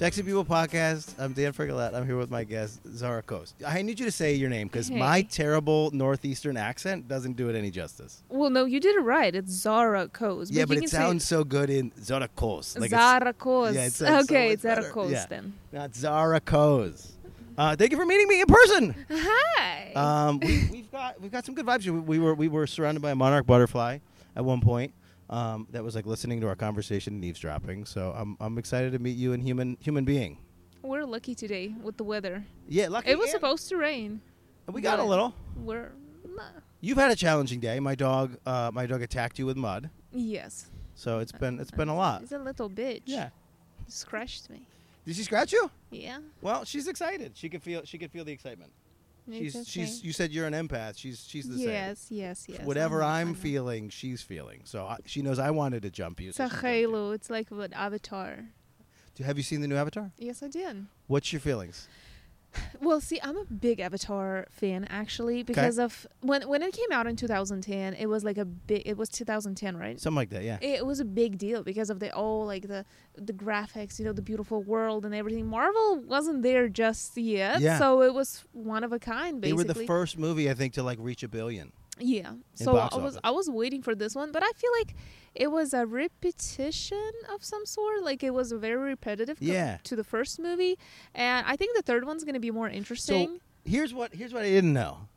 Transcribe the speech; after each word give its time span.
Sexy 0.00 0.22
People 0.22 0.46
Podcast. 0.46 1.12
I'm 1.18 1.34
Dan 1.34 1.52
Frigolette. 1.52 1.94
I'm 1.94 2.06
here 2.06 2.16
with 2.16 2.30
my 2.30 2.42
guest, 2.42 2.80
Zara 2.96 3.20
Coast. 3.22 3.54
I 3.66 3.82
need 3.82 4.00
you 4.00 4.06
to 4.06 4.10
say 4.10 4.32
your 4.32 4.48
name 4.48 4.66
because 4.66 4.90
my 4.90 5.20
terrible 5.20 5.90
Northeastern 5.90 6.56
accent 6.56 7.06
doesn't 7.06 7.34
do 7.34 7.50
it 7.50 7.54
any 7.54 7.70
justice. 7.70 8.22
Well, 8.30 8.48
no, 8.48 8.64
you 8.64 8.80
did 8.80 8.96
it 8.96 9.00
right. 9.00 9.34
It's 9.34 9.52
Zara 9.52 10.08
Coast. 10.08 10.52
yeah, 10.54 10.64
but 10.64 10.78
it 10.78 10.88
sounds 10.88 11.26
so 11.26 11.44
good 11.44 11.68
in 11.68 11.92
Zara 12.02 12.28
Coast. 12.28 12.80
Like 12.80 12.88
Zara 12.88 13.34
Coast. 13.34 13.74
yeah, 13.74 13.84
it 13.84 13.92
sounds 13.92 14.26
so 14.26 14.34
okay, 14.34 14.56
Zara. 14.56 14.84
Coast 14.90 15.12
Yeah. 15.12 15.26
then. 15.28 15.52
not 15.70 15.94
Zara 15.94 16.40
Coast. 16.40 17.12
Uh, 17.58 17.76
thank 17.76 17.90
you 17.90 17.98
for 17.98 18.06
meeting 18.06 18.26
me 18.26 18.40
in 18.40 18.46
person. 18.46 18.94
Hi. 19.10 19.92
Um, 19.92 20.40
we, 20.40 20.66
we've 20.72 20.90
got 20.90 21.20
we've 21.20 21.30
got 21.30 21.44
some 21.44 21.54
good 21.54 21.66
vibes. 21.66 21.84
We, 21.84 21.90
we 21.90 22.18
were 22.18 22.34
we 22.34 22.48
were 22.48 22.66
surrounded 22.66 23.02
by 23.02 23.10
a 23.10 23.14
monarch 23.14 23.44
butterfly 23.44 23.98
at 24.34 24.46
one 24.46 24.62
point. 24.62 24.94
Um, 25.30 25.68
that 25.70 25.84
was 25.84 25.94
like 25.94 26.06
listening 26.06 26.40
to 26.40 26.48
our 26.48 26.56
conversation 26.56 27.14
and 27.14 27.24
eavesdropping. 27.24 27.84
So 27.86 28.12
I'm 28.16 28.36
I'm 28.40 28.58
excited 28.58 28.92
to 28.92 28.98
meet 28.98 29.16
you 29.16 29.32
in 29.32 29.40
human 29.40 29.76
human 29.80 30.04
being. 30.04 30.38
We're 30.82 31.04
lucky 31.04 31.34
today 31.34 31.74
with 31.82 31.96
the 31.96 32.04
weather. 32.04 32.44
Yeah, 32.68 32.88
lucky. 32.88 33.10
It 33.10 33.18
was 33.18 33.30
supposed 33.30 33.68
to 33.68 33.76
rain. 33.76 34.20
We 34.66 34.80
got 34.80 34.98
a 34.98 35.04
little. 35.04 35.34
We're 35.56 35.92
nah. 36.28 36.42
You've 36.80 36.98
had 36.98 37.10
a 37.10 37.16
challenging 37.16 37.60
day. 37.60 37.78
My 37.80 37.94
dog, 37.94 38.38
uh, 38.46 38.70
my 38.72 38.86
dog 38.86 39.02
attacked 39.02 39.38
you 39.38 39.46
with 39.46 39.56
mud, 39.56 39.90
yes. 40.12 40.66
so 40.94 41.18
it's 41.18 41.32
been 41.32 41.60
it's 41.60 41.70
been 41.70 41.88
a 41.88 41.96
lot. 41.96 42.22
It's 42.22 42.32
a 42.32 42.38
little 42.38 42.70
bitch. 42.70 43.02
Yeah. 43.04 43.28
Scratched 43.86 44.48
me. 44.50 44.66
Did 45.04 45.16
she 45.16 45.22
scratch 45.22 45.52
you? 45.52 45.70
Yeah. 45.90 46.18
Well, 46.40 46.64
she's 46.64 46.88
excited. 46.88 47.32
She 47.34 47.48
could 47.48 47.62
feel 47.62 47.82
she 47.84 47.98
could 47.98 48.10
feel 48.10 48.24
the 48.24 48.32
excitement. 48.32 48.72
She's 49.38 49.68
she's. 49.68 50.04
You 50.04 50.12
said 50.12 50.32
you're 50.32 50.46
an 50.46 50.54
empath. 50.54 50.98
She's 50.98 51.24
she's 51.26 51.48
the 51.48 51.56
same. 51.58 51.68
yes, 51.68 52.06
yes, 52.10 52.46
yes. 52.48 52.62
Whatever 52.62 53.02
I 53.02 53.06
know, 53.06 53.12
I 53.12 53.20
I'm 53.20 53.34
feeling, 53.34 53.88
she's 53.90 54.22
feeling. 54.22 54.62
So 54.64 54.84
I, 54.84 54.98
she 55.06 55.22
knows 55.22 55.38
I 55.38 55.50
wanted 55.50 55.82
to 55.82 55.90
jump 55.90 56.20
you. 56.20 56.28
It's 56.28 56.38
so 56.38 56.46
a 56.46 56.48
halo. 56.48 57.12
It's 57.12 57.30
like 57.30 57.50
what 57.50 57.72
Avatar. 57.72 58.44
Do- 59.14 59.24
Have 59.24 59.36
you 59.36 59.42
seen 59.42 59.60
the 59.60 59.68
new 59.68 59.76
Avatar? 59.76 60.10
Yes, 60.18 60.42
I 60.42 60.48
did. 60.48 60.86
What's 61.06 61.32
your 61.32 61.40
feelings? 61.40 61.88
Well, 62.80 63.00
see, 63.00 63.20
I'm 63.22 63.36
a 63.36 63.44
big 63.44 63.78
Avatar 63.80 64.46
fan 64.50 64.84
actually 64.88 65.42
because 65.42 65.78
of 65.78 66.06
when 66.22 66.48
when 66.48 66.62
it 66.62 66.72
came 66.72 66.90
out 66.90 67.06
in 67.06 67.14
2010. 67.14 67.94
It 67.94 68.06
was 68.06 68.24
like 68.24 68.38
a 68.38 68.44
big. 68.44 68.82
It 68.86 68.96
was 68.96 69.08
2010, 69.08 69.76
right? 69.76 70.00
Something 70.00 70.16
like 70.16 70.30
that. 70.30 70.42
Yeah. 70.42 70.58
It 70.60 70.84
was 70.86 70.98
a 71.00 71.04
big 71.04 71.38
deal 71.38 71.62
because 71.62 71.90
of 71.90 72.00
the 72.00 72.12
all 72.14 72.46
like 72.46 72.66
the 72.68 72.84
the 73.16 73.32
graphics, 73.32 73.98
you 73.98 74.04
know, 74.04 74.12
the 74.12 74.22
beautiful 74.22 74.62
world 74.62 75.04
and 75.04 75.14
everything. 75.14 75.46
Marvel 75.46 76.00
wasn't 76.00 76.42
there 76.42 76.68
just 76.68 77.16
yet, 77.16 77.60
Yeah. 77.60 77.78
so 77.78 78.02
it 78.02 78.14
was 78.14 78.44
one 78.52 78.82
of 78.82 78.92
a 78.92 78.98
kind. 78.98 79.40
Basically. 79.40 79.64
They 79.64 79.68
were 79.68 79.80
the 79.80 79.86
first 79.86 80.18
movie 80.18 80.50
I 80.50 80.54
think 80.54 80.72
to 80.74 80.82
like 80.82 80.98
reach 81.00 81.22
a 81.22 81.28
billion. 81.28 81.72
Yeah. 81.98 82.32
So 82.54 82.76
I 82.76 82.84
was 82.96 83.16
office. 83.16 83.18
I 83.24 83.30
was 83.30 83.50
waiting 83.50 83.82
for 83.82 83.94
this 83.94 84.14
one, 84.14 84.32
but 84.32 84.42
I 84.42 84.50
feel 84.52 84.70
like 84.78 84.94
it 85.34 85.50
was 85.50 85.72
a 85.74 85.86
repetition 85.86 87.10
of 87.32 87.44
some 87.44 87.66
sort. 87.66 88.02
Like 88.02 88.22
it 88.22 88.34
was 88.34 88.52
very 88.52 88.76
repetitive 88.88 89.38
Yeah. 89.40 89.78
to 89.84 89.96
the 89.96 90.04
first 90.04 90.38
movie, 90.38 90.78
and 91.14 91.46
I 91.46 91.56
think 91.56 91.76
the 91.76 91.82
third 91.82 92.04
one's 92.04 92.24
gonna 92.24 92.40
be 92.40 92.50
more 92.50 92.68
interesting. 92.68 93.40
Here's 93.64 93.92
what 93.94 94.14
here's 94.14 94.32
what 94.32 94.42
I 94.42 94.48
didn't 94.48 94.72
know. 94.72 95.08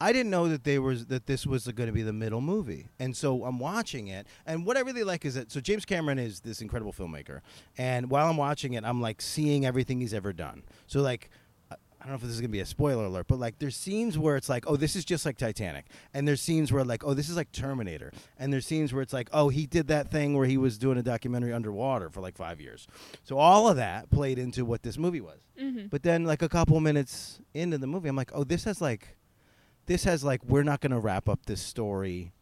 I 0.00 0.12
didn't 0.12 0.30
know 0.30 0.48
that 0.48 0.64
they 0.64 0.78
was 0.78 1.06
that 1.06 1.26
this 1.26 1.46
was 1.46 1.66
going 1.68 1.86
to 1.86 1.92
be 1.92 2.02
the 2.02 2.12
middle 2.12 2.40
movie, 2.40 2.88
and 2.98 3.16
so 3.16 3.44
I'm 3.44 3.58
watching 3.60 4.08
it. 4.08 4.26
And 4.44 4.66
what 4.66 4.76
I 4.76 4.80
really 4.80 5.04
like 5.04 5.24
is 5.24 5.34
that 5.34 5.52
so 5.52 5.60
James 5.60 5.84
Cameron 5.84 6.18
is 6.18 6.40
this 6.40 6.60
incredible 6.60 6.92
filmmaker, 6.92 7.40
and 7.78 8.10
while 8.10 8.28
I'm 8.28 8.36
watching 8.36 8.72
it, 8.74 8.84
I'm 8.84 9.00
like 9.00 9.22
seeing 9.22 9.64
everything 9.64 10.00
he's 10.00 10.14
ever 10.14 10.32
done. 10.32 10.62
So 10.86 11.00
like. 11.00 11.30
I 12.04 12.08
don't 12.08 12.12
know 12.12 12.16
if 12.16 12.22
this 12.22 12.32
is 12.32 12.40
gonna 12.42 12.50
be 12.50 12.60
a 12.60 12.66
spoiler 12.66 13.06
alert, 13.06 13.28
but 13.28 13.38
like 13.38 13.58
there's 13.58 13.74
scenes 13.74 14.18
where 14.18 14.36
it's 14.36 14.50
like, 14.50 14.66
oh, 14.66 14.76
this 14.76 14.94
is 14.94 15.06
just 15.06 15.24
like 15.24 15.38
Titanic, 15.38 15.86
and 16.12 16.28
there's 16.28 16.42
scenes 16.42 16.70
where 16.70 16.84
like, 16.84 17.02
oh, 17.02 17.14
this 17.14 17.30
is 17.30 17.36
like 17.36 17.50
Terminator, 17.50 18.12
and 18.38 18.52
there's 18.52 18.66
scenes 18.66 18.92
where 18.92 19.00
it's 19.00 19.14
like, 19.14 19.30
oh, 19.32 19.48
he 19.48 19.64
did 19.64 19.88
that 19.88 20.10
thing 20.10 20.36
where 20.36 20.46
he 20.46 20.58
was 20.58 20.76
doing 20.76 20.98
a 20.98 21.02
documentary 21.02 21.54
underwater 21.54 22.10
for 22.10 22.20
like 22.20 22.36
five 22.36 22.60
years. 22.60 22.86
So 23.22 23.38
all 23.38 23.70
of 23.70 23.76
that 23.76 24.10
played 24.10 24.38
into 24.38 24.66
what 24.66 24.82
this 24.82 24.98
movie 24.98 25.22
was. 25.22 25.40
mm-hmm. 25.58 25.86
But 25.86 26.02
then, 26.02 26.24
like 26.24 26.42
a 26.42 26.48
couple 26.48 26.78
minutes 26.78 27.40
into 27.54 27.78
the 27.78 27.86
movie, 27.86 28.10
I'm 28.10 28.16
like, 28.16 28.32
oh, 28.34 28.44
this 28.44 28.64
has 28.64 28.82
like, 28.82 29.16
this 29.86 30.04
has 30.04 30.22
like, 30.22 30.44
we're 30.44 30.62
not 30.62 30.82
gonna 30.82 31.00
wrap 31.00 31.26
up 31.26 31.46
this 31.46 31.62
story, 31.62 32.32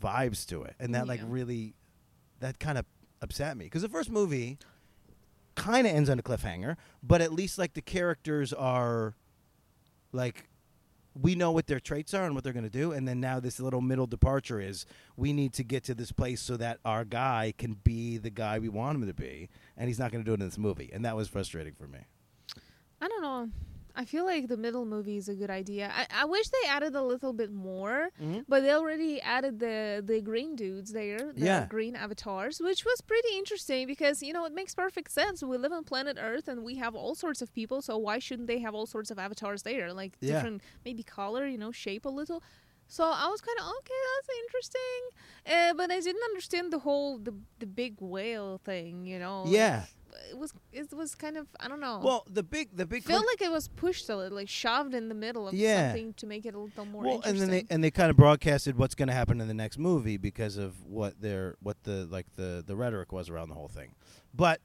vibes 0.00 0.46
to 0.46 0.62
it, 0.62 0.76
and 0.80 0.94
that 0.94 1.06
like 1.06 1.20
really, 1.26 1.74
that 2.40 2.58
kind 2.58 2.78
of 2.78 2.86
upset 3.20 3.54
me 3.58 3.66
because 3.66 3.82
the 3.82 3.88
first 3.90 4.10
movie 4.10 4.58
kind 5.54 5.86
of 5.86 5.92
ends 5.92 6.10
on 6.10 6.18
a 6.18 6.22
cliffhanger, 6.22 6.76
but 7.02 7.20
at 7.20 7.32
least 7.32 7.58
like 7.58 7.74
the 7.74 7.82
characters 7.82 8.52
are, 8.52 9.14
like, 10.12 10.48
we 11.20 11.36
know 11.36 11.52
what 11.52 11.68
their 11.68 11.78
traits 11.78 12.12
are 12.12 12.24
and 12.24 12.34
what 12.34 12.42
they're 12.42 12.52
gonna 12.52 12.68
do, 12.68 12.90
and 12.90 13.06
then 13.06 13.20
now 13.20 13.38
this 13.38 13.60
little 13.60 13.80
middle 13.80 14.06
departure 14.06 14.60
is 14.60 14.84
we 15.16 15.32
need 15.32 15.52
to 15.52 15.62
get 15.62 15.84
to 15.84 15.94
this 15.94 16.10
place 16.10 16.40
so 16.40 16.56
that 16.56 16.80
our 16.84 17.04
guy 17.04 17.54
can 17.56 17.74
be 17.84 18.18
the 18.18 18.30
guy 18.30 18.58
we 18.58 18.68
want 18.68 18.96
him 18.96 19.06
to 19.06 19.14
be, 19.14 19.48
and 19.76 19.86
he's 19.88 19.98
not 19.98 20.10
gonna 20.10 20.24
do 20.24 20.32
it 20.32 20.40
in 20.40 20.46
this 20.46 20.58
movie, 20.58 20.90
and 20.92 21.04
that 21.04 21.14
was 21.14 21.28
frustrating 21.28 21.74
for 21.74 21.86
me. 21.86 22.00
I 23.00 23.06
don't 23.06 23.22
know. 23.22 23.48
I 23.96 24.04
feel 24.04 24.24
like 24.24 24.48
the 24.48 24.56
middle 24.56 24.84
movie 24.84 25.16
is 25.16 25.28
a 25.28 25.34
good 25.34 25.50
idea. 25.50 25.90
I, 26.00 26.22
I 26.22 26.24
wish 26.24 26.46
they 26.48 26.68
added 26.68 26.94
a 26.96 27.02
little 27.02 27.32
bit 27.32 27.52
more, 27.52 28.08
Mm-hmm. 28.20 28.40
but 28.48 28.62
they 28.62 28.72
already 28.72 29.20
added 29.20 29.60
the 29.60 30.02
the 30.04 30.20
green 30.20 30.56
dudes 30.56 30.90
there, 30.92 31.32
the 31.32 31.44
Yeah. 31.46 31.66
green 31.66 31.94
avatars, 31.96 32.60
which 32.60 32.84
was 32.84 33.00
pretty 33.12 33.32
interesting 33.38 33.86
because 33.86 34.22
you 34.26 34.32
know 34.32 34.44
it 34.46 34.52
makes 34.60 34.74
perfect 34.74 35.10
sense. 35.12 35.42
We 35.42 35.56
live 35.58 35.72
on 35.72 35.84
planet 35.84 36.16
Earth 36.20 36.48
and 36.48 36.64
we 36.64 36.74
have 36.84 36.94
all 36.94 37.14
sorts 37.14 37.40
of 37.42 37.48
people, 37.54 37.78
so 37.82 37.96
why 37.96 38.18
shouldn't 38.18 38.48
they 38.48 38.58
have 38.66 38.74
all 38.74 38.86
sorts 38.86 39.10
of 39.12 39.18
avatars 39.18 39.62
there, 39.62 39.92
like 39.92 40.12
Yeah. 40.20 40.30
different 40.34 40.62
maybe 40.84 41.02
color, 41.04 41.46
you 41.46 41.58
know, 41.58 41.70
shape 41.72 42.04
a 42.04 42.14
little. 42.20 42.42
So 42.86 43.02
I 43.04 43.28
was 43.28 43.40
kind 43.40 43.58
of 43.62 43.66
okay. 43.78 44.00
That's 44.10 44.30
interesting, 44.44 45.00
uh, 45.54 45.72
but 45.78 45.90
I 45.90 46.00
didn't 46.00 46.24
understand 46.30 46.72
the 46.72 46.80
whole 46.80 47.18
the 47.18 47.34
the 47.58 47.66
big 47.66 47.94
whale 48.00 48.58
thing. 48.70 49.06
You 49.06 49.18
know, 49.24 49.44
Yeah. 49.46 49.84
It 50.30 50.38
was 50.38 50.52
it 50.72 50.92
was 50.92 51.14
kind 51.14 51.36
of 51.36 51.46
I 51.60 51.68
don't 51.68 51.80
know. 51.80 52.00
Well, 52.02 52.24
the 52.30 52.42
big, 52.42 52.76
the 52.76 52.86
big. 52.86 53.02
felt 53.04 53.20
con- 53.24 53.26
like 53.32 53.42
it 53.42 53.50
was 53.50 53.68
pushed 53.68 54.08
a 54.08 54.16
little, 54.16 54.36
like 54.36 54.48
shoved 54.48 54.94
in 54.94 55.08
the 55.08 55.14
middle 55.14 55.48
of 55.48 55.54
Yeah. 55.54 55.88
something 55.90 56.14
to 56.14 56.26
make 56.26 56.46
it 56.46 56.54
a 56.54 56.58
little 56.58 56.84
more 56.86 57.02
well, 57.02 57.22
and 57.24 57.38
then 57.38 57.50
they 57.50 57.64
and 57.70 57.82
they 57.82 57.90
kind 57.90 58.10
of 58.10 58.16
broadcasted 58.16 58.76
what's 58.78 58.94
going 58.94 59.08
to 59.08 59.14
happen 59.14 59.40
in 59.40 59.48
the 59.48 59.54
next 59.54 59.78
movie 59.78 60.16
because 60.16 60.56
of 60.56 60.84
what 60.86 61.20
their 61.20 61.56
what 61.60 61.82
the 61.84 62.06
like 62.10 62.26
the 62.36 62.62
the 62.66 62.76
rhetoric 62.76 63.12
was 63.12 63.28
around 63.28 63.48
the 63.48 63.54
whole 63.54 63.68
thing, 63.68 63.94
but. 64.34 64.60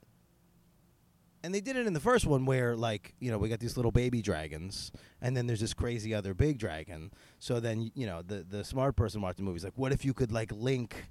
And 1.41 1.55
they 1.55 1.61
did 1.61 1.77
it 1.77 1.87
in 1.87 1.93
the 1.93 2.01
first 2.01 2.25
one 2.25 2.45
where, 2.45 2.75
like, 2.75 3.15
you 3.21 3.31
know, 3.31 3.37
we 3.37 3.47
got 3.47 3.61
these 3.61 3.77
little 3.77 3.93
baby 3.93 4.21
dragons, 4.21 4.91
and 5.21 5.37
then 5.37 5.47
there's 5.47 5.61
this 5.61 5.73
crazy 5.73 6.13
other 6.13 6.33
big 6.33 6.57
dragon. 6.57 7.11
So 7.39 7.61
then, 7.61 7.91
you 7.95 8.05
know, 8.05 8.21
the 8.21 8.43
the 8.43 8.65
smart 8.65 8.97
person 8.97 9.21
watching 9.21 9.45
the 9.45 9.49
movie 9.49 9.55
is 9.55 9.63
like, 9.63 9.77
what 9.77 9.93
if 9.93 10.03
you 10.03 10.13
could 10.13 10.33
like 10.33 10.51
link 10.51 11.09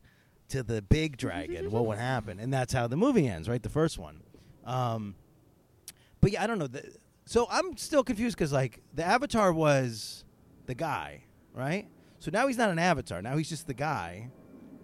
to 0.51 0.63
the 0.63 0.83
big 0.83 1.17
dragon? 1.17 1.71
what 1.71 1.87
would 1.87 1.97
happen? 1.97 2.39
And 2.41 2.53
that's 2.53 2.75
how 2.75 2.87
the 2.87 2.97
movie 2.97 3.27
ends, 3.27 3.49
right? 3.49 3.63
The 3.63 3.71
first 3.71 3.99
one. 3.99 4.21
Um, 4.69 5.15
but 6.21 6.31
yeah, 6.33 6.43
I 6.43 6.47
don't 6.47 6.59
know. 6.59 6.67
The, 6.67 6.83
so 7.25 7.47
I'm 7.51 7.77
still 7.77 8.05
confused 8.05 8.37
because 8.37 8.53
like 8.53 8.81
the 8.95 9.05
avatar 9.05 9.53
was 9.53 10.25
the 10.67 10.75
guy, 10.75 11.25
right? 11.55 11.87
So 12.19 12.31
now 12.33 12.47
he's 12.47 12.59
not 12.59 12.71
an 12.71 12.79
avatar. 12.79 13.23
Now 13.23 13.37
he's 13.37 13.49
just 13.49 13.67
the 13.67 13.75
guy 13.75 14.31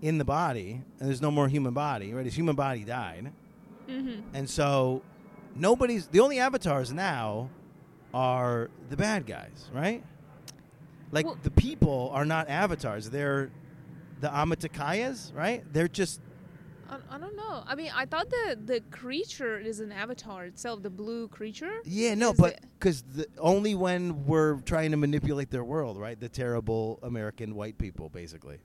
in 0.00 0.18
the 0.18 0.24
body, 0.24 0.82
and 0.98 1.08
there's 1.08 1.20
no 1.22 1.30
more 1.30 1.48
human 1.48 1.74
body, 1.74 2.12
right? 2.14 2.24
His 2.24 2.34
human 2.36 2.56
body 2.56 2.84
died, 2.84 3.32
hmm 3.88 4.20
and 4.32 4.48
so 4.48 5.02
nobody's. 5.54 6.06
The 6.08 6.20
only 6.20 6.38
avatars 6.38 6.92
now 6.92 7.50
are 8.14 8.70
the 8.88 8.96
bad 8.96 9.26
guys, 9.26 9.68
right? 9.72 10.02
Like 11.12 11.26
Well- 11.26 11.38
the 11.42 11.50
people 11.50 12.10
are 12.14 12.24
not 12.24 12.48
avatars. 12.48 13.10
They're 13.10 13.50
the 14.20 14.28
Amatakayas, 14.28 15.34
right? 15.34 15.64
They're 15.72 15.88
just 15.88 16.20
I, 16.90 17.16
I 17.16 17.18
don't 17.18 17.36
know. 17.36 17.64
I 17.66 17.74
mean, 17.74 17.90
I 17.94 18.06
thought 18.06 18.30
the 18.30 18.58
the 18.64 18.80
creature 18.90 19.58
is 19.58 19.80
an 19.80 19.92
avatar 19.92 20.44
itself, 20.44 20.82
the 20.82 20.90
blue 20.90 21.28
creature. 21.28 21.80
Yeah, 21.84 22.14
no, 22.14 22.30
Is 22.32 22.38
but 22.38 22.60
because 22.78 23.04
only 23.38 23.74
when 23.74 24.26
we're 24.26 24.60
trying 24.60 24.90
to 24.90 24.96
manipulate 24.96 25.50
their 25.50 25.64
world, 25.64 25.98
right? 25.98 26.18
The 26.18 26.28
terrible 26.28 26.98
American 27.02 27.54
white 27.54 27.78
people, 27.78 28.08
basically, 28.08 28.58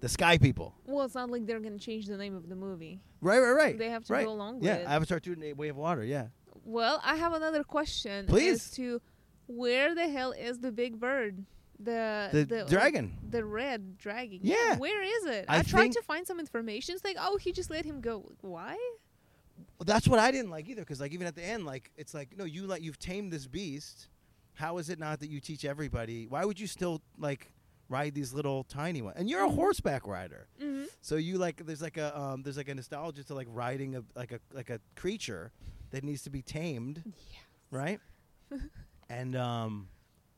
the 0.00 0.08
sky 0.08 0.38
people. 0.38 0.74
Well, 0.86 1.04
it's 1.04 1.14
not 1.14 1.30
like 1.30 1.46
they're 1.46 1.60
gonna 1.60 1.78
change 1.78 2.06
the 2.06 2.16
name 2.16 2.34
of 2.34 2.48
the 2.48 2.56
movie. 2.56 3.00
Right, 3.20 3.38
right, 3.38 3.52
right. 3.52 3.78
They 3.78 3.90
have 3.90 4.04
to 4.04 4.12
right. 4.12 4.24
go 4.26 4.32
along 4.32 4.62
Yeah, 4.62 4.78
with. 4.78 4.82
Yeah, 4.82 4.94
Avatar 4.94 5.20
Two: 5.20 5.54
Way 5.56 5.68
of 5.68 5.76
Water. 5.76 6.04
Yeah. 6.04 6.28
Well, 6.64 7.00
I 7.04 7.16
have 7.16 7.32
another 7.32 7.64
question. 7.64 8.26
Please. 8.26 8.66
As 8.66 8.70
to 8.72 9.00
where 9.46 9.94
the 9.94 10.08
hell 10.08 10.32
is 10.32 10.60
the 10.60 10.70
big 10.72 11.00
bird? 11.00 11.44
The 11.82 12.46
The 12.48 12.64
dragon. 12.68 13.16
The 13.30 13.44
red 13.44 13.96
dragon. 13.98 14.40
Yeah. 14.42 14.76
Where 14.76 15.02
is 15.02 15.24
it? 15.26 15.46
I 15.48 15.58
I, 15.58 15.62
tried 15.62 15.92
to 15.92 16.02
find 16.02 16.26
some 16.26 16.38
information. 16.38 16.94
It's 16.94 17.04
like, 17.04 17.16
oh, 17.18 17.36
he 17.38 17.52
just 17.52 17.70
let 17.70 17.84
him 17.84 18.00
go. 18.00 18.30
Why? 18.42 18.76
Well, 19.78 19.84
that's 19.86 20.06
what 20.06 20.18
I 20.18 20.30
didn't 20.30 20.50
like 20.50 20.68
either, 20.68 20.82
because 20.82 21.00
like 21.00 21.12
even 21.12 21.26
at 21.26 21.34
the 21.34 21.44
end, 21.44 21.64
like 21.64 21.90
it's 21.96 22.12
like 22.12 22.36
no, 22.36 22.44
you 22.44 22.66
like 22.66 22.82
you've 22.82 22.98
tamed 22.98 23.32
this 23.32 23.46
beast. 23.46 24.08
How 24.54 24.76
is 24.78 24.90
it 24.90 24.98
not 24.98 25.20
that 25.20 25.30
you 25.30 25.40
teach 25.40 25.64
everybody? 25.64 26.26
Why 26.26 26.44
would 26.44 26.60
you 26.60 26.66
still 26.66 27.00
like 27.18 27.52
ride 27.88 28.14
these 28.14 28.34
little 28.34 28.64
tiny 28.64 29.00
ones? 29.00 29.16
And 29.18 29.28
you're 29.28 29.44
a 29.44 29.48
horseback 29.50 30.06
rider, 30.06 30.48
hmm 30.60 30.84
so 31.02 31.16
you 31.16 31.38
like 31.38 31.64
there's 31.64 31.80
like 31.80 31.96
a 31.96 32.18
um, 32.18 32.42
there's 32.42 32.58
like 32.58 32.68
a 32.68 32.74
nostalgia 32.74 33.24
to 33.24 33.34
like 33.34 33.46
riding 33.50 33.96
a 33.96 34.02
like 34.14 34.32
a 34.32 34.40
like 34.52 34.68
a 34.68 34.80
creature 34.96 35.50
that 35.92 36.04
needs 36.04 36.22
to 36.22 36.30
be 36.30 36.42
tamed. 36.42 37.02
Yeah. 37.06 37.40
Right? 37.70 38.00
and 39.08 39.34
um, 39.36 39.88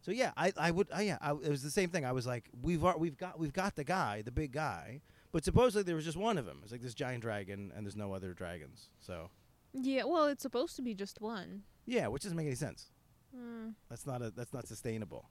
so 0.03 0.11
yeah, 0.13 0.33
I 0.37 0.53
I 0.57 0.71
would 0.71 0.89
I, 0.93 1.03
yeah, 1.03 1.19
I, 1.21 1.31
it 1.31 1.49
was 1.49 1.63
the 1.63 1.71
same 1.71 1.89
thing. 1.89 2.05
I 2.05 2.13
was 2.13 2.27
like, 2.27 2.51
we've 2.61 2.85
ar- 2.85 2.99
we've 2.99 3.17
got 3.17 3.39
we've 3.39 3.53
got 3.55 3.75
the 3.77 3.85
guy, 3.85 4.21
the 4.23 4.31
big 4.31 4.53
guy, 4.53 5.01
but 5.33 5.45
supposedly 5.45 5.83
there 5.85 5.97
was 5.97 6.05
just 6.05 6.17
one 6.19 6.37
of 6.39 6.45
them. 6.47 6.61
It's 6.63 6.73
like 6.73 6.83
this 6.83 6.95
giant 6.95 7.23
dragon, 7.23 7.73
and 7.75 7.87
there's 7.87 7.97
no 7.97 8.13
other 8.13 8.35
dragons. 8.35 8.91
So 9.01 9.31
Yeah, 9.73 10.05
well, 10.05 10.27
it's 10.27 10.43
supposed 10.43 10.77
to 10.77 10.83
be 10.83 10.95
just 10.95 11.21
one. 11.21 11.63
Yeah, 11.87 12.09
which 12.09 12.23
doesn't 12.25 12.37
make 12.37 12.47
any 12.47 12.55
sense. 12.57 12.91
Mm, 13.37 13.75
That's 13.89 14.05
not 14.07 14.21
a 14.23 14.31
that's 14.31 14.53
not 14.53 14.69
sustainable. 14.69 15.31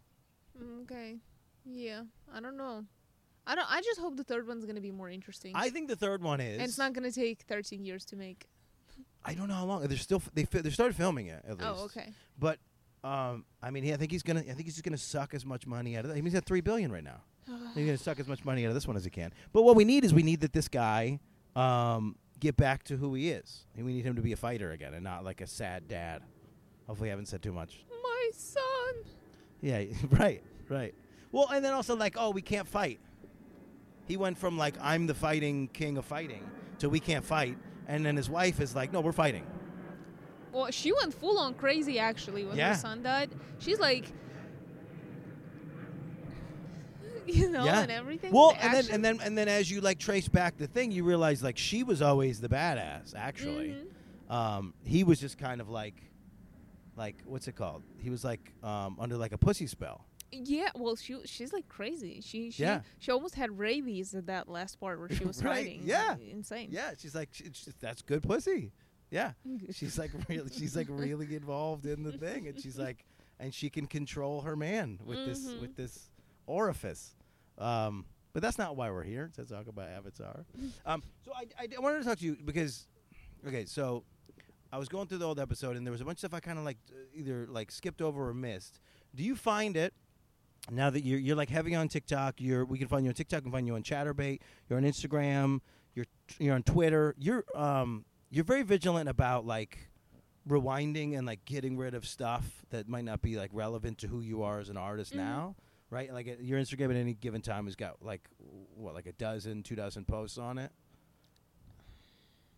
okay. 0.81 1.17
Yeah, 1.65 2.03
I 2.33 2.39
don't 2.39 2.57
know. 2.57 2.85
I 3.45 3.55
don't. 3.55 3.71
I 3.71 3.81
just 3.81 3.99
hope 3.99 4.17
the 4.17 4.23
third 4.23 4.47
one's 4.47 4.65
gonna 4.65 4.81
be 4.81 4.91
more 4.91 5.09
interesting. 5.09 5.51
I 5.55 5.69
think 5.69 5.87
the 5.87 5.95
third 5.95 6.21
one 6.23 6.39
is. 6.39 6.53
and 6.59 6.63
it's 6.67 6.77
not 6.77 6.93
gonna 6.93 7.11
take 7.11 7.41
13 7.43 7.83
years 7.85 8.05
to 8.05 8.15
make. 8.15 8.47
I 9.23 9.33
don't 9.35 9.47
know 9.47 9.53
how 9.55 9.65
long. 9.65 9.87
They're 9.87 9.97
still 9.97 10.17
f- 10.23 10.31
they 10.33 10.45
fi- 10.45 10.61
they 10.61 10.69
started 10.71 10.95
filming 10.95 11.27
it 11.27 11.43
at 11.47 11.57
least. 11.59 11.69
Oh, 11.71 11.83
okay. 11.85 12.09
But 12.39 12.57
um, 13.03 13.45
I 13.61 13.71
mean, 13.71 13.83
he, 13.83 13.93
I 13.93 13.97
think 13.97 14.11
he's 14.11 14.23
gonna. 14.23 14.41
I 14.41 14.53
think 14.53 14.63
he's 14.63 14.75
just 14.75 14.83
gonna 14.83 14.97
suck 14.97 15.33
as 15.33 15.45
much 15.45 15.65
money 15.65 15.97
out 15.97 16.05
of. 16.05 16.13
That. 16.13 16.21
He's 16.21 16.35
at 16.35 16.45
three 16.45 16.61
billion 16.61 16.91
right 16.91 17.03
now. 17.03 17.21
He's 17.75 17.85
gonna 17.85 17.97
suck 17.97 18.19
as 18.19 18.27
much 18.27 18.45
money 18.45 18.65
out 18.65 18.69
of 18.69 18.75
this 18.75 18.87
one 18.87 18.95
as 18.95 19.03
he 19.03 19.09
can. 19.09 19.33
But 19.51 19.63
what 19.63 19.75
we 19.75 19.83
need 19.83 20.05
is 20.05 20.13
we 20.13 20.21
need 20.21 20.41
that 20.41 20.53
this 20.53 20.67
guy 20.67 21.19
um, 21.55 22.15
get 22.39 22.57
back 22.57 22.83
to 22.83 22.97
who 22.97 23.13
he 23.15 23.29
is. 23.29 23.65
And 23.75 23.85
we 23.85 23.93
need 23.93 24.05
him 24.05 24.15
to 24.15 24.21
be 24.21 24.33
a 24.33 24.37
fighter 24.37 24.71
again 24.71 24.93
and 24.93 25.03
not 25.03 25.23
like 25.23 25.41
a 25.41 25.47
sad 25.47 25.87
dad. 25.87 26.21
Hopefully, 26.87 27.09
I 27.09 27.11
haven't 27.11 27.27
said 27.27 27.41
too 27.41 27.53
much. 27.53 27.85
My 28.03 28.29
son. 28.33 28.61
Yeah, 29.61 29.83
right, 30.11 30.43
right. 30.69 30.93
Well, 31.31 31.47
and 31.51 31.63
then 31.63 31.73
also 31.73 31.95
like, 31.95 32.15
oh, 32.17 32.29
we 32.31 32.41
can't 32.41 32.67
fight. 32.67 32.99
He 34.07 34.17
went 34.17 34.37
from 34.37 34.57
like 34.57 34.75
I'm 34.81 35.07
the 35.07 35.13
fighting 35.13 35.69
king 35.69 35.97
of 35.97 36.05
fighting 36.05 36.49
to 36.79 36.89
we 36.89 36.99
can't 36.99 37.23
fight, 37.23 37.57
and 37.87 38.05
then 38.05 38.17
his 38.17 38.29
wife 38.29 38.59
is 38.59 38.75
like, 38.75 38.91
no, 38.91 39.01
we're 39.01 39.11
fighting. 39.11 39.45
Well, 40.51 40.69
she 40.71 40.91
went 40.91 41.13
full 41.13 41.37
on 41.39 41.53
crazy 41.53 41.97
actually 41.99 42.45
when 42.45 42.57
Yeah. 42.57 42.69
her 42.73 42.79
son 42.79 43.03
died. 43.03 43.29
She's 43.59 43.79
like, 43.79 44.05
you 47.27 47.49
know, 47.49 47.63
Yeah. 47.65 47.81
and 47.81 47.91
everything. 47.91 48.33
Well, 48.33 48.51
The 48.53 48.63
and 48.65 48.73
then 48.73 48.85
and 48.91 49.05
then 49.05 49.19
and 49.21 49.37
then 49.37 49.47
as 49.47 49.69
you 49.69 49.81
like 49.81 49.99
trace 49.99 50.27
back 50.27 50.57
the 50.57 50.67
thing, 50.67 50.91
you 50.91 51.03
realize 51.03 51.41
like 51.43 51.57
she 51.57 51.83
was 51.83 52.01
always 52.01 52.41
the 52.41 52.49
badass. 52.49 53.13
Actually, 53.15 53.75
Mhm. 54.29 54.33
um, 54.33 54.73
he 54.83 55.03
was 55.03 55.19
just 55.19 55.37
kind 55.37 55.61
of 55.61 55.69
like, 55.69 55.95
like 56.95 57.15
what's 57.25 57.47
it 57.47 57.55
called? 57.55 57.83
He 57.99 58.09
was 58.09 58.23
like 58.25 58.53
um, 58.63 58.97
under 58.99 59.17
like 59.17 59.31
a 59.33 59.37
pussy 59.37 59.67
spell. 59.67 60.05
Yeah, 60.33 60.69
well, 60.75 60.95
she 60.95 61.19
she's 61.25 61.53
like 61.53 61.67
crazy. 61.69 62.21
She 62.21 62.51
she 62.51 62.63
Yeah. 62.63 62.81
she 62.99 63.11
almost 63.11 63.35
had 63.35 63.57
rabies 63.57 64.15
at 64.15 64.25
that 64.27 64.49
last 64.49 64.79
part 64.79 64.99
where 64.99 65.09
she 65.09 65.23
was 65.25 65.43
Right, 65.43 65.55
fighting. 65.57 65.81
yeah. 65.85 66.15
insane. 66.17 66.69
Yeah, 66.71 66.91
she's 66.97 67.13
like, 67.15 67.29
she, 67.31 67.45
she's, 67.53 67.73
that's 67.79 68.01
good 68.01 68.23
pussy. 68.23 68.71
Yeah, 69.11 69.33
she's 69.71 69.99
like 69.99 70.11
really, 70.27 70.49
she's 70.51 70.75
like 70.75 70.87
really 70.89 71.35
involved 71.35 71.85
in 71.85 72.01
the 72.03 72.13
thing, 72.13 72.47
and 72.47 72.59
she's 72.59 72.77
like, 72.79 73.05
and 73.39 73.53
she 73.53 73.69
can 73.69 73.85
control 73.85 74.41
her 74.41 74.55
man 74.55 74.99
with 75.05 75.25
this 75.25 75.47
Mhm. 75.47 75.61
with 75.61 75.75
this 75.75 76.09
orifice. 76.47 77.15
Um, 77.57 78.05
but 78.33 78.41
that's 78.41 78.57
not 78.57 78.75
why 78.77 78.89
we're 78.89 79.03
here 79.03 79.29
to 79.35 79.43
talk 79.45 79.67
about 79.67 79.89
Avatar. 79.89 80.45
Um, 80.85 81.03
so 81.25 81.31
I, 81.35 81.45
I, 81.59 81.67
I 81.77 81.79
wanted 81.81 81.99
to 81.99 82.05
talk 82.05 82.17
to 82.19 82.25
you 82.25 82.37
because, 82.43 82.87
okay, 83.47 83.65
so 83.65 84.03
I 84.71 84.77
was 84.77 84.87
going 84.87 85.07
through 85.07 85.17
the 85.19 85.25
old 85.27 85.39
episode, 85.39 85.75
and 85.75 85.85
there 85.85 85.91
was 85.91 86.01
a 86.01 86.05
bunch 86.05 86.15
of 86.15 86.19
stuff 86.29 86.33
I 86.33 86.39
kind 86.39 86.57
of 86.57 86.63
like 86.65 86.77
uh, 86.89 86.95
either 87.13 87.45
like 87.49 87.71
skipped 87.71 88.01
over 88.01 88.29
or 88.29 88.33
missed. 88.33 88.79
Do 89.13 89.23
you 89.23 89.35
find 89.35 89.75
it? 89.75 89.93
Now 90.71 90.89
that 90.91 91.03
you're 91.03 91.19
you're 91.19 91.35
like 91.35 91.49
heavy 91.49 91.75
on 91.75 91.87
TikTok, 91.89 92.39
you're 92.39 92.63
we 92.65 92.77
can 92.77 92.87
find 92.87 93.03
you 93.03 93.09
on 93.09 93.15
TikTok, 93.15 93.39
we 93.39 93.43
can 93.45 93.51
find 93.51 93.67
you 93.67 93.75
on 93.75 93.83
Chaturbate, 93.83 94.39
you're 94.69 94.77
on 94.77 94.85
Instagram, 94.85 95.59
you're 95.95 96.05
you're 96.39 96.53
on 96.55 96.63
Twitter. 96.63 97.13
You're 97.17 97.43
um 97.55 98.05
you're 98.31 98.43
very 98.45 98.63
vigilant 98.63 99.07
about 99.09 99.45
like 99.45 99.77
rewinding 100.49 101.15
and 101.17 101.27
like 101.27 101.45
getting 101.45 101.77
rid 101.77 101.93
of 101.93 102.07
stuff 102.07 102.63
that 102.71 102.87
might 102.87 103.03
not 103.03 103.21
be 103.21 103.35
like 103.37 103.51
relevant 103.53 103.99
to 103.99 104.07
who 104.07 104.21
you 104.21 104.41
are 104.41 104.59
as 104.59 104.69
an 104.69 104.77
artist 104.77 105.13
Mhm. 105.13 105.17
now, 105.17 105.55
right? 105.91 106.11
Like 106.11 106.27
uh, 106.27 106.31
your 106.41 106.59
Instagram 106.59 106.89
at 106.89 106.95
any 106.95 107.13
given 107.13 107.41
time 107.41 107.65
has 107.65 107.75
got 107.75 108.01
like 108.01 108.27
what 108.75 108.95
like 108.95 109.05
a 109.05 109.11
dozen, 109.13 109.61
two 109.61 109.75
dozen 109.75 110.05
posts 110.05 110.37
on 110.39 110.57
it. 110.57 110.71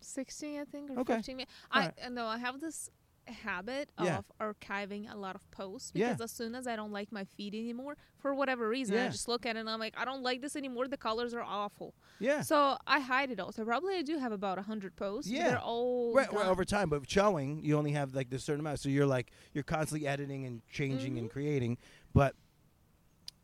sixteen, 0.00 0.60
I 0.60 0.64
think, 0.64 0.90
or 0.90 1.00
Okay. 1.00 1.16
fifteen. 1.16 1.44
I 1.70 1.78
Alright. 1.80 1.94
uh, 2.04 2.08
no, 2.10 2.26
I 2.26 2.38
have 2.38 2.60
this 2.60 2.90
habit 3.26 3.90
Yeah. 4.00 4.18
of 4.18 4.24
archiving 4.40 5.10
a 5.12 5.16
lot 5.16 5.34
of 5.34 5.50
posts 5.50 5.92
Yeah. 5.94 6.08
because 6.12 6.20
as 6.22 6.30
soon 6.30 6.54
as 6.54 6.66
I 6.66 6.76
don't 6.76 6.92
like 6.92 7.10
my 7.12 7.24
feed 7.24 7.54
anymore, 7.54 7.96
for 8.18 8.34
whatever 8.34 8.68
reason, 8.68 8.94
Yeah. 8.96 9.06
I 9.06 9.08
just 9.08 9.28
look 9.28 9.46
at 9.46 9.56
it 9.56 9.60
and 9.60 9.70
I'm 9.70 9.78
like, 9.80 9.94
I 9.96 10.04
don't 10.04 10.22
like 10.22 10.40
this 10.42 10.56
anymore. 10.56 10.88
The 10.88 10.96
colors 10.96 11.32
are 11.34 11.42
awful. 11.42 11.94
Yeah. 12.20 12.42
So 12.42 12.76
I 12.86 13.00
hide 13.00 13.30
it 13.30 13.40
all. 13.40 13.52
So 13.52 13.64
probably 13.64 13.96
I 13.96 14.02
do 14.02 14.18
have 14.18 14.32
about 14.32 14.58
a 14.58 14.62
hundred 14.62 14.96
posts. 14.96 15.30
Yeah. 15.30 15.48
they're 15.48 15.58
all 15.60 16.14
Right, 16.14 16.32
right, 16.32 16.46
over 16.46 16.64
time, 16.64 16.88
but 16.90 17.08
showing 17.10 17.62
you 17.64 17.76
only 17.78 17.92
have 17.92 18.14
like 18.14 18.30
this 18.30 18.44
certain 18.44 18.60
amount, 18.60 18.80
so 18.80 18.88
you're 18.88 19.06
like 19.06 19.30
you're 19.52 19.64
constantly 19.64 20.06
editing 20.06 20.44
and 20.46 20.62
changing 20.68 21.18
and 21.18 21.28
Mhm. 21.28 21.32
creating, 21.32 21.78
but 22.12 22.34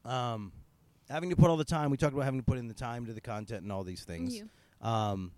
um, 0.05 0.53
having 1.09 1.31
to 1.31 1.37
put 1.37 1.51
all 1.51 1.57
the 1.57 1.65
time. 1.65 1.91
We 1.91 1.97
talked 1.97 2.13
about 2.15 2.25
having 2.25 2.41
to 2.41 2.45
put 2.45 2.59
in 2.59 2.69
the 2.69 2.75
time 2.75 3.07
to 3.07 3.13
the 3.13 3.21
content 3.21 3.63
and 3.63 3.73
all 3.73 3.85
these 3.85 4.05
things. 4.05 4.37
Yeah. 4.37 4.43
Um, 4.81 5.33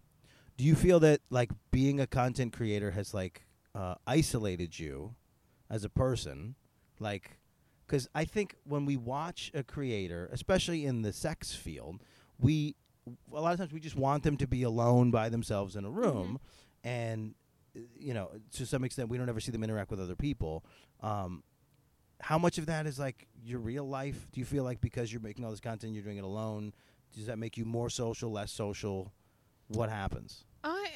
do 0.56 0.64
you 0.64 0.74
feel 0.74 1.00
that 1.00 1.20
like 1.30 1.50
being 1.70 1.98
a 2.00 2.06
content 2.06 2.52
creator 2.52 2.90
has 2.92 3.14
like 3.14 3.44
uh, 3.74 3.94
isolated 4.06 4.78
you 4.78 5.14
as 5.70 5.84
a 5.84 5.88
person? 5.88 6.54
Like, 6.98 7.38
because 7.86 8.08
I 8.14 8.24
think 8.24 8.56
when 8.64 8.86
we 8.86 8.96
watch 8.96 9.50
a 9.54 9.62
creator, 9.62 10.28
especially 10.32 10.86
in 10.86 11.02
the 11.02 11.12
sex 11.12 11.52
field, 11.54 12.00
we 12.38 12.76
a 13.34 13.40
lot 13.40 13.52
of 13.52 13.58
times 13.58 13.72
we 13.72 13.80
just 13.80 13.96
want 13.96 14.22
them 14.22 14.36
to 14.36 14.46
be 14.46 14.62
alone 14.62 15.10
by 15.10 15.28
themselves 15.28 15.74
in 15.76 15.84
a 15.84 15.90
room, 15.90 16.38
and 16.84 17.34
uh, 17.76 17.80
you 17.98 18.14
know, 18.14 18.30
to 18.52 18.66
some 18.66 18.84
extent, 18.84 19.08
we 19.08 19.18
don't 19.18 19.28
ever 19.28 19.40
see 19.40 19.50
them 19.52 19.64
interact 19.64 19.90
with 19.90 20.00
other 20.00 20.16
people. 20.16 20.64
Um, 21.00 21.42
how 22.20 22.38
much 22.38 22.58
of 22.58 22.66
that 22.66 22.86
is 22.86 22.98
like 22.98 23.26
your 23.44 23.58
real 23.58 23.86
life? 23.86 24.28
Do 24.32 24.40
you 24.40 24.46
feel 24.46 24.62
like 24.62 24.80
because 24.80 25.12
you're 25.12 25.22
making 25.22 25.44
all 25.44 25.50
this 25.50 25.60
content, 25.60 25.92
you're 25.92 26.04
doing 26.04 26.18
it 26.18 26.24
alone? 26.24 26.72
Does 27.14 27.26
that 27.26 27.38
make 27.38 27.56
you 27.56 27.64
more 27.64 27.90
social, 27.90 28.30
less 28.30 28.52
social? 28.52 29.12
What 29.68 29.90
happens? 29.90 30.44
I 30.62 30.88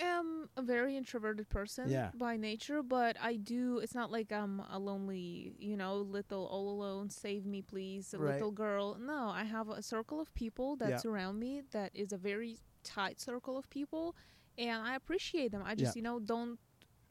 a 0.56 0.62
very 0.62 0.96
introverted 0.96 1.48
person 1.48 1.90
Yeah. 1.90 2.10
by 2.14 2.36
nature, 2.36 2.82
but 2.82 3.16
I 3.20 3.36
do. 3.36 3.78
It's 3.78 3.94
not 3.94 4.10
like 4.10 4.32
I'm 4.32 4.60
a 4.60 4.78
lonely, 4.78 5.52
you 5.58 5.76
know, 5.76 5.96
little 5.98 6.46
all 6.46 6.70
alone, 6.70 7.10
save 7.10 7.44
me 7.44 7.62
please, 7.62 8.14
a 8.14 8.18
Right. 8.18 8.34
little 8.34 8.52
girl. 8.52 8.96
No, 8.98 9.28
I 9.28 9.44
have 9.44 9.68
a 9.68 9.82
circle 9.82 10.20
of 10.20 10.32
people 10.34 10.76
that 10.76 10.90
Yeah. 10.90 10.96
surround 10.98 11.38
me 11.40 11.62
that 11.72 11.90
is 11.94 12.12
a 12.12 12.16
very 12.16 12.58
tight 12.84 13.20
circle 13.20 13.58
of 13.58 13.68
people, 13.70 14.16
and 14.56 14.82
I 14.82 14.94
appreciate 14.94 15.52
them. 15.52 15.62
I 15.64 15.74
just, 15.74 15.94
Yeah. 15.94 15.98
you 15.98 16.02
know, 16.02 16.18
don't 16.20 16.58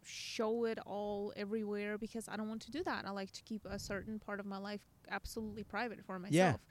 show 0.04 0.66
it 0.66 0.78
all 0.86 1.34
everywhere 1.36 1.98
because 1.98 2.28
I 2.28 2.38
don't 2.38 2.48
want 2.48 2.62
to 2.64 2.72
do 2.72 2.84
that. 2.84 3.06
I 3.06 3.12
like 3.12 3.32
to 3.32 3.44
keep 3.44 3.66
a 3.66 3.78
certain 3.80 4.20
part 4.20 4.40
of 4.40 4.46
my 4.46 4.58
life 4.58 4.82
absolutely 5.10 5.64
private 5.64 6.04
for 6.06 6.20
myself. 6.20 6.62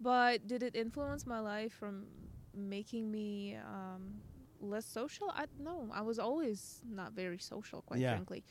But 0.00 0.46
did 0.46 0.62
it 0.62 0.74
influence 0.74 1.26
my 1.26 1.40
life 1.40 1.72
from 1.72 2.06
making 2.54 3.10
me 3.10 3.56
um, 3.56 4.20
less 4.60 4.86
social? 4.86 5.30
I 5.34 5.46
no, 5.58 5.88
I 5.92 6.02
was 6.02 6.18
always 6.18 6.80
not 6.88 7.12
very 7.12 7.38
social, 7.38 7.82
quite 7.82 8.00
Yeah. 8.00 8.14
frankly. 8.14 8.44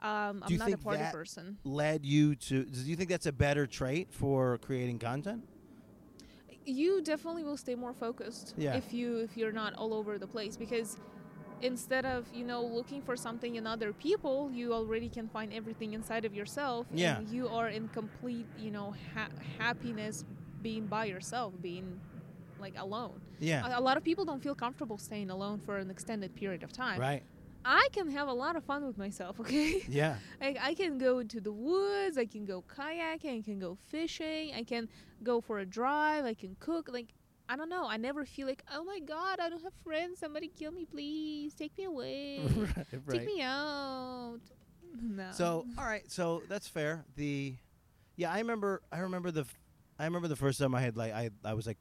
Um, 0.00 0.42
I'm 0.46 0.56
not 0.58 0.72
a 0.72 0.78
party 0.78 1.02
person. 1.10 1.58
Led 1.64 2.04
you 2.04 2.34
to? 2.36 2.64
Do 2.64 2.80
you 2.80 2.96
think 2.96 3.08
that's 3.08 3.26
a 3.26 3.32
better 3.32 3.66
trait 3.66 4.08
for 4.12 4.58
creating 4.58 4.98
content? 4.98 5.42
You 6.64 7.00
definitely 7.00 7.44
will 7.44 7.56
stay 7.56 7.74
more 7.76 7.92
focused 7.94 8.54
Yeah. 8.58 8.74
if 8.74 8.92
you 8.92 9.18
if 9.18 9.36
you're 9.36 9.52
not 9.52 9.74
all 9.74 9.94
over 9.94 10.18
the 10.18 10.26
place 10.26 10.56
because 10.56 10.98
instead 11.62 12.04
of 12.04 12.26
you 12.34 12.44
know 12.44 12.62
looking 12.64 13.00
for 13.02 13.16
something 13.16 13.54
in 13.56 13.66
other 13.66 13.92
people, 13.92 14.50
you 14.52 14.72
already 14.74 15.08
can 15.08 15.28
find 15.28 15.52
everything 15.52 15.94
inside 15.94 16.24
of 16.24 16.34
yourself. 16.34 16.86
Yeah. 16.92 17.18
and 17.18 17.28
you 17.28 17.48
are 17.48 17.68
in 17.68 17.88
complete 17.88 18.46
you 18.58 18.70
know 18.70 18.94
ha- 19.14 19.28
happiness 19.58 20.24
being 20.60 20.86
by 20.86 21.04
yourself, 21.04 21.54
being 21.62 22.00
like 22.60 22.74
alone. 22.76 23.20
Yeah. 23.38 23.66
A, 23.66 23.80
a 23.80 23.82
lot 23.82 23.96
of 23.96 24.04
people 24.04 24.24
don't 24.24 24.42
feel 24.42 24.54
comfortable 24.54 24.98
staying 24.98 25.30
alone 25.30 25.60
for 25.64 25.78
an 25.78 25.90
extended 25.90 26.34
period 26.34 26.62
of 26.62 26.72
time. 26.72 27.00
right. 27.00 27.22
I 27.68 27.88
can 27.92 28.08
have 28.12 28.28
a 28.28 28.32
lot 28.32 28.54
of 28.54 28.62
fun 28.62 28.86
with 28.86 28.96
myself, 28.96 29.40
okay? 29.40 29.82
Yeah. 29.88 30.16
Like 30.40 30.56
I 30.62 30.74
can 30.74 30.98
go 30.98 31.18
into 31.18 31.40
the 31.40 31.50
woods, 31.50 32.16
I 32.16 32.24
can 32.24 32.44
go 32.44 32.62
kayaking, 32.62 33.40
I 33.40 33.42
can 33.42 33.58
go 33.58 33.76
fishing, 33.88 34.54
I 34.54 34.62
can 34.62 34.88
go 35.24 35.40
for 35.40 35.58
a 35.58 35.66
drive, 35.66 36.24
I 36.24 36.34
can 36.34 36.56
cook. 36.60 36.88
Like 36.92 37.08
I 37.48 37.56
don't 37.56 37.68
know, 37.68 37.86
I 37.88 37.96
never 37.96 38.24
feel 38.24 38.46
like, 38.46 38.62
oh 38.72 38.84
my 38.84 39.00
god, 39.00 39.40
I 39.40 39.48
don't 39.48 39.62
have 39.62 39.72
friends. 39.82 40.20
Somebody 40.20 40.48
kill 40.48 40.70
me, 40.70 40.84
please. 40.84 41.54
Take 41.54 41.76
me 41.76 41.84
away. 41.84 42.40
right. 42.56 42.86
Take 42.90 43.00
right. 43.06 43.26
me 43.26 43.42
out. 43.42 44.38
No. 45.02 45.26
So 45.32 45.66
all 45.76 45.84
right, 45.84 46.10
so 46.10 46.42
that's 46.48 46.68
fair. 46.68 47.04
The 47.16 47.56
yeah, 48.16 48.32
I 48.32 48.38
remember. 48.38 48.82
I 48.90 48.98
remember 49.00 49.30
the. 49.30 49.42
f- 49.42 49.58
I 49.98 50.04
remember 50.04 50.28
the 50.28 50.36
first 50.36 50.58
time 50.58 50.74
I 50.74 50.80
had 50.80 50.96
like 50.96 51.12
I 51.12 51.30
I 51.44 51.54
was 51.54 51.66
like 51.66 51.78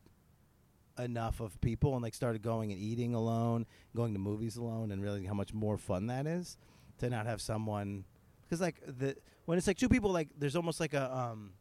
enough 0.98 1.40
of 1.40 1.60
people 1.62 1.94
and 1.94 2.04
like 2.04 2.14
started 2.14 2.42
going 2.42 2.72
and 2.72 2.80
eating 2.80 3.14
alone, 3.14 3.66
going 3.96 4.14
to 4.14 4.20
movies 4.20 4.56
alone, 4.56 4.92
and 4.92 5.02
realizing 5.02 5.28
how 5.28 5.34
much 5.34 5.54
more 5.54 5.78
fun 5.78 6.08
that 6.08 6.26
is 6.28 6.58
to 7.00 7.10
not 7.10 7.26
have 7.26 7.42
someone 7.42 8.06
because 8.44 8.62
like 8.62 8.80
the 8.86 9.16
when 9.46 9.58
it's 9.58 9.68
like 9.68 9.78
two 9.78 9.90
people 9.90 10.12
like 10.12 10.30
there's 10.38 10.56
almost 10.56 10.80
like 10.80 10.94
a 10.94 11.14
um 11.14 11.52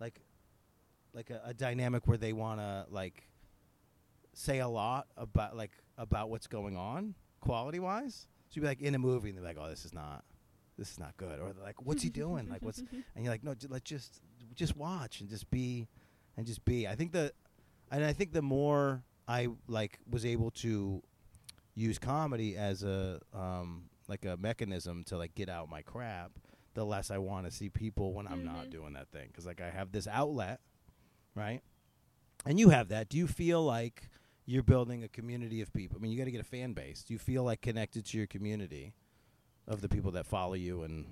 like 0.00 0.20
like 1.12 1.30
a, 1.30 1.40
a 1.44 1.54
dynamic 1.54 2.06
where 2.06 2.18
they 2.18 2.32
want 2.32 2.60
to 2.60 2.86
like 2.90 3.28
say 4.32 4.58
a 4.60 4.68
lot 4.68 5.06
about 5.16 5.56
like 5.56 5.72
about 5.98 6.30
what's 6.30 6.46
going 6.46 6.76
on 6.76 7.14
quality 7.40 7.78
wise. 7.78 8.26
So 8.48 8.54
you'd 8.56 8.62
be 8.62 8.68
like 8.68 8.80
in 8.80 8.94
a 8.94 8.98
movie 8.98 9.28
and 9.28 9.38
they're 9.38 9.44
like, 9.44 9.58
oh, 9.60 9.68
this 9.68 9.84
is 9.84 9.92
not 9.94 10.24
this 10.78 10.92
is 10.92 10.98
not 10.98 11.16
good, 11.16 11.38
or 11.40 11.52
they're 11.52 11.64
like, 11.64 11.82
what's 11.82 12.02
he 12.02 12.08
doing? 12.24 12.48
like 12.48 12.62
what's 12.62 12.78
and 13.14 13.24
you're 13.24 13.32
like, 13.32 13.44
no, 13.44 13.54
j- 13.54 13.68
let's 13.70 13.84
just 13.84 14.20
just 14.54 14.76
watch 14.76 15.20
and 15.20 15.28
just 15.28 15.50
be 15.50 15.88
and 16.36 16.46
just 16.46 16.64
be. 16.64 16.86
I 16.88 16.94
think 16.94 17.12
the 17.12 17.32
and 17.90 18.04
I 18.04 18.12
think 18.12 18.32
the 18.32 18.42
more 18.42 19.02
I 19.28 19.48
like 19.68 19.98
was 20.08 20.24
able 20.24 20.50
to 20.52 21.02
use 21.74 21.98
comedy 21.98 22.56
as 22.56 22.82
a 22.82 23.20
um 23.32 23.84
like 24.08 24.24
a 24.24 24.36
mechanism 24.36 25.04
to 25.04 25.16
like 25.16 25.34
get 25.34 25.48
out 25.48 25.68
my 25.70 25.82
crap, 25.82 26.32
the 26.74 26.84
less 26.84 27.10
I 27.10 27.18
want 27.18 27.46
to 27.46 27.52
see 27.52 27.68
people 27.68 28.12
when 28.12 28.26
I'm 28.26 28.44
not 28.44 28.66
Mhm. 28.66 28.70
doing 28.70 28.92
that 28.94 29.08
thing 29.08 29.28
because 29.28 29.46
like 29.46 29.60
I 29.60 29.70
have 29.70 29.92
this 29.92 30.06
outlet, 30.08 30.60
right? 31.34 31.60
And 32.44 32.58
you 32.58 32.70
have 32.70 32.88
that. 32.88 33.08
Do 33.08 33.18
you 33.18 33.26
feel 33.28 33.62
like 33.64 34.08
you're 34.46 34.62
building 34.64 35.04
a 35.04 35.08
community 35.08 35.60
of 35.60 35.72
people? 35.72 35.98
I 35.98 36.00
mean, 36.00 36.10
you 36.10 36.18
got 36.18 36.24
to 36.24 36.30
get 36.32 36.40
a 36.40 36.44
fan 36.44 36.72
base. 36.72 37.04
Do 37.04 37.12
you 37.12 37.18
feel 37.18 37.44
like 37.44 37.60
connected 37.60 38.04
to 38.06 38.18
your 38.18 38.26
community 38.26 38.94
of 39.68 39.80
the 39.80 39.88
people 39.88 40.10
that 40.12 40.26
follow 40.26 40.54
you 40.54 40.82
and 40.82 41.06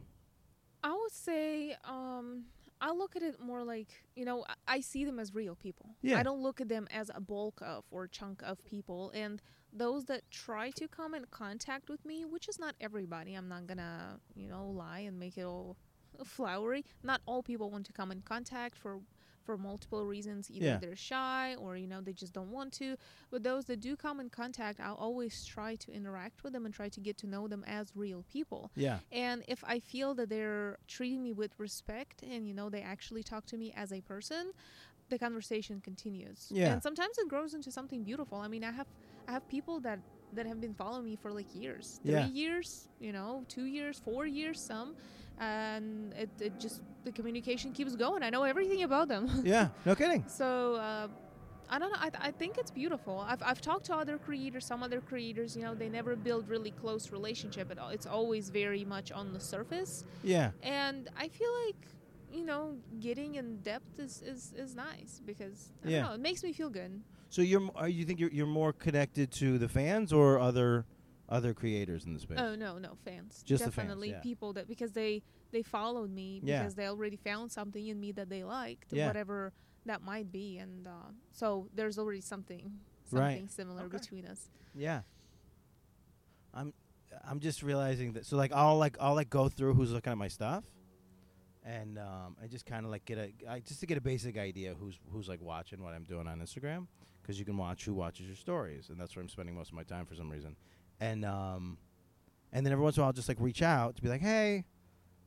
I 0.83 0.93
would 0.93 1.13
say 1.13 1.77
um, 1.85 2.47
I 2.81 2.93
look 2.93 3.17
at 3.17 3.23
it 3.23 3.41
more 3.41 3.65
like 3.65 3.89
you 4.15 4.25
know 4.25 4.45
I, 4.67 4.81
see 4.81 5.05
them 5.05 5.19
as 5.19 5.35
real 5.35 5.55
people. 5.55 5.97
Yeah. 6.03 6.19
I 6.19 6.23
don't 6.23 6.41
look 6.43 6.61
at 6.61 6.69
them 6.69 6.87
as 6.93 7.11
a 7.15 7.21
bulk 7.21 7.61
of 7.63 7.85
or 7.91 8.07
chunk 8.07 8.43
of 8.43 8.65
people. 8.65 9.11
And 9.15 9.43
those 9.73 10.05
that 10.07 10.23
try 10.31 10.71
to 10.71 10.89
come 10.89 11.15
in 11.15 11.25
contact 11.27 11.89
with 11.89 12.05
me, 12.05 12.25
which 12.25 12.49
is 12.49 12.59
not 12.59 12.75
everybody, 12.81 13.35
I'm 13.35 13.49
not 13.49 13.67
gonna 13.67 14.21
you 14.35 14.49
know 14.49 14.67
lie 14.67 15.01
and 15.01 15.19
make 15.19 15.37
it 15.37 15.45
all 15.45 15.77
flowery. 16.25 16.85
Not 17.03 17.21
all 17.27 17.43
people 17.43 17.71
want 17.71 17.87
to 17.87 17.93
come 17.93 18.11
in 18.13 18.23
contact 18.23 18.77
for 18.77 19.01
for 19.49 19.57
multiple 19.57 20.05
reasons. 20.05 20.50
Either 20.50 20.67
Yeah. 20.67 20.78
they're 20.83 20.97
shy 21.11 21.55
or 21.62 21.71
you 21.83 21.87
know 21.93 22.00
they 22.02 22.12
just 22.12 22.35
don't 22.38 22.52
want 22.59 22.71
to. 22.81 22.97
But 23.33 23.43
those 23.49 23.64
that 23.69 23.81
do 23.81 23.97
come 23.97 24.21
in 24.21 24.28
contact, 24.43 24.78
I'll 24.78 25.02
always 25.09 25.35
try 25.55 25.71
to 25.85 25.88
interact 25.99 26.45
with 26.45 26.52
them 26.52 26.64
and 26.67 26.75
try 26.75 26.88
to 26.90 27.00
get 27.00 27.17
to 27.23 27.26
know 27.26 27.49
them 27.49 27.64
as 27.78 27.87
real 28.05 28.25
people. 28.37 28.62
yeah, 28.76 28.99
And 29.11 29.38
if 29.49 29.61
I 29.75 29.81
feel 29.81 30.14
that 30.17 30.28
they're 30.28 30.76
treating 30.87 31.23
me 31.23 31.33
with 31.33 31.52
respect 31.59 32.17
and 32.23 32.47
you 32.49 32.55
know 32.59 32.69
they 32.71 32.83
actually 32.95 33.23
talk 33.23 33.45
to 33.47 33.57
me 33.57 33.73
as 33.75 33.90
a 33.93 34.02
person, 34.02 34.52
the 35.11 35.19
conversation 35.19 35.81
continues. 35.81 36.47
Yeah. 36.50 36.73
And 36.73 36.83
sometimes 36.83 37.14
it 37.19 37.28
grows 37.28 37.55
into 37.55 37.71
something 37.73 38.05
beautiful. 38.05 38.38
I 38.38 38.49
mean, 38.49 38.64
I 38.64 38.73
have 38.73 38.88
I 39.26 39.33
have 39.33 39.49
people 39.49 39.81
that 39.81 40.00
that 40.33 40.47
have 40.47 40.61
been 40.61 40.75
following 40.75 41.07
me 41.07 41.17
for 41.17 41.33
like 41.33 41.55
years, 41.55 42.00
three 42.05 42.12
Yeah. 42.12 42.26
years, 42.43 42.88
you 42.99 43.12
know, 43.12 43.45
two 43.49 43.64
years, 43.64 43.99
four 43.99 44.26
years, 44.26 44.61
some, 44.61 44.95
and 45.38 46.12
it, 46.14 46.30
it 46.40 46.59
just 46.61 46.83
the 47.04 47.12
communication 47.12 47.73
keeps 47.73 47.97
going. 47.97 48.23
I 48.23 48.30
know 48.30 48.42
everything 48.45 48.83
about 48.83 49.09
them. 49.09 49.28
yeah, 49.45 49.68
no 49.87 49.95
kidding. 49.95 50.25
So 50.28 50.75
uh, 50.76 51.09
I 51.71 51.78
don't 51.78 51.90
know. 51.92 51.99
I, 52.00 52.11
th- 52.11 52.23
I 52.23 52.30
think 52.30 52.59
it's 52.59 52.71
beautiful. 52.71 53.25
I've, 53.26 53.42
I've 53.42 53.61
talked 53.61 53.87
to 53.87 53.95
other 53.95 54.18
creators, 54.18 54.64
some 54.66 54.83
other 54.83 55.00
creators. 55.00 55.57
You 55.57 55.62
know, 55.62 55.75
they 55.75 55.88
never 55.88 56.16
build 56.16 56.49
really 56.49 56.71
close 56.73 57.11
relationship 57.12 57.71
at 57.71 57.78
all. 57.78 57.90
It's 57.90 58.07
always 58.07 58.50
very 58.50 58.85
much 58.85 59.12
on 59.12 59.33
the 59.33 59.40
surface, 59.40 60.04
Yeah, 60.23 60.50
and 60.62 61.09
I 61.16 61.28
feel 61.28 61.50
like 61.66 61.76
you 62.33 62.45
know 62.45 62.76
getting 63.00 63.37
in 63.37 63.59
depth 63.62 63.99
is 63.99 64.23
is, 64.23 64.52
is 64.57 64.75
nice 64.75 65.21
because 65.25 65.73
I 65.85 65.88
Yeah. 65.88 66.00
don't 66.00 66.09
know. 66.11 66.14
It 66.14 66.21
makes 66.21 66.42
me 66.42 66.52
feel 66.52 66.68
good. 66.71 67.00
so 67.30 67.42
you're 67.42 67.61
m- 67.62 67.71
are 67.75 67.88
you 67.88 68.04
think 68.04 68.18
you're 68.21 68.30
you're 68.30 68.47
more 68.62 68.73
connected 68.73 69.30
to 69.33 69.59
the 69.59 69.68
fans 69.68 70.12
or 70.12 70.38
other 70.38 70.85
other 71.29 71.53
creators 71.55 72.05
in 72.05 72.15
the 72.15 72.21
space? 72.21 72.39
Oh 72.41 72.55
no, 72.55 72.79
no 72.79 72.97
fans. 73.05 73.43
Just 73.45 73.65
the 73.65 73.71
fans, 73.71 73.77
definitely 73.89 74.11
yeah. 74.11 74.21
people 74.21 74.53
that 74.55 74.67
because 74.69 74.93
they 74.93 75.23
they 75.51 75.63
followed 75.63 76.11
me 76.11 76.41
Yeah. 76.43 76.59
because 76.61 76.75
they 76.75 76.87
already 76.87 77.17
found 77.17 77.51
something 77.53 77.87
in 77.87 77.99
me 78.01 78.13
that 78.13 78.29
they 78.29 78.45
liked, 78.45 78.93
Yeah. 78.93 79.07
whatever 79.07 79.53
that 79.87 80.03
might 80.03 80.31
be, 80.31 80.59
and 80.59 80.87
uh, 80.87 81.11
so 81.33 81.69
there's 81.75 81.99
already 81.99 82.21
something 82.21 82.81
Right. 83.11 83.51
similar 83.51 83.85
Okay. 83.85 83.97
between 83.99 84.27
us. 84.27 84.51
Yeah. 84.75 85.03
I'm 86.55 86.73
I'm 87.25 87.41
just 87.41 87.63
realizing 87.63 88.13
that 88.15 88.27
so 88.27 88.37
like 88.37 88.53
I'll 88.53 88.77
like 88.79 88.97
I'll 89.01 89.15
like 89.15 89.31
go 89.31 89.49
through 89.49 89.75
who's 89.75 89.93
looking 89.93 90.13
at 90.13 90.19
my 90.19 90.29
stuff 90.29 90.65
and 91.65 91.99
um 91.99 92.37
I 92.43 92.47
just 92.47 92.67
kind 92.67 92.85
of 92.85 92.91
like 92.91 93.05
get 93.05 93.19
a 93.19 93.33
I, 93.49 93.61
just 93.61 93.81
to 93.81 93.87
get 93.87 93.99
a 93.99 94.01
basic 94.01 94.37
idea 94.39 94.75
who's 94.75 94.99
who's 95.11 95.29
like 95.29 95.41
watching 95.41 95.83
what 95.83 95.95
I'm 95.95 96.05
doing 96.05 96.27
on 96.27 96.39
Instagram 96.41 96.87
cuz 97.23 97.39
you 97.39 97.45
can 97.45 97.57
watch 97.57 97.85
who 97.85 97.95
watches 97.95 98.27
your 98.27 98.37
stories 98.37 98.89
and 98.91 99.01
that's 99.01 99.15
where 99.17 99.23
I'm 99.23 99.29
spending 99.29 99.55
most 99.55 99.69
of 99.69 99.75
my 99.75 99.85
time 99.85 100.07
for 100.07 100.15
some 100.15 100.31
reason. 100.31 100.57
And 101.00 101.25
um 101.25 101.78
and 102.52 102.64
then 102.64 102.73
every 102.73 102.83
once 102.83 102.97
in 102.97 103.00
a 103.00 103.02
while 103.02 103.09
I'll 103.09 103.12
just 103.12 103.28
like 103.28 103.38
reach 103.40 103.62
out 103.62 103.97
to 103.97 104.02
be 104.02 104.09
like, 104.09 104.21
"Hey, 104.23 104.64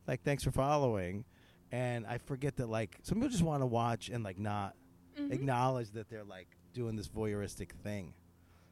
like 0.06 0.22
thanks 0.22 0.42
for 0.44 0.50
following." 0.50 1.24
And 1.70 2.06
I 2.06 2.18
forget 2.18 2.56
that 2.56 2.68
like 2.68 2.98
some 3.02 3.16
people 3.18 3.30
just 3.30 3.42
want 3.42 3.62
to 3.62 3.66
watch 3.66 4.08
and 4.10 4.22
like 4.24 4.38
not 4.38 4.74
Mhm. 5.18 5.30
acknowledge 5.32 5.90
that 5.92 6.08
they're 6.08 6.24
like 6.24 6.48
doing 6.72 6.96
this 6.96 7.08
voyeuristic 7.08 7.70
thing. 7.82 8.14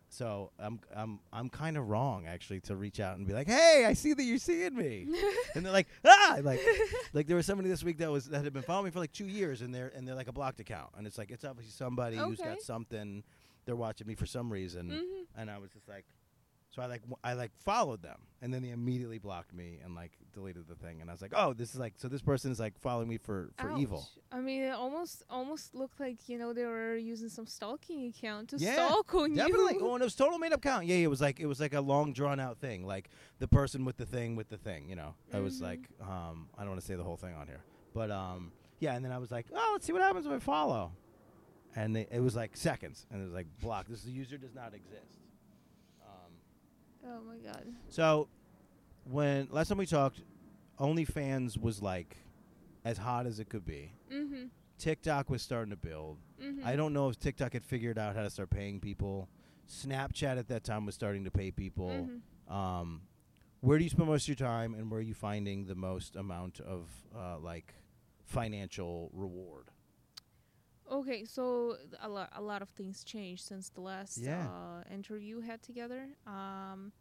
So 0.08 0.50
I'm 0.58 0.80
I'm 0.94 1.20
I'm 1.32 1.48
kind 1.48 1.76
of 1.76 1.88
wrong 1.88 2.26
actually 2.26 2.60
to 2.62 2.74
reach 2.76 2.98
out 2.98 3.16
and 3.16 3.26
be 3.26 3.32
like, 3.32 3.46
"Hey, 3.46 3.84
I 3.86 3.92
see 3.92 4.12
that 4.14 4.22
you're 4.24 4.38
seeing 4.38 4.74
me," 4.74 5.06
and 5.54 5.64
they're 5.64 5.72
like, 5.72 5.86
"Ah!" 6.04 6.38
Like, 6.42 6.60
like 7.12 7.26
there 7.28 7.36
was 7.36 7.46
somebody 7.46 7.68
this 7.68 7.84
week 7.84 7.98
that 7.98 8.10
was 8.10 8.24
that 8.26 8.42
had 8.42 8.52
been 8.52 8.62
following 8.62 8.86
me 8.86 8.90
for 8.90 8.98
like 8.98 9.12
two 9.12 9.28
years, 9.28 9.62
and 9.62 9.72
they're 9.74 9.92
and 9.94 10.06
they're 10.08 10.16
like 10.16 10.26
a 10.28 10.32
blocked 10.32 10.58
account, 10.60 10.90
and 10.98 11.06
it's 11.06 11.16
like 11.16 11.30
it's 11.30 11.44
obviously 11.44 11.70
somebody 11.72 12.16
who's 12.16 12.38
got 12.40 12.60
something. 12.60 13.22
They're 13.66 13.76
watching 13.76 14.06
me 14.08 14.14
for 14.16 14.26
some 14.26 14.50
reason, 14.52 14.90
Mhm. 14.90 15.26
and 15.36 15.48
I 15.50 15.58
was 15.58 15.70
just 15.70 15.86
like, 15.88 16.06
so 16.70 16.82
I 16.82 16.86
like 16.86 17.00
w- 17.02 17.16
I 17.24 17.32
like 17.32 17.50
followed 17.64 18.02
them, 18.02 18.18
and 18.42 18.54
then 18.54 18.62
they 18.62 18.70
immediately 18.70 19.18
blocked 19.18 19.52
me 19.52 19.78
and 19.84 19.94
like 19.94 20.12
deleted 20.32 20.68
the 20.68 20.76
thing, 20.76 21.00
and 21.00 21.10
I 21.10 21.12
was 21.12 21.20
like, 21.20 21.32
"Oh, 21.34 21.52
this 21.52 21.74
is 21.74 21.80
like 21.80 21.94
so 21.96 22.06
this 22.08 22.22
person 22.22 22.52
is 22.52 22.60
like 22.60 22.78
following 22.80 23.08
me 23.08 23.18
for 23.18 23.50
for 23.58 23.70
evil." 23.76 24.08
I 24.30 24.38
mean, 24.40 24.62
it 24.62 24.70
almost 24.72 25.24
almost 25.28 25.74
looked 25.74 25.98
like 25.98 26.28
you 26.28 26.38
know 26.38 26.52
they 26.52 26.64
were 26.64 26.94
using 26.96 27.28
some 27.28 27.46
stalking 27.46 28.06
account 28.06 28.50
to 28.50 28.56
Yeah, 28.58 28.74
stalk 28.74 29.12
on 29.14 29.34
Definitely. 29.34 29.74
you. 29.74 29.80
Oh, 29.82 29.94
and 29.94 30.02
it 30.02 30.04
was 30.04 30.14
total 30.14 30.38
made 30.38 30.52
up 30.52 30.62
count. 30.62 30.86
Yeah, 30.86 30.96
it 30.96 31.10
was 31.10 31.20
like 31.20 31.40
it 31.40 31.46
was 31.46 31.60
like 31.60 31.74
a 31.74 31.80
long 31.80 32.12
drawn 32.12 32.38
out 32.38 32.58
thing, 32.58 32.86
like 32.86 33.10
the 33.40 33.48
person 33.48 33.84
with 33.84 33.96
the 33.96 34.06
thing 34.06 34.36
with 34.36 34.48
the 34.48 34.58
thing. 34.58 34.88
You 34.88 34.96
know, 34.96 35.14
I 35.32 35.40
was 35.40 35.58
Mhm. 35.60 35.62
like, 35.62 35.80
um, 36.00 36.48
I 36.56 36.60
don't 36.62 36.70
want 36.70 36.80
to 36.80 36.86
say 36.86 36.94
the 36.94 37.02
whole 37.04 37.16
thing 37.16 37.34
on 37.34 37.46
here, 37.48 37.64
but 37.94 38.10
um, 38.12 38.52
yeah. 38.78 38.94
And 38.94 39.04
then 39.04 39.10
I 39.12 39.18
was 39.18 39.30
like, 39.32 39.46
oh, 39.52 39.70
let's 39.72 39.84
see 39.86 39.92
what 39.92 40.02
happens 40.02 40.24
if 40.26 40.32
I 40.32 40.38
follow, 40.38 40.92
and 41.74 41.96
they, 41.96 42.06
it 42.12 42.20
was 42.20 42.36
like 42.36 42.56
seconds, 42.56 43.06
and 43.10 43.20
it 43.20 43.24
was 43.24 43.34
like 43.34 43.46
block. 43.60 43.88
This 43.88 44.04
user 44.06 44.38
does 44.38 44.54
not 44.54 44.72
exist. 44.74 45.16
Oh 47.06 47.20
my 47.22 47.36
god. 47.38 47.64
so 47.88 48.28
when 49.04 49.48
last 49.50 49.68
time 49.68 49.78
we 49.78 49.86
talked, 49.86 50.22
OnlyFans 50.78 51.58
was 51.60 51.82
like 51.82 52.16
as 52.84 52.98
hot 52.98 53.26
as 53.26 53.40
it 53.40 53.48
could 53.48 53.64
be. 53.64 53.92
Mhm. 54.12 54.50
TikTok 54.78 55.28
was 55.30 55.42
starting 55.42 55.70
to 55.70 55.76
build. 55.76 56.18
Mhm. 56.40 56.64
I 56.64 56.76
don't 56.76 56.92
know 56.92 57.08
if 57.08 57.18
TikTok 57.18 57.52
had 57.52 57.64
figured 57.64 57.98
out 57.98 58.16
how 58.16 58.22
to 58.22 58.30
start 58.30 58.50
paying 58.50 58.80
people. 58.80 59.28
Snapchat 59.68 60.38
at 60.38 60.48
that 60.48 60.64
time 60.64 60.86
was 60.86 60.94
starting 60.94 61.24
to 61.24 61.30
pay 61.30 61.50
people. 61.50 61.88
Mhm. 62.48 62.52
Um, 62.52 63.02
where 63.60 63.76
do 63.78 63.84
you 63.84 63.90
spend 63.90 64.08
most 64.08 64.24
of 64.24 64.28
your 64.28 64.36
time, 64.48 64.74
and 64.74 64.90
where 64.90 64.98
are 65.00 65.02
you 65.02 65.14
finding 65.14 65.66
the 65.66 65.74
most 65.74 66.16
amount 66.16 66.60
of 66.60 66.88
uh, 67.14 67.38
like 67.38 67.74
financial 68.24 69.10
reward? 69.12 69.70
Okay, 70.90 71.24
so 71.24 71.76
a 72.00 72.08
lot 72.08 72.30
a 72.34 72.42
lot 72.42 72.62
of 72.62 72.68
things 72.70 73.04
changed 73.04 73.44
since 73.44 73.68
the 73.70 73.80
last 73.80 74.18
Yeah. 74.18 74.48
uh, 74.48 74.82
interview 74.92 75.38
we 75.38 75.46
had 75.46 75.62
together. 75.62 76.08
Um, 76.26 76.92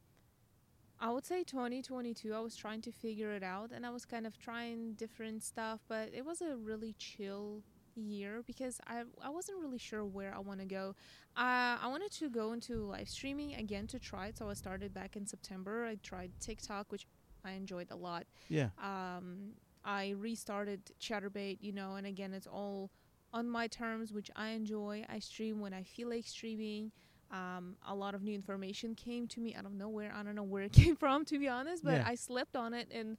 I 0.99 1.11
would 1.11 1.25
say 1.25 1.43
2022. 1.43 2.33
I 2.33 2.39
was 2.39 2.55
trying 2.55 2.81
to 2.81 2.91
figure 2.91 3.31
it 3.31 3.43
out, 3.43 3.71
and 3.71 3.85
I 3.85 3.89
was 3.89 4.05
kind 4.05 4.27
of 4.27 4.37
trying 4.37 4.93
different 4.93 5.43
stuff, 5.43 5.79
but 5.87 6.13
it 6.13 6.25
was 6.25 6.41
a 6.41 6.55
really 6.57 6.93
chill 6.99 7.63
year 7.95 8.43
because 8.45 8.79
I 8.85 9.03
I 9.21 9.29
wasn't 9.29 9.59
really 9.59 9.79
sure 9.79 10.05
where 10.05 10.33
I 10.35 10.39
want 10.39 10.59
to 10.59 10.65
go. 10.65 10.95
Uh, 11.35 11.77
I 11.81 11.87
wanted 11.87 12.11
to 12.11 12.29
go 12.29 12.53
into 12.53 12.83
live 12.85 13.09
streaming 13.09 13.55
again 13.55 13.87
to 13.87 13.99
try 13.99 14.27
it, 14.27 14.37
so 14.37 14.49
I 14.49 14.53
started 14.53 14.93
back 14.93 15.15
in 15.15 15.25
September. 15.25 15.85
I 15.85 15.95
tried 15.95 16.31
TikTok, 16.39 16.91
which 16.91 17.07
I 17.43 17.51
enjoyed 17.51 17.89
a 17.91 17.95
lot 17.95 18.27
Yeah, 18.49 18.69
um, 18.77 19.53
I 19.83 20.09
restarted 20.11 20.91
Chaturbate, 20.99 21.57
you 21.61 21.71
know, 21.71 21.95
and 21.95 22.05
again, 22.05 22.33
it's 22.33 22.47
all 22.47 22.91
on 23.33 23.49
my 23.49 23.67
terms, 23.67 24.11
which 24.13 24.29
I 24.35 24.49
enjoy. 24.49 25.05
I 25.09 25.19
stream 25.19 25.59
when 25.59 25.73
I 25.73 25.83
feel 25.83 26.09
like 26.09 26.25
streaming. 26.27 26.91
Um, 27.31 27.75
a 27.87 27.93
lot 27.93 28.15
of 28.15 28.23
new 28.23 28.33
information 28.33 28.95
came 28.95 29.27
to 29.27 29.39
me 29.39 29.53
out 29.53 29.65
of 29.65 29.71
nowhere. 29.73 30.11
I 30.15 30.23
don't 30.23 30.35
know 30.35 30.43
where 30.43 30.63
it 30.63 30.71
came 30.81 30.95
from, 30.95 31.25
to 31.25 31.37
be 31.37 31.47
honest, 31.47 31.83
but 31.83 31.99
Yeah. 31.99 32.03
I 32.07 32.15
slept 32.15 32.55
on 32.55 32.73
it, 32.73 32.91
and 32.91 33.17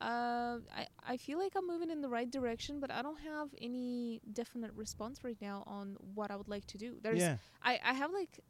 uh, 0.00 0.58
I 0.74 0.86
I 1.06 1.16
feel 1.16 1.38
like 1.38 1.52
I'm 1.54 1.66
moving 1.66 1.90
in 1.90 2.00
the 2.00 2.08
right 2.08 2.28
direction, 2.30 2.80
but 2.80 2.90
I 2.90 3.02
don't 3.02 3.20
have 3.20 3.48
any 3.60 4.20
definite 4.32 4.72
response 4.74 5.22
right 5.22 5.36
now 5.40 5.62
on 5.66 5.96
what 6.14 6.30
I 6.30 6.36
would 6.36 6.48
like 6.48 6.66
to 6.68 6.78
do. 6.78 6.96
There's 7.02 7.20
yeah, 7.20 7.36
I 7.62 7.78
I 7.84 7.92
have 7.94 8.12
like. 8.12 8.40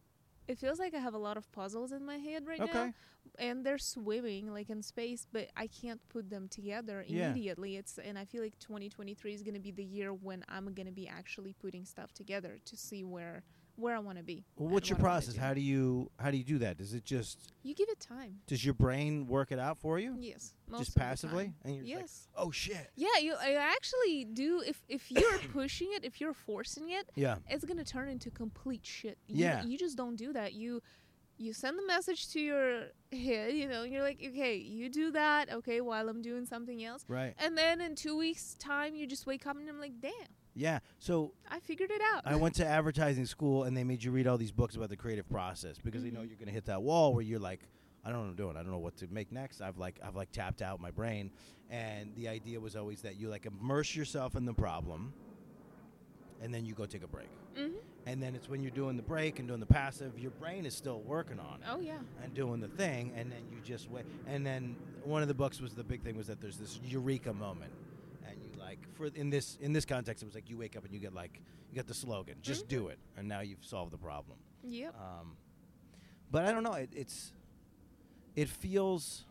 It 0.48 0.58
feels 0.58 0.78
like 0.78 0.94
I 0.94 0.98
have 0.98 1.14
a 1.14 1.18
lot 1.18 1.36
of 1.36 1.50
puzzles 1.52 1.92
in 1.92 2.04
my 2.04 2.16
head 2.16 2.46
right 2.46 2.58
now 2.60 2.94
and 3.38 3.64
they're 3.64 3.78
swimming 3.78 4.52
like 4.52 4.68
in 4.68 4.82
space 4.82 5.26
but 5.32 5.48
i 5.56 5.66
can't 5.66 6.00
put 6.08 6.28
them 6.28 6.48
together 6.48 7.04
Yeah. 7.06 7.30
immediately 7.30 7.76
it's 7.76 7.98
and 7.98 8.18
i 8.18 8.24
feel 8.24 8.42
like 8.42 8.58
2023 8.58 9.32
is 9.32 9.42
going 9.42 9.54
to 9.54 9.60
be 9.60 9.70
the 9.70 9.84
year 9.84 10.12
when 10.12 10.44
i'm 10.48 10.74
going 10.74 10.86
to 10.86 10.92
be 10.92 11.08
actually 11.08 11.52
putting 11.54 11.84
stuff 11.84 12.12
together 12.12 12.58
to 12.64 12.76
see 12.76 13.04
where 13.04 13.44
where 13.76 13.94
i 13.96 13.98
want 13.98 14.18
to 14.18 14.24
be 14.24 14.44
Well, 14.56 14.68
what's 14.68 14.88
your 14.90 14.96
what 14.98 15.04
I 15.04 15.08
wanna 15.08 15.14
process? 15.20 15.34
do. 15.34 15.40
How 15.40 15.54
do 15.54 15.60
you 15.60 16.10
how 16.18 16.30
do 16.30 16.36
you 16.36 16.44
do 16.44 16.58
that? 16.58 16.76
Does 16.76 16.92
it 16.94 17.04
just 17.04 17.52
you 17.62 17.74
give 17.74 17.88
it 17.88 18.00
time 18.00 18.38
does 18.46 18.64
your 18.64 18.74
brain 18.74 19.26
work 19.26 19.50
it 19.52 19.58
out 19.58 19.78
for 19.78 19.98
you? 19.98 20.14
yes 20.18 20.54
most 20.68 20.78
just 20.80 20.88
of 20.90 20.94
the 20.94 21.00
passively, 21.00 21.44
time. 21.44 21.54
and 21.64 21.74
you're 21.76 21.84
just 21.84 21.94
like, 21.94 22.02
yes 22.02 22.28
oh 22.36 22.50
shit. 22.50 22.90
yeah 22.96 23.18
you 23.20 23.34
I 23.40 23.54
actually 23.54 24.24
do 24.24 24.62
if 24.66 24.82
if 24.88 25.10
you're 25.10 25.38
pushing 25.52 25.88
it 25.92 26.04
if 26.04 26.20
you're 26.20 26.34
forcing 26.34 26.90
it 26.90 27.08
Yeah, 27.14 27.36
it's 27.48 27.64
gonna 27.64 27.84
turn 27.84 28.08
into 28.08 28.30
complete 28.30 28.84
shit. 28.84 29.18
You, 29.26 29.44
Yeah. 29.44 29.64
you 29.64 29.78
just 29.78 29.96
don't 29.96 30.16
do 30.16 30.32
that. 30.32 30.52
You 30.52 30.82
you 31.38 31.52
send 31.52 31.76
the 31.78 31.86
message 31.86 32.28
to 32.32 32.40
your 32.40 32.82
head, 33.10 33.54
you 33.54 33.66
know, 33.66 33.82
you're 33.82 34.02
like, 34.02 34.18
okay, 34.24 34.56
you 34.56 34.88
do 34.88 35.10
that, 35.12 35.50
okay, 35.52 35.80
while 35.80 36.08
I'm 36.08 36.22
doing 36.22 36.44
something 36.46 36.84
else. 36.84 37.04
right. 37.08 37.34
And 37.38 37.56
then 37.58 37.80
in 37.80 37.96
two 37.96 38.16
weeks' 38.16 38.54
time, 38.60 38.94
you 38.94 39.06
just 39.08 39.26
wake 39.26 39.44
up 39.46 39.56
and 39.56 39.68
I'm 39.68 39.80
like, 39.80 39.98
damn, 40.00 40.12
Yeah. 40.54 40.80
So 40.98 41.32
I 41.50 41.60
figured 41.60 41.90
it 41.90 42.00
out. 42.14 42.22
I 42.26 42.36
went 42.36 42.54
to 42.56 42.66
advertising 42.78 43.26
school 43.26 43.64
and 43.64 43.76
they 43.76 43.84
made 43.84 44.02
you 44.04 44.10
read 44.10 44.26
all 44.26 44.36
these 44.38 44.52
books 44.52 44.76
about 44.76 44.90
the 44.90 44.96
creative 44.96 45.28
process 45.28 45.76
because 45.82 46.02
they 46.02 46.10
know 46.10 46.20
Mhm. 46.20 46.28
you're 46.28 46.36
going 46.36 46.46
to 46.48 46.52
hit 46.52 46.66
that 46.66 46.82
wall 46.82 47.14
where 47.14 47.22
you're 47.22 47.38
like, 47.40 47.60
I 48.04 48.08
don't 48.10 48.16
know 48.18 48.22
what 48.24 48.30
I'm 48.30 48.36
doing. 48.36 48.56
I 48.56 48.62
don't 48.62 48.72
know 48.72 48.78
what 48.78 48.96
to 48.96 49.06
make 49.08 49.30
next. 49.32 49.60
I've 49.60 49.78
like 49.78 49.98
I've 50.02 50.16
like 50.16 50.32
tapped 50.32 50.60
out 50.60 50.80
my 50.80 50.90
brain, 50.90 51.30
and 51.70 52.12
the 52.16 52.26
idea 52.28 52.58
was 52.58 52.74
always 52.74 53.00
that 53.02 53.16
you 53.16 53.28
like 53.28 53.46
immerse 53.46 53.94
yourself 53.94 54.34
in 54.34 54.44
the 54.44 54.52
problem, 54.52 55.12
and 56.42 56.52
then 56.52 56.66
you 56.66 56.74
go 56.74 56.84
take 56.86 57.04
a 57.04 57.06
break. 57.06 57.28
Mhm. 57.56 57.74
And 58.06 58.20
then 58.20 58.34
it's 58.34 58.48
when 58.48 58.60
you're 58.60 58.72
doing 58.72 58.96
the 58.96 59.02
break 59.04 59.38
and 59.38 59.46
doing 59.46 59.60
the 59.60 59.66
passive, 59.66 60.18
your 60.18 60.32
brain 60.32 60.66
is 60.66 60.74
still 60.74 61.00
working 61.02 61.38
on 61.38 61.60
it 61.62 61.66
Oh 61.70 61.78
yeah. 61.78 61.98
and 62.22 62.34
doing 62.34 62.60
the 62.60 62.66
thing, 62.68 63.12
and 63.14 63.30
then 63.30 63.42
you 63.52 63.58
just 63.62 63.88
wait. 63.90 64.04
And 64.26 64.44
then 64.44 64.74
one 65.04 65.22
of 65.22 65.28
the 65.28 65.34
books 65.34 65.60
was 65.60 65.72
the 65.74 65.84
big 65.84 66.02
thing 66.02 66.16
was 66.16 66.26
that 66.26 66.40
there's 66.40 66.58
this 66.58 66.80
eureka 66.82 67.32
moment, 67.32 67.70
and 67.72 67.76
you 67.76 67.76
like 67.76 67.81
for 68.94 69.06
in 69.06 69.30
this 69.30 69.56
in 69.60 69.72
this 69.72 69.84
context, 69.84 70.22
it 70.22 70.26
was 70.26 70.34
like 70.34 70.48
you 70.50 70.56
wake 70.58 70.76
up 70.76 70.84
and 70.84 70.92
you 70.94 71.00
get 71.00 71.12
like 71.14 71.40
you 71.70 71.74
get 71.74 71.86
the 71.86 71.94
slogan, 71.94 72.36
just 72.42 72.68
do 72.68 72.88
it, 72.88 72.98
and 73.16 73.26
now 73.28 73.40
you've 73.40 73.64
solved 73.64 73.92
the 73.92 73.98
problem. 73.98 74.38
Yep. 74.64 74.94
Um, 74.96 75.36
but 76.30 76.44
I 76.46 76.52
don't 76.52 76.62
know. 76.62 76.74
It, 76.74 76.90
it's 76.94 77.32
it 78.36 78.48
feels 78.48 79.24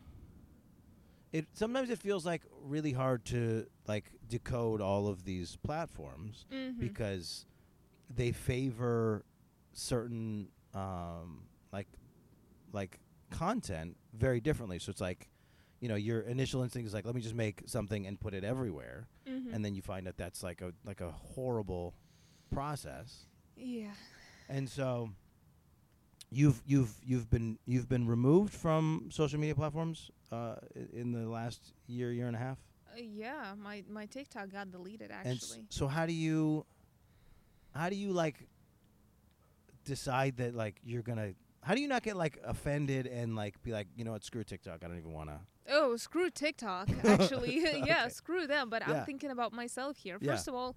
it 1.32 1.48
sometimes 1.54 1.90
it 1.90 2.00
feels 2.00 2.26
like 2.26 2.42
really 2.64 2.92
hard 2.92 3.24
to 3.26 3.66
like 3.88 4.12
decode 4.28 4.82
all 4.82 5.08
of 5.08 5.24
these 5.24 5.56
platforms 5.64 6.46
Mhm. 6.52 6.80
because 6.80 7.46
they 8.14 8.32
favor 8.32 9.24
certain 9.74 10.50
um, 10.74 11.44
like 11.72 11.88
like 12.74 13.00
content 13.30 13.96
very 14.14 14.42
differently. 14.42 14.78
So 14.80 14.90
it's 14.90 15.02
like 15.02 15.30
you 15.82 15.90
know 15.90 15.96
your 15.96 16.22
initial 16.22 16.64
instinct 16.64 16.88
is 16.88 16.94
like 16.94 17.06
let 17.06 17.16
me 17.16 17.22
just 17.22 17.36
make 17.36 17.64
something 17.66 18.08
and 18.08 18.18
put 18.20 18.34
it 18.34 18.44
everywhere, 18.44 19.08
Mhm. 19.28 19.54
and 19.54 19.66
then 19.66 19.76
you 19.76 19.82
find 19.82 20.08
that 20.08 20.16
that's 20.18 20.42
like 20.44 20.62
a 20.62 20.72
like 20.86 21.02
a 21.02 21.12
horrible 21.12 21.94
process. 22.52 23.26
yeah. 23.58 23.92
And 24.50 24.70
so 24.70 25.10
you've 26.30 26.62
you've 26.66 26.94
you've 27.06 27.30
been 27.30 27.58
you've 27.66 27.88
been 27.90 28.08
removed 28.08 28.54
from 28.54 29.10
social 29.12 29.40
media 29.40 29.56
platforms 29.56 30.12
uh, 30.32 30.56
in 30.94 31.12
the 31.12 31.28
last 31.28 31.74
year 31.88 32.12
year 32.14 32.28
and 32.28 32.36
a 32.36 32.40
half. 32.40 32.58
Uh, 32.94 33.02
yeah. 33.02 33.54
My 33.58 33.84
my 33.90 34.06
TikTok 34.06 34.50
got 34.52 34.72
deleted 34.72 35.10
And 35.12 35.28
s- 35.38 35.44
actually. 35.52 35.66
so 35.70 35.88
how 35.88 36.06
do 36.06 36.14
you 36.14 36.66
how 37.74 37.90
do 37.90 37.96
you 37.96 38.12
like 38.12 38.48
decide 39.86 40.38
that 40.38 40.54
like 40.56 40.76
you're 40.84 41.02
gonna 41.02 41.34
how 41.64 41.76
do 41.76 41.82
you 41.82 41.88
not 41.88 42.04
get 42.04 42.16
like 42.16 42.40
offended 42.44 43.06
and 43.08 43.36
like 43.36 43.62
be 43.64 43.72
like 43.72 43.88
you 43.96 44.04
know 44.04 44.12
what 44.12 44.24
screw 44.24 44.44
TikTok 44.44 44.84
I 44.84 44.88
don't 44.88 44.98
even 44.98 45.14
want 45.14 45.30
to 45.30 45.40
Oh, 45.70 45.96
screw 45.96 46.30
TikTok. 46.32 46.90
Actually, 47.04 47.60
yeah, 47.86 48.06
Okay. 48.06 48.10
screw 48.10 48.48
them. 48.48 48.70
But 48.70 48.82
Yeah. 48.82 48.92
I'm 49.02 49.06
thinking 49.06 49.30
about 49.30 49.54
myself 49.54 49.96
here. 49.96 50.18
Yeah. 50.20 50.32
First 50.32 50.48
of 50.48 50.56
all, 50.56 50.76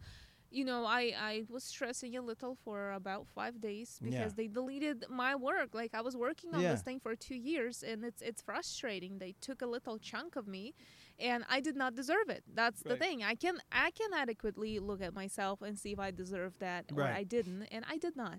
you 0.50 0.64
know, 0.64 0.84
I 0.84 1.02
I 1.32 1.44
was 1.48 1.64
stressing 1.64 2.14
a 2.16 2.22
little 2.22 2.54
for 2.64 2.92
about 2.92 3.26
five 3.34 3.60
days 3.60 3.98
because 4.00 4.14
Yeah. 4.32 4.36
they 4.36 4.46
deleted 4.46 5.06
my 5.08 5.34
work. 5.34 5.70
Like 5.74 5.94
I 5.94 6.02
was 6.02 6.14
working 6.16 6.54
on 6.54 6.60
Yeah. 6.60 6.72
this 6.72 6.82
thing 6.82 7.00
for 7.00 7.16
two 7.16 7.34
years, 7.52 7.82
and 7.82 8.04
it's 8.04 8.20
it's 8.22 8.42
frustrating. 8.42 9.18
They 9.18 9.34
took 9.40 9.62
a 9.62 9.66
little 9.66 9.98
chunk 9.98 10.36
of 10.36 10.46
me, 10.46 10.74
and 11.18 11.44
I 11.56 11.60
did 11.60 11.76
not 11.76 11.94
deserve 11.94 12.28
it. 12.28 12.44
That's 12.60 12.82
the 12.82 12.96
thing. 12.96 13.24
I 13.24 13.34
can 13.34 13.56
I 13.72 13.90
can 13.90 14.10
adequately 14.12 14.78
look 14.78 15.00
at 15.02 15.14
myself 15.14 15.62
and 15.62 15.78
see 15.78 15.92
if 15.92 15.98
I 15.98 16.10
deserve 16.12 16.52
that 16.58 16.84
or 16.94 17.02
I 17.20 17.24
didn't, 17.24 17.62
and 17.74 17.84
I 17.88 17.96
did 17.96 18.16
not. 18.16 18.38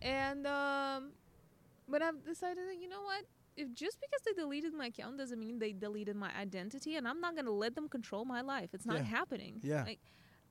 And 0.00 0.46
um, 0.46 1.12
but 1.88 2.02
I've 2.02 2.24
decided 2.24 2.68
that 2.68 2.76
you 2.80 2.88
know 2.88 3.02
what 3.02 3.24
if 3.56 3.72
just 3.72 3.98
because 4.00 4.20
they 4.26 4.32
deleted 4.32 4.72
my 4.74 4.86
account 4.86 5.16
doesn't 5.18 5.38
mean 5.38 5.58
they 5.58 5.72
deleted 5.72 6.16
my 6.16 6.30
identity 6.36 6.96
and 6.96 7.06
I'm 7.06 7.20
not 7.20 7.34
going 7.34 7.44
to 7.46 7.52
let 7.52 7.74
them 7.76 7.88
control 7.88 8.24
my 8.24 8.40
life. 8.40 8.70
It's 8.72 8.86
not 8.86 8.96
Yeah. 8.96 9.02
happening. 9.04 9.60
Yeah. 9.62 9.84
Like 9.84 10.00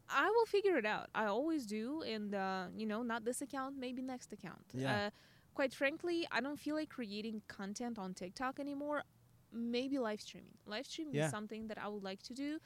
I 0.09 0.29
will 0.29 0.45
figure 0.45 0.77
it 0.77 0.85
out. 0.85 1.09
I 1.15 1.25
always 1.25 1.65
do 1.65 2.01
and 2.03 2.33
uh, 2.33 2.65
you 2.75 2.85
know, 2.85 3.03
not 3.03 3.25
this 3.25 3.41
account, 3.41 3.77
maybe 3.77 4.01
next 4.01 4.31
account. 4.31 4.65
Yeah. 4.73 5.07
Uh, 5.07 5.09
quite 5.53 5.73
frankly, 5.73 6.25
I 6.31 6.39
don't 6.39 6.59
feel 6.59 6.75
like 6.75 6.89
creating 6.89 7.41
content 7.47 7.97
on 7.99 8.13
TikTok 8.13 8.59
anymore. 8.59 9.03
Maybe 9.51 9.99
live 9.99 10.21
streaming. 10.21 10.55
Live 10.65 10.85
streaming 10.85 11.15
Yeah. 11.15 11.25
is 11.25 11.31
something 11.31 11.67
that 11.67 11.77
I 11.77 11.87
would 11.87 12.03
like 12.03 12.21
to 12.23 12.33
do, 12.33 12.59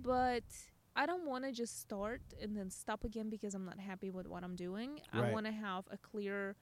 but 0.00 0.44
I 0.96 1.06
don't 1.06 1.24
want 1.26 1.44
to 1.44 1.52
just 1.52 1.80
start 1.80 2.20
and 2.40 2.56
then 2.56 2.70
stop 2.70 3.02
again 3.04 3.28
because 3.30 3.54
I'm 3.54 3.64
not 3.64 3.78
happy 3.80 4.10
with 4.10 4.26
what 4.28 4.44
I'm 4.44 4.54
doing. 4.56 5.00
Right. 5.12 5.24
I 5.24 5.32
want 5.32 5.46
to 5.46 5.52
have 5.52 5.84
a 5.90 5.96
clear 5.98 6.56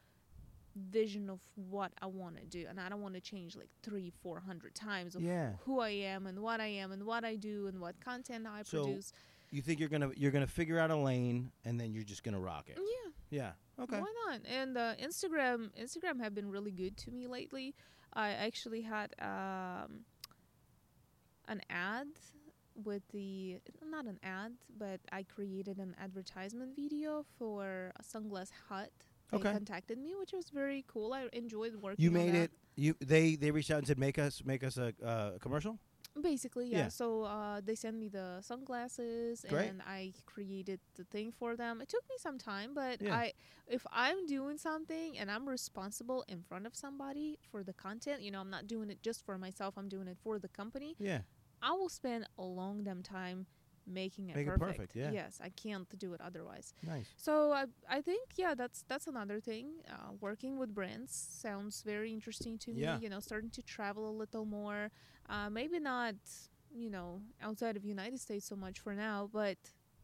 vision 0.76 1.28
of 1.30 1.40
what 1.54 1.92
I 2.00 2.06
want 2.06 2.36
to 2.38 2.44
do, 2.44 2.66
and 2.68 2.80
I 2.80 2.88
don't 2.88 3.02
want 3.02 3.14
to 3.14 3.20
change 3.20 3.56
like 3.56 3.68
three, 3.82 4.12
four 4.22 4.40
hundred 4.40 4.74
times 4.74 5.14
of 5.14 5.22
Yeah. 5.22 5.52
who 5.64 5.80
I 5.80 5.90
am 5.90 6.26
and 6.26 6.40
what 6.40 6.60
I 6.60 6.66
am 6.68 6.92
and 6.92 7.04
what 7.04 7.24
I 7.24 7.36
do 7.36 7.66
and 7.66 7.80
what 7.80 8.00
content 8.00 8.46
I 8.46 8.62
So, 8.62 8.84
produce. 8.84 9.12
you 9.50 9.60
think 9.62 9.80
you're 9.80 9.88
gonna 9.88 10.10
you're 10.16 10.30
gonna 10.30 10.46
figure 10.46 10.78
out 10.78 10.90
a 10.90 10.96
lane 10.96 11.52
and 11.64 11.78
then 11.78 11.92
you're 11.92 12.04
just 12.04 12.22
gonna 12.24 12.40
rock 12.40 12.68
it 12.70 12.78
Yeah, 12.78 13.10
yeah 13.78 13.82
okay 13.82 14.00
why 14.00 14.12
not? 14.28 14.40
And 14.46 14.78
uh, 14.78 14.94
Instagram, 14.96 15.70
Instagram 15.78 16.20
have 16.20 16.34
been 16.34 16.50
really 16.50 16.70
good 16.72 16.96
to 16.98 17.10
me 17.10 17.26
lately. 17.26 17.74
I 18.14 18.30
actually 18.30 18.82
had 18.82 19.14
um, 19.20 20.04
an 21.48 21.60
ad 21.68 22.06
with 22.74 23.02
the 23.12 23.58
not 23.90 24.06
an 24.06 24.18
ad, 24.22 24.52
but 24.78 25.00
I 25.12 25.22
created 25.24 25.78
an 25.78 25.94
advertisement 26.00 26.74
video 26.74 27.24
for 27.38 27.92
a 27.96 28.02
Sunglass 28.02 28.50
Hut. 28.68 28.90
They 29.32 29.38
Okay. 29.38 29.52
contacted 29.52 29.98
me, 29.98 30.14
which 30.14 30.32
was 30.32 30.50
very 30.50 30.84
cool. 30.86 31.12
I 31.12 31.28
enjoyed 31.32 31.74
working. 31.76 32.04
you 32.04 32.10
made 32.10 32.34
it 32.34 32.50
you 32.76 32.94
they 33.00 33.36
they 33.36 33.50
reached 33.50 33.70
out 33.70 33.78
and 33.78 33.86
said 33.86 33.98
make 33.98 34.18
us 34.18 34.42
make 34.44 34.62
us 34.62 34.76
a 34.76 34.92
uh, 35.04 35.38
commercial 35.38 35.78
Basically, 36.20 36.66
yeah. 36.68 36.78
Yeah. 36.78 36.88
So 36.88 37.22
uh, 37.22 37.62
they 37.64 37.74
sent 37.74 37.96
me 37.96 38.08
the 38.10 38.42
sunglasses, 38.42 39.46
Great. 39.48 39.70
and 39.70 39.80
I 39.80 40.12
created 40.26 40.78
the 40.96 41.04
thing 41.04 41.32
for 41.32 41.56
them. 41.56 41.80
It 41.80 41.88
took 41.88 42.04
me 42.10 42.16
some 42.18 42.36
time, 42.36 42.74
but 42.74 43.00
Yeah. 43.00 43.14
I, 43.16 43.32
if 43.66 43.86
I'm 43.90 44.26
doing 44.26 44.58
something 44.58 45.16
and 45.18 45.30
I'm 45.30 45.48
responsible 45.48 46.22
in 46.28 46.42
front 46.42 46.66
of 46.66 46.76
somebody 46.76 47.38
for 47.50 47.62
the 47.64 47.72
content, 47.72 48.20
you 48.20 48.30
know, 48.30 48.40
I'm 48.40 48.50
not 48.50 48.66
doing 48.66 48.90
it 48.90 48.98
just 49.02 49.24
for 49.24 49.38
myself. 49.38 49.78
I'm 49.78 49.88
doing 49.88 50.06
it 50.06 50.18
for 50.22 50.38
the 50.38 50.48
company. 50.48 50.96
yeah 50.98 51.20
I 51.62 51.72
will 51.72 51.88
spend 51.88 52.26
a 52.36 52.42
long 52.44 52.84
damn 52.84 53.02
time 53.02 53.46
making 53.86 54.28
it 54.30 54.36
Make 54.36 54.46
it 54.46 54.50
perfect. 54.50 54.78
perfect, 54.78 54.96
yeah. 54.96 55.10
Yes, 55.10 55.40
I 55.42 55.50
can't 55.50 55.88
do 55.98 56.12
it 56.14 56.20
otherwise. 56.20 56.72
nice 56.86 57.08
So 57.16 57.52
I, 57.52 57.64
I 57.88 58.00
think 58.00 58.28
yeah, 58.36 58.54
that's 58.54 58.84
that's 58.88 59.06
another 59.06 59.40
thing. 59.40 59.66
Uh, 59.88 60.12
working 60.20 60.58
with 60.58 60.74
brands 60.74 61.12
sounds 61.42 61.82
very 61.82 62.12
interesting 62.12 62.58
to 62.58 62.72
me. 62.72 62.82
Yeah. 62.82 62.98
You 63.00 63.08
know, 63.10 63.20
starting 63.20 63.50
to 63.50 63.62
travel 63.62 64.08
a 64.08 64.14
little 64.22 64.44
more. 64.44 64.90
Uh, 65.28 65.48
maybe 65.50 65.78
not, 65.80 66.14
you 66.74 66.90
know, 66.90 67.20
outside 67.42 67.76
of 67.76 67.84
United 67.84 68.20
States 68.20 68.46
so 68.46 68.56
much 68.56 68.78
for 68.80 68.94
now, 68.94 69.28
but 69.32 69.58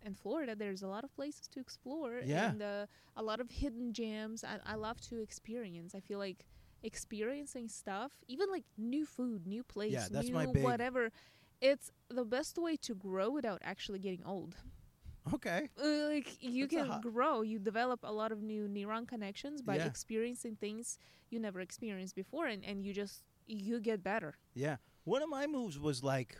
in 0.05 0.14
Florida, 0.14 0.55
there's 0.55 0.83
a 0.83 0.88
lot 0.88 1.03
of 1.05 1.12
places 1.14 1.49
to 1.49 1.59
explore 1.61 2.21
Yeah. 2.25 2.51
and 2.51 2.62
uh, 2.62 2.87
a 3.17 3.23
lot 3.23 3.41
of 3.41 3.51
hidden 3.51 3.93
gems. 3.93 4.45
I, 4.45 4.59
I 4.64 4.77
love 4.77 5.01
to 5.09 5.21
experience. 5.21 5.95
I 5.95 6.01
feel 6.01 6.19
like 6.21 6.45
experiencing 6.85 7.69
stuff, 7.69 8.12
even 8.29 8.51
like 8.51 8.64
new 8.77 9.05
food, 9.05 9.47
new 9.47 9.62
place, 9.64 9.93
yeah, 9.93 10.07
that's 10.11 10.29
new 10.29 10.35
my 10.35 10.47
big- 10.47 10.62
whatever. 10.64 11.11
It's 11.61 11.90
the 12.09 12.25
best 12.25 12.57
way 12.59 12.77
to 12.77 12.94
grow 12.94 13.31
without 13.31 13.61
actually 13.62 13.99
getting 13.99 14.25
old. 14.25 14.57
okay 15.35 15.68
Uh, 15.77 16.09
like 16.14 16.31
you 16.40 16.66
That's 16.66 16.88
can 16.88 17.01
grow 17.03 17.42
you 17.42 17.59
develop 17.59 18.01
a 18.03 18.12
lot 18.12 18.33
of 18.33 18.40
new 18.40 18.66
neuron 18.68 19.07
connections 19.07 19.61
by 19.61 19.77
Yeah. 19.77 19.85
experiencing 19.87 20.57
things 20.57 20.99
you 21.31 21.38
never 21.38 21.61
experienced 21.61 22.14
before 22.14 22.47
and, 22.47 22.64
and 22.64 22.83
you 22.87 22.94
just 22.94 23.23
you 23.47 23.79
get 23.81 24.03
better 24.03 24.33
Yeah. 24.55 24.77
One 25.05 25.23
of 25.23 25.29
my 25.29 25.47
moves 25.47 25.79
was 25.79 26.03
like 26.03 26.38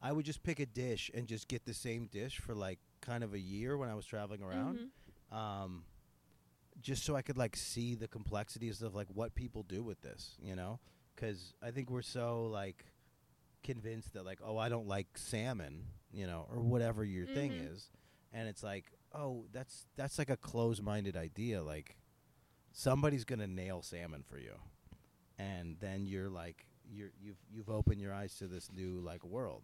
I 0.00 0.12
would 0.12 0.24
just 0.24 0.42
pick 0.42 0.60
a 0.60 0.66
dish 0.66 1.10
and 1.14 1.26
just 1.26 1.48
get 1.48 1.64
the 1.64 1.74
same 1.74 2.06
dish 2.06 2.38
for 2.38 2.54
like 2.54 2.78
kind 3.00 3.24
of 3.24 3.34
a 3.34 3.38
year 3.40 3.76
when 3.76 3.88
I 3.88 3.94
was 3.94 4.06
traveling 4.06 4.42
around. 4.42 4.78
Mhm. 4.78 5.36
Um 5.36 5.84
just 6.80 7.04
so 7.04 7.16
I 7.16 7.22
could 7.22 7.36
like 7.36 7.56
see 7.56 7.94
the 7.96 8.08
complexities 8.08 8.82
of 8.82 8.94
like 8.94 9.08
what 9.08 9.34
people 9.34 9.62
do 9.64 9.82
with 9.82 10.00
this, 10.02 10.36
you 10.40 10.54
know? 10.54 10.78
Cuz 11.16 11.54
I 11.60 11.70
think 11.72 11.90
we're 11.90 12.02
so 12.02 12.46
like 12.46 12.84
convinced 13.62 14.12
that 14.14 14.24
like 14.24 14.40
oh 14.44 14.56
I 14.58 14.68
don't 14.68 14.86
like 14.88 15.08
salmon, 15.16 15.84
you 16.12 16.26
know, 16.26 16.46
or 16.50 16.60
whatever 16.60 17.04
your 17.04 17.26
thing 17.26 17.52
Mhm. 17.52 17.72
is. 17.72 17.90
And 18.32 18.48
it's 18.48 18.62
like, 18.62 18.86
"Oh, 19.14 19.46
that's 19.52 19.86
that's 19.96 20.18
like 20.18 20.30
a 20.30 20.36
closed-minded 20.36 21.16
idea 21.16 21.62
like 21.62 21.96
somebody's 22.72 23.24
to 23.40 23.46
nail 23.46 23.82
salmon 23.82 24.22
for 24.22 24.38
you." 24.38 24.54
and 25.38 25.76
then 25.80 26.06
you're 26.06 26.28
like 26.28 26.66
you're 26.90 27.10
you've 27.20 27.38
you've 27.50 27.70
opened 27.70 28.00
your 28.00 28.12
eyes 28.12 28.34
to 28.36 28.46
this 28.46 28.70
new 28.72 29.00
like 29.00 29.24
world. 29.24 29.62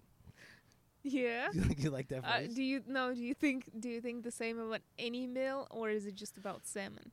yeah 1.02 1.48
you, 1.52 1.62
like, 1.68 1.82
you 1.82 1.90
like 1.90 2.08
that 2.08 2.24
uh, 2.24 2.40
do 2.54 2.62
you 2.62 2.82
no 2.86 3.14
do 3.14 3.20
you 3.22 3.34
think 3.34 3.70
do 3.78 3.88
you 3.88 4.00
think 4.00 4.24
the 4.24 4.30
same 4.30 4.58
about 4.58 4.80
any 4.98 5.26
meal 5.26 5.66
or 5.70 5.90
is 5.90 6.06
it 6.06 6.14
just 6.14 6.36
about 6.38 6.66
salmon 6.66 7.10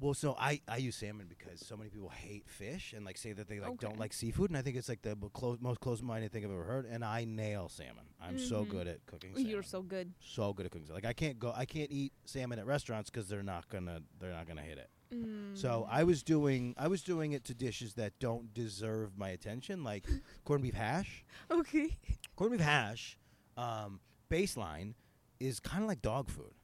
well, 0.00 0.14
so 0.14 0.34
I 0.38 0.60
I 0.68 0.76
use 0.78 0.96
salmon 0.96 1.26
because 1.28 1.64
so 1.64 1.76
many 1.76 1.88
people 1.90 2.08
hate 2.08 2.48
fish 2.48 2.92
and 2.94 3.04
like 3.04 3.16
say 3.16 3.32
that 3.32 3.48
they 3.48 3.60
like 3.60 3.78
don't 3.78 3.98
like 3.98 4.12
seafood, 4.12 4.50
and 4.50 4.56
I 4.58 4.62
think 4.62 4.76
it's 4.76 4.88
like 4.88 5.02
the 5.02 5.14
close, 5.32 5.58
most 5.60 5.80
close-minded 5.80 6.32
thing 6.32 6.44
I've 6.44 6.50
ever 6.50 6.64
heard. 6.64 6.86
And 6.86 7.04
I 7.04 7.24
nail 7.24 7.68
salmon. 7.68 8.04
I'm 8.20 8.38
so 8.38 8.64
Mhm. 8.64 8.68
good 8.68 8.86
at 8.88 9.06
cooking. 9.06 9.32
Salmon. 9.34 9.50
you're 9.50 9.62
so 9.62 9.82
good 9.82 10.12
so 10.20 10.52
good 10.52 10.66
at 10.66 10.72
cooking. 10.72 10.88
Like 10.92 11.04
I 11.04 11.12
can't 11.12 11.38
go, 11.38 11.52
I 11.54 11.64
can't 11.64 11.90
eat 11.90 12.12
salmon 12.24 12.58
at 12.58 12.66
restaurants 12.66 13.08
because 13.10 13.28
they're 13.28 13.42
not 13.42 13.68
gonna 13.68 14.02
they're 14.18 14.32
not 14.32 14.46
gonna 14.46 14.62
hit 14.62 14.78
it. 14.78 14.90
So 15.10 15.16
Mm. 15.16 15.88
I 15.90 16.02
was 16.02 16.22
doing 16.24 16.74
I 16.76 16.88
was 16.88 17.02
doing 17.02 17.32
it 17.32 17.44
to 17.44 17.54
dishes 17.54 17.94
that 17.94 18.18
don't 18.18 18.52
deserve 18.52 19.16
my 19.16 19.28
attention, 19.28 19.84
like 19.84 20.04
corned 20.44 20.62
beef 20.64 20.74
hash. 20.74 21.24
okay 21.50 21.96
corned 22.34 22.52
beef 22.52 22.60
hash 22.60 23.16
um, 23.56 24.00
baseline 24.28 24.94
is 25.38 25.60
kind 25.60 25.82
of 25.84 25.88
like 25.88 26.02
dog 26.02 26.28
food. 26.28 26.54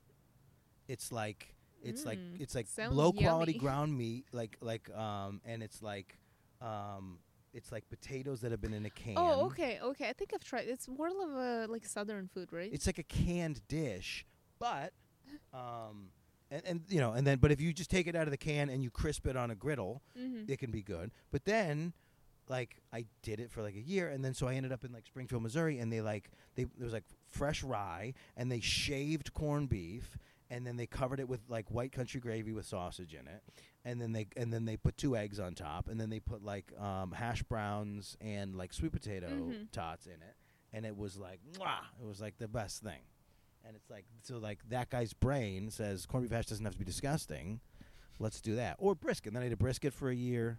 It's 0.89 1.13
like 1.13 1.55
it's 1.83 2.05
like 2.05 2.19
Mm, 2.19 2.41
it's 2.41 2.55
like 2.55 2.67
sounds 2.67 2.95
low 2.95 3.13
quality 3.13 3.53
ground 3.59 3.97
meat, 3.97 4.27
like 4.33 4.57
like 4.61 4.91
um, 4.97 5.41
and 5.45 5.63
it's 5.63 5.83
like 5.83 6.19
Um, 6.61 7.19
it's 7.53 7.73
like 7.73 7.89
potatoes 7.89 8.41
that 8.43 8.51
have 8.51 8.61
been 8.61 8.75
in 8.75 8.87
a 8.87 8.91
can. 8.91 9.15
Oh, 9.17 9.47
okay, 9.47 9.81
okay. 9.83 10.09
I 10.09 10.13
think 10.13 10.33
I've 10.35 10.45
tried. 10.45 10.69
It's 10.69 10.89
more 10.89 11.09
of 11.09 11.17
a 11.17 11.67
like 11.69 11.85
southern 11.85 12.29
food, 12.29 12.53
right? 12.53 12.71
It's 12.73 12.87
like 12.87 12.99
a 12.99 13.03
canned 13.03 13.67
dish, 13.69 14.25
but 14.59 14.93
um, 15.53 16.11
and, 16.51 16.63
and 16.65 16.81
you 16.89 17.01
know, 17.01 17.13
and 17.13 17.27
then 17.27 17.39
but 17.39 17.51
if 17.53 17.61
you 17.61 17.73
just 17.73 17.91
take 17.91 18.07
it 18.07 18.15
out 18.15 18.25
of 18.25 18.31
the 18.31 18.37
can 18.37 18.69
and 18.69 18.83
you 18.83 18.91
crisp 18.91 19.27
it 19.27 19.37
on 19.37 19.51
a 19.51 19.55
griddle, 19.55 20.03
mm-hmm. 20.19 20.51
it 20.51 20.59
can 20.59 20.71
be 20.71 20.83
good. 20.83 21.11
But 21.31 21.45
then, 21.45 21.93
like, 22.49 22.81
I 22.93 23.07
did 23.23 23.41
it 23.41 23.51
for 23.51 23.63
like 23.63 23.75
a 23.75 23.81
year, 23.81 24.09
and 24.09 24.25
then 24.25 24.35
so 24.35 24.47
I 24.47 24.55
ended 24.55 24.73
up 24.73 24.85
in 24.85 24.93
like 24.93 25.07
Springfield, 25.07 25.43
Missouri, 25.43 25.79
and 25.79 25.93
they 25.93 26.01
like 26.01 26.31
they 26.55 26.65
there 26.65 26.85
was 26.85 26.93
like 26.93 27.05
fresh 27.31 27.63
rye, 27.63 28.15
and 28.37 28.51
they 28.51 28.61
shaved 28.61 29.33
corned 29.35 29.69
beef, 29.69 30.19
and 30.51 30.67
then 30.67 30.77
they 30.77 30.87
covered 30.87 31.21
it 31.21 31.29
with 31.29 31.41
like 31.49 31.71
white 31.71 31.93
country 31.93 32.21
gravy 32.21 32.53
with 32.53 32.67
sausage 32.67 33.15
in 33.15 33.27
it, 33.29 33.43
and 33.85 34.01
then 34.01 34.13
they 34.13 34.27
and 34.37 34.53
then 34.53 34.65
they 34.65 34.77
put 34.77 34.97
two 34.97 35.17
eggs 35.17 35.39
on 35.41 35.55
top, 35.55 35.89
and 35.89 36.01
then 36.01 36.11
they 36.11 36.21
put 36.21 36.43
like 36.45 36.73
um, 36.79 37.13
hash 37.13 37.43
browns 37.45 38.17
and 38.21 38.55
like 38.57 38.73
sweet 38.73 38.93
potato 38.93 39.29
Mhm. 39.29 39.71
tots 39.73 40.07
in 40.07 40.15
it, 40.15 40.37
and 40.73 40.85
it 40.85 40.97
was 40.97 41.17
like 41.17 41.41
mwah, 41.55 41.85
it 42.01 42.07
was 42.07 42.21
like 42.21 42.39
the 42.39 42.49
best 42.49 42.83
thing. 42.83 43.01
And 43.65 43.77
it's 43.77 43.91
like 43.91 44.07
so 44.23 44.39
like 44.39 44.59
that 44.71 44.91
guy's 44.91 45.13
brain 45.13 45.71
says 45.71 46.07
corned 46.07 46.29
beef 46.29 46.35
hash 46.37 46.47
doesn't 46.47 46.65
have 46.65 46.73
to 46.75 46.79
be 46.79 46.85
disgusting. 46.85 47.61
Let's 48.19 48.41
do 48.43 48.57
that. 48.57 48.77
Or 48.79 48.95
brisket. 48.95 49.29
And 49.29 49.37
Then 49.37 49.43
I 49.45 49.47
ate 49.47 49.53
a 49.53 49.57
brisket 49.57 49.95
for 49.95 50.11
a 50.11 50.15
year. 50.15 50.59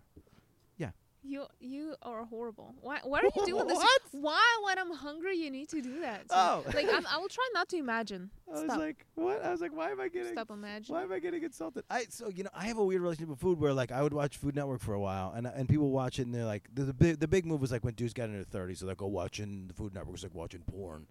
You 1.23 1.45
you 1.59 1.93
are 2.01 2.25
horrible. 2.25 2.73
Why 2.81 2.99
why 3.03 3.19
are 3.19 3.23
you 3.35 3.45
doing 3.45 3.67
this? 3.67 3.77
What? 3.77 4.01
Why 4.11 4.61
when 4.65 4.79
I'm 4.79 4.91
hungry 4.91 5.37
you 5.37 5.51
need 5.51 5.69
to 5.69 5.79
do 5.79 5.99
that? 6.01 6.27
to 6.29 6.35
me? 6.35 6.41
Oh. 6.41 6.63
like 6.73 6.87
I'm, 6.91 7.05
I 7.05 7.17
will 7.19 7.29
try 7.29 7.47
not 7.53 7.69
to 7.69 7.77
imagine. 7.77 8.31
I 8.49 8.63
was 8.63 8.75
like, 8.75 9.05
what? 9.13 9.45
I 9.45 9.51
was 9.51 9.61
like, 9.61 9.75
why 9.75 9.91
am 9.91 10.01
I 10.01 10.07
getting 10.07 10.33
Stop 10.33 10.49
imagining. 10.49 10.95
why 10.97 11.03
am 11.03 11.11
I 11.11 11.19
getting 11.19 11.43
insulted? 11.43 11.83
I 11.91 12.05
so 12.09 12.29
you 12.29 12.43
know 12.43 12.49
I 12.55 12.65
have 12.65 12.79
a 12.79 12.83
weird 12.83 13.01
relationship 13.03 13.29
with 13.29 13.39
food 13.39 13.59
where 13.59 13.71
like 13.71 13.91
I 13.91 14.01
would 14.01 14.13
watch 14.13 14.37
Food 14.37 14.55
Network 14.55 14.81
for 14.81 14.95
a 14.95 14.99
while 14.99 15.33
and 15.35 15.45
and 15.45 15.69
people 15.69 15.91
watch 15.91 16.17
it 16.17 16.23
and 16.23 16.33
they're 16.33 16.43
like 16.45 16.67
the, 16.73 16.85
the 16.85 16.93
big 16.93 17.19
the 17.19 17.27
big 17.27 17.45
move 17.45 17.61
was 17.61 17.71
like 17.71 17.83
when 17.83 17.93
dudes 17.93 18.13
got 18.13 18.23
into 18.23 18.37
their 18.37 18.43
thirties 18.43 18.79
so 18.79 18.87
they 18.87 18.95
go 18.95 19.05
watching 19.05 19.67
the 19.67 19.75
Food 19.75 19.93
Network 19.93 20.13
was 20.13 20.23
like 20.23 20.33
watching 20.33 20.61
porn. 20.61 21.05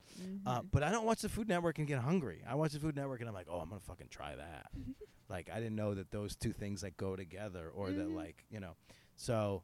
Uh, 0.44 0.60
Mhm. 0.62 0.66
but 0.72 0.82
I 0.82 0.90
don't 0.90 1.04
watch 1.06 1.20
the 1.22 1.28
Food 1.28 1.48
Network 1.48 1.78
and 1.78 1.86
get 1.86 2.00
hungry. 2.00 2.42
I 2.48 2.56
watch 2.56 2.72
the 2.72 2.80
Food 2.80 2.96
Network 2.96 3.20
and 3.20 3.28
I'm 3.28 3.34
like, 3.34 3.46
oh, 3.48 3.60
I'm 3.60 3.68
gonna 3.68 3.80
fucking 3.80 4.08
try 4.10 4.34
that. 4.34 4.70
like 5.28 5.48
I 5.54 5.60
didn't 5.60 5.76
know 5.76 5.94
that 5.94 6.10
those 6.10 6.34
two 6.34 6.52
things 6.52 6.82
like 6.82 6.96
go 6.96 7.14
together 7.14 7.70
or 7.72 7.92
that 7.92 8.08
Mhm. 8.08 8.16
like 8.16 8.44
you 8.50 8.58
know. 8.58 8.74
So 9.14 9.62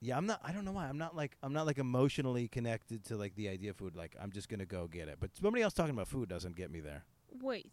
yeah, 0.00 0.16
I'm 0.16 0.26
not. 0.26 0.40
I 0.42 0.52
don't 0.52 0.64
know 0.64 0.72
why. 0.72 0.86
I'm 0.88 0.98
not 0.98 1.14
like 1.14 1.36
I'm 1.42 1.52
not 1.52 1.66
like 1.66 1.78
emotionally 1.78 2.48
connected 2.48 3.04
to 3.06 3.16
like 3.16 3.34
the 3.34 3.48
idea 3.48 3.70
of 3.70 3.76
food. 3.76 3.94
Like 3.96 4.16
I'm 4.20 4.30
just 4.32 4.48
gonna 4.48 4.66
go 4.66 4.86
get 4.88 5.08
it. 5.08 5.18
But 5.20 5.30
somebody 5.36 5.62
else 5.62 5.74
talking 5.74 5.94
about 5.94 6.08
food 6.08 6.28
doesn't 6.28 6.56
get 6.56 6.70
me 6.70 6.80
there. 6.80 7.04
Wait. 7.42 7.70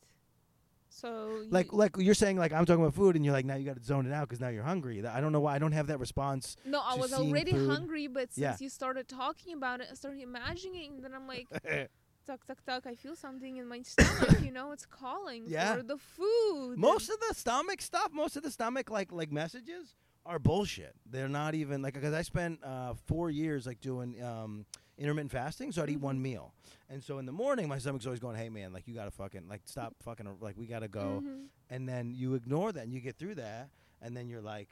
So 0.90 1.42
Like 1.50 1.72
you, 1.72 1.78
like 1.78 1.96
you're 1.98 2.14
saying 2.16 2.38
like 2.38 2.54
I'm 2.54 2.66
talking 2.66 2.82
about 2.82 2.94
food 2.96 3.16
and 3.16 3.24
you're 3.26 3.34
like 3.34 3.46
now 3.46 3.56
you 3.56 3.66
got 3.66 3.76
to 3.78 3.84
zone 3.84 4.06
it 4.06 4.14
out 4.14 4.28
because 4.28 4.40
now 4.40 4.48
you're 4.48 4.64
hungry. 4.64 5.06
I 5.06 5.20
don't 5.22 5.32
know 5.32 5.42
why 5.42 5.56
I 5.56 5.60
don't 5.60 5.74
have 5.74 5.88
that 5.88 6.00
response. 6.00 6.56
no, 6.66 6.82
I 6.84 6.96
was 6.96 7.14
already 7.14 7.52
food. 7.52 7.70
hungry, 7.70 8.08
but 8.08 8.34
since 8.34 8.38
Yeah. 8.38 8.56
you 8.60 8.70
started 8.70 9.08
talking 9.08 9.54
about 9.54 9.82
it, 9.82 9.88
I 9.92 9.96
started 9.96 10.22
imagining. 10.22 10.96
and 10.96 11.04
Then 11.04 11.14
I'm 11.14 11.28
like, 11.28 11.48
tuck 12.26 12.46
tuck 12.48 12.64
tuck. 12.66 12.86
I 12.88 12.96
feel 12.96 13.16
something 13.16 13.58
in 13.58 13.68
my 13.68 13.82
stomach. 13.84 14.42
you 14.42 14.52
know, 14.52 14.72
it's 14.72 14.86
calling 14.86 15.44
Yeah. 15.48 15.76
for 15.76 15.84
the 15.84 15.98
food. 15.98 16.78
most 16.78 17.10
of 17.10 17.18
the 17.28 17.36
stomach 17.36 17.82
stuff, 17.82 18.12
most 18.14 18.38
of 18.38 18.44
the 18.44 18.52
stomach 18.52 18.90
like 18.90 19.12
like 19.12 19.32
messages 19.32 19.94
are 20.28 20.40
bullshit. 20.40 20.94
They're 21.10 21.30
not 21.30 21.56
even 21.56 21.82
like 21.82 21.94
because 21.94 22.14
I 22.14 22.22
spent 22.22 22.64
uh, 22.64 22.94
four 23.06 23.30
years 23.30 23.66
like 23.66 23.80
doing 23.82 24.22
um, 24.24 24.66
intermittent 24.98 25.32
fasting, 25.32 25.72
so 25.72 25.84
I'd 25.84 25.90
eat 25.90 26.00
one 26.02 26.18
Mhm. 26.18 26.22
meal, 26.22 26.54
and 26.90 27.04
so 27.04 27.18
in 27.20 27.26
the 27.26 27.32
morning 27.32 27.68
my 27.68 27.78
stomach's 27.78 28.06
always 28.06 28.20
going, 28.20 28.36
"Hey 28.36 28.50
man, 28.50 28.74
like 28.74 28.88
you 28.88 28.94
gotta 28.94 29.12
fucking 29.12 29.48
like 29.48 29.62
stop 29.66 29.96
fucking 30.04 30.28
like 30.42 30.58
we 30.58 30.66
gotta 30.68 30.88
go," 30.88 31.24
Mhm. 31.26 31.46
and 31.70 31.88
then 31.88 32.14
you 32.14 32.36
ignore 32.36 32.72
that 32.72 32.84
and 32.84 32.94
you 32.94 33.00
get 33.00 33.18
through 33.18 33.36
that, 33.36 33.70
and 34.02 34.16
then 34.16 34.28
you're 34.28 34.42
like. 34.42 34.70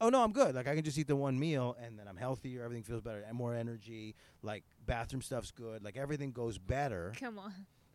Oh 0.00 0.10
no, 0.10 0.22
I'm 0.22 0.30
good. 0.30 0.54
Like 0.54 0.68
I 0.68 0.76
can 0.76 0.84
just 0.84 0.96
eat 0.96 1.08
the 1.08 1.16
one 1.16 1.36
meal, 1.36 1.76
and 1.82 1.98
then 1.98 2.06
I'm 2.06 2.16
healthier. 2.16 2.62
Everything 2.62 2.84
feels 2.84 3.00
better, 3.02 3.18
and 3.26 3.36
more 3.36 3.52
energy. 3.56 4.14
Like 4.42 4.62
bathroom 4.86 5.22
stuff's 5.22 5.50
good. 5.50 5.82
Like 5.82 5.96
everything 5.96 6.30
goes 6.30 6.56
better. 6.56 7.12
Come 7.18 7.36
on, 7.36 7.52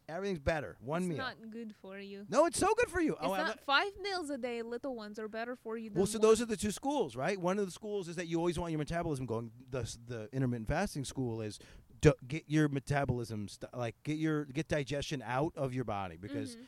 Everything's 0.10 0.40
better. 0.40 0.78
One 0.82 1.04
it's 1.04 1.10
meal. 1.10 1.18
not 1.18 1.36
good 1.50 1.74
for 1.82 1.98
you. 2.00 2.26
no, 2.30 2.46
it's 2.46 2.60
so 2.60 2.74
good 2.78 2.90
for 2.90 3.00
you. 3.02 3.14
It's 3.14 3.22
oh, 3.24 3.36
not 3.36 3.60
five 3.62 3.92
meals 4.02 4.30
a 4.30 4.38
day. 4.38 4.62
Little 4.62 4.96
ones 4.96 5.18
are 5.20 5.28
better 5.28 5.56
for 5.56 5.78
you. 5.78 5.90
Than 5.90 5.98
Well, 6.00 6.06
so 6.08 6.20
one. 6.20 6.28
those 6.28 6.42
are 6.42 6.46
the 6.46 6.58
two 6.58 6.72
schools, 6.72 7.16
right? 7.16 7.40
One 7.40 7.58
of 7.60 7.66
the 7.66 7.72
schools 7.72 8.08
is 8.08 8.16
that 8.18 8.28
you 8.28 8.38
always 8.38 8.60
want 8.60 8.72
your 8.72 8.80
metabolism 8.80 9.26
going. 9.26 9.52
The 9.70 9.82
the 10.08 10.30
intermittent 10.34 10.68
fasting 10.68 11.06
school 11.06 11.42
is 11.42 11.60
d- 12.02 12.12
get 12.28 12.44
your 12.48 12.68
metabolism 12.70 13.48
st- 13.48 13.74
like 13.76 13.96
get 14.04 14.18
your 14.18 14.46
get 14.46 14.68
digestion 14.68 15.24
out 15.26 15.54
of 15.56 15.74
your 15.74 15.86
body 15.86 16.18
because 16.18 16.56
Mhm. 16.56 16.60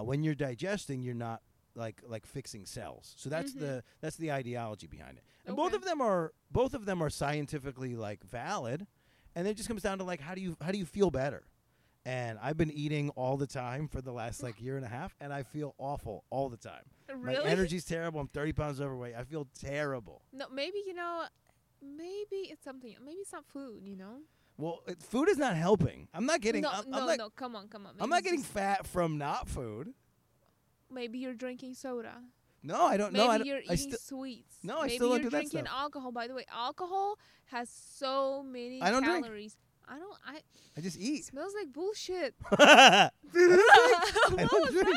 uh, 0.00 0.02
when 0.04 0.22
you're 0.22 0.34
digesting, 0.34 1.02
you're 1.02 1.14
not 1.14 1.40
like 1.74 2.02
like 2.06 2.26
fixing 2.26 2.66
cells. 2.66 3.14
So 3.16 3.30
that's 3.30 3.52
Mhm. 3.52 3.60
the 3.60 3.84
that's 4.02 4.16
the 4.16 4.30
ideology 4.32 4.86
behind 4.86 5.16
it. 5.18 5.24
And 5.46 5.56
both 5.56 5.72
of 5.72 5.82
them 5.84 6.00
are 6.02 6.32
both 6.50 6.74
of 6.74 6.84
them 6.84 7.02
are 7.02 7.08
scientifically 7.10 7.96
like 7.96 8.22
valid, 8.22 8.86
and 9.34 9.48
it 9.48 9.56
just 9.56 9.68
comes 9.68 9.82
down 9.82 9.96
to 9.98 10.04
like 10.04 10.20
how 10.20 10.34
do 10.34 10.42
you 10.42 10.56
how 10.60 10.70
do 10.70 10.76
you 10.78 10.84
feel 10.84 11.10
better? 11.10 11.44
And 12.04 12.38
I've 12.42 12.56
been 12.56 12.72
eating 12.72 13.10
all 13.10 13.36
the 13.36 13.46
time 13.46 13.86
for 13.86 14.00
the 14.00 14.10
last 14.12 14.42
like 14.42 14.60
year 14.60 14.76
and 14.76 14.84
a 14.84 14.88
half, 14.88 15.14
and 15.20 15.32
I 15.32 15.44
feel 15.44 15.74
awful 15.78 16.24
all 16.30 16.48
the 16.48 16.56
time. 16.56 16.82
Really? 17.14 17.44
My 17.44 17.48
energy's 17.48 17.84
terrible. 17.84 18.18
I'm 18.20 18.26
30 18.28 18.52
pounds 18.52 18.80
overweight. 18.80 19.14
I 19.16 19.22
feel 19.22 19.46
terrible. 19.60 20.22
No, 20.32 20.46
maybe 20.52 20.78
you 20.84 20.94
know, 20.94 21.24
maybe 21.80 22.48
it's 22.50 22.64
something. 22.64 22.94
Maybe 23.04 23.18
it's 23.18 23.32
not 23.32 23.44
food. 23.46 23.82
You 23.86 23.96
know. 23.96 24.16
Well, 24.58 24.80
it, 24.86 25.00
food 25.02 25.28
is 25.28 25.38
not 25.38 25.56
helping. 25.56 26.08
I'm 26.12 26.26
not 26.26 26.40
getting. 26.40 26.62
no, 26.62 26.70
I'm, 26.70 26.90
no, 26.90 26.98
I'm 26.98 27.06
not, 27.06 27.18
no. 27.18 27.30
Come 27.30 27.54
on, 27.54 27.68
come 27.68 27.86
on. 27.86 27.94
I'm 28.00 28.10
not 28.10 28.24
getting 28.24 28.42
fat 28.42 28.86
from 28.86 29.16
not 29.16 29.48
food. 29.48 29.94
Maybe 30.90 31.18
you're 31.18 31.34
drinking 31.34 31.74
soda. 31.74 32.16
No, 32.64 32.84
I 32.84 32.96
don't 32.96 33.12
Maybe 33.12 33.24
know. 33.24 33.30
I, 33.30 33.38
don't- 33.38 33.46
you're 33.46 33.60
I 33.68 33.74
eating 33.74 33.94
sweets. 34.00 34.56
No, 34.62 34.78
I 34.78 34.82
Maybe 34.82 34.94
still 34.96 35.08
don't 35.10 35.22
do 35.22 35.30
that 35.30 35.30
stuff. 35.30 35.32
Maybe 35.32 35.44
you're 35.44 35.62
drinking 35.62 35.72
alcohol. 35.72 36.12
By 36.12 36.28
the 36.28 36.34
way, 36.34 36.44
alcohol 36.52 37.18
has 37.46 37.68
so 37.68 38.42
many 38.42 38.80
I 38.80 38.90
don't 38.90 39.02
drink. 39.02 39.26
I 39.94 39.98
don't. 39.98 40.16
I 40.26 40.40
I 40.76 40.80
just 40.80 40.98
eat. 40.98 41.24
smells 41.26 41.52
like 41.58 41.72
bullshit. 41.72 42.34
I 42.52 43.10
don't 43.32 43.32
drink. 43.32 43.62
I 43.68 44.30
What 44.30 44.50
don't 44.50 44.64
was 44.64 44.70
drink. 44.72 44.96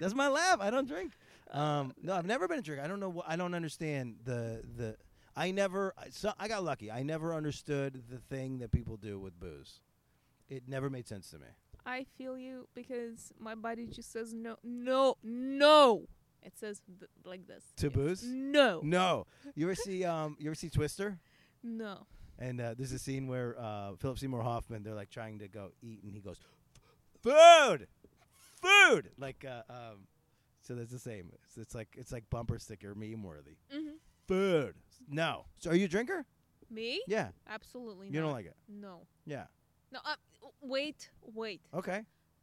That's 0.00 0.14
my 0.14 0.28
laugh. 0.28 0.58
I 0.60 0.70
don't 0.70 0.88
drink. 0.88 1.12
Um, 1.50 1.92
no, 2.02 2.14
I've 2.14 2.24
never 2.26 2.48
been 2.48 2.58
a 2.60 2.62
drinker. 2.62 2.82
I 2.82 2.86
don't 2.88 3.00
know. 3.00 3.10
What, 3.10 3.26
I 3.28 3.36
don't 3.36 3.54
understand 3.54 4.16
the 4.24 4.62
the. 4.76 4.96
I 5.36 5.50
never. 5.50 5.92
I- 5.98 6.08
So 6.10 6.32
I 6.38 6.48
got 6.48 6.64
lucky. 6.64 6.90
I 6.90 7.02
never 7.02 7.34
understood 7.34 8.02
the 8.10 8.18
thing 8.18 8.58
that 8.58 8.70
people 8.72 8.96
do 8.96 9.18
with 9.18 9.38
booze. 9.38 9.80
It 10.48 10.64
never 10.68 10.88
made 10.90 11.06
sense 11.06 11.30
to 11.30 11.38
me. 11.38 11.46
I 11.86 12.06
feel 12.16 12.36
you 12.38 12.68
because 12.74 13.32
my 13.38 13.54
body 13.54 13.86
just 13.86 14.12
says 14.12 14.32
no, 14.34 14.56
no, 14.62 15.16
no. 15.22 16.06
It 16.42 16.54
says 16.58 16.80
th- 16.98 17.10
like 17.24 17.46
this. 17.46 17.64
To 17.78 17.86
It's 17.88 17.94
booze? 17.96 18.22
No, 18.24 18.80
No. 18.82 19.26
You 19.54 19.66
ever 19.66 19.74
see 19.74 20.04
um? 20.04 20.36
You 20.38 20.46
ever 20.50 20.54
see 20.54 20.70
Twister? 20.70 21.18
no. 21.62 22.06
And 22.40 22.60
uh, 22.60 22.74
there's 22.76 22.92
a 22.92 22.98
scene 22.98 23.26
where 23.28 23.54
uh, 23.60 23.92
Philip 23.98 24.18
Seymour 24.18 24.42
Hoffman, 24.42 24.82
they're 24.82 24.94
like 24.94 25.10
trying 25.10 25.38
to 25.40 25.48
go 25.48 25.72
eat, 25.82 26.02
and 26.02 26.14
he 26.14 26.20
goes, 26.20 26.38
"Food, 27.22 27.86
food!" 28.62 29.10
Like, 29.18 29.44
uh, 29.48 29.62
um, 29.70 30.06
so 30.62 30.74
that's 30.74 30.90
the 30.90 30.98
same. 30.98 31.30
It's, 31.44 31.56
it's 31.58 31.74
like 31.74 31.88
it's 31.96 32.12
like 32.12 32.28
bumper 32.30 32.58
sticker 32.58 32.94
meme 32.94 33.22
worthy. 33.22 33.56
hmm 33.70 33.90
Food. 34.26 34.74
No. 35.08 35.46
So 35.58 35.70
are 35.70 35.74
you 35.74 35.86
a 35.86 35.88
drinker? 35.88 36.24
Me? 36.70 37.02
Yeah. 37.08 37.28
Absolutely 37.48 38.06
You 38.08 38.20
not. 38.20 38.26
don't 38.26 38.32
like 38.32 38.46
it. 38.46 38.54
No. 38.68 39.00
Yeah. 39.26 39.46
No. 39.92 39.98
Uh, 40.04 40.14
wait, 40.60 41.10
wait, 41.34 41.60
Okay. 41.74 42.02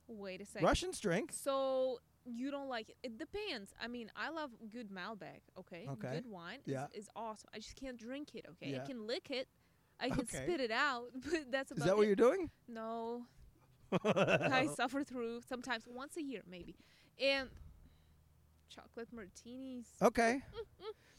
wait 0.09 0.41
a 0.41 0.45
second. 0.45 0.65
Russians 0.67 0.99
drink. 0.99 1.31
So 1.33 1.99
you 2.25 2.51
don't 2.51 2.67
like 2.67 2.89
it? 2.89 2.97
It 3.03 3.17
depends. 3.17 3.73
I 3.81 3.87
mean, 3.87 4.11
I 4.17 4.29
love 4.31 4.49
good 4.69 4.89
Malbec. 4.91 5.39
Okay. 5.57 5.85
Okay. 5.89 6.15
Good 6.15 6.29
wine 6.29 6.59
Yeah. 6.65 6.87
is, 6.93 7.03
is 7.05 7.09
awesome. 7.15 7.49
I 7.55 7.59
just 7.59 7.77
can't 7.77 7.97
drink 7.97 8.35
it. 8.35 8.45
Okay. 8.51 8.71
Yeah. 8.73 8.83
I 8.83 8.85
can 8.85 9.07
lick 9.07 9.27
it. 9.29 9.47
I 9.99 10.09
can 10.09 10.21
Okay. 10.21 10.43
spit 10.43 10.59
it 10.59 10.71
out, 10.71 11.05
but 11.31 11.51
that's 11.51 11.71
about 11.71 11.79
Is 11.81 11.85
that 11.85 11.97
what 11.97 12.07
you're 12.07 12.15
doing? 12.15 12.49
No, 12.67 13.25
I 14.03 14.67
suffer 14.75 15.03
through 15.03 15.41
sometimes 15.47 15.85
once 15.87 16.17
a 16.17 16.21
year 16.23 16.41
maybe, 16.49 16.75
and 17.21 17.49
chocolate 18.69 19.07
martinis. 19.11 19.87
okay. 20.01 20.41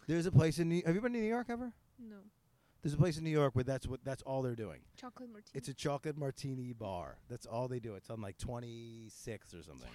There's 0.07 0.27
a 0.27 0.33
place 0.33 0.59
in 0.59 0.69
New. 0.69 0.83
Have 0.87 0.95
you 0.95 1.01
been 1.01 1.13
to 1.13 1.19
New 1.19 1.25
York 1.27 1.47
ever? 1.51 1.73
No, 1.99 2.17
There's 2.83 2.95
a 2.95 2.97
place 2.97 3.19
in 3.19 3.25
New 3.25 3.31
York 3.31 3.55
where 3.55 3.65
that's 3.65 3.87
what 3.87 4.05
that's 4.05 4.23
all 4.23 4.43
they're 4.43 4.55
doing. 4.55 4.81
chocolate 4.97 5.31
martini. 5.31 5.53
It's 5.55 5.69
a 5.69 5.75
chocolate 5.75 6.17
martini 6.17 6.73
bar. 6.73 7.19
That's 7.29 7.45
all 7.47 7.69
they 7.69 7.81
do. 7.81 7.95
It's 7.95 8.09
on 8.11 8.21
like 8.21 8.39
26 8.39 9.55
or 9.55 9.63
something. 9.63 9.91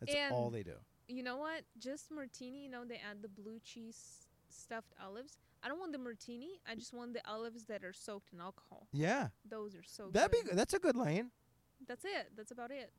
That's 0.00 0.32
all 0.32 0.50
they 0.50 0.62
do. 0.62 0.74
you 1.08 1.22
know 1.22 1.36
what? 1.38 1.62
Just 1.78 2.10
martini. 2.10 2.62
You 2.64 2.70
know 2.70 2.84
they 2.84 2.96
add 2.96 3.22
the 3.22 3.28
blue 3.28 3.58
cheese 3.64 4.26
stuffed 4.50 4.92
olives. 5.02 5.38
I 5.62 5.68
don't 5.68 5.78
want 5.78 5.92
the 5.92 5.98
martini. 5.98 6.60
I 6.66 6.74
just 6.74 6.94
want 6.94 7.12
the 7.12 7.20
olives 7.30 7.64
that 7.66 7.84
are 7.84 7.92
soaked 7.92 8.32
in 8.32 8.40
alcohol. 8.40 8.88
Yeah. 8.92 9.28
Those 9.48 9.74
are 9.74 9.82
so. 9.84 10.08
That'd 10.10 10.32
good. 10.32 10.50
be. 10.50 10.56
That's 10.56 10.74
a 10.74 10.78
good 10.78 10.96
lane. 10.96 11.30
That's 11.86 12.04
it. 12.04 12.32
That's 12.36 12.50
about 12.50 12.70
it. 12.70 12.92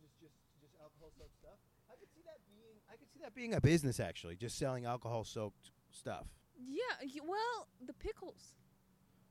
Just, 0.00 0.18
just, 0.20 0.34
just 0.60 0.74
alcohol 0.80 1.10
soaked 1.16 1.36
stuff. 1.36 1.58
I 1.90 1.94
could 1.96 2.08
see 2.14 2.22
that 2.24 2.38
being. 2.48 2.76
I 2.88 2.96
could 2.96 3.10
see 3.12 3.20
that 3.22 3.34
being 3.34 3.54
a 3.54 3.60
business 3.60 4.00
actually, 4.00 4.36
just 4.36 4.58
selling 4.58 4.84
alcohol 4.86 5.24
soaked 5.24 5.70
stuff. 5.90 6.26
Yeah. 6.58 6.82
y- 7.02 7.20
well, 7.26 7.68
the 7.84 7.92
pickles. 7.92 8.54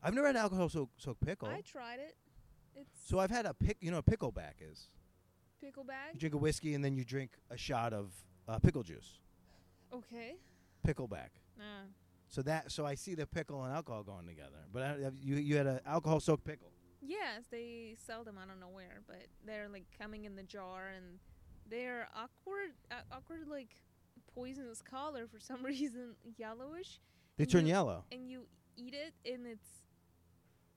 I've 0.02 0.14
never 0.14 0.28
had 0.28 0.38
alcohol 0.38 0.70
soaked 0.70 1.02
soaked 1.02 1.22
pickle. 1.22 1.50
I 1.50 1.62
tried 1.62 2.00
it. 2.00 2.16
It's 2.76 3.10
so 3.10 3.20
I've 3.20 3.32
had 3.32 3.46
a 3.46 3.54
pick. 3.54 3.78
You 3.82 3.92
know, 3.92 3.98
what 3.98 4.06
pickleback 4.06 4.62
is. 4.62 4.88
pickle 5.62 5.86
You 6.14 6.20
drink 6.20 6.36
a 6.36 6.38
whiskey 6.38 6.74
and 6.74 6.84
then 6.84 6.96
you 6.96 7.04
drink 7.04 7.32
a 7.50 7.58
shot 7.58 7.94
of 7.94 8.14
uh, 8.48 8.60
pickle 8.60 8.84
juice. 8.84 9.20
Okay. 9.94 10.36
Pickleback. 10.88 11.30
Nah. 11.58 11.88
So 12.30 12.42
that 12.44 12.72
so 12.72 12.86
I 12.86 12.96
see 12.96 13.16
the 13.16 13.26
pickle 13.26 13.64
and 13.64 13.74
alcohol 13.74 14.04
going 14.04 14.28
together. 14.28 14.64
But 14.72 14.84
I, 14.84 14.96
you 15.22 15.36
you 15.36 15.58
had 15.58 15.68
an 15.68 15.80
alcohol 15.86 16.20
soaked 16.20 16.46
pickle. 16.46 16.72
Yes, 17.02 17.46
they 17.50 17.96
sell 18.06 18.24
them. 18.24 18.38
I 18.42 18.46
don't 18.48 18.60
know 18.60 18.70
where, 18.70 19.02
but 19.08 19.26
they're 19.46 19.68
like 19.70 19.86
coming 20.00 20.26
in 20.26 20.36
the 20.36 20.44
jar, 20.44 20.90
and 20.96 21.18
they're 21.70 22.08
awkward, 22.16 22.72
uh, 22.92 22.96
awkward 23.12 23.48
like 23.48 23.70
poisonous 24.36 24.82
color 24.82 25.26
for 25.28 25.40
some 25.40 25.64
reason, 25.74 26.16
yellowish. 26.38 27.00
They 27.38 27.46
turn 27.46 27.66
you- 27.66 27.74
yellow. 27.74 28.06
and 28.12 28.30
you 28.30 28.46
eat 28.78 28.94
it, 28.94 29.14
and 29.32 29.48
it's 29.48 29.70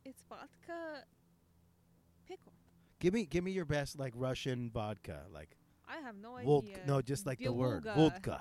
it's 0.04 0.22
vodka 0.28 1.04
pickle. 2.26 2.52
Give 2.98 3.12
me 3.12 3.26
give 3.26 3.44
me 3.44 3.50
your 3.52 3.64
best 3.66 3.98
like 3.98 4.12
Russian 4.16 4.70
vodka 4.70 5.24
like 5.32 5.56
I 5.88 6.00
have 6.00 6.16
no 6.16 6.38
Volk, 6.44 6.64
idea. 6.64 6.78
no 6.86 7.02
just 7.02 7.26
like 7.26 7.40
the 7.40 7.52
word 7.52 7.84
vodka. 7.84 8.40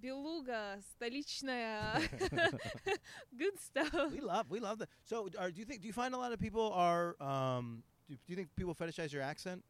Beluga, 0.00 0.78
столичная. 0.80 2.00
Good 3.36 3.58
stuff. 3.58 4.12
we 4.12 4.20
love 4.20 4.50
we 4.50 4.60
love 4.60 4.78
that. 4.78 4.88
So 5.04 5.28
are, 5.38 5.50
do 5.50 5.60
you 5.60 5.64
think 5.64 5.80
do 5.80 5.86
you 5.86 5.92
find 5.92 6.14
a 6.14 6.18
lot 6.18 6.32
of 6.32 6.38
people 6.40 6.72
are 6.72 7.16
um 7.20 7.82
do, 8.08 8.14
do 8.14 8.20
you 8.28 8.36
think 8.36 8.48
people 8.56 8.74
fetishize 8.74 9.12
your 9.12 9.22
accent 9.22 9.64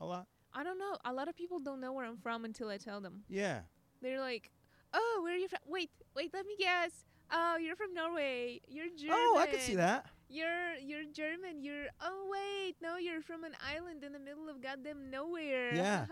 a 0.00 0.06
lot? 0.06 0.26
I 0.52 0.64
don't 0.64 0.78
know. 0.78 0.96
A 1.04 1.12
lot 1.12 1.28
of 1.28 1.36
people 1.36 1.60
don't 1.60 1.80
know 1.80 1.92
where 1.92 2.04
I'm 2.06 2.16
from 2.16 2.44
until 2.44 2.68
I 2.68 2.76
tell 2.78 3.00
them. 3.00 3.22
Yeah. 3.28 3.60
They're 4.02 4.20
like, 4.20 4.50
"Oh, 4.94 5.20
where 5.22 5.34
are 5.34 5.36
you 5.36 5.48
from? 5.48 5.60
Wait, 5.66 5.90
wait, 6.14 6.32
let 6.32 6.46
me 6.46 6.56
guess. 6.58 7.04
Oh, 7.30 7.56
you're 7.60 7.76
from 7.76 7.94
Norway. 7.94 8.60
You're 8.68 8.88
German. 8.96 9.16
Oh, 9.18 9.38
I 9.38 9.46
can 9.46 9.60
see 9.60 9.76
that. 9.76 10.06
You're 10.28 10.74
you're 10.82 11.04
German. 11.04 11.62
You're 11.62 11.86
oh 12.00 12.28
wait, 12.30 12.76
no, 12.82 12.96
you're 12.96 13.22
from 13.22 13.44
an 13.44 13.54
island 13.62 14.02
in 14.04 14.12
the 14.12 14.18
middle 14.18 14.48
of 14.48 14.60
goddamn 14.62 15.10
nowhere. 15.10 15.74
Yeah. 15.74 16.06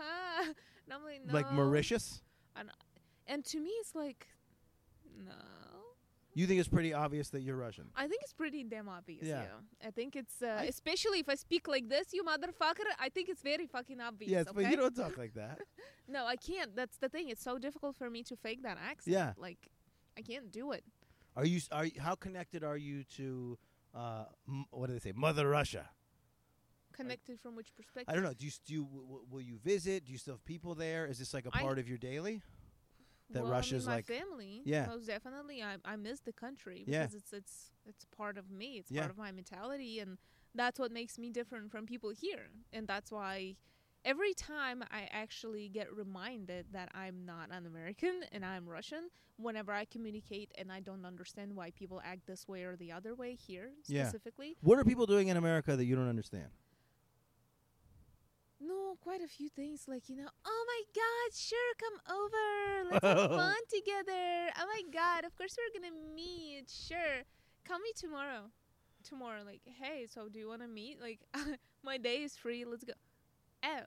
and 0.45 0.93
I'm 0.93 1.03
like, 1.03 1.25
no. 1.25 1.33
Like 1.33 1.51
Mauritius. 1.51 2.21
And 3.26 3.44
to 3.46 3.60
me, 3.60 3.70
it's 3.80 3.94
like, 3.94 4.26
no. 5.24 5.32
You 6.34 6.46
think 6.46 6.60
it's 6.60 6.68
pretty 6.68 6.94
obvious 6.94 7.28
that 7.30 7.42
you're 7.42 7.56
Russian. 7.56 7.88
I 7.94 8.08
think 8.08 8.22
it's 8.22 8.32
pretty 8.32 8.64
damn 8.64 8.88
obvious. 8.88 9.22
Yeah. 9.26 9.42
Yeah. 9.42 9.86
I 9.88 9.90
think 9.90 10.16
it's 10.16 10.40
uh, 10.40 10.56
I- 10.60 10.64
especially 10.64 11.18
if 11.20 11.28
I 11.28 11.34
speak 11.34 11.68
like 11.68 11.88
this, 11.90 12.14
you 12.14 12.24
motherfucker. 12.24 12.86
I 12.98 13.10
think 13.10 13.28
it's 13.28 13.42
very 13.42 13.66
fucking 13.66 14.00
obvious. 14.00 14.30
Yes, 14.30 14.46
okay? 14.48 14.62
but 14.62 14.70
you 14.70 14.76
don't 14.76 14.96
talk 14.96 15.16
like 15.18 15.34
that. 15.34 15.58
No, 16.08 16.26
I 16.26 16.36
can't. 16.36 16.74
That's 16.74 16.96
the 16.98 17.08
thing. 17.08 17.28
It's 17.28 17.42
so 17.42 17.58
difficult 17.58 17.96
for 17.96 18.10
me 18.10 18.22
to 18.24 18.36
fake 18.36 18.62
that 18.64 18.76
accent. 18.76 19.14
Yeah. 19.14 19.32
Like, 19.38 19.68
I 20.18 20.20
can't 20.20 20.50
do 20.50 20.72
it. 20.72 20.84
Are 21.36 21.46
you 21.46 21.60
are 21.70 21.86
you, 21.86 21.92
how 22.00 22.14
connected 22.16 22.64
are 22.64 22.76
you 22.76 23.04
to 23.16 23.56
uh 23.94 24.24
m- 24.48 24.66
what 24.72 24.88
do 24.88 24.94
they 24.94 24.98
say 24.98 25.12
Mother 25.14 25.48
Russia? 25.48 25.88
Connected 26.92 27.40
from 27.40 27.56
which 27.56 27.74
perspective? 27.74 28.10
I 28.12 28.14
don't 28.14 28.24
know. 28.24 28.34
Do 28.34 28.44
you 28.44 28.52
do 28.66 28.72
you, 28.74 28.84
w- 28.84 29.20
will 29.30 29.40
you 29.40 29.58
visit? 29.64 30.04
Do 30.04 30.12
you 30.12 30.18
still 30.18 30.34
have 30.34 30.44
people 30.44 30.74
there? 30.74 31.06
Is 31.06 31.18
this 31.18 31.32
like 31.32 31.46
a 31.46 31.50
I- 31.54 31.62
part 31.62 31.78
of 31.78 31.88
your 31.88 31.98
daily? 31.98 32.42
That 33.30 33.42
well, 33.42 33.52
Russia's 33.52 33.86
I 33.86 33.90
mean, 33.90 33.92
my 33.92 33.96
like- 33.96 34.06
family. 34.06 34.62
Yeah. 34.64 34.86
most 34.86 35.06
definitely. 35.06 35.62
I 35.62 35.76
I 35.84 35.96
miss 35.96 36.20
the 36.20 36.32
country 36.32 36.84
Yeah. 36.86 37.02
because 37.06 37.14
it's 37.14 37.32
it's 37.32 37.70
it's 37.86 38.04
part 38.16 38.36
of 38.38 38.50
me. 38.50 38.78
It's 38.78 38.90
Yeah. 38.90 39.00
part 39.02 39.10
of 39.12 39.18
my 39.18 39.32
mentality, 39.32 39.98
and 40.00 40.18
that's 40.54 40.78
what 40.78 40.92
makes 40.92 41.18
me 41.18 41.30
different 41.30 41.70
from 41.70 41.86
people 41.86 42.10
here. 42.10 42.50
And 42.72 42.86
that's 42.86 43.10
why 43.10 43.56
every 44.04 44.34
time 44.34 44.82
I 44.90 45.08
actually 45.10 45.68
get 45.68 45.92
reminded 45.94 46.66
that 46.72 46.90
I'm 46.94 47.24
not 47.24 47.50
an 47.50 47.66
American 47.66 48.22
and 48.32 48.44
I'm 48.44 48.68
Russian, 48.68 49.08
whenever 49.36 49.72
I 49.72 49.84
communicate 49.86 50.52
and 50.56 50.70
I 50.70 50.80
don't 50.80 51.04
understand 51.06 51.56
why 51.56 51.70
people 51.70 52.00
act 52.04 52.26
this 52.26 52.46
way 52.46 52.64
or 52.64 52.76
the 52.76 52.92
other 52.92 53.14
way 53.14 53.34
here 53.34 53.70
Yeah. 53.88 54.02
specifically. 54.08 54.56
What 54.60 54.78
are 54.78 54.84
people 54.84 55.06
doing 55.06 55.28
in 55.28 55.36
America 55.36 55.74
that 55.76 55.84
you 55.84 55.96
don't 55.96 56.08
understand? 56.08 56.50
No, 58.64 58.96
quite 59.00 59.20
a 59.20 59.26
few 59.28 59.48
things 59.48 59.84
like 59.88 60.08
you 60.08 60.16
know. 60.16 60.28
Oh 60.44 60.64
my 60.68 60.82
God! 60.94 61.36
Sure, 61.36 61.72
come 61.78 61.98
over. 62.18 62.92
Let's 62.92 63.04
have 63.04 63.30
fun 63.42 63.56
together. 63.68 64.50
Oh 64.60 64.66
my 64.66 64.82
God! 64.92 65.24
Of 65.24 65.36
course 65.36 65.56
we're 65.58 65.80
gonna 65.80 65.94
meet. 66.14 66.66
Sure, 66.70 67.22
call 67.66 67.78
me 67.78 67.90
tomorrow. 67.96 68.50
Tomorrow, 69.02 69.42
like, 69.44 69.62
hey, 69.64 70.06
so 70.08 70.28
do 70.28 70.38
you 70.38 70.48
want 70.48 70.62
to 70.62 70.68
meet? 70.68 71.00
Like, 71.00 71.18
my 71.82 71.98
day 71.98 72.18
is 72.22 72.36
free. 72.36 72.64
Let's 72.64 72.84
go. 72.84 72.92
Oh, 73.64 73.80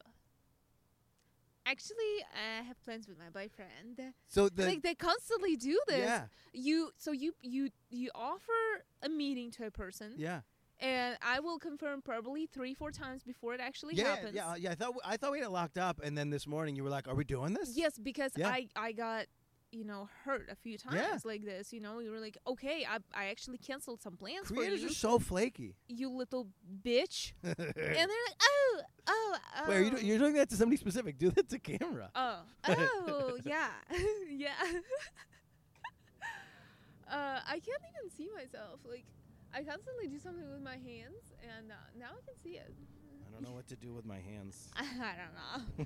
actually, 1.66 2.26
I 2.34 2.64
have 2.64 2.82
plans 2.84 3.08
with 3.08 3.18
my 3.18 3.30
boyfriend. 3.30 4.14
So 4.28 4.50
the 4.50 4.66
like, 4.66 4.82
they 4.84 4.96
constantly 4.96 5.56
do 5.56 5.80
this. 5.88 6.00
yeah 6.00 6.24
You 6.54 6.92
so 6.98 7.12
you 7.12 7.34
you 7.42 7.70
you 7.90 8.10
offer 8.14 8.84
a 9.02 9.10
meeting 9.10 9.52
to 9.52 9.66
a 9.68 9.72
person, 9.72 10.14
yeah 10.18 10.42
and 10.80 11.18
I 11.22 11.40
will 11.40 11.58
confirm 11.60 12.02
probably 12.02 12.46
three 12.48 12.74
four 12.74 12.92
times 12.92 13.24
before 13.24 13.54
it 13.54 13.62
actually 13.62 13.96
yeah 13.96 14.16
happens. 14.16 14.36
yeah 14.36 14.56
yeah. 14.56 14.72
I 14.72 14.76
thought 14.76 14.94
I 15.06 15.18
thought 15.18 15.32
we 15.32 15.40
had 15.40 15.48
it 15.48 15.52
locked 15.52 15.78
up, 15.78 16.02
and 16.04 16.18
then 16.18 16.30
this 16.30 16.46
morning 16.48 16.76
you 16.76 16.84
were 16.84 16.90
like, 16.90 17.08
"Are 17.08 17.16
we 17.16 17.24
doing 17.24 17.54
this?" 17.54 17.72
Yes, 17.76 17.98
because 17.98 18.32
Yeah. 18.36 18.50
I 18.50 18.68
I 18.76 18.92
got 18.92 19.26
you 19.72 19.84
know 19.84 20.08
hurt 20.24 20.48
a 20.50 20.56
few 20.56 20.78
times 20.78 20.96
Yeah. 20.96 21.18
like 21.26 21.44
this. 21.44 21.74
You 21.74 21.82
know, 21.82 22.00
you 22.00 22.10
were 22.12 22.20
like, 22.20 22.38
okay, 22.48 22.86
I 22.90 23.00
I 23.14 23.26
actually 23.28 23.58
canceled 23.58 24.02
some 24.02 24.16
plans 24.16 24.48
Creators 24.48 24.80
are 24.82 24.88
you, 24.88 24.94
so 24.94 25.20
flaky. 25.20 25.76
you 25.88 26.10
little 26.10 26.48
bitch. 26.84 27.34
and 27.44 27.56
they're 27.58 27.96
like, 28.30 28.40
oh 28.42 28.82
oh 29.08 29.38
oh. 29.58 29.70
Wait, 29.70 29.76
are 29.78 29.82
you 29.84 29.92
do- 29.92 30.06
you're 30.06 30.20
doing 30.20 30.34
that 30.36 30.50
to 30.50 30.56
somebody 30.56 30.78
specific? 30.78 31.18
Do 31.18 31.30
that 31.32 31.50
to 31.50 31.60
camera. 31.60 32.10
Oh 32.16 32.40
oh 32.68 33.38
yeah 33.46 33.70
yeah. 34.30 34.50
uh, 37.12 37.40
I 37.48 37.60
can't 37.60 37.82
even 37.98 38.10
see 38.16 38.30
myself. 38.34 38.80
Like, 38.90 39.06
I 39.56 39.63
constantly 39.63 40.08
do 40.08 40.20
something 40.20 40.50
with 40.52 40.62
my 40.62 40.74
hands, 40.78 41.34
and 41.41 41.72
uh, 41.72 41.76
now 41.98 42.08
I 42.12 42.22
can 42.26 42.36
see 42.44 42.58
it. 42.58 42.74
I 43.28 43.32
don't 43.32 43.41
know 43.50 43.54
what 43.56 43.68
to 43.70 43.76
do 43.76 43.94
with 43.94 44.06
my 44.06 44.20
hands. 44.20 44.70
I 44.76 45.13
don't 45.20 45.36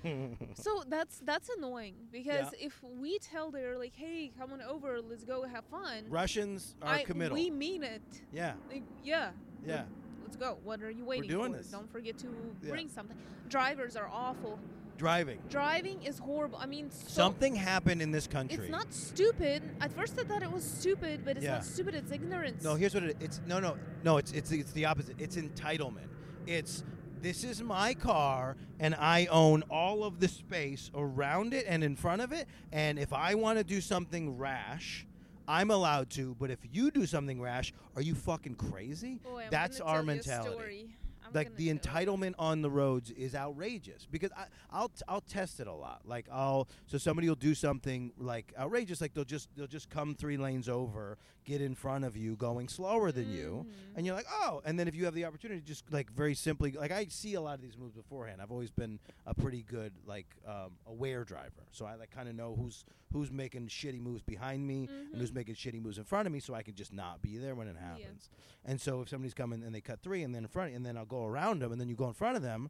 know. 0.03 0.37
So 0.55 0.83
that's 0.87 1.19
that's 1.19 1.49
annoying 1.57 1.95
because 2.11 2.47
if 2.59 2.81
we 2.83 3.17
tell 3.19 3.49
they're 3.51 3.77
like, 3.77 3.95
"Hey, 3.95 4.31
come 4.37 4.53
on 4.53 4.61
over, 4.61 5.01
let's 5.01 5.23
go 5.23 5.43
have 5.47 5.65
fun," 5.65 6.05
Russians 6.09 6.75
are 6.81 6.95
I, 6.95 7.03
committal. 7.03 7.35
we 7.35 7.49
mean 7.49 7.83
it. 7.83 8.01
yeah, 8.31 8.53
Like, 8.69 8.83
yeah, 9.03 9.31
yeah. 9.65 9.83
let's 10.23 10.35
go. 10.35 10.57
What 10.63 10.81
are 10.83 10.91
you 10.91 11.05
waiting 11.05 11.29
We're 11.29 11.37
doing 11.37 11.51
for? 11.53 11.57
this. 11.59 11.67
Don't 11.71 11.91
forget 11.91 12.17
to 12.19 12.27
Yeah. 12.61 12.69
bring 12.69 12.87
something. 12.89 13.17
Drivers 13.47 13.95
are 13.95 14.09
awful. 14.11 14.59
Driving. 14.99 15.39
Driving 15.49 16.03
is 16.03 16.19
horrible. 16.19 16.57
I 16.61 16.65
mean, 16.65 16.91
so, 16.91 17.07
Something 17.07 17.55
happened 17.55 18.01
in 18.01 18.11
this 18.11 18.27
country. 18.27 18.57
It's 18.65 18.69
not 18.69 18.93
stupid. 18.93 19.63
At 19.79 19.93
first, 19.93 20.19
I 20.19 20.23
thought 20.25 20.43
it 20.43 20.51
was 20.51 20.65
stupid, 20.65 21.21
but 21.23 21.37
it's 21.37 21.45
Yeah. 21.45 21.53
not 21.53 21.65
stupid. 21.65 21.95
It's 21.95 22.11
ignorance. 22.11 22.61
No, 22.65 22.75
here's 22.75 22.93
what 22.93 23.03
it, 23.03 23.17
it's. 23.21 23.39
No, 23.47 23.61
no, 23.61 23.77
no. 24.03 24.17
It's 24.17 24.33
it's 24.33 24.51
it's 24.51 24.73
the 24.73 24.85
opposite. 24.85 25.15
It's 25.17 25.37
entitlement. 25.37 26.09
It's 26.47 26.83
this 27.21 27.45
is 27.45 27.61
my 27.61 27.93
car 27.93 28.57
and 28.79 28.93
I 28.95 29.27
own 29.27 29.63
all 29.69 30.03
of 30.03 30.19
the 30.19 30.27
space 30.27 30.91
around 30.93 31.53
it 31.53 31.65
and 31.67 31.81
in 31.81 31.95
front 31.95 32.21
of 32.21 32.33
it. 32.33 32.47
And 32.73 32.99
if 32.99 33.13
I 33.13 33.35
want 33.35 33.57
to 33.57 33.63
do 33.63 33.79
something 33.79 34.37
rash, 34.37 35.05
I'm 35.47 35.71
allowed 35.71 36.09
to. 36.11 36.35
But 36.39 36.51
if 36.51 36.59
you 36.71 36.91
do 36.91 37.05
something 37.05 37.41
rash, 37.41 37.73
are 37.95 38.01
you 38.01 38.15
fucking 38.15 38.55
crazy? 38.55 39.15
Boy, 39.23 39.47
That's 39.49 39.79
our 39.79 39.95
tell 39.95 39.95
you 40.05 40.11
a 40.11 40.15
mentality. 40.15 40.95
I'm 41.29 41.35
like 41.35 41.55
the 41.55 41.73
entitlement 41.73 42.35
on 42.39 42.61
the 42.61 42.69
roads 42.69 43.11
is 43.11 43.35
outrageous 43.35 44.07
because 44.09 44.31
I, 44.35 44.45
I'll 44.71 44.91
I'll 45.07 45.21
test 45.21 45.59
it 45.59 45.67
a 45.67 45.73
lot. 45.73 46.01
Like 46.05 46.25
I'll 46.31 46.67
so 46.87 46.97
somebody 46.97 47.27
will 47.27 47.35
do 47.35 47.55
something 47.55 48.11
like 48.17 48.53
outrageous, 48.57 49.01
like 49.01 49.13
they'll 49.13 49.23
just 49.23 49.49
they'll 49.55 49.67
just 49.67 49.89
come 49.89 50.15
three 50.15 50.37
lanes 50.37 50.69
over, 50.69 51.17
get 51.49 51.61
in 51.61 51.73
front 51.75 52.05
of 52.05 52.15
you, 52.15 52.35
going 52.35 52.67
slower 52.69 53.11
than 53.11 53.29
you, 53.31 53.65
Mhm. 53.67 53.97
and 53.97 54.05
you're 54.05 54.15
like, 54.15 54.27
oh. 54.29 54.61
And 54.65 54.77
then 54.79 54.87
if 54.87 54.95
you 54.95 55.05
have 55.05 55.13
the 55.15 55.25
opportunity, 55.25 55.61
just 55.61 55.91
like 55.91 56.09
very 56.11 56.35
simply, 56.35 56.71
like 56.73 56.91
I 56.91 57.05
see 57.07 57.33
a 57.33 57.41
lot 57.41 57.55
of 57.55 57.61
these 57.61 57.77
moves 57.77 57.95
beforehand. 57.95 58.41
I've 58.41 58.51
always 58.51 58.71
been 58.71 58.99
a 59.25 59.33
pretty 59.33 59.63
good 59.63 59.93
like 60.05 60.27
um, 60.45 60.77
aware 60.85 61.23
driver, 61.23 61.65
so 61.71 61.85
I 61.85 61.95
like 61.95 62.11
kind 62.11 62.29
of 62.29 62.35
know 62.35 62.55
who's 62.55 62.85
who's 63.11 63.31
making 63.31 63.67
shitty 63.67 63.99
moves 63.99 64.21
behind 64.21 64.67
me 64.67 64.87
and 65.11 65.19
who's 65.19 65.33
making 65.33 65.55
shitty 65.55 65.81
moves 65.81 65.97
in 65.97 66.03
front 66.03 66.27
of 66.27 66.31
me, 66.31 66.39
so 66.39 66.53
I 66.53 66.61
can 66.61 66.75
just 66.75 66.93
not 66.93 67.21
be 67.23 67.37
there 67.37 67.55
when 67.55 67.67
it 67.67 67.75
happens. 67.77 68.29
And 68.63 68.79
so 68.79 69.01
if 69.01 69.09
somebody's 69.09 69.33
coming 69.33 69.63
and 69.63 69.73
they 69.73 69.81
cut 69.81 70.01
three 70.03 70.21
and 70.21 70.33
then 70.35 70.43
in 70.43 70.49
front, 70.49 70.75
and 70.75 70.85
then 70.85 70.95
I'll 70.95 71.05
go 71.05 71.25
around 71.25 71.61
them, 71.63 71.71
and 71.71 71.81
then 71.81 71.89
you 71.89 71.95
go 71.95 72.07
in 72.07 72.13
front 72.13 72.37
of 72.37 72.43
them, 72.43 72.69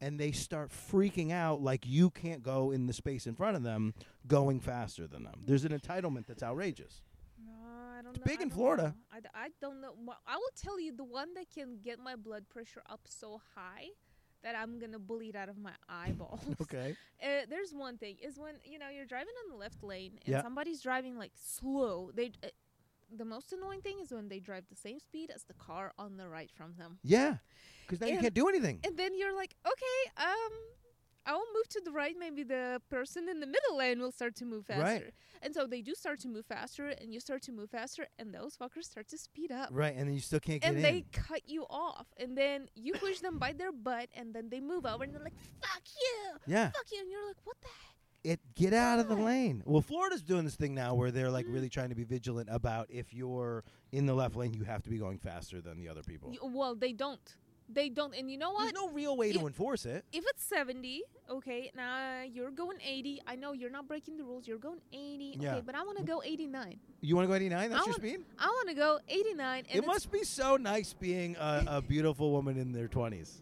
and 0.00 0.18
they 0.20 0.30
start 0.32 0.70
freaking 0.70 1.30
out 1.32 1.62
like 1.62 1.86
you 1.86 2.10
can't 2.10 2.42
go 2.42 2.70
in 2.70 2.86
the 2.86 2.92
space 2.92 3.26
in 3.26 3.34
front 3.34 3.56
of 3.56 3.62
them, 3.62 3.94
going 4.26 4.58
faster 4.60 5.06
than 5.06 5.22
them. 5.24 5.42
There's 5.46 5.64
an 5.64 5.72
entitlement 5.78 6.26
that's 6.26 6.42
outrageous. 6.42 7.00
Big 8.24 8.40
I 8.40 8.42
in 8.44 8.50
Florida. 8.50 8.94
I, 9.12 9.18
I, 9.34 9.48
don't 9.60 9.80
know. 9.80 9.94
I 10.26 10.36
will 10.36 10.50
tell 10.60 10.78
you 10.80 10.94
the 10.94 11.04
one 11.04 11.34
that 11.34 11.46
can 11.54 11.78
get 11.82 11.98
my 11.98 12.16
blood 12.16 12.48
pressure 12.48 12.82
up 12.88 13.00
so 13.08 13.40
high 13.54 13.88
that 14.42 14.54
I'm 14.54 14.78
gonna 14.78 14.98
bleed 14.98 15.34
out 15.34 15.48
of 15.48 15.58
my 15.58 15.72
eyeballs. 15.88 16.40
Okay. 16.60 16.94
Uh, 17.22 17.26
there's 17.48 17.72
one 17.72 17.96
thing 17.98 18.16
is 18.22 18.38
when 18.38 18.54
you 18.64 18.78
know 18.78 18.88
you're 18.88 19.06
driving 19.06 19.34
on 19.44 19.50
the 19.50 19.56
left 19.56 19.82
lane 19.82 20.18
and 20.24 20.32
Yeah. 20.34 20.42
somebody's 20.42 20.80
driving 20.82 21.16
like 21.18 21.32
slow. 21.34 22.10
They 22.14 22.32
uh, 22.44 22.48
the 23.16 23.24
most 23.24 23.52
annoying 23.52 23.80
thing 23.80 23.98
is 24.00 24.10
when 24.12 24.28
they 24.28 24.40
drive 24.40 24.64
the 24.68 24.76
same 24.76 24.98
speed 25.00 25.30
as 25.34 25.44
the 25.44 25.54
car 25.54 25.92
on 25.98 26.16
the 26.16 26.28
right 26.28 26.50
from 26.52 26.74
them, 26.76 26.98
Yeah, 27.04 27.36
because 27.86 27.98
then 28.00 28.08
you 28.10 28.18
can't 28.20 28.34
do 28.34 28.48
anything. 28.48 28.80
and 28.84 28.96
then 28.96 29.16
you're 29.16 29.34
like, 29.34 29.54
okay, 29.66 30.00
um. 30.30 30.52
I 31.26 31.32
will 31.32 31.44
move 31.54 31.68
to 31.70 31.80
the 31.84 31.90
right. 31.90 32.14
Maybe 32.18 32.44
the 32.44 32.80
person 32.88 33.28
in 33.28 33.40
the 33.40 33.46
middle 33.46 33.76
lane 33.76 34.00
will 34.00 34.12
start 34.12 34.36
to 34.36 34.44
move 34.44 34.66
faster. 34.66 34.82
Right. 34.82 35.14
And 35.42 35.52
so 35.52 35.66
they 35.66 35.82
do 35.82 35.94
start 35.94 36.20
to 36.20 36.28
move 36.28 36.46
faster, 36.46 36.88
and 36.88 37.12
you 37.12 37.20
start 37.20 37.42
to 37.42 37.52
move 37.52 37.70
faster, 37.70 38.06
and 38.18 38.32
those 38.32 38.56
fuckers 38.56 38.84
start 38.84 39.08
to 39.08 39.18
speed 39.18 39.52
up. 39.52 39.68
Right, 39.72 39.94
and 39.94 40.08
then 40.08 40.14
you 40.14 40.20
still 40.20 40.40
can't 40.40 40.62
get 40.62 40.68
and 40.68 40.78
in. 40.78 40.84
And 40.84 40.94
they 40.94 41.04
cut 41.12 41.42
you 41.46 41.66
off, 41.68 42.06
and 42.16 42.38
then 42.38 42.68
you 42.74 42.92
push 43.00 43.18
them 43.18 43.38
by 43.38 43.52
their 43.52 43.72
butt, 43.72 44.08
and 44.14 44.32
then 44.32 44.48
they 44.48 44.60
move 44.60 44.86
over, 44.86 45.04
and 45.04 45.12
they're 45.12 45.22
like, 45.22 45.36
"Fuck 45.60 45.82
you, 46.00 46.38
yeah, 46.46 46.70
fuck 46.70 46.86
you," 46.92 47.00
and 47.00 47.10
you're 47.10 47.26
like, 47.26 47.36
"What 47.44 47.56
the 47.60 47.68
heck?" 47.68 47.96
it 48.26 48.40
get 48.56 48.72
out 48.72 48.98
of 48.98 49.08
the 49.08 49.14
lane. 49.14 49.62
Well, 49.64 49.82
Florida's 49.82 50.22
doing 50.22 50.44
this 50.44 50.56
thing 50.56 50.74
now 50.74 50.94
where 50.94 51.12
they're 51.12 51.30
like 51.30 51.46
really 51.48 51.68
mm. 51.68 51.72
trying 51.72 51.90
to 51.90 51.94
be 51.94 52.02
vigilant 52.02 52.48
about 52.50 52.88
if 52.90 53.14
you're 53.14 53.62
in 53.92 54.06
the 54.06 54.14
left 54.14 54.34
lane, 54.34 54.52
you 54.52 54.64
have 54.64 54.82
to 54.82 54.90
be 54.90 54.98
going 54.98 55.18
faster 55.18 55.60
than 55.60 55.78
the 55.78 55.88
other 55.88 56.02
people. 56.02 56.30
Y- 56.30 56.38
well, 56.42 56.74
they 56.74 56.92
don't. 56.92 57.36
They 57.68 57.88
don't. 57.88 58.14
And 58.14 58.30
you 58.30 58.38
know 58.38 58.52
what? 58.52 58.62
There's 58.62 58.72
no 58.74 58.88
real 58.90 59.16
way 59.16 59.32
to 59.32 59.38
If- 59.40 59.44
enforce 59.44 59.86
it. 59.86 60.04
if 60.12 60.24
it's 60.28 60.44
70, 60.44 61.02
okay, 61.28 61.72
now 61.74 62.22
you're 62.22 62.50
going 62.52 62.78
80. 62.82 63.20
I 63.26 63.34
know 63.36 63.52
you're 63.52 63.70
not 63.70 63.88
breaking 63.88 64.16
the 64.18 64.24
rules. 64.24 64.46
You're 64.46 64.58
going 64.58 64.80
80. 64.92 65.36
Yeah. 65.40 65.52
Okay, 65.56 65.62
but 65.66 65.74
I 65.74 65.82
want 65.82 65.98
to 65.98 66.04
go 66.04 66.22
89. 66.24 66.78
You 67.00 67.16
want 67.16 67.24
to 67.24 67.28
go 67.28 67.34
89? 67.34 67.70
That's 67.70 67.80
I 67.82 67.84
your 67.84 67.86
want- 67.88 67.96
speed? 67.96 68.24
I 68.38 68.46
want 68.46 68.68
to 68.68 68.74
go 68.74 69.00
89. 69.08 69.64
And 69.70 69.82
It 69.82 69.86
must 69.86 70.10
be 70.12 70.22
so 70.22 70.56
nice 70.56 70.92
being 70.92 71.34
a, 71.36 71.64
a 71.66 71.82
beautiful 71.88 72.30
woman 72.30 72.56
in 72.56 72.70
their 72.72 72.88
20s. 72.88 73.40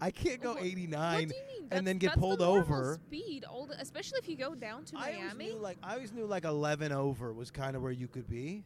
I 0.00 0.10
can't 0.10 0.40
go 0.42 0.54
What- 0.54 0.62
89 0.64 1.12
What 1.14 1.28
do 1.28 1.34
you 1.36 1.60
mean? 1.62 1.68
and 1.70 1.86
then 1.86 1.96
get 1.98 2.08
that's 2.08 2.16
the 2.16 2.20
pulled 2.20 2.42
over. 2.42 3.00
Speed, 3.06 3.44
all 3.44 3.66
the, 3.66 3.80
especially 3.80 4.18
if 4.18 4.28
you 4.28 4.36
go 4.36 4.54
down 4.54 4.84
to 4.86 4.96
I 4.98 5.14
always 5.14 5.20
Miami. 5.34 5.44
knew 5.54 5.56
like 5.58 5.78
I 5.82 5.94
always 5.94 6.12
knew 6.12 6.26
like 6.26 6.44
11 6.44 6.92
over 6.92 7.32
was 7.32 7.50
kind 7.50 7.74
of 7.76 7.82
where 7.82 7.92
you 7.92 8.08
could 8.08 8.28
be. 8.28 8.64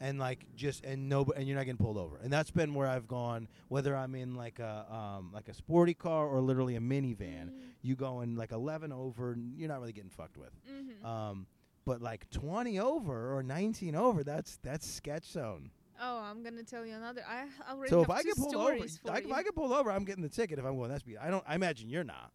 And 0.00 0.18
like 0.18 0.44
just 0.54 0.84
and 0.84 1.08
no 1.08 1.24
and 1.36 1.46
you're 1.48 1.56
not 1.56 1.64
getting 1.64 1.78
pulled 1.78 1.96
over. 1.96 2.18
And 2.22 2.32
that's 2.32 2.50
been 2.50 2.74
where 2.74 2.86
I've 2.86 3.08
gone 3.08 3.48
whether 3.68 3.96
I'm 3.96 4.14
in 4.14 4.34
like 4.34 4.58
a 4.58 4.86
um 4.90 5.30
like 5.32 5.48
a 5.48 5.54
sporty 5.54 5.94
car 5.94 6.26
or 6.26 6.40
literally 6.40 6.76
a 6.76 6.80
minivan. 6.80 7.50
Mhm. 7.50 7.52
You 7.82 7.96
go 7.96 8.20
in 8.20 8.36
like 8.36 8.52
11 8.52 8.92
over, 8.92 9.36
you're 9.56 9.68
not 9.68 9.80
really 9.80 9.92
getting 9.94 10.10
fucked 10.10 10.36
with. 10.36 10.50
Mhm. 10.70 11.04
Um 11.04 11.46
but 11.86 12.02
like 12.02 12.28
20 12.30 12.78
over 12.80 13.34
or 13.36 13.42
19 13.42 13.94
over, 13.94 14.22
that's 14.24 14.58
that's 14.62 14.86
sketch 14.90 15.24
zone. 15.24 15.70
oh, 16.02 16.18
I'm 16.18 16.42
gonna 16.42 16.62
tell 16.62 16.84
you 16.84 16.94
another. 16.94 17.22
I 17.26 17.46
already 17.70 17.88
So 17.90 18.02
if 18.02 18.10
I 18.10 18.22
get 18.22 18.36
pulled 18.36 18.54
over, 18.54 18.72
I, 19.08 19.18
if 19.18 19.32
I 19.32 19.42
get 19.42 19.54
pulled 19.54 19.72
over, 19.72 19.90
I'm 19.90 20.04
getting 20.04 20.22
the 20.22 20.28
ticket 20.28 20.58
if 20.58 20.64
I'm 20.66 20.76
going 20.76 20.90
that 20.90 21.00
speed. 21.00 21.16
I 21.22 21.30
don't. 21.30 21.44
I 21.48 21.54
imagine 21.54 21.88
you're 21.88 22.04
not. 22.04 22.32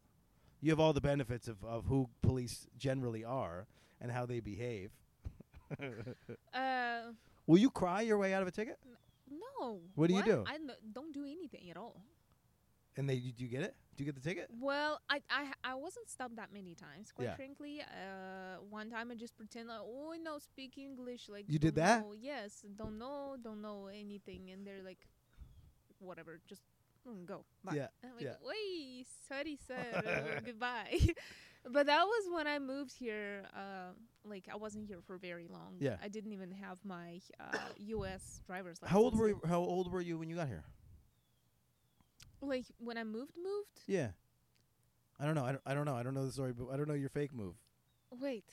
You 0.62 0.72
have 0.72 0.80
all 0.80 0.94
the 0.94 1.02
benefits 1.02 1.48
of, 1.48 1.64
of 1.64 1.86
who 1.86 2.10
police 2.24 2.66
generally 2.78 3.24
are 3.24 3.68
and 4.00 4.12
how 4.12 4.26
they 4.26 4.40
behave. 4.40 4.92
uh, 6.54 7.12
Will 7.52 7.58
you 7.60 7.70
cry 7.70 8.00
your 8.02 8.18
way 8.18 8.34
out 8.34 8.42
of 8.42 8.48
a 8.48 8.52
ticket? 8.52 8.80
no. 9.30 9.82
What 9.96 10.08
do 10.08 10.14
you 10.16 10.24
do? 10.24 10.44
I 10.48 10.56
n- 10.56 10.72
don't 10.94 11.14
do 11.14 11.26
anything 11.26 11.70
at 11.70 11.76
all. 11.76 12.00
And 12.96 13.10
they 13.10 13.18
do 13.20 13.44
you 13.44 13.50
get 13.50 13.62
it? 13.64 13.76
Do 13.96 14.04
you 14.04 14.12
get 14.12 14.16
the 14.22 14.28
ticket? 14.30 14.48
Well, 14.70 15.00
I 15.10 15.18
I 15.30 15.52
I 15.72 15.76
wasn't 15.76 16.08
stopped 16.10 16.36
that 16.38 16.52
many 16.54 16.76
times. 16.76 17.12
Quite 17.12 17.26
Yeah. 17.28 17.36
frankly, 17.36 17.82
uh, 17.82 18.64
one 18.70 18.90
time 18.90 19.12
I 19.12 19.16
just 19.16 19.36
pretend 19.36 19.68
like, 19.68 19.84
oh, 19.84 20.12
I 20.16 20.18
know 20.18 20.40
speak 20.40 20.78
English. 20.78 21.28
Like 21.28 21.46
You 21.48 21.60
did 21.60 21.76
don't 21.76 21.84
that? 21.86 22.02
know- 22.04 22.14
yes, 22.32 22.64
don't 22.82 22.98
know, 22.98 23.36
don't 23.48 23.62
know 23.62 23.88
anything, 23.88 24.52
and 24.52 24.66
they're 24.66 24.84
like, 24.84 25.04
whatever, 26.00 26.40
just 26.48 26.64
mm, 27.08 27.26
go. 27.26 27.44
Bye. 27.64 27.76
Yeah, 27.76 27.88
And 28.02 28.12
I'm 28.12 28.16
like, 28.18 28.26
yeah. 28.32 28.48
wait, 28.52 29.08
sorry, 29.28 29.56
sir, 29.68 30.42
goodbye. 30.48 31.00
but 31.76 31.86
that 31.92 32.04
was 32.14 32.24
when 32.36 32.48
I 32.48 32.60
moved 32.60 32.94
here. 32.96 33.44
Uh, 33.54 33.92
like 34.24 34.46
I 34.52 34.56
wasn't 34.56 34.86
here 34.88 35.00
for 35.06 35.18
very 35.18 35.48
long. 35.48 35.76
Yeah. 35.80 35.98
I 36.04 36.08
didn't 36.08 36.32
even 36.34 36.52
have 36.52 36.78
my 36.84 37.20
uh, 37.40 37.58
U.S. 37.78 38.42
driver's 38.46 38.82
license. 38.82 38.92
How 38.92 39.00
old 39.00 39.18
were 39.18 39.30
you, 39.30 39.42
how 39.48 39.60
old 39.60 39.92
were 39.92 40.02
you 40.02 40.18
when 40.18 40.30
you 40.30 40.36
got 40.36 40.48
here? 40.48 40.64
Like 42.42 42.66
when 42.80 42.98
I 42.98 43.04
moved, 43.04 43.34
moved. 43.38 43.82
Yeah. 43.88 44.10
I 45.20 45.26
don't 45.26 45.36
know. 45.36 45.44
I 45.46 45.52
don't, 45.52 45.62
I 45.66 45.74
don't 45.74 45.86
know. 45.86 45.96
I 45.96 46.04
don't 46.04 46.14
know 46.16 46.26
the 46.26 46.32
story, 46.32 46.54
but 46.54 46.68
I 46.74 46.78
don't 46.78 46.88
know 46.88 46.96
your 46.96 47.10
fake 47.10 47.34
move. 47.34 47.54
Wait. 48.20 48.46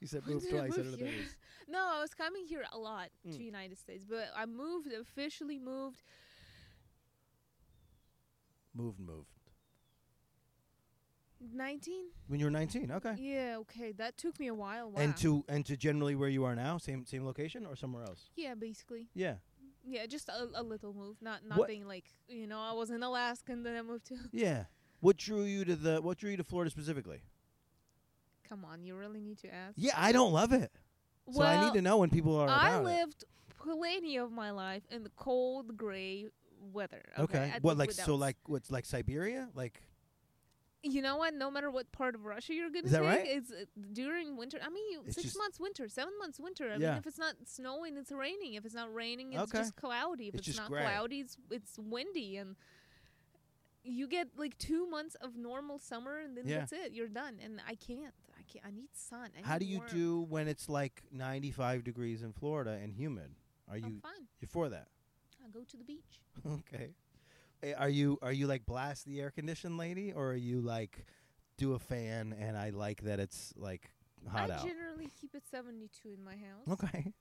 You 0.00 0.06
said 0.06 0.26
move 0.26 0.44
I 0.48 0.50
twice. 0.50 0.74
I 0.78 0.82
move 0.82 0.98
that. 0.98 1.08
No, 1.68 1.78
I 1.96 2.00
was 2.00 2.14
coming 2.14 2.44
here 2.46 2.64
a 2.72 2.78
lot 2.78 3.08
Mm. 3.26 3.36
to 3.36 3.42
United 3.42 3.76
States, 3.78 4.04
but 4.08 4.28
I 4.36 4.46
moved 4.46 4.92
officially 4.92 5.58
moved 5.58 6.02
Moved, 8.74 9.00
moved. 9.00 9.32
19. 11.54 12.04
When 12.28 12.40
you 12.40 12.46
were 12.46 12.50
19. 12.50 12.90
Okay. 12.92 13.14
Yeah, 13.18 13.56
okay, 13.60 13.92
that 13.92 14.16
took 14.16 14.38
me 14.40 14.46
a 14.48 14.54
while. 14.54 14.90
Wow. 14.90 15.00
And 15.00 15.16
to 15.18 15.44
and 15.48 15.64
to 15.66 15.76
generally 15.76 16.14
where 16.14 16.28
you 16.28 16.44
are 16.44 16.54
now, 16.56 16.78
same 16.78 17.04
same 17.06 17.24
location 17.24 17.66
or 17.66 17.76
somewhere 17.76 18.04
else? 18.04 18.30
yeah, 18.36 18.54
basically, 18.54 19.08
Yeah. 19.14 19.34
yeah, 19.84 20.06
just 20.06 20.28
a, 20.28 20.48
a 20.54 20.62
little 20.62 20.92
move, 20.94 21.16
not 21.20 21.40
What- 21.48 21.58
nothing 21.60 21.86
like 21.86 22.04
you 22.28 22.46
know. 22.46 22.58
I 22.60 22.72
was 22.72 22.90
in 22.90 23.02
Alaska 23.02 23.52
and 23.52 23.64
then 23.64 23.76
I 23.76 23.82
moved 23.82 24.06
to. 24.06 24.16
Yeah. 24.32 24.64
What 25.00 25.18
drew 25.18 25.42
you 25.42 25.64
to 25.66 25.76
the 25.76 26.00
what 26.02 26.18
drew 26.18 26.30
you 26.30 26.36
to 26.38 26.44
Florida 26.44 26.70
specifically? 26.70 27.20
Come 28.48 28.64
on, 28.64 28.82
you 28.82 28.94
really 28.96 29.20
need 29.20 29.38
to 29.38 29.52
ask. 29.52 29.74
Yeah, 29.76 29.92
I 29.96 30.12
don't 30.12 30.32
love 30.32 30.52
it. 30.52 30.70
So 31.32 31.42
I 31.42 31.64
need 31.64 31.74
to 31.74 31.82
know 31.82 31.98
when 31.98 32.10
people 32.10 32.36
are 32.36 32.48
I 32.48 32.78
lived 32.80 33.24
plenty 33.58 34.16
of 34.16 34.30
my 34.30 34.50
life 34.52 34.82
in 34.90 35.02
the 35.02 35.10
cold 35.16 35.76
gray 35.76 36.26
weather. 36.72 37.02
it. 37.18 37.20
Okay. 37.22 37.52
What 37.60 37.76
like 37.76 37.90
so 37.92 38.14
like 38.14 38.36
what's 38.46 38.70
like 38.70 38.84
Siberia? 38.86 39.48
Like 39.54 39.82
You 40.88 41.02
know 41.02 41.16
what? 41.16 41.34
No 41.34 41.50
matter 41.50 41.70
what 41.70 41.90
part 41.92 42.14
of 42.14 42.24
Russia 42.24 42.54
you're 42.54 42.70
gonna 42.70 42.86
Is 42.86 42.92
that 42.92 43.00
take, 43.00 43.08
right? 43.08 43.26
it's 43.26 43.50
uh, 43.50 43.64
during 43.92 44.36
winter. 44.36 44.58
I 44.62 44.68
mean, 44.70 44.84
you, 44.92 45.02
It's 45.04 45.14
six 45.16 45.26
just- 45.26 45.38
months 45.38 45.58
winter, 45.58 45.88
seven 45.88 46.12
months 46.18 46.38
winter. 46.38 46.66
I 46.70 46.76
Yeah. 46.76 46.90
mean, 46.90 46.98
if 46.98 47.06
it's 47.06 47.18
not 47.18 47.34
snowing, 47.44 47.96
it's 47.96 48.12
raining. 48.12 48.54
If 48.54 48.64
it's 48.64 48.74
not 48.74 48.92
raining, 48.94 49.32
it's 49.32 49.42
Okay. 49.44 49.58
just 49.58 49.74
cloudy. 49.76 50.28
If 50.28 50.34
It's 50.34 50.40
it's, 50.40 50.46
just 50.56 50.58
not 50.58 50.70
gray. 50.70 50.82
cloudy, 50.82 51.20
it's 51.20 51.36
it's 51.50 51.78
windy, 51.78 52.36
and 52.36 52.56
you 53.82 54.06
get 54.08 54.28
like 54.36 54.56
two 54.58 54.86
months 54.88 55.14
of 55.16 55.36
normal 55.36 55.78
summer, 55.78 56.18
and 56.18 56.36
then 56.36 56.46
Yeah. 56.46 56.58
that's 56.60 56.72
it. 56.72 56.92
You're 56.92 57.08
done. 57.08 57.38
And 57.42 57.60
I 57.66 57.74
can't. 57.74 58.14
I 58.38 58.42
can't. 58.42 58.64
I 58.66 58.70
need 58.70 58.88
sun. 58.94 59.30
I 59.36 59.42
how 59.42 59.54
need 59.54 59.60
do 59.60 59.66
you 59.66 59.78
warmth. 59.78 59.92
do 59.92 60.20
when 60.22 60.48
it's 60.48 60.68
like 60.68 61.02
95 61.12 61.84
degrees 61.84 62.22
in 62.22 62.32
Florida 62.32 62.72
and 62.82 62.92
humid? 62.92 63.34
Are 63.68 63.76
I'm 63.76 63.84
you 63.84 64.00
fine. 64.00 64.28
you're 64.40 64.48
for 64.48 64.68
that? 64.68 64.88
I 65.44 65.48
go 65.48 65.62
to 65.64 65.76
the 65.76 65.84
beach. 65.84 66.20
okay. 66.46 66.94
Eh, 67.62 67.72
Are 67.76 67.88
you 67.88 68.18
are 68.22 68.32
you 68.32 68.46
like 68.46 68.66
blast 68.66 69.06
the 69.06 69.20
air 69.20 69.30
condition 69.30 69.76
lady 69.76 70.12
or 70.12 70.30
are 70.32 70.34
you 70.34 70.60
like 70.60 71.06
do 71.56 71.72
a 71.74 71.78
fan 71.78 72.34
and 72.38 72.56
I 72.56 72.70
like 72.70 73.02
that 73.02 73.18
it's 73.20 73.54
like 73.56 73.90
hot 74.28 74.50
out? 74.50 74.50
I 74.50 74.54
out? 74.60 74.66
generally 74.66 75.10
keep 75.20 75.34
it 75.34 75.44
72 75.50 76.12
in 76.12 76.22
my 76.24 76.32
house. 76.36 76.68
Okay. 76.68 77.12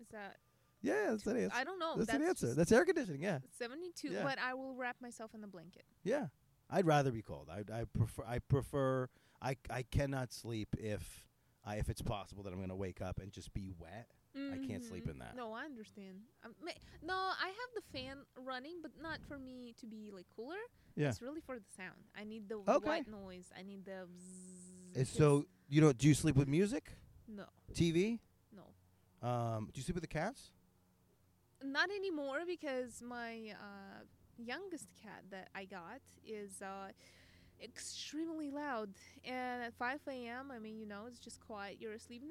Is 0.00 0.08
that? 0.12 0.36
Yeah, 0.80 1.08
that's 1.10 1.26
an 1.26 1.36
answer. 1.42 1.56
I 1.56 1.64
don't 1.64 1.78
know. 1.80 1.94
that's, 1.96 2.12
an 2.12 2.22
answer. 2.22 2.54
That's 2.54 2.70
air 2.70 2.84
conditioning. 2.84 3.20
Yeah. 3.20 3.40
72, 3.58 4.08
Yeah. 4.12 4.22
but 4.22 4.38
I 4.38 4.54
will 4.54 4.74
wrap 4.76 4.96
myself 5.00 5.34
in 5.34 5.40
the 5.40 5.48
blanket. 5.48 5.82
Yeah, 6.04 6.26
I'd 6.70 6.86
rather 6.86 7.10
be 7.10 7.22
cold. 7.22 7.48
I 7.50 7.64
I 7.80 7.84
prefer 7.84 8.24
I 8.26 8.38
prefer 8.38 9.08
I 9.42 9.56
I 9.70 9.82
cannot 9.82 10.32
sleep 10.32 10.76
if 10.78 11.24
I 11.64 11.76
if 11.76 11.88
it's 11.88 12.02
possible 12.02 12.42
that 12.44 12.52
I'm 12.52 12.60
gonna 12.60 12.76
wake 12.76 13.00
up 13.00 13.18
and 13.18 13.32
just 13.32 13.52
be 13.54 13.70
wet. 13.78 14.10
I 14.36 14.58
can't 14.66 14.84
sleep 14.84 15.06
Mhm. 15.06 15.10
in 15.12 15.18
that. 15.18 15.34
No, 15.34 15.52
I 15.52 15.64
understand. 15.64 16.22
Um, 16.44 16.54
ma- 16.62 16.70
no, 17.02 17.14
I 17.14 17.48
have 17.48 17.70
the 17.74 17.82
fan 17.98 18.24
running, 18.36 18.80
but 18.82 18.92
not 19.00 19.20
for 19.26 19.38
me 19.38 19.74
to 19.80 19.86
be 19.86 20.10
like 20.12 20.26
cooler. 20.36 20.56
Yeah. 20.94 21.08
It's 21.08 21.20
really 21.22 21.40
for 21.40 21.58
the 21.58 21.64
sound. 21.76 22.04
I 22.14 22.24
need 22.24 22.48
the 22.48 22.56
Okay. 22.56 22.86
white 22.88 23.08
noise. 23.08 23.50
I 23.56 23.62
need 23.62 23.84
the. 23.84 24.06
Bzzz, 24.94 25.06
so 25.06 25.46
you 25.68 25.80
know? 25.80 25.92
Do 25.92 26.06
you 26.08 26.14
sleep 26.14 26.36
with 26.36 26.48
music, 26.48 26.92
No, 27.26 27.46
TV? 27.72 28.20
no, 28.52 28.74
Um, 29.26 29.66
do 29.72 29.78
you 29.78 29.82
sleep 29.82 29.94
with 29.96 30.02
the 30.02 30.08
cats? 30.08 30.52
not 31.62 31.90
anymore 31.90 32.46
because 32.46 33.02
my 33.02 33.50
uh, 33.60 34.04
youngest 34.36 34.86
cat 34.94 35.24
that 35.30 35.48
I 35.54 35.64
got 35.64 36.00
is 36.24 36.62
uh, 36.62 36.92
extremely 37.60 38.50
loud, 38.50 38.90
and 39.24 39.62
at 39.64 39.74
5 39.74 40.00
a.m. 40.06 40.50
I 40.52 40.58
mean, 40.60 40.78
you 40.78 40.86
know, 40.86 41.06
it's 41.06 41.18
just 41.18 41.40
quiet. 41.40 41.78
You're 41.80 41.94
asleep. 41.94 42.22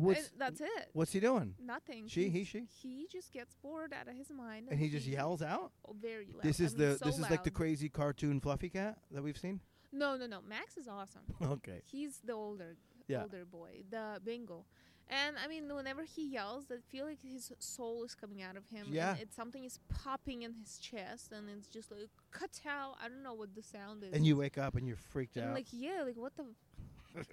What's 0.00 0.20
and 0.20 0.28
that's 0.38 0.60
it. 0.60 0.88
what's 0.92 1.12
he 1.12 1.20
doing? 1.20 1.54
Nothing. 1.62 2.06
She, 2.08 2.28
he, 2.28 2.44
she? 2.44 2.64
He 2.82 3.06
just 3.10 3.32
gets 3.32 3.54
bored 3.62 3.92
out 3.92 4.08
of 4.08 4.14
his 4.16 4.30
mind, 4.30 4.68
And 4.70 4.78
he 4.78 4.88
just 4.88 5.06
yells 5.06 5.42
out. 5.42 5.72
Oh, 5.88 5.94
very 6.00 6.26
loud. 6.32 6.42
This 6.42 6.60
I 6.60 6.64
is 6.64 6.76
mean, 6.76 6.88
the 6.90 6.98
so 6.98 7.04
this 7.06 7.18
is 7.18 7.30
like 7.30 7.44
the 7.44 7.50
crazy 7.50 7.88
cartoon 7.88 8.40
fluffy 8.40 8.68
cat 8.70 8.98
that 9.10 9.22
we've 9.22 9.38
seen. 9.38 9.60
No, 9.92 10.16
no, 10.16 10.26
no. 10.26 10.40
Max 10.48 10.76
is 10.76 10.86
awesome. 10.88 11.22
Okay. 11.42 11.82
He's 11.84 12.18
the 12.24 12.32
older 12.32 12.76
Yeah. 13.08 13.22
older 13.22 13.44
boy, 13.44 13.82
the 13.90 14.20
bingo. 14.24 14.64
And 15.12 15.34
I 15.44 15.48
mean, 15.48 15.74
whenever 15.74 16.04
he 16.04 16.28
yells, 16.28 16.66
I 16.70 16.76
feel 16.92 17.04
like 17.04 17.18
his 17.20 17.50
soul 17.58 18.04
is 18.04 18.14
coming 18.14 18.42
out 18.42 18.56
of 18.56 18.64
him. 18.68 18.86
Yeah. 18.90 19.10
And 19.12 19.20
it's 19.22 19.34
something 19.34 19.64
is 19.64 19.80
popping 19.88 20.42
in 20.42 20.52
his 20.54 20.78
chest, 20.78 21.32
and 21.32 21.48
it's 21.50 21.66
just 21.68 21.90
like 21.90 22.08
cut 22.30 22.60
out. 22.64 22.94
I 23.04 23.08
don't 23.08 23.24
know 23.24 23.34
what 23.34 23.52
the 23.56 23.62
sound 23.62 24.04
is. 24.04 24.12
And 24.12 24.24
you 24.24 24.36
wake 24.36 24.56
up 24.56 24.76
and 24.76 24.86
you're 24.86 24.96
freaked 24.96 25.36
And 25.36 25.48
out. 25.48 25.54
like 25.54 25.66
yeah, 25.72 26.02
like 26.06 26.16
what 26.16 26.32
the. 26.36 26.44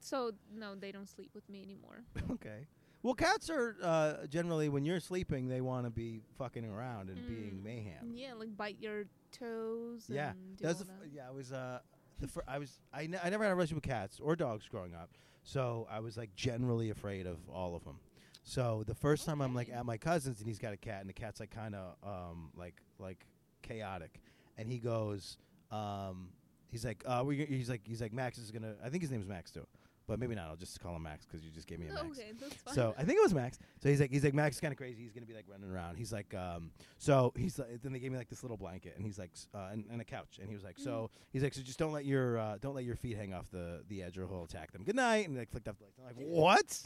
so 0.00 0.32
no, 0.54 0.74
they 0.74 0.92
don't 0.92 1.08
sleep 1.08 1.30
with 1.34 1.48
me 1.48 1.62
anymore. 1.62 2.02
okay. 2.32 2.66
Well, 3.02 3.14
cats 3.14 3.48
are 3.48 3.76
uh, 3.82 4.26
generally 4.28 4.68
when 4.68 4.84
you're 4.84 4.98
sleeping, 5.00 5.48
they 5.48 5.60
want 5.60 5.86
to 5.86 5.90
be 5.90 6.20
fucking 6.36 6.64
around 6.64 7.10
and 7.10 7.26
being 7.28 7.60
Mm. 7.60 7.62
mayhem. 7.64 8.12
Yeah, 8.14 8.34
like 8.34 8.56
bite 8.56 8.76
your 8.80 9.04
toes. 9.30 10.06
Yeah, 10.08 10.30
and 10.30 10.56
do 10.56 10.64
that's 10.66 10.80
f- 10.80 10.88
yeah. 11.12 11.28
I 11.28 11.30
was 11.32 11.52
uh, 11.52 11.78
the 12.20 12.26
fir- 12.28 12.44
I 12.48 12.58
was 12.58 12.80
I, 12.92 13.08
I 13.22 13.30
never 13.30 13.44
had 13.44 13.50
a 13.52 13.54
relationship 13.54 13.84
with 13.84 13.90
cats 13.90 14.18
or 14.20 14.34
dogs 14.36 14.66
growing 14.68 14.94
up, 14.94 15.10
so 15.44 15.86
I 15.90 16.00
was 16.00 16.16
like 16.16 16.34
generally 16.34 16.90
afraid 16.90 17.26
of 17.26 17.38
all 17.48 17.76
of 17.76 17.84
them. 17.84 18.00
So 18.42 18.82
the 18.86 18.94
first 18.94 19.24
time 19.26 19.40
I'm 19.42 19.54
like 19.54 19.68
at 19.70 19.84
my 19.86 19.96
cousin's 19.98 20.40
and 20.40 20.48
he's 20.48 20.58
got 20.58 20.72
a 20.72 20.76
cat 20.76 21.00
and 21.00 21.08
the 21.08 21.12
cat's 21.12 21.38
like 21.38 21.50
kind 21.50 21.74
of 21.76 21.94
um 22.02 22.50
like 22.56 22.82
like 22.98 23.24
chaotic, 23.62 24.20
and 24.56 24.68
he 24.68 24.78
goes 24.78 25.38
um 25.70 26.30
he's 26.70 26.84
like 26.84 27.02
uh 27.06 27.22
we 27.24 27.44
he's 27.44 27.68
like 27.70 27.82
he's 27.84 28.00
like 28.00 28.12
Max 28.12 28.38
is 28.38 28.50
gonna 28.50 28.74
I 28.84 28.88
think 28.88 29.02
his 29.02 29.10
name's 29.12 29.26
Max 29.28 29.50
too. 29.52 29.66
But 30.08 30.18
maybe 30.18 30.34
not. 30.34 30.48
I'll 30.48 30.56
just 30.56 30.80
call 30.80 30.96
him 30.96 31.02
Max 31.04 31.24
because 31.26 31.44
you 31.44 31.50
just 31.52 31.68
gave 31.68 31.78
me 31.78 31.86
a 31.86 31.92
Max. 31.92 32.18
okay, 32.18 32.32
that's 32.40 32.54
fine. 32.56 32.74
So 32.74 32.94
I 32.98 33.04
think 33.04 33.18
it 33.18 33.22
was 33.22 33.32
Max. 33.34 33.58
So 33.80 33.88
he's 33.88 34.00
like, 34.00 34.10
he's 34.10 34.24
like, 34.24 34.34
Max 34.34 34.56
is 34.56 34.60
kind 34.60 34.72
of 34.72 34.78
crazy. 34.78 35.02
He's 35.02 35.12
gonna 35.12 35.26
be 35.26 35.34
like 35.34 35.44
running 35.48 35.70
around. 35.70 35.94
He's 35.96 36.12
like, 36.12 36.34
um, 36.34 36.72
so 36.98 37.32
he's 37.36 37.58
like, 37.58 37.80
then 37.82 37.92
they 37.92 38.00
gave 38.00 38.10
me 38.10 38.18
like 38.18 38.28
this 38.28 38.42
little 38.42 38.56
blanket, 38.56 38.94
and 38.96 39.04
he's 39.06 39.18
like, 39.18 39.30
s- 39.34 39.46
uh, 39.54 39.68
and, 39.70 39.84
and 39.92 40.00
a 40.00 40.04
couch, 40.04 40.38
and 40.40 40.48
he 40.48 40.54
was 40.56 40.64
like, 40.64 40.78
so 40.78 41.10
he's 41.32 41.42
like, 41.44 41.54
so 41.54 41.62
just 41.62 41.78
don't 41.78 41.92
let 41.92 42.04
your 42.04 42.38
uh, 42.38 42.56
don't 42.60 42.74
let 42.74 42.84
your 42.84 42.96
feet 42.96 43.16
hang 43.16 43.32
off 43.34 43.48
the 43.52 43.82
the 43.88 44.02
edge, 44.02 44.18
or 44.18 44.26
he'll 44.26 44.44
attack 44.44 44.72
them. 44.72 44.82
Good 44.82 44.96
night, 44.96 45.28
and 45.28 45.36
like 45.36 45.50
flicked 45.50 45.68
off 45.68 45.76
the 45.78 45.84
lights. 45.84 45.98
I'm 46.00 46.06
like, 46.16 46.16
what? 46.26 46.80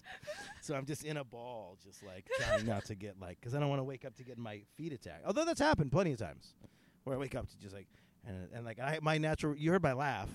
so 0.61 0.75
I'm 0.75 0.85
just 0.85 1.05
in 1.05 1.16
a 1.16 1.25
ball, 1.25 1.79
just 1.83 2.03
like 2.03 2.29
trying 2.41 2.66
not 2.66 2.85
to 2.87 2.95
get 2.95 3.20
like, 3.20 3.39
because 3.41 3.55
I 3.55 3.61
don't 3.61 3.68
want 3.68 3.81
to 3.81 3.85
wake 3.85 4.05
up 4.05 4.16
to 4.16 4.25
get 4.25 4.37
my 4.37 4.61
feet 4.77 4.93
attacked. 4.93 5.25
Although 5.27 5.45
that's 5.45 5.61
happened 5.61 5.93
plenty 5.93 6.12
of 6.12 6.18
times, 6.18 6.55
where 7.05 7.16
I 7.16 7.18
wake 7.18 7.35
up 7.35 7.49
to 7.49 7.59
just 7.59 7.75
like, 7.75 7.87
and 8.27 8.49
and 8.53 8.64
like 8.64 8.79
I 8.81 8.99
my 9.03 9.18
natural, 9.18 9.55
you 9.57 9.70
heard 9.70 9.83
my 9.83 9.93
laugh. 9.93 10.29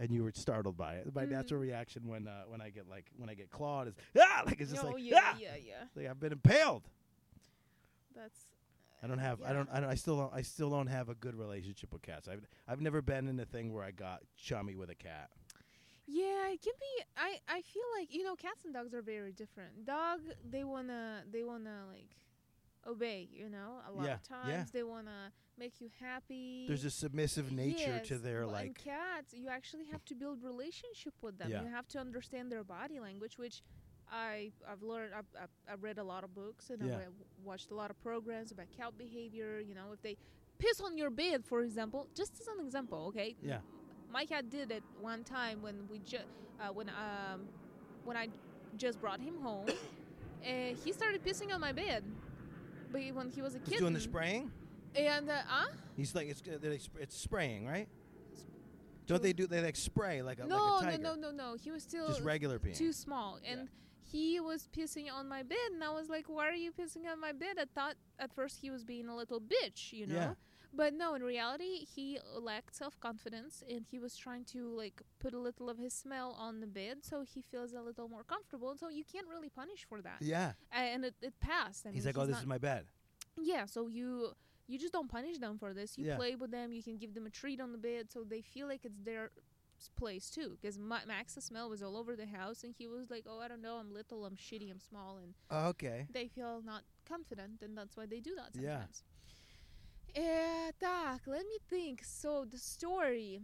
And 0.00 0.12
you 0.12 0.22
were 0.22 0.30
startled 0.32 0.76
by 0.76 0.94
it. 0.94 1.12
My 1.14 1.24
Mm. 1.26 1.30
natural 1.30 1.60
reaction 1.60 2.06
when 2.06 2.28
uh, 2.28 2.42
when 2.46 2.60
I 2.60 2.70
get 2.70 2.88
like 2.88 3.06
when 3.16 3.28
I 3.28 3.34
get 3.34 3.50
clawed 3.50 3.88
is 3.88 3.94
ah 4.18 4.42
like 4.46 4.60
it's 4.60 4.70
just 4.70 4.84
oh 4.84 4.88
like 4.90 4.96
yeah, 5.02 5.18
ah! 5.22 5.36
yeah, 5.40 5.56
yeah. 5.56 5.72
Like 5.96 6.06
I've 6.06 6.20
been 6.20 6.32
impaled. 6.32 6.84
That's. 8.14 8.38
I 9.02 9.06
don't 9.06 9.18
have. 9.18 9.40
I 9.42 9.52
don't. 9.52 9.68
I 9.72 9.80
don't. 9.80 9.88
I 9.90 9.94
still 9.94 10.16
don't. 10.16 10.32
I 10.34 10.42
still 10.42 10.70
don't 10.70 10.88
have 10.88 11.08
a 11.08 11.14
good 11.14 11.34
relationship 11.36 11.92
with 11.92 12.02
cats. 12.02 12.26
I've. 12.28 12.46
I've 12.66 12.80
never 12.80 13.00
been 13.02 13.28
in 13.28 13.38
a 13.40 13.44
thing 13.44 13.72
where 13.72 13.84
I 13.84 13.90
got 13.92 14.22
chummy 14.36 14.74
with 14.76 14.90
a 14.90 14.94
cat. 14.94 15.30
Yeah, 16.06 16.48
it 16.50 16.62
can 16.62 16.72
be. 16.80 17.04
I 17.16 17.38
I 17.48 17.60
feel 17.62 17.82
like 17.98 18.12
you 18.14 18.24
know 18.24 18.34
cats 18.34 18.64
and 18.64 18.74
dogs 18.74 18.94
are 18.94 19.02
very 19.02 19.32
different. 19.32 19.84
Dog, 19.84 20.20
they 20.48 20.64
wanna 20.64 21.22
they 21.30 21.44
wanna 21.44 21.84
like 21.88 22.10
obey. 22.88 23.28
You 23.32 23.48
know, 23.48 23.76
a 23.88 23.92
lot 23.92 24.06
Yeah, 24.06 24.14
of 24.14 24.22
times 24.22 24.48
yeah. 24.48 24.64
they 24.72 24.82
wanna 24.82 25.32
make 25.58 25.80
you 25.80 25.90
happy. 26.00 26.66
There's 26.66 26.84
a 26.84 26.90
submissive 26.90 27.52
nature 27.52 28.00
to 28.06 28.18
their 28.18 28.46
well, 28.46 28.54
and 28.56 28.68
like. 28.68 28.84
cats. 28.84 29.34
You 29.34 29.48
actually 29.48 29.86
have 29.86 30.04
to 30.06 30.14
build 30.14 30.42
relationship 30.42 31.14
with 31.20 31.38
them. 31.38 31.50
Yeah. 31.50 31.62
You 31.62 31.68
have 31.68 31.88
to 31.88 31.98
understand 31.98 32.50
their 32.50 32.64
body 32.64 33.00
language, 33.00 33.38
which 33.38 33.62
I 34.10 34.52
I've 34.70 34.82
learned. 34.82 35.12
I've, 35.14 35.26
I've, 35.40 35.72
I've 35.72 35.82
read 35.82 35.98
a 35.98 36.04
lot 36.04 36.24
of 36.24 36.34
books 36.34 36.70
and. 36.70 36.82
I've 36.82 37.12
watched 37.44 37.70
a 37.70 37.74
lot 37.74 37.90
of 37.90 38.00
programs 38.02 38.50
about 38.52 38.66
cat 38.76 38.92
behavior. 38.98 39.60
You 39.60 39.74
know, 39.74 39.92
if 39.92 40.02
they 40.02 40.16
piss 40.58 40.80
on 40.80 40.96
your 40.98 41.10
bed, 41.10 41.44
for 41.44 41.62
example, 41.62 42.08
just 42.14 42.32
as 42.40 42.48
an 42.48 42.64
example, 42.64 43.06
okay? 43.08 43.36
Yeah. 43.42 43.58
My 44.10 44.24
cat 44.24 44.50
did 44.50 44.70
it 44.70 44.82
one 45.00 45.22
time 45.24 45.62
when 45.62 45.86
we 45.90 45.98
just 46.00 46.24
uh, 46.60 46.68
when 46.72 46.88
um 46.88 47.42
when 48.04 48.16
I 48.16 48.28
just 48.76 49.00
brought 49.00 49.20
him 49.20 49.38
home, 49.40 49.66
and 50.42 50.76
he 50.78 50.92
started 50.92 51.22
pissing 51.24 51.52
on 51.54 51.60
my 51.60 51.72
bed. 51.72 52.02
But 52.92 53.02
when 53.14 53.30
he 53.30 53.42
was 53.42 53.54
a 53.54 53.58
kid, 53.58 53.68
He's 53.70 53.80
doing 53.80 53.92
the 53.94 54.00
spraying. 54.00 54.50
and 54.96 55.28
uh, 55.28 55.34
uh 55.50 55.66
He's 55.96 56.14
like 56.14 56.28
it's 56.28 56.40
they're 56.40 56.70
like, 56.70 56.80
sp- 56.80 56.98
it's 57.00 57.16
spraying, 57.16 57.66
right? 57.66 57.88
Don't 59.06 59.22
they 59.22 59.32
do 59.32 59.46
they 59.46 59.62
like 59.62 59.76
spray 59.76 60.20
like 60.22 60.38
a 60.38 60.46
no, 60.46 60.56
like 60.56 60.82
a 60.82 60.84
no, 60.84 60.90
tiger? 60.90 61.02
no, 61.02 61.14
no, 61.14 61.30
no. 61.30 61.56
He 61.62 61.70
was 61.70 61.82
still 61.82 62.08
Just 62.08 62.20
regular 62.22 62.58
peeing. 62.58 62.76
too 62.76 62.92
small 62.92 63.38
and 63.44 63.68
he 64.10 64.38
was 64.40 64.68
pissing 64.76 65.12
on 65.12 65.28
my 65.28 65.42
bed 65.42 65.58
and 65.74 65.84
i 65.84 65.90
was 65.90 66.08
like 66.08 66.24
why 66.28 66.48
are 66.48 66.54
you 66.54 66.72
pissing 66.72 67.06
on 67.12 67.20
my 67.20 67.30
bed 67.32 67.56
i 67.60 67.64
thought 67.74 67.94
at 68.18 68.32
first 68.34 68.58
he 68.58 68.70
was 68.70 68.82
being 68.82 69.06
a 69.06 69.14
little 69.14 69.38
bitch 69.38 69.92
you 69.92 70.06
know 70.06 70.14
Yeah. 70.14 70.32
But 70.72 70.94
no, 70.94 71.14
in 71.14 71.22
reality, 71.22 71.84
he 71.84 72.18
lacked 72.38 72.74
self 72.74 72.98
confidence 73.00 73.62
and 73.68 73.86
he 73.90 73.98
was 73.98 74.16
trying 74.16 74.44
to 74.46 74.68
like 74.68 75.02
put 75.18 75.34
a 75.34 75.38
little 75.38 75.70
of 75.70 75.78
his 75.78 75.94
smell 75.94 76.36
on 76.38 76.60
the 76.60 76.66
bed 76.66 76.98
so 77.02 77.22
he 77.22 77.42
feels 77.42 77.72
a 77.72 77.80
little 77.80 78.08
more 78.08 78.24
comfortable. 78.24 78.76
So 78.76 78.88
you 78.88 79.04
can't 79.04 79.26
really 79.26 79.48
punish 79.48 79.86
for 79.88 80.00
that. 80.02 80.18
Yeah. 80.20 80.52
and 80.72 81.04
it, 81.04 81.14
it 81.22 81.34
passed. 81.40 81.86
and 81.86 81.94
he's 81.94 82.06
like, 82.06 82.18
oh, 82.18 82.26
this 82.26 82.38
is 82.38 82.46
my 82.46 82.58
bed. 82.58 82.86
Yeah. 83.40 83.66
So 83.66 83.88
you 83.88 84.32
you 84.66 84.78
just 84.78 84.92
don't 84.92 85.10
punish 85.10 85.38
them 85.38 85.56
for 85.58 85.72
this. 85.72 85.96
You 85.96 86.06
yeah. 86.06 86.16
play 86.16 86.34
with 86.34 86.50
them. 86.50 86.72
You 86.72 86.82
can 86.82 86.98
give 86.98 87.14
them 87.14 87.26
a 87.26 87.30
treat 87.30 87.60
on 87.60 87.72
the 87.72 87.78
bed 87.78 88.12
so 88.12 88.22
they 88.22 88.42
feel 88.42 88.68
like 88.68 88.84
it's 88.84 89.00
their 89.02 89.30
place 89.96 90.28
too 90.28 90.56
because 90.60 90.76
Ma- 90.76 91.06
max's 91.06 91.44
smell 91.44 91.70
was 91.70 91.82
all 91.82 91.96
over 91.96 92.16
the 92.16 92.26
house 92.26 92.64
and 92.64 92.74
he 92.76 92.88
was 92.88 93.10
like 93.10 93.24
oh 93.28 93.38
i 93.38 93.46
don't 93.46 93.62
know 93.62 93.76
i'm 93.76 93.94
little 93.94 94.24
i'm 94.24 94.34
shitty 94.34 94.70
i'm 94.70 94.80
small 94.80 95.18
and 95.18 95.34
oh, 95.52 95.68
okay 95.68 96.06
they 96.12 96.26
feel 96.26 96.60
not 96.64 96.82
confident 97.08 97.62
and 97.62 97.78
that's 97.78 97.96
why 97.96 98.04
they 98.04 98.18
do 98.18 98.34
that 98.34 98.52
sometimes. 98.54 98.64
yeah 98.64 99.07
let 101.28 101.44
me 101.46 101.58
think 101.68 102.02
so 102.04 102.44
the 102.50 102.58
story 102.58 103.40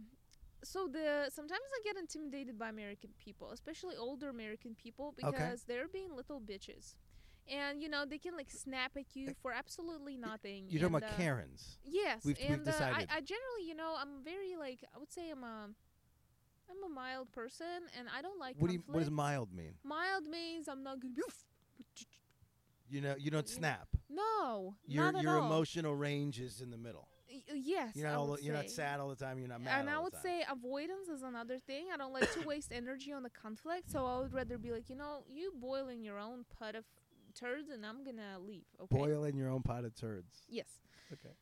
so 0.63 0.87
the 0.87 1.29
sometimes 1.31 1.61
i 1.75 1.79
get 1.83 1.95
intimidated 1.97 2.57
by 2.57 2.69
american 2.69 3.09
people 3.23 3.51
especially 3.51 3.95
older 3.95 4.29
american 4.29 4.73
people 4.75 5.13
because 5.15 5.63
they're 5.63 5.87
being 5.87 6.15
little 6.15 6.39
bitches 6.41 6.95
and 7.47 7.81
you 7.81 7.87
know 7.89 8.03
they 8.05 8.17
can 8.17 8.35
like 8.35 8.49
snap 8.49 8.91
at 8.97 9.05
you 9.15 9.33
for 9.41 9.51
absolutely 9.51 10.17
nothing 10.17 10.65
You're 10.67 10.81
talking 10.81 10.95
about 10.95 11.11
uh, 11.11 11.15
Karens. 11.17 11.77
Yes, 11.83 12.25
We've- 12.25 12.41
we've 12.41 12.51
and 12.59 12.67
uh, 12.67 12.71
I. 12.81 13.05
I 13.17 13.21
generally, 13.21 13.65
you 13.67 13.75
know, 13.75 13.95
I'm 14.01 14.23
very 14.23 14.55
like 14.57 14.79
I 14.95 14.97
would 14.97 15.11
say 15.13 15.29
I'm 15.29 15.43
a 15.43 15.69
I'm 16.71 16.83
a 16.83 16.89
mild 16.91 17.31
person, 17.31 17.85
and 17.99 18.07
I 18.17 18.23
don't 18.23 18.39
like 18.39 18.55
What 18.57 18.69
do 18.69 18.73
you? 18.73 18.83
What 18.87 18.97
does 19.01 19.11
mild 19.11 19.53
mean? 19.53 19.73
mild 19.83 20.25
means 20.25 20.67
I'm 20.67 20.81
not 20.81 20.99
gonna. 20.99 21.13
You 22.89 23.01
know, 23.01 23.15
you 23.17 23.29
don't 23.31 23.47
snap. 23.49 23.87
No, 24.09 24.75
Your 24.87 25.03
not 25.05 25.15
at 25.17 25.21
your 25.23 25.39
all. 25.39 25.45
emotional 25.45 25.95
range 25.95 26.39
is 26.39 26.61
in 26.61 26.69
the 26.71 26.77
middle. 26.77 27.07
Yes, 27.53 27.95
You're 27.95 28.07
not 28.07 28.17
all, 28.17 28.37
you're 28.39 28.53
not 28.53 28.69
sad 28.69 28.99
all 28.99 29.09
the 29.09 29.15
time. 29.15 29.39
You're 29.39 29.47
not 29.47 29.61
mad. 29.61 29.79
And 29.79 29.89
I 29.89 29.99
would 29.99 30.15
say 30.21 30.43
avoidance 30.49 31.07
is 31.07 31.23
another 31.23 31.59
thing. 31.59 31.87
I 31.93 31.97
don't 31.97 32.13
like 32.13 32.31
to 32.33 32.41
waste 32.47 32.71
energy 32.71 33.11
on 33.11 33.23
the 33.23 33.29
conflict, 33.29 33.91
so 33.91 34.05
I 34.05 34.19
would 34.19 34.33
rather 34.33 34.57
be 34.57 34.71
like, 34.71 34.89
you 34.89 34.95
know, 34.95 35.23
you 35.29 35.51
boil 35.59 35.87
in 35.89 36.03
your 36.03 36.19
own 36.19 36.45
pot 36.59 36.75
of 36.75 36.85
turds, 37.33 37.69
and 37.69 37.85
I'm 37.85 38.03
gonna 38.03 38.39
leave. 38.39 38.63
Okay. 38.81 38.97
boil 38.97 39.23
in 39.25 39.35
your 39.37 39.49
own 39.49 39.61
pot 39.61 39.85
of 39.85 39.95
turds. 39.95 40.45
Yes. 40.47 40.67
Okay. 41.11 41.33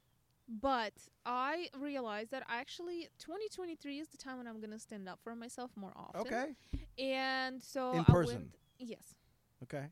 But 0.49 0.93
I 1.25 1.69
realized 1.79 2.31
that 2.31 2.43
actually 2.49 3.07
2023 3.19 3.99
is 3.99 4.09
the 4.09 4.17
time 4.17 4.37
when 4.37 4.47
I'm 4.47 4.59
gonna 4.59 4.79
stand 4.79 5.07
up 5.07 5.19
for 5.23 5.35
myself 5.35 5.71
more 5.75 5.93
often. 5.95 6.21
Okay. 6.21 6.55
And 6.97 7.63
so 7.63 7.91
In 7.93 7.99
I 8.01 8.03
person? 8.03 8.35
went- 8.35 8.55
yes. 8.79 9.15
Okay. 9.63 9.85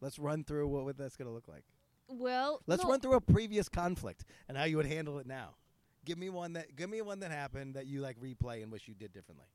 Let's 0.00 0.18
run 0.18 0.44
through 0.44 0.68
what, 0.68 0.84
what 0.84 0.98
that's 0.98 1.16
going 1.16 1.28
to 1.28 1.32
look 1.32 1.48
like. 1.48 1.64
Well, 2.08 2.60
Let's 2.66 2.82
no, 2.84 2.90
run 2.90 3.00
through 3.00 3.14
a 3.14 3.20
previous 3.20 3.68
conflict 3.68 4.24
and 4.48 4.56
how 4.56 4.64
you 4.64 4.76
would 4.76 4.86
handle 4.86 5.18
it 5.18 5.26
now. 5.26 5.56
Give 6.04 6.18
me 6.18 6.28
one 6.28 6.52
that 6.52 6.76
give 6.76 6.90
me 6.90 7.00
one 7.00 7.20
that 7.20 7.30
happened 7.30 7.74
that 7.74 7.86
you 7.86 8.00
like 8.00 8.20
replay 8.20 8.62
and 8.62 8.70
wish 8.70 8.86
you 8.86 8.94
did 8.94 9.12
differently. 9.12 9.46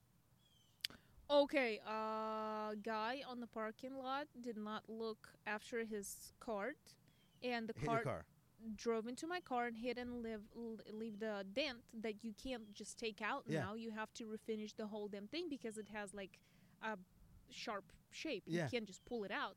Okay, 1.32 1.80
uh, 1.88 2.74
guy 2.84 3.22
on 3.30 3.40
the 3.40 3.46
parking 3.46 3.96
lot 3.96 4.26
did 4.42 4.58
not 4.58 4.82
look 4.88 5.30
after 5.46 5.86
his 5.86 6.34
cart, 6.40 6.78
and 7.44 7.68
the 7.68 7.74
cart 7.86 8.04
car. 8.04 8.26
drove 8.76 9.08
into 9.08 9.28
my 9.28 9.40
car 9.40 9.68
and 9.68 9.78
hit 9.78 10.00
and 10.00 10.24
leave 10.24 10.42
leave 10.92 11.20
the 11.20 11.46
dent 11.54 11.78
that 12.02 12.24
you 12.24 12.34
can't 12.34 12.74
just 12.74 12.98
take 12.98 13.22
out 13.22 13.44
Yeah. 13.48 13.60
now. 13.60 13.76
You 13.76 13.92
have 13.92 14.12
to 14.16 14.26
refinish 14.26 14.76
the 14.76 14.88
whole 14.88 15.08
damn 15.08 15.28
thing 15.28 15.50
because 15.50 15.78
it 15.78 15.90
has 15.90 16.16
like 16.16 16.40
a 16.82 16.98
sharp 17.52 17.92
shape. 18.10 18.44
Yeah. 18.48 18.64
You 18.64 18.70
can't 18.72 18.86
just 18.88 19.06
pull 19.06 19.24
it 19.24 19.32
out. 19.32 19.56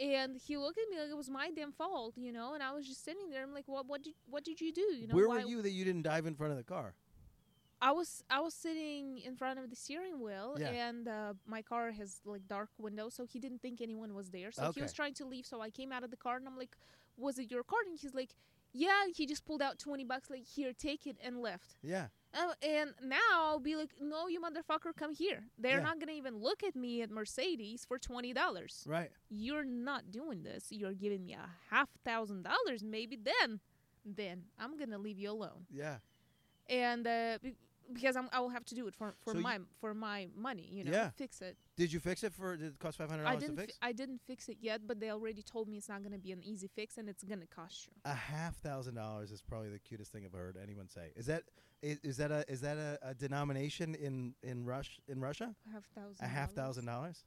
And 0.00 0.36
he 0.36 0.56
looked 0.56 0.78
at 0.78 0.88
me 0.90 0.98
like 0.98 1.10
it 1.10 1.16
was 1.16 1.28
my 1.28 1.50
damn 1.50 1.72
fault, 1.72 2.14
you 2.16 2.32
know. 2.32 2.54
And 2.54 2.62
I 2.62 2.72
was 2.72 2.86
just 2.86 3.04
sitting 3.04 3.28
there. 3.30 3.42
I'm 3.42 3.52
like, 3.52 3.68
what? 3.68 3.86
What 3.86 4.02
did 4.02 4.14
What 4.28 4.44
did 4.44 4.60
you 4.60 4.72
do? 4.72 4.80
You 4.80 5.06
know, 5.08 5.14
Where 5.14 5.28
why, 5.28 5.42
were 5.42 5.48
you 5.48 5.62
that 5.62 5.70
you 5.70 5.84
didn't 5.84 6.02
dive 6.02 6.26
in 6.26 6.34
front 6.34 6.52
of 6.52 6.56
the 6.58 6.64
car? 6.64 6.94
I 7.82 7.92
was 7.92 8.22
I 8.30 8.40
was 8.40 8.54
sitting 8.54 9.18
in 9.18 9.36
front 9.36 9.58
of 9.58 9.70
the 9.70 9.76
steering 9.76 10.20
wheel, 10.20 10.56
Yeah. 10.58 10.68
and 10.68 11.08
uh, 11.08 11.34
my 11.46 11.62
car 11.62 11.92
has 11.92 12.20
like 12.24 12.46
dark 12.46 12.68
windows, 12.78 13.14
so 13.14 13.24
he 13.24 13.38
didn't 13.38 13.60
think 13.62 13.80
anyone 13.80 14.14
was 14.14 14.30
there. 14.30 14.52
So 14.52 14.72
he 14.72 14.82
was 14.82 14.92
trying 14.92 15.14
to 15.14 15.24
leave. 15.26 15.46
So 15.46 15.60
I 15.60 15.70
came 15.70 15.92
out 15.92 16.04
of 16.04 16.10
the 16.10 16.16
car, 16.16 16.36
and 16.36 16.46
I'm 16.46 16.58
like, 16.58 16.76
"Was 17.16 17.38
it 17.38 17.50
your 17.50 17.62
car?" 17.62 17.78
And 17.86 17.98
he's 17.98 18.14
like, 18.14 18.34
"Yeah." 18.72 19.06
He 19.14 19.26
just 19.26 19.44
pulled 19.46 19.62
out 19.62 19.78
twenty 19.78 20.04
bucks, 20.04 20.28
like, 20.28 20.44
"Here, 20.46 20.72
take 20.74 21.06
it," 21.06 21.16
and 21.22 21.40
left. 21.40 21.76
Yeah. 21.82 22.08
Uh, 22.32 22.54
and 22.62 22.94
now 23.02 23.18
I'll 23.32 23.58
be 23.58 23.74
like, 23.74 23.90
"No, 24.00 24.28
you 24.28 24.40
motherfucker, 24.40 24.94
come 24.94 25.12
here." 25.12 25.48
They're 25.58 25.78
Yeah. 25.78 25.82
not 25.82 25.98
gonna 25.98 26.12
even 26.12 26.36
look 26.38 26.62
at 26.62 26.76
me 26.76 27.02
at 27.02 27.10
Mercedes 27.10 27.84
for 27.84 27.98
twenty 27.98 28.32
dollars. 28.32 28.84
Right. 28.86 29.10
You're 29.28 29.64
not 29.64 30.10
doing 30.12 30.42
this. 30.44 30.70
You're 30.70 30.94
giving 30.94 31.24
me 31.24 31.32
a 31.34 31.50
half 31.70 31.88
thousand 32.04 32.42
dollars, 32.44 32.84
maybe. 32.84 33.16
Then, 33.16 33.60
then 34.04 34.44
I'm 34.58 34.76
gonna 34.76 34.98
leave 34.98 35.18
you 35.18 35.30
alone 35.30 35.66
Yeah. 35.70 35.98
and 36.68 37.04
uh, 37.06 37.38
because 37.92 38.16
I'm, 38.16 38.28
I 38.32 38.40
will 38.40 38.48
have 38.50 38.64
to 38.66 38.74
do 38.74 38.86
it 38.86 38.94
for 38.94 39.14
for 39.24 39.34
So 39.34 39.40
my 39.40 39.58
for 39.80 39.94
my 39.94 40.28
money, 40.36 40.68
you 40.70 40.84
know, 40.84 40.92
Yeah. 40.92 41.10
fix 41.16 41.40
it. 41.42 41.56
Did 41.76 41.92
you 41.92 42.00
fix 42.00 42.22
it 42.24 42.32
for? 42.32 42.56
Did 42.56 42.68
it 42.74 42.78
cost 42.78 42.98
five 42.98 43.10
hundred 43.10 43.24
I 43.24 43.30
dollars 43.30 43.42
to 43.42 43.48
didn't 43.48 43.60
fix? 43.60 43.72
fi- 43.78 43.88
I 43.88 43.92
didn't 43.92 44.20
fix 44.26 44.48
it 44.48 44.58
yet, 44.60 44.86
but 44.86 45.00
they 45.00 45.10
already 45.10 45.42
told 45.42 45.68
me 45.68 45.76
it's 45.78 45.88
not 45.88 46.00
going 46.02 46.12
to 46.12 46.18
be 46.18 46.32
an 46.32 46.42
easy 46.42 46.68
fix 46.68 46.98
and 46.98 47.08
it's 47.08 47.24
going 47.24 47.40
to 47.40 47.46
cost 47.46 47.86
you. 47.86 47.92
a 48.04 48.14
half 48.14 48.56
thousand 48.56 48.94
dollars 48.94 49.30
is 49.30 49.42
probably 49.42 49.70
the 49.70 49.78
cutest 49.78 50.12
thing 50.12 50.24
I've 50.24 50.32
heard 50.32 50.56
anyone 50.62 50.88
say. 50.88 51.12
Is 51.16 51.26
that 51.26 51.42
is, 51.82 51.98
is 52.02 52.16
that 52.18 52.30
a 52.30 52.44
is 52.48 52.60
that 52.60 52.76
a, 52.76 52.98
a 53.02 53.14
denomination 53.14 53.94
in 53.94 54.34
in 54.42 54.64
Rush 54.64 55.00
in 55.08 55.20
Russia? 55.20 55.54
A 55.68 55.72
half 55.72 55.84
thousand. 55.94 56.24
A 56.24 56.28
half 56.28 56.52
thousand 56.52 56.86
dollars. 56.86 57.24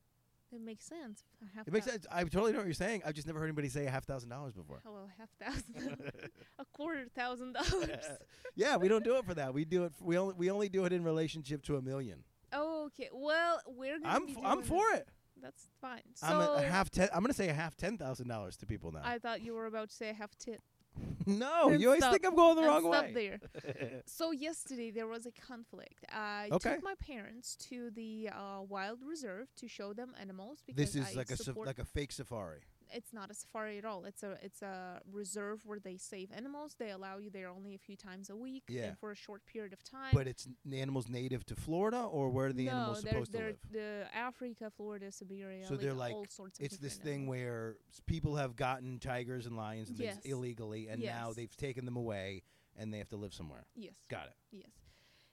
It 0.54 0.62
makes 0.62 0.86
sense. 0.86 1.24
Half. 1.56 1.68
It 1.68 1.74
makes 1.74 1.86
sense. 1.88 2.06
I 2.12 2.24
totally 2.24 2.52
know 2.52 2.60
what 2.60 2.68
you're 2.68 2.74
saying. 2.76 3.02
I've 3.06 3.16
just 3.16 3.26
never 3.26 3.40
heard 3.40 3.46
anybody 3.46 3.70
say 3.70 3.86
a 3.88 3.90
half 3.90 4.06
thousand 4.06 4.30
dollars 4.30 4.54
before. 4.54 4.82
Oh, 4.86 4.94
well, 4.94 5.10
half 5.18 5.30
thousand, 5.42 6.12
a 6.60 6.66
quarter 6.74 7.06
thousand 7.16 7.54
dollars. 7.54 8.06
yeah, 8.56 8.78
we 8.78 8.88
don't 8.88 9.04
do 9.04 9.18
it 9.18 9.26
for 9.26 9.34
that. 9.34 9.54
We 9.54 9.66
do 9.66 9.86
it. 9.86 9.94
We 10.00 10.18
only 10.18 10.36
we 10.38 10.52
only 10.52 10.70
do 10.70 10.86
it 10.86 10.94
in 10.94 11.04
relationship 11.04 11.64
to 11.64 11.78
a 11.78 11.82
million. 11.82 12.24
okay, 12.54 13.10
well, 13.12 13.60
we're 13.68 14.00
gonna 14.00 14.14
I'm 14.14 14.30
f- 14.30 14.38
I'm 14.44 14.62
for 14.62 14.84
it. 14.94 15.08
That's 15.42 15.68
fine. 15.82 16.02
So 16.14 16.28
I'm 16.28 16.40
a, 16.40 16.54
a 16.54 16.62
half 16.62 16.90
ten. 16.92 17.10
I'm 17.14 17.22
gonna 17.22 17.34
say 17.34 17.50
a 17.50 17.54
half 17.54 17.76
ten 17.76 17.98
thousand 17.98 18.28
dollars 18.28 18.56
to 18.58 18.66
people 18.66 18.92
now. 18.92 19.02
I 19.04 19.18
thought 19.18 19.42
you 19.42 19.54
were 19.54 19.66
about 19.66 19.90
to 19.90 19.96
say 19.96 20.10
a 20.10 20.14
half 20.14 20.38
tit. 20.38 20.62
no, 21.26 21.70
And 21.70 21.82
you 21.82 21.88
always 21.88 22.02
stop- 22.04 22.12
think 22.14 22.26
I'm 22.26 22.36
going 22.36 22.56
the 22.56 22.62
and 22.64 22.70
wrong 22.72 22.94
stop 22.94 23.06
way. 23.06 23.14
there. 23.14 24.02
So 24.06 24.32
yesterday 24.32 24.92
there 24.92 25.08
was 25.08 25.26
a 25.26 25.32
conflict. 25.32 26.06
I 26.12 26.50
Okay. 26.52 26.76
took 26.76 26.84
my 26.84 26.96
parents 26.96 27.56
to 27.70 27.90
the 27.92 28.30
uh, 28.30 28.62
wild 28.68 29.00
reserve 29.04 29.48
to 29.58 29.68
show 29.68 29.94
them 29.94 30.14
animals 30.20 30.60
because 30.66 30.94
this 30.94 30.96
is 30.96 31.14
I 31.16 31.18
like 31.20 31.32
a 31.32 31.36
saf- 31.36 31.66
like 31.66 31.80
a 31.80 31.86
fake 31.86 32.12
safari. 32.12 32.62
It's 32.94 33.12
not 33.14 33.30
a 33.32 33.34
safari 33.34 33.78
at 33.78 33.86
all. 33.86 34.06
It's 34.06 34.24
a 34.24 34.38
it's 34.42 34.62
a 34.62 35.02
reserve 35.12 35.66
where 35.66 35.80
they 35.80 35.98
save 35.98 36.32
animals. 36.32 36.76
They 36.78 36.92
allow 36.92 37.18
you 37.18 37.30
there 37.30 37.50
only 37.50 37.74
a 37.76 37.78
few 37.78 37.96
times 37.96 38.30
a 38.30 38.36
week 38.36 38.64
Yeah. 38.68 38.84
and 38.86 38.98
for 39.00 39.12
a 39.12 39.16
short 39.16 39.46
period 39.46 39.74
of 39.74 39.84
time. 39.84 40.12
But 40.14 40.28
it's 40.28 40.48
n- 40.48 40.74
animals 40.74 41.08
native 41.10 41.46
to 41.48 41.56
Florida, 41.56 42.02
or 42.04 42.30
where 42.30 42.48
are 42.48 42.54
the 42.54 42.66
no, 42.66 42.72
animals 42.72 43.02
they're, 43.02 43.12
supposed 43.14 43.32
to 43.32 43.38
they're 43.38 43.48
live? 43.48 43.58
the 43.72 44.06
Africa, 44.16 44.72
Florida, 44.76 45.12
Siberia. 45.12 45.66
So 45.68 45.76
they're 45.76 45.94
like- 45.94 46.14
all 46.14 46.26
sorts 46.30 46.60
of 46.60 46.66
It's 46.66 46.78
this 46.78 46.98
different 46.98 47.04
thing 47.20 47.28
where 47.28 47.78
people 48.06 48.36
have 48.36 48.56
gotten 48.56 49.00
tigers 49.00 49.46
and 49.46 49.56
lions 49.58 49.90
and 49.90 49.98
things 49.98 50.20
illegally, 50.26 50.88
and 50.88 51.02
now 51.02 51.34
they've 51.34 51.56
taken 51.56 51.86
them 51.86 51.96
away, 51.98 52.44
and 52.76 52.94
they 52.94 52.98
have 53.00 53.10
to 53.10 53.18
live 53.18 53.34
somewhere. 53.34 53.66
yes. 53.76 53.94
Got 54.10 54.28
it. 54.28 54.36
Yes, 54.52 54.72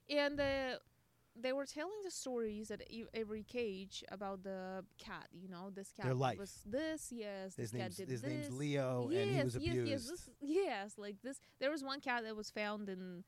and 0.09 0.41
uh, 0.41 0.79
they 1.41 1.53
were 1.53 1.67
telling 1.67 2.03
the 2.05 2.11
stories 2.11 2.71
at 2.71 2.83
e- 2.91 3.05
every 3.15 3.43
cage 3.43 4.05
about 4.11 4.43
the 4.43 4.85
cat. 4.99 5.29
You 5.33 5.49
know, 5.49 5.71
this 5.75 5.93
cat 5.93 6.15
was 6.17 6.63
this. 6.67 7.13
Yes, 7.13 7.57
His 7.57 7.71
this 7.71 7.81
cat 7.81 7.97
did 7.97 8.09
his 8.09 8.23
this. 8.23 8.31
name's 8.31 8.51
Leo, 8.53 9.09
yes, 9.11 9.23
and 9.23 9.31
he 9.37 9.43
was 9.45 9.55
yes, 9.57 9.65
abused. 9.73 9.89
yes, 9.91 10.07
this, 10.09 10.31
yes, 10.41 10.95
like 10.99 11.17
this. 11.23 11.41
There 11.61 11.71
was 11.71 11.83
one 11.85 12.01
cat 12.01 12.25
that 12.25 12.37
was 12.37 12.51
found 12.51 12.89
in. 12.89 13.25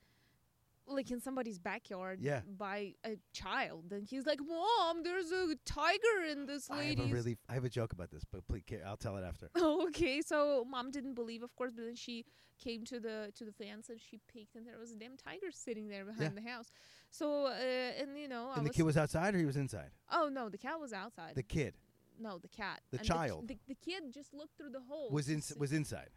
Like 0.85 1.13
in 1.13 1.21
somebody's 1.21 1.61
backyard 1.61 2.19
Yeah. 2.21 2.41
by 2.45 2.95
a 3.07 3.17
child, 3.33 3.93
and 3.93 4.05
he's 4.05 4.27
like, 4.27 4.41
"Mom, 4.45 5.05
there's 5.05 5.31
a 5.31 5.55
tiger 5.65 6.25
in 6.29 6.45
this 6.47 6.69
I 6.69 6.83
have 6.83 6.99
a 6.99 7.05
really, 7.05 7.39
I 7.49 7.55
have 7.55 7.65
a 7.65 7.69
joke 7.69 7.93
about 7.93 8.11
this, 8.11 8.25
but 8.25 8.45
please, 8.49 8.65
I'll 8.85 8.97
tell 8.97 9.17
it 9.17 9.23
after. 9.23 9.49
okay, 9.57 10.21
so 10.23 10.67
mom 10.69 10.91
didn't 10.91 11.15
believe, 11.15 11.45
of 11.45 11.55
course, 11.55 11.73
but 11.73 11.85
then 11.85 11.95
she 11.95 12.25
came 12.59 12.85
to 12.87 12.99
the 12.99 13.31
to 13.37 13.45
the 13.45 13.53
fence 13.53 13.91
and 13.91 14.01
she 14.01 14.19
peeked, 14.27 14.57
and 14.57 14.67
there 14.67 14.77
was 14.77 14.91
a 14.91 14.97
damn 14.97 15.17
tiger 15.17 15.53
sitting 15.53 15.87
there 15.89 16.05
behind 16.05 16.37
the 16.37 16.43
house. 16.43 16.73
So, 17.13 17.47
uh, 17.47 18.01
and 18.01 18.19
you 18.19 18.27
know, 18.27 18.49
I 18.51 18.57
And 18.57 18.67
the 18.67 18.71
was, 18.71 18.77
kid 18.77 18.83
was 18.83 18.97
outside, 18.97 19.35
or 19.35 19.39
he 19.39 19.45
was 19.45 19.57
inside. 19.57 19.91
oh 20.11 20.29
no, 20.33 20.49
the 20.49 20.59
cat 20.59 20.81
was 20.81 20.93
outside. 20.93 21.35
The 21.37 21.43
kid 21.45 21.75
no, 22.19 22.39
the 22.39 22.49
cat. 22.49 22.81
the 22.91 22.99
And 22.99 23.07
child. 23.07 23.49
The, 23.49 23.59
the, 23.69 23.75
kid 23.75 24.03
just 24.13 24.33
looked 24.35 24.57
through 24.57 24.71
the 24.71 24.81
hole. 24.89 25.09
was 25.11 25.29
in, 25.29 25.43
was 25.59 25.73
inside. 25.73 26.11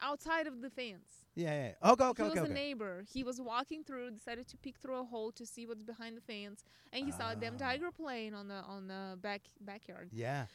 outside 0.00 0.46
of 0.46 0.60
the 0.60 0.70
fence. 0.70 1.26
Yeah, 1.34 1.46
yeah. 1.52 1.72
yeah. 1.82 1.90
Okay, 1.92 2.04
okay, 2.04 2.22
he 2.24 2.28
okay. 2.30 2.40
was 2.40 2.48
a 2.48 2.52
okay. 2.52 2.62
neighbor. 2.62 3.04
He 3.12 3.24
was 3.24 3.40
walking 3.40 3.84
through, 3.84 4.10
decided 4.12 4.46
to 4.48 4.56
peek 4.56 4.76
through 4.78 4.98
a 4.98 5.04
hole 5.04 5.32
to 5.32 5.44
see 5.46 5.66
what's 5.66 5.82
behind 5.82 6.16
the 6.16 6.20
fence, 6.20 6.64
and 6.92 7.04
he 7.04 7.10
saw 7.12 7.32
a 7.32 7.36
damn 7.36 7.54
Ah. 7.54 7.58
tiger 7.58 7.90
playing 7.90 8.34
on 8.34 8.48
the 8.48 8.60
on 8.74 8.86
the 8.88 9.18
back 9.20 9.42
backyard. 9.60 10.08
Yeah. 10.12 10.46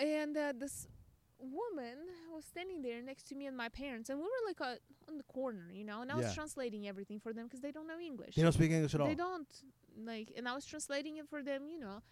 and 0.00 0.36
uh, 0.36 0.52
this 0.56 0.88
woman 1.44 1.96
was 2.34 2.44
standing 2.44 2.82
there 2.82 3.00
next 3.02 3.24
to 3.28 3.34
me 3.34 3.46
and 3.46 3.56
my 3.56 3.68
parents 3.68 4.10
and 4.10 4.18
we 4.18 4.24
were 4.24 4.44
like 4.46 4.60
uh, 4.60 4.74
on 5.08 5.16
the 5.16 5.24
corner 5.24 5.70
you 5.72 5.84
know 5.84 6.02
and 6.02 6.10
i 6.10 6.16
was 6.16 6.34
translating 6.34 6.88
everything 6.88 7.20
for 7.20 7.32
them 7.32 7.44
because 7.46 7.60
they 7.60 7.70
don't 7.70 7.86
know 7.86 7.98
english. 7.98 8.34
They 8.34 8.42
don't 8.42 8.52
speak 8.52 8.70
English 8.72 8.94
at 8.94 9.00
all. 9.00 9.06
they 9.06 9.14
don't 9.14 9.48
like 10.04 10.32
and 10.36 10.48
i 10.48 10.54
was 10.54 10.66
translating 10.66 11.18
it 11.18 11.28
for 11.28 11.42
them 11.42 11.68
you 11.68 11.78
know 11.78 12.02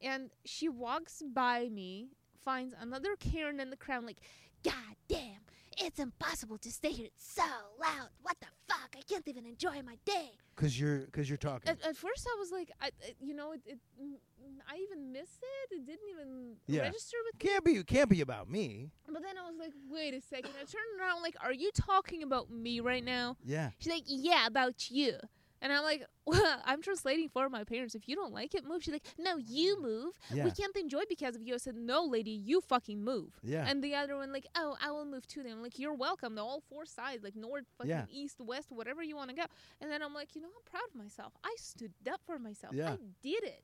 and 0.00 0.30
she 0.44 0.68
walks 0.68 1.22
by 1.22 1.68
me 1.68 2.08
finds 2.42 2.74
another 2.80 3.16
karen 3.16 3.60
in 3.60 3.70
the 3.70 3.76
crowd 3.76 4.04
like 4.04 4.18
god 4.64 4.96
damn 5.08 5.42
it's 5.78 5.98
impossible 5.98 6.56
to 6.58 6.70
stay 6.72 6.90
here 6.90 7.06
it's 7.06 7.34
so 7.34 7.42
loud. 7.78 8.08
What 8.22 8.36
the 8.40 8.46
fuck? 8.66 8.96
I 8.96 9.02
can't 9.02 9.28
even 9.28 9.44
enjoy 9.44 9.82
my 9.84 9.98
day. 10.06 10.30
Cause 10.56 10.80
you're, 10.80 11.00
cause 11.12 11.28
you're 11.28 11.36
talking. 11.36 11.68
at, 11.68 11.84
at 11.84 11.96
first 11.98 12.26
i 12.34 12.38
was 12.38 12.50
like 12.50 12.70
I, 12.80 12.86
I 12.86 13.14
you 13.20 13.34
know 13.34 13.52
it, 13.52 13.60
it 13.66 13.78
i 14.68 14.76
even 14.76 15.12
missed 15.12 15.42
it 15.42 15.76
it 15.76 15.86
didn't 15.86 16.08
even 16.10 16.56
Yeah. 16.66 16.82
register 16.82 17.16
with 17.26 17.42
me. 17.42 17.48
can't 17.48 17.64
be, 17.64 17.84
can't 17.84 18.10
be 18.10 18.20
about 18.20 18.48
me. 18.48 18.90
But 19.06 19.22
then 19.22 19.36
I 19.38 19.48
was 19.48 19.58
like, 19.58 19.72
wait 19.88 20.14
a 20.14 20.20
second. 20.20 20.52
I 20.60 20.64
turned 20.64 21.00
around, 21.00 21.22
like, 21.22 21.36
are 21.40 21.52
you 21.52 21.70
talking 21.72 22.22
about 22.22 22.50
me 22.50 22.80
right 22.80 23.04
now? 23.04 23.36
Yeah. 23.44 23.70
She's 23.78 23.92
like, 23.92 24.04
yeah, 24.06 24.46
about 24.46 24.90
you. 24.90 25.18
And 25.62 25.72
I'm 25.72 25.82
like, 25.82 26.04
well, 26.26 26.60
I'm 26.64 26.82
translating 26.82 27.28
for 27.28 27.48
my 27.48 27.64
parents. 27.64 27.94
If 27.94 28.08
you 28.08 28.14
don't 28.14 28.32
like 28.32 28.54
it, 28.54 28.64
move. 28.64 28.82
She's 28.82 28.92
like, 28.92 29.06
no, 29.18 29.36
you 29.36 29.76
mm. 29.76 29.82
move. 29.82 30.18
Yeah. 30.32 30.44
We 30.44 30.50
can't 30.50 30.76
enjoy 30.76 31.02
because 31.08 31.34
of 31.34 31.42
you. 31.42 31.54
I 31.54 31.56
said, 31.56 31.76
no, 31.76 32.04
lady, 32.04 32.30
you 32.30 32.60
fucking 32.60 33.02
move. 33.02 33.38
Yeah. 33.42 33.66
And 33.68 33.82
the 33.82 33.94
other 33.94 34.16
one, 34.16 34.32
like, 34.32 34.46
oh, 34.54 34.76
I 34.80 34.90
will 34.90 35.06
move 35.06 35.26
to 35.28 35.42
them. 35.42 35.62
Like, 35.62 35.78
you're 35.78 35.94
welcome. 35.94 36.34
They're 36.34 36.44
all 36.44 36.62
four 36.68 36.84
sides, 36.84 37.24
like 37.24 37.36
north, 37.36 37.64
fucking 37.78 37.90
Yeah. 37.90 38.04
east, 38.10 38.40
west, 38.40 38.70
whatever 38.70 39.02
you 39.02 39.16
want 39.16 39.30
to 39.30 39.36
go. 39.36 39.44
And 39.80 39.90
then 39.90 40.02
I'm 40.02 40.14
like, 40.14 40.34
you 40.34 40.42
know, 40.42 40.48
I'm 40.48 40.70
proud 40.70 40.88
of 40.88 40.94
myself. 40.94 41.32
I 41.44 41.54
stood 41.58 41.92
up 42.10 42.20
for 42.26 42.38
myself. 42.38 42.74
Yeah. 42.74 42.92
I 42.92 42.96
did 43.22 43.44
it. 43.44 43.62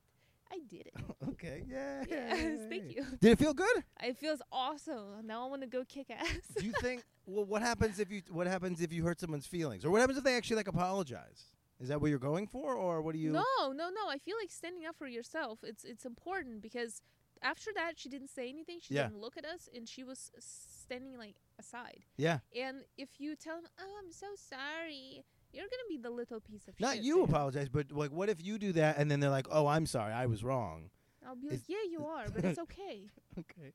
I 0.52 0.58
did 0.68 0.86
it. 0.86 0.94
okay. 1.30 1.64
Yeah. 1.68 2.04
yes, 2.08 2.58
thank 2.68 2.94
you. 2.94 3.04
Did 3.20 3.32
it 3.32 3.38
feel 3.38 3.54
good? 3.54 3.84
It 4.02 4.16
feels 4.18 4.42
awesome. 4.52 5.26
Now 5.26 5.46
I 5.46 5.48
want 5.48 5.62
to 5.62 5.68
go 5.68 5.82
kick 5.84 6.10
ass. 6.10 6.26
Do 6.58 6.66
you 6.66 6.72
think? 6.80 7.02
Well, 7.24 7.44
what 7.44 7.62
happens 7.62 8.00
if 8.00 8.10
you? 8.10 8.20
What 8.32 8.48
happens 8.48 8.80
if 8.80 8.92
you 8.92 9.04
hurt 9.04 9.20
someone's 9.20 9.46
feelings, 9.46 9.84
or 9.84 9.90
what 9.92 10.00
happens 10.00 10.18
if 10.18 10.24
they 10.24 10.36
actually 10.36 10.56
like 10.56 10.66
apologize? 10.66 11.44
Is 11.78 11.86
that 11.88 12.00
what 12.00 12.10
you're 12.10 12.18
going 12.18 12.48
for, 12.48 12.74
or 12.74 13.00
what 13.00 13.12
do 13.12 13.20
you? 13.20 13.30
No, 13.30 13.44
no, 13.68 13.90
no. 13.90 14.08
I 14.10 14.18
feel 14.18 14.34
like 14.40 14.50
standing 14.50 14.86
up 14.86 14.96
for 14.96 15.06
yourself. 15.06 15.60
It's 15.62 15.84
it's 15.84 16.04
important 16.04 16.62
because 16.62 17.00
after 17.40 17.70
that 17.76 17.92
she 17.96 18.08
didn't 18.08 18.30
say 18.30 18.48
anything. 18.48 18.78
She 18.82 18.94
Yeah. 18.94 19.04
didn't 19.04 19.20
look 19.20 19.36
at 19.36 19.44
us, 19.44 19.68
and 19.72 19.88
she 19.88 20.02
was 20.02 20.32
standing 20.40 21.16
like 21.16 21.36
aside. 21.60 22.04
Yeah. 22.16 22.40
And 22.60 22.78
if 22.98 23.20
you 23.20 23.36
tell 23.36 23.60
them, 23.62 23.70
"Oh, 23.80 23.94
I'm 24.04 24.10
so 24.10 24.26
sorry," 24.34 25.22
you're 25.52 25.64
gonna 25.64 25.88
be 25.88 25.96
the 25.98 26.10
little 26.10 26.40
piece 26.40 26.62
of 26.68 26.74
shit. 26.74 26.80
Not 26.80 26.94
shit. 26.96 27.04
you 27.04 27.22
apologize, 27.22 27.68
but 27.68 27.92
like, 27.92 28.10
what 28.10 28.28
if 28.28 28.44
you 28.44 28.58
do 28.58 28.72
that 28.72 28.98
and 28.98 29.10
then 29.10 29.20
they're 29.20 29.30
like, 29.30 29.46
"Oh, 29.50 29.66
I'm 29.66 29.86
sorry, 29.86 30.12
I 30.12 30.26
was 30.26 30.42
wrong." 30.44 30.90
I'll 31.26 31.36
be 31.36 31.50
like, 31.50 31.60
"Yeah, 31.68 31.76
you 31.90 32.04
are, 32.14 32.24
but 32.34 32.44
it's 32.44 32.58
okay." 32.58 33.08
Okay. 33.38 33.72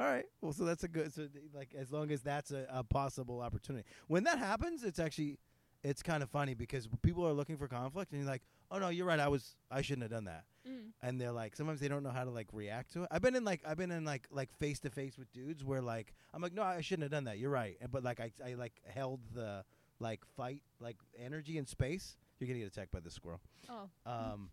All 0.00 0.06
right. 0.06 0.26
Well, 0.42 0.52
so 0.52 0.64
that's 0.64 0.84
a 0.84 0.88
good. 0.88 1.12
So 1.12 1.22
th- 1.26 1.44
like, 1.54 1.74
as 1.76 1.90
long 1.90 2.10
as 2.12 2.22
that's 2.22 2.50
a, 2.52 2.66
a 2.70 2.84
possible 2.84 3.40
opportunity, 3.40 3.84
when 4.06 4.22
that 4.24 4.38
happens, 4.38 4.84
it's 4.84 4.98
actually, 5.00 5.38
it's 5.82 6.02
kind 6.04 6.22
of 6.22 6.30
funny 6.30 6.54
because 6.54 6.86
people 7.02 7.26
are 7.26 7.32
looking 7.32 7.56
for 7.56 7.66
conflict, 7.68 8.12
and 8.12 8.20
you're 8.20 8.30
like, 8.30 8.42
"Oh 8.70 8.78
no, 8.78 8.90
you're 8.90 9.06
right. 9.06 9.18
I 9.18 9.26
was. 9.28 9.56
I 9.70 9.82
shouldn't 9.82 10.02
have 10.02 10.10
done 10.12 10.24
that." 10.26 10.44
Mm. 10.68 10.90
and 11.00 11.18
they're 11.18 11.32
like 11.32 11.56
sometimes 11.56 11.80
they 11.80 11.88
don't 11.88 12.02
know 12.02 12.10
how 12.10 12.24
to 12.24 12.30
like 12.30 12.48
react 12.52 12.92
to 12.92 13.04
it. 13.04 13.08
I've 13.10 13.22
been 13.22 13.34
in 13.34 13.42
like 13.44 13.62
I've 13.66 13.78
been 13.78 13.90
in 13.90 14.04
like 14.04 14.26
like 14.30 14.52
face 14.58 14.78
to 14.80 14.90
face 14.90 15.16
with 15.16 15.32
dudes 15.32 15.64
where 15.64 15.80
like 15.80 16.12
I'm 16.34 16.42
like 16.42 16.52
no 16.52 16.62
I 16.62 16.82
shouldn't 16.82 17.04
have 17.04 17.10
done 17.10 17.24
that. 17.24 17.38
You're 17.38 17.48
right. 17.50 17.76
And- 17.80 17.90
But 17.90 18.04
like 18.04 18.20
I 18.20 18.30
I 18.44 18.52
like 18.54 18.74
held 18.86 19.20
the 19.34 19.64
like 20.00 20.20
fight 20.36 20.62
like 20.80 20.96
energy 21.18 21.58
in 21.58 21.66
space. 21.66 22.16
You're 22.38 22.46
gonna 22.48 22.60
get 22.60 22.68
attacked 22.68 22.92
by 22.92 23.00
this 23.00 23.14
squirrel. 23.14 23.40
Oh, 23.68 23.88
Um, 24.06 24.50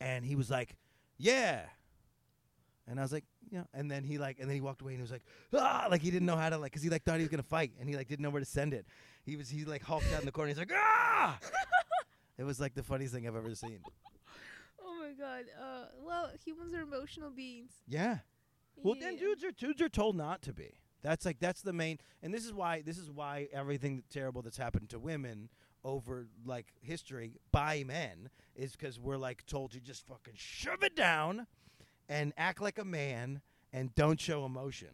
and 0.00 0.24
he 0.24 0.36
was 0.36 0.50
like, 0.50 0.76
yeah. 1.18 1.62
And 2.86 2.98
I 2.98 3.02
was 3.02 3.12
like, 3.12 3.24
yeah. 3.50 3.64
And 3.72 3.90
then 3.90 4.04
he 4.04 4.18
like, 4.18 4.38
and 4.38 4.48
then 4.48 4.54
he 4.54 4.60
walked 4.60 4.82
away 4.82 4.92
and 4.92 4.98
he 4.98 5.02
was 5.02 5.10
like, 5.12 5.24
ah, 5.54 5.86
like 5.90 6.02
he 6.02 6.10
didn't 6.10 6.26
know 6.26 6.36
how 6.36 6.48
to 6.50 6.58
like, 6.58 6.72
cause 6.72 6.82
he 6.82 6.90
like 6.90 7.04
thought 7.04 7.16
he 7.16 7.22
was 7.22 7.30
gonna 7.30 7.42
fight 7.42 7.72
and 7.80 7.88
he 7.88 7.96
like 7.96 8.08
didn't 8.08 8.22
know 8.22 8.30
where 8.30 8.40
to 8.40 8.46
send 8.46 8.74
it. 8.74 8.86
He 9.24 9.36
was 9.36 9.48
he 9.48 9.64
like 9.64 9.82
hulked 9.82 10.12
out 10.12 10.20
in 10.20 10.26
the 10.26 10.32
corner. 10.32 10.48
He's 10.48 10.58
like, 10.58 10.72
ah. 10.74 11.38
it 12.38 12.44
was 12.44 12.60
like 12.60 12.74
the 12.74 12.82
funniest 12.82 13.14
thing 13.14 13.26
I've 13.26 13.36
ever 13.36 13.54
seen. 13.54 13.80
oh 14.84 14.96
my 15.00 15.12
god. 15.12 15.44
Uh, 15.60 15.84
well, 16.04 16.30
humans 16.44 16.74
are 16.74 16.82
emotional 16.82 17.30
beings. 17.30 17.70
Yeah. 17.88 18.18
Well, 18.76 18.96
then 19.00 19.16
dudes 19.16 19.44
are 19.44 19.52
dudes 19.52 19.80
are 19.80 19.88
told 19.88 20.16
not 20.16 20.42
to 20.42 20.52
be. 20.52 20.74
That's 21.04 21.24
like 21.24 21.38
that's 21.38 21.60
the 21.62 21.72
main, 21.74 21.98
and 22.22 22.34
this 22.34 22.44
is 22.44 22.52
why 22.52 22.80
this 22.82 22.98
is 22.98 23.10
why 23.10 23.46
everything 23.52 24.02
terrible 24.10 24.42
that's 24.42 24.56
happened 24.56 24.88
to 24.88 24.98
women 24.98 25.50
over 25.84 26.26
like 26.46 26.72
history 26.80 27.36
by 27.52 27.84
men 27.86 28.30
is 28.56 28.72
because 28.72 28.98
we're 28.98 29.18
like 29.18 29.44
told 29.46 29.70
to 29.72 29.80
just 29.80 30.06
fucking 30.08 30.32
shove 30.34 30.82
it 30.82 30.96
down 30.96 31.46
and 32.08 32.32
act 32.38 32.60
like 32.62 32.78
a 32.78 32.84
man 32.86 33.42
and 33.72 33.94
don't 33.94 34.18
show 34.18 34.46
emotion, 34.46 34.88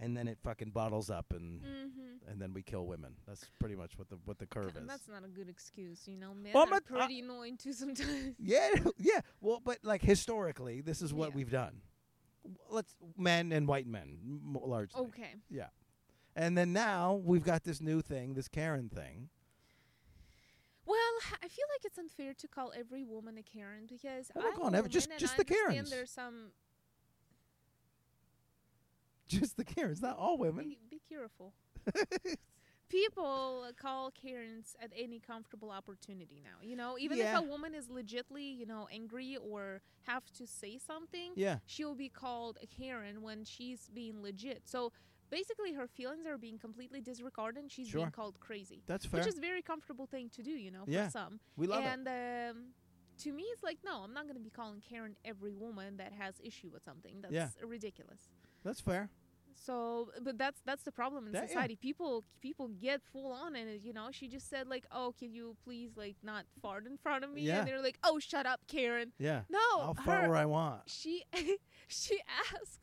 and 0.00 0.16
then 0.16 0.28
it 0.28 0.38
fucking 0.42 0.70
bottles 0.70 1.10
up 1.10 1.26
and 1.32 1.60
Mm-hmm. 1.62 2.30
and 2.30 2.40
then 2.40 2.52
we 2.52 2.62
kill 2.62 2.86
women. 2.86 3.14
That's 3.26 3.44
pretty 3.58 3.74
much 3.74 3.98
what 3.98 4.08
the 4.08 4.18
what 4.24 4.38
the 4.38 4.46
curve 4.46 4.76
is. 4.76 4.86
That's 4.86 5.08
not 5.08 5.24
a 5.24 5.28
good 5.28 5.48
excuse, 5.48 6.06
you 6.06 6.16
know. 6.16 6.32
Men 6.32 6.52
Well, 6.54 6.62
I'm 6.62 6.68
are 6.68 6.70
not- 6.76 6.82
uh, 6.94 7.06
pretty 7.06 7.18
annoying 7.20 7.56
too 7.56 7.72
sometimes. 7.72 8.36
Yeah, 8.38 8.68
yeah. 8.98 9.20
Well, 9.40 9.60
but 9.64 9.78
like 9.82 10.02
historically, 10.02 10.80
this 10.80 11.02
is 11.02 11.12
what 11.12 11.30
Yeah. 11.30 11.34
we've 11.36 11.50
done. 11.50 11.80
Let's 12.70 12.94
men 13.16 13.52
and 13.52 13.66
white 13.68 13.86
men 13.86 14.18
m- 14.24 14.56
largely. 14.62 15.00
Okay. 15.02 15.34
Yeah. 15.50 15.68
And 16.34 16.56
then 16.56 16.72
now 16.72 17.14
we've 17.24 17.44
got 17.44 17.64
this 17.64 17.80
new 17.80 18.02
thing, 18.02 18.34
this 18.34 18.48
Karen 18.48 18.88
thing. 18.88 19.30
Well, 20.84 20.96
I 21.42 21.48
feel 21.48 21.64
like 21.74 21.84
it's 21.84 21.98
unfair 21.98 22.34
to 22.34 22.46
call 22.48 22.72
every 22.78 23.02
woman 23.04 23.38
a 23.38 23.42
Karen 23.42 23.86
because 23.88 24.30
I'm 24.36 24.42
not 24.42 24.52
I'm 24.52 24.58
calling 24.58 24.74
a 24.74 24.88
just- 24.88 25.08
just 25.18 25.34
I 25.34 25.36
the 25.38 25.44
Karens. 25.44 25.90
There's 25.90 26.10
some. 26.10 26.52
Just 29.28 29.56
the 29.56 29.64
Karens, 29.64 30.00
not 30.00 30.16
all 30.16 30.38
women. 30.38 30.68
Be, 30.68 30.78
be 30.88 31.00
careful. 31.08 31.52
People 32.88 33.66
call 33.76 34.10
Karens 34.12 34.76
at 34.80 34.92
any 34.96 35.18
comfortable 35.18 35.70
opportunity 35.70 36.40
now. 36.42 36.58
You 36.62 36.76
know, 36.76 36.96
even 36.98 37.18
Yeah. 37.18 37.38
if 37.38 37.44
a 37.44 37.46
woman 37.46 37.74
is 37.74 37.88
legitly, 37.88 38.56
you 38.56 38.64
know, 38.64 38.86
angry 38.92 39.36
or 39.36 39.82
have 40.02 40.30
to 40.34 40.46
say 40.46 40.78
something, 40.78 41.32
Yeah. 41.34 41.58
she'll 41.66 41.96
be 41.96 42.08
called 42.08 42.58
a 42.62 42.66
Karen 42.66 43.22
when 43.22 43.44
she's 43.44 43.88
being 43.90 44.22
legit. 44.22 44.68
So 44.68 44.92
basically, 45.30 45.72
her 45.72 45.88
feelings 45.88 46.26
are 46.26 46.38
being 46.38 46.58
completely 46.58 47.00
disregarded 47.00 47.60
and 47.60 47.72
she's 47.72 47.88
Sure. 47.88 48.02
being 48.02 48.12
called 48.12 48.38
crazy. 48.38 48.82
That's 48.86 49.04
fair. 49.04 49.20
Which 49.20 49.28
is 49.28 49.38
a 49.38 49.40
very 49.40 49.62
comfortable 49.62 50.06
thing 50.06 50.30
to 50.30 50.42
do, 50.42 50.52
you 50.52 50.70
know, 50.70 50.84
for 50.84 51.10
some. 51.10 51.40
we 51.56 51.66
love 51.66 51.82
it. 51.82 51.88
and 51.88 52.06
um, 52.56 52.74
to 53.18 53.32
me, 53.32 53.42
it's 53.44 53.64
like, 53.64 53.82
no, 53.82 54.02
I'm 54.04 54.12
not 54.12 54.24
going 54.24 54.36
to 54.36 54.40
be 54.40 54.50
calling 54.50 54.80
Karen 54.80 55.16
every 55.24 55.54
woman 55.54 55.96
that 55.96 56.12
has 56.12 56.38
issue 56.40 56.70
with 56.70 56.84
something. 56.84 57.20
That's 57.20 57.34
Yeah. 57.34 57.50
ridiculous. 57.62 58.28
That's 58.62 58.80
fair. 58.80 59.10
So, 59.64 60.10
but 60.22 60.36
that's 60.38 60.60
that's 60.64 60.82
the 60.82 60.92
problem 60.92 61.26
in 61.26 61.32
That- 61.32 61.42
yeah. 61.44 61.48
society. 61.48 61.76
People 61.76 62.24
people 62.40 62.68
get 62.68 63.00
full 63.12 63.32
on 63.32 63.56
in 63.56 63.66
it. 63.68 63.80
You 63.82 63.92
know, 63.92 64.08
she 64.12 64.28
just 64.28 64.48
said 64.50 64.68
like, 64.68 64.84
"Oh, 64.92 65.14
can 65.18 65.32
you 65.32 65.56
please 65.64 65.96
like 65.96 66.16
not 66.22 66.44
fart 66.60 66.86
in 66.86 66.96
front 66.98 67.24
of 67.24 67.30
me?" 67.32 67.42
Yeah. 67.42 67.58
And 67.60 67.68
they're 67.68 67.80
like, 67.82 67.98
"Oh, 68.04 68.18
shut 68.18 68.44
up, 68.46 68.60
Karen." 68.68 69.12
Yeah. 69.18 69.42
No, 69.48 69.58
I'll 69.80 69.94
fart 69.94 70.24
her- 70.24 70.28
where 70.28 70.38
I 70.38 70.44
want. 70.46 70.82
she 70.86 71.24
she 71.88 72.20
asked 72.54 72.80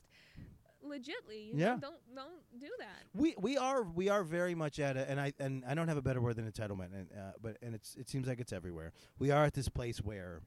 legitly. 0.84 1.46
You 1.48 1.54
Yeah. 1.54 1.74
know, 1.74 1.80
don't 1.80 2.14
don't 2.14 2.60
do 2.60 2.70
that. 2.78 3.04
We 3.14 3.34
we 3.38 3.56
are 3.56 3.82
we 3.84 4.08
are 4.08 4.24
very 4.24 4.54
much 4.54 4.78
at 4.80 4.96
it, 4.96 5.08
and 5.08 5.20
I 5.20 5.32
and 5.38 5.64
I 5.66 5.74
don't 5.74 5.88
have 5.88 5.96
a 5.96 6.02
better 6.02 6.20
word 6.20 6.36
than 6.36 6.50
entitlement, 6.50 6.92
and 6.92 7.08
uh, 7.16 7.32
but 7.40 7.56
and 7.62 7.74
it's 7.74 7.94
it 7.96 8.08
seems 8.08 8.26
like 8.26 8.40
it's 8.40 8.52
everywhere. 8.52 8.92
We 9.18 9.30
are 9.30 9.44
at 9.44 9.54
this 9.54 9.68
place 9.68 9.98
where 9.98 10.40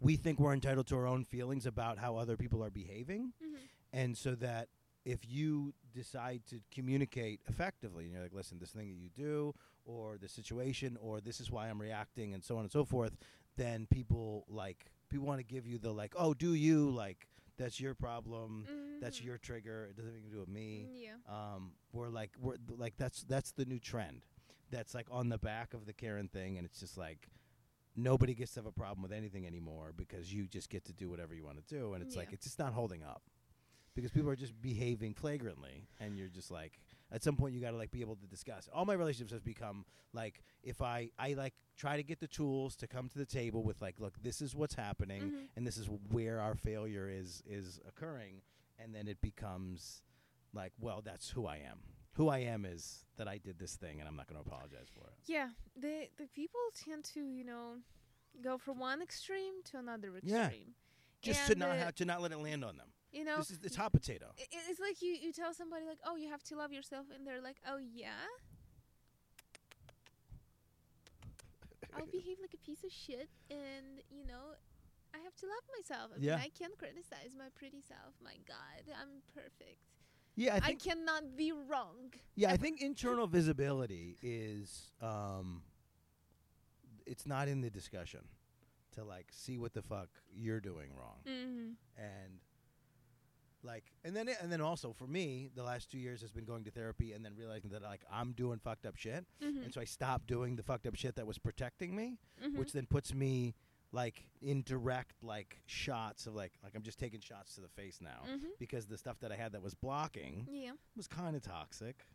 we 0.00 0.16
think 0.16 0.38
we're 0.40 0.52
entitled 0.54 0.86
to 0.88 0.96
our 0.96 1.06
own 1.06 1.24
feelings 1.24 1.66
about 1.66 1.98
how 1.98 2.16
other 2.16 2.36
people 2.36 2.62
are 2.64 2.70
behaving, 2.70 3.32
Mm-hmm. 3.42 3.56
and 3.92 4.16
so 4.16 4.34
that 4.36 4.68
if 5.04 5.20
you 5.28 5.74
decide 5.94 6.42
to 6.50 6.60
communicate 6.70 7.40
effectively, 7.48 8.04
and 8.04 8.12
you're 8.12 8.22
like, 8.22 8.32
listen, 8.32 8.58
this 8.58 8.70
thing 8.70 8.88
that 8.88 8.96
you 8.98 9.08
do, 9.10 9.54
or 9.84 10.16
the 10.18 10.28
situation, 10.28 10.96
or 11.00 11.20
this 11.20 11.40
is 11.40 11.50
why 11.50 11.68
I'm 11.68 11.80
reacting, 11.80 12.34
and 12.34 12.42
so 12.44 12.56
on 12.56 12.62
and 12.62 12.70
so 12.72 12.84
forth, 12.84 13.16
then 13.56 13.86
people 13.90 14.44
like 14.48 14.86
people 15.08 15.26
want 15.26 15.38
to 15.40 15.44
give 15.44 15.66
you 15.66 15.78
the 15.78 15.92
like, 15.92 16.14
oh, 16.16 16.34
do 16.34 16.54
you 16.54 16.88
like 16.90 17.28
that's 17.58 17.78
your 17.80 17.94
problem, 17.94 18.66
that's 19.00 19.20
Mhm. 19.20 19.24
your 19.24 19.38
trigger, 19.38 19.86
it 19.90 19.96
doesn't 19.96 20.10
have 20.10 20.14
anything 20.14 20.30
to 20.30 20.34
do 20.36 20.40
with 20.40 20.48
me. 20.48 20.86
Mm, 20.88 21.02
Yeah. 21.02 21.54
um, 21.54 21.74
we're 21.92 22.08
like 22.08 22.30
we're 22.40 22.56
like 22.76 22.96
that's 22.96 23.22
that's 23.24 23.52
the 23.52 23.64
new 23.66 23.78
trend 23.78 24.24
that's 24.70 24.94
like 24.94 25.06
on 25.10 25.28
the 25.28 25.36
back 25.38 25.74
of 25.74 25.84
the 25.84 25.92
Karen 25.92 26.28
thing, 26.28 26.56
and 26.56 26.64
it's 26.64 26.80
just 26.80 26.96
like 26.96 27.28
nobody 27.94 28.34
gets 28.34 28.54
to 28.54 28.60
have 28.60 28.66
a 28.66 28.72
problem 28.72 29.02
with 29.02 29.12
anything 29.12 29.46
anymore 29.46 29.92
because 29.94 30.32
you 30.32 30.46
just 30.46 30.70
get 30.70 30.84
to 30.86 30.92
do 30.94 31.10
whatever 31.10 31.34
you 31.34 31.44
want 31.44 31.58
to 31.58 31.74
do, 31.74 31.92
and 31.92 32.02
it's 32.02 32.16
like 32.16 32.32
it's 32.32 32.44
just 32.46 32.58
not 32.58 32.72
holding 32.72 33.02
up 33.02 33.22
because 33.94 34.10
people 34.10 34.30
are 34.30 34.36
just 34.36 34.60
behaving 34.60 35.14
flagrantly, 35.14 35.86
and 36.00 36.16
you're 36.16 36.28
just 36.28 36.50
like 36.50 36.80
at 37.10 37.22
some 37.22 37.36
point 37.36 37.54
you 37.54 37.60
got 37.60 37.72
to 37.72 37.76
like 37.76 37.90
be 37.90 38.00
able 38.00 38.16
to 38.16 38.26
discuss. 38.26 38.68
All 38.72 38.84
my 38.84 38.94
relationships 38.94 39.32
has 39.32 39.40
become 39.42 39.84
like 40.12 40.42
if 40.62 40.80
I 40.82 41.10
I 41.18 41.34
like 41.34 41.54
try 41.76 41.96
to 41.96 42.02
get 42.02 42.20
the 42.20 42.26
tools 42.28 42.76
to 42.76 42.86
come 42.86 43.08
to 43.08 43.18
the 43.18 43.26
table 43.26 43.62
with 43.62 43.80
like 43.82 43.96
look 43.98 44.14
this 44.22 44.40
is 44.42 44.54
what's 44.54 44.74
happening 44.74 45.22
Mhm. 45.22 45.48
and 45.56 45.66
this 45.66 45.76
is 45.78 45.88
where 46.10 46.40
our 46.40 46.54
failure 46.54 47.08
is 47.10 47.42
is 47.46 47.80
occurring, 47.88 48.42
and 48.78 48.94
then 48.94 49.08
it 49.08 49.20
becomes 49.20 50.02
like, 50.54 50.72
well, 50.78 51.00
that's 51.02 51.30
who 51.30 51.46
I 51.46 51.56
am. 51.56 51.80
Who 52.16 52.28
I 52.28 52.38
am 52.40 52.66
is 52.66 53.06
that 53.16 53.26
I 53.26 53.38
did 53.38 53.58
this 53.58 53.76
thing, 53.76 53.98
and 54.00 54.06
I'm 54.08 54.16
not 54.16 54.26
going 54.26 54.42
to 54.42 54.46
apologize 54.46 54.88
for 54.92 55.06
it. 55.08 55.14
Yeah, 55.26 55.48
the 55.76 56.08
the 56.18 56.26
people 56.28 56.60
tend 56.74 57.04
to 57.14 57.20
you 57.20 57.44
know 57.44 57.76
go 58.42 58.56
from 58.58 58.78
one 58.78 59.00
extreme 59.02 59.62
to 59.64 59.78
another 59.78 60.16
extreme. 60.16 60.30
Yeah. 60.32 60.52
Just 61.22 61.46
to 61.46 61.54
not 61.54 61.70
uh, 61.70 61.74
have 61.76 61.94
to 61.96 62.04
not 62.04 62.20
let 62.20 62.32
it 62.32 62.38
land 62.38 62.64
on 62.64 62.76
them. 62.76 62.88
You 63.12 63.24
know, 63.24 63.36
This 63.38 63.50
is 63.50 63.58
it's 63.62 63.76
hot 63.76 63.92
potato. 63.92 64.26
It's 64.38 64.80
like 64.80 65.02
you, 65.02 65.12
you 65.20 65.32
tell 65.32 65.52
somebody 65.52 65.84
like, 65.86 65.98
oh, 66.06 66.16
you 66.16 66.30
have 66.30 66.42
to 66.44 66.56
love 66.56 66.72
yourself, 66.72 67.06
and 67.14 67.26
they're 67.26 67.42
like, 67.42 67.56
oh 67.68 67.78
yeah. 67.78 68.08
I'll 71.94 72.06
behave 72.06 72.38
like 72.40 72.54
a 72.54 72.64
piece 72.66 72.84
of 72.84 72.90
shit, 72.92 73.28
and 73.50 74.00
you 74.10 74.24
know, 74.26 74.54
I 75.14 75.18
have 75.18 75.34
to 75.36 75.46
love 75.46 75.64
myself. 75.78 76.10
I 76.14 76.20
Yeah. 76.20 76.36
mean, 76.36 76.44
I 76.46 76.48
can't 76.58 76.76
criticize 76.78 77.34
my 77.36 77.48
pretty 77.54 77.82
self. 77.82 78.14
My 78.22 78.36
God, 78.48 78.82
I'm 79.00 79.20
perfect. 79.34 79.78
Yeah, 80.34 80.54
I 80.62 80.68
I, 80.68 80.74
cannot 80.74 81.36
be 81.36 81.52
wrong. 81.52 82.14
yeah, 82.34 82.50
I 82.50 82.56
think 82.56 82.80
internal 82.80 83.26
visibility 83.26 84.16
is. 84.22 84.90
um 85.02 85.62
It's 87.04 87.26
not 87.26 87.48
in 87.48 87.60
the 87.60 87.68
discussion 87.70 88.20
to 88.92 89.04
like 89.04 89.26
see 89.32 89.58
what 89.58 89.72
the 89.74 89.82
fuck 89.82 90.08
you're 90.32 90.60
doing 90.60 90.90
wrong. 90.96 91.18
Mm-hmm. 91.26 91.72
and 91.98 92.40
like 93.64 93.84
and 94.04 94.14
then 94.16 94.28
and 94.40 94.50
then 94.50 94.60
also 94.60 94.92
for 94.92 95.06
me 95.06 95.48
the 95.54 95.62
last 95.62 95.90
two 95.90 95.98
years 95.98 96.20
has 96.20 96.30
been 96.32 96.44
going 96.44 96.64
to 96.64 96.70
therapy 96.70 97.12
and 97.12 97.24
then 97.24 97.32
realizing 97.36 97.70
that 97.70 97.82
like 97.82 98.02
i'm 98.10 98.32
doing 98.32 98.58
fucked 98.58 98.86
up 98.86 98.96
shit 98.96 99.24
Mm-hmm. 99.42 99.62
and 99.64 99.72
so 99.74 99.80
i 99.80 99.84
stopped 99.84 100.26
doing 100.26 100.56
the 100.56 100.62
fucked 100.62 100.86
up 100.86 100.94
shit 100.96 101.14
that 101.16 101.26
was 101.26 101.38
protecting 101.38 101.94
me 101.94 102.18
Mhm. 102.44 102.56
which 102.56 102.72
then 102.72 102.86
puts 102.86 103.14
me 103.14 103.54
like 103.92 104.24
in 104.40 104.62
direct 104.62 105.22
like 105.22 105.60
shots 105.66 106.26
of 106.26 106.34
like 106.34 106.52
like 106.64 106.72
i'm 106.74 106.82
just 106.82 106.98
taking 106.98 107.20
shots 107.20 107.54
to 107.54 107.60
the 107.60 107.68
face 107.68 108.00
now 108.00 108.22
Mhm. 108.28 108.48
because 108.58 108.86
the 108.86 108.98
stuff 108.98 109.18
that 109.20 109.30
i 109.32 109.36
had 109.36 109.52
that 109.52 109.62
was 109.62 109.74
blocking 109.74 110.48
Yeah. 110.50 110.72
was 110.96 111.06
kind 111.06 111.36
of 111.36 111.42
toxic 111.42 112.06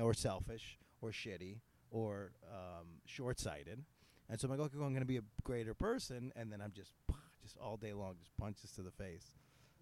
or 0.00 0.14
selfish 0.14 0.78
or 1.00 1.10
shitty 1.10 1.60
or 1.90 2.32
um, 2.50 3.00
short-sighted 3.06 3.84
and 4.28 4.40
so 4.40 4.46
i'm 4.46 4.50
like 4.52 4.60
okay 4.60 4.76
well, 4.78 4.86
i'm 4.86 4.92
going 4.92 5.02
to 5.02 5.06
be 5.06 5.18
a 5.18 5.22
greater 5.42 5.74
person 5.74 6.32
and 6.36 6.50
then 6.52 6.60
i'm 6.60 6.72
just 6.72 6.92
just 7.42 7.56
all 7.58 7.76
day 7.76 7.92
long 7.92 8.14
just 8.18 8.36
punches 8.36 8.70
to 8.72 8.82
the 8.82 8.90
face 8.92 9.34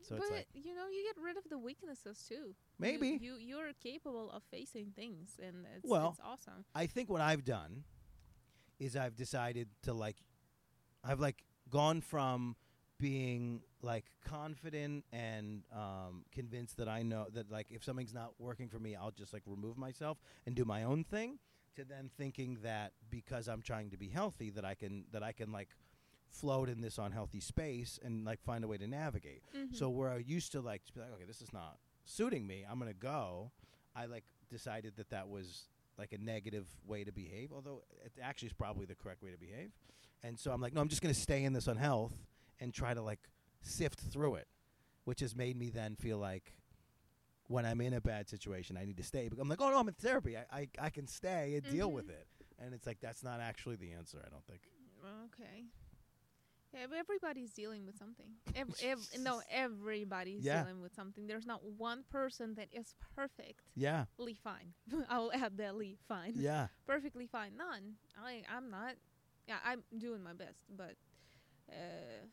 so 0.02 0.16
but 0.16 0.30
like 0.30 0.46
you 0.54 0.74
know, 0.74 0.86
you 0.88 1.04
get 1.04 1.22
rid 1.22 1.36
of 1.36 1.44
the 1.48 1.58
weaknesses 1.58 2.24
too. 2.28 2.54
Maybe. 2.78 3.18
you, 3.20 3.36
you 3.36 3.36
you're 3.38 3.72
capable 3.82 4.30
of 4.30 4.42
facing 4.50 4.92
things, 4.96 5.38
and 5.42 5.66
it's 5.76 5.88
Well, 5.88 6.10
it's 6.10 6.20
awesome. 6.24 6.64
I 6.74 6.86
think 6.86 7.10
what 7.10 7.20
I've 7.20 7.44
done 7.44 7.84
is 8.78 8.96
I've 8.96 9.16
decided 9.16 9.68
to 9.82 9.92
like 9.92 10.16
I've 11.04 11.20
like 11.20 11.44
gone 11.70 12.00
from 12.00 12.56
being 12.98 13.62
like 13.82 14.04
confident 14.24 15.04
and 15.12 15.62
um, 15.72 16.24
convinced 16.32 16.76
that 16.76 16.88
I 16.88 17.02
know 17.02 17.26
that 17.32 17.50
like 17.50 17.68
if 17.70 17.82
something's 17.82 18.12
not 18.12 18.32
working 18.38 18.68
for 18.68 18.78
me, 18.78 18.94
I'll 18.94 19.10
just 19.10 19.32
like 19.32 19.42
remove 19.46 19.78
myself 19.78 20.18
and 20.46 20.54
do 20.54 20.64
my 20.64 20.84
own 20.84 21.04
thing. 21.04 21.38
To 21.76 21.84
then 21.84 22.10
thinking 22.18 22.58
that 22.64 22.92
because 23.10 23.48
I'm 23.48 23.62
trying 23.62 23.90
to 23.90 23.96
be 23.96 24.08
healthy, 24.08 24.50
that 24.50 24.64
I 24.64 24.74
can 24.74 25.04
that 25.12 25.22
I 25.22 25.32
can 25.32 25.52
like 25.52 25.68
float 26.30 26.68
in 26.68 26.80
this 26.80 26.96
unhealthy 26.98 27.40
space 27.40 27.98
and 28.02 28.24
like 28.24 28.40
find 28.42 28.64
a 28.64 28.68
way 28.68 28.78
to 28.78 28.86
navigate. 28.86 29.42
Mhm. 29.54 29.74
So 29.74 29.88
where 29.90 30.10
I 30.10 30.18
used 30.18 30.52
to 30.52 30.60
like 30.60 30.84
to 30.86 30.92
be 30.92 31.00
like, 31.00 31.12
okay, 31.14 31.24
this 31.24 31.42
is 31.42 31.52
not 31.52 31.78
suiting 32.04 32.46
me. 32.46 32.64
I'm 32.68 32.78
gonna 32.78 32.94
go. 32.94 33.50
I 33.94 34.06
like 34.06 34.24
decided 34.48 34.96
that 34.96 35.10
that 35.10 35.28
was 35.28 35.68
like 35.98 36.12
a 36.12 36.18
negative 36.18 36.66
way 36.86 37.04
to 37.04 37.12
behave, 37.12 37.52
although 37.52 37.82
it 38.04 38.12
actually 38.22 38.46
is 38.48 38.52
probably 38.54 38.86
the 38.86 38.94
correct 38.94 39.22
way 39.22 39.30
to 39.30 39.36
behave. 39.38 39.72
And 40.22 40.38
so 40.38 40.52
I'm 40.52 40.60
like, 40.60 40.72
no, 40.72 40.80
I'm 40.80 40.88
just 40.88 41.02
gonna 41.02 41.14
stay 41.14 41.44
in 41.44 41.52
this 41.52 41.66
unhealth 41.66 42.14
and 42.60 42.72
try 42.72 42.94
to 42.94 43.02
like 43.02 43.28
sift 43.62 44.00
through 44.00 44.36
it, 44.36 44.48
which 45.04 45.20
has 45.20 45.34
made 45.34 45.56
me 45.56 45.68
then 45.70 45.96
feel 45.96 46.18
like 46.18 46.54
when 47.48 47.66
I'm 47.66 47.80
in 47.80 47.94
a 47.94 48.00
bad 48.00 48.28
situation, 48.28 48.76
I 48.76 48.84
need 48.84 48.96
to 48.98 49.02
stay. 49.02 49.28
But 49.28 49.40
I'm 49.40 49.48
like, 49.48 49.60
oh 49.60 49.68
no, 49.70 49.78
I'm 49.78 49.88
in 49.88 49.94
therapy. 49.94 50.36
I 50.36 50.44
I, 50.52 50.68
I 50.78 50.90
can 50.90 51.06
stay 51.08 51.54
and 51.56 51.64
deal 51.70 51.90
Mhm. 51.90 51.94
with 51.94 52.08
it. 52.08 52.26
And 52.58 52.72
it's 52.74 52.86
like 52.86 53.00
that's 53.00 53.22
not 53.24 53.40
actually 53.40 53.76
the 53.76 53.90
answer. 53.92 54.22
I 54.24 54.28
don't 54.30 54.44
think. 54.46 54.62
Okay. 55.24 55.64
Yeah, 56.72 56.86
everybody's 56.96 57.52
dealing 57.52 57.84
with 57.84 57.98
something. 57.98 58.26
Ev- 58.54 58.74
ev- 58.82 59.08
no, 59.20 59.42
everybody's 59.50 60.44
Yeah. 60.44 60.62
dealing 60.62 60.80
with 60.80 60.94
something. 60.94 61.26
There's 61.26 61.46
not 61.46 61.64
one 61.64 62.04
person 62.10 62.54
that 62.54 62.68
is 62.72 62.94
perfectly 63.16 63.56
Yeah. 63.74 64.04
fine. 64.42 64.74
I'll 65.08 65.32
add 65.32 65.56
that 65.56 65.74
Lee 65.76 65.96
fine. 66.06 66.34
Yeah. 66.36 66.68
Perfectly 66.86 67.26
fine. 67.26 67.56
None. 67.56 67.96
I 68.16 68.44
I'm 68.48 68.70
not. 68.70 68.94
Yeah, 69.48 69.58
I'm 69.64 69.82
doing 69.98 70.22
my 70.22 70.32
best, 70.32 70.62
but 70.70 70.94
uh, 71.72 72.26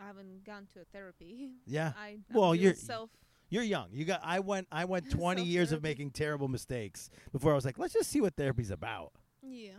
I 0.00 0.06
haven't 0.06 0.42
gone 0.44 0.66
to 0.74 0.80
a 0.80 0.84
therapy. 0.84 1.50
Yeah. 1.66 1.92
I 1.96 2.08
I'm 2.08 2.24
Well, 2.32 2.54
you're- 2.54 2.74
self. 2.74 3.10
You're 3.48 3.62
young. 3.62 3.90
You 3.92 4.04
got. 4.04 4.22
I 4.24 4.40
went. 4.40 4.66
I 4.72 4.86
went 4.86 5.08
20 5.08 5.44
years 5.44 5.70
of 5.70 5.80
making 5.80 6.10
terrible 6.10 6.48
mistakes 6.48 7.10
before 7.30 7.52
I 7.52 7.54
was 7.54 7.64
like, 7.64 7.78
let's 7.78 7.92
just 7.94 8.10
see 8.10 8.20
what 8.20 8.34
therapy's 8.34 8.72
about. 8.72 9.12
Yeah. 9.40 9.78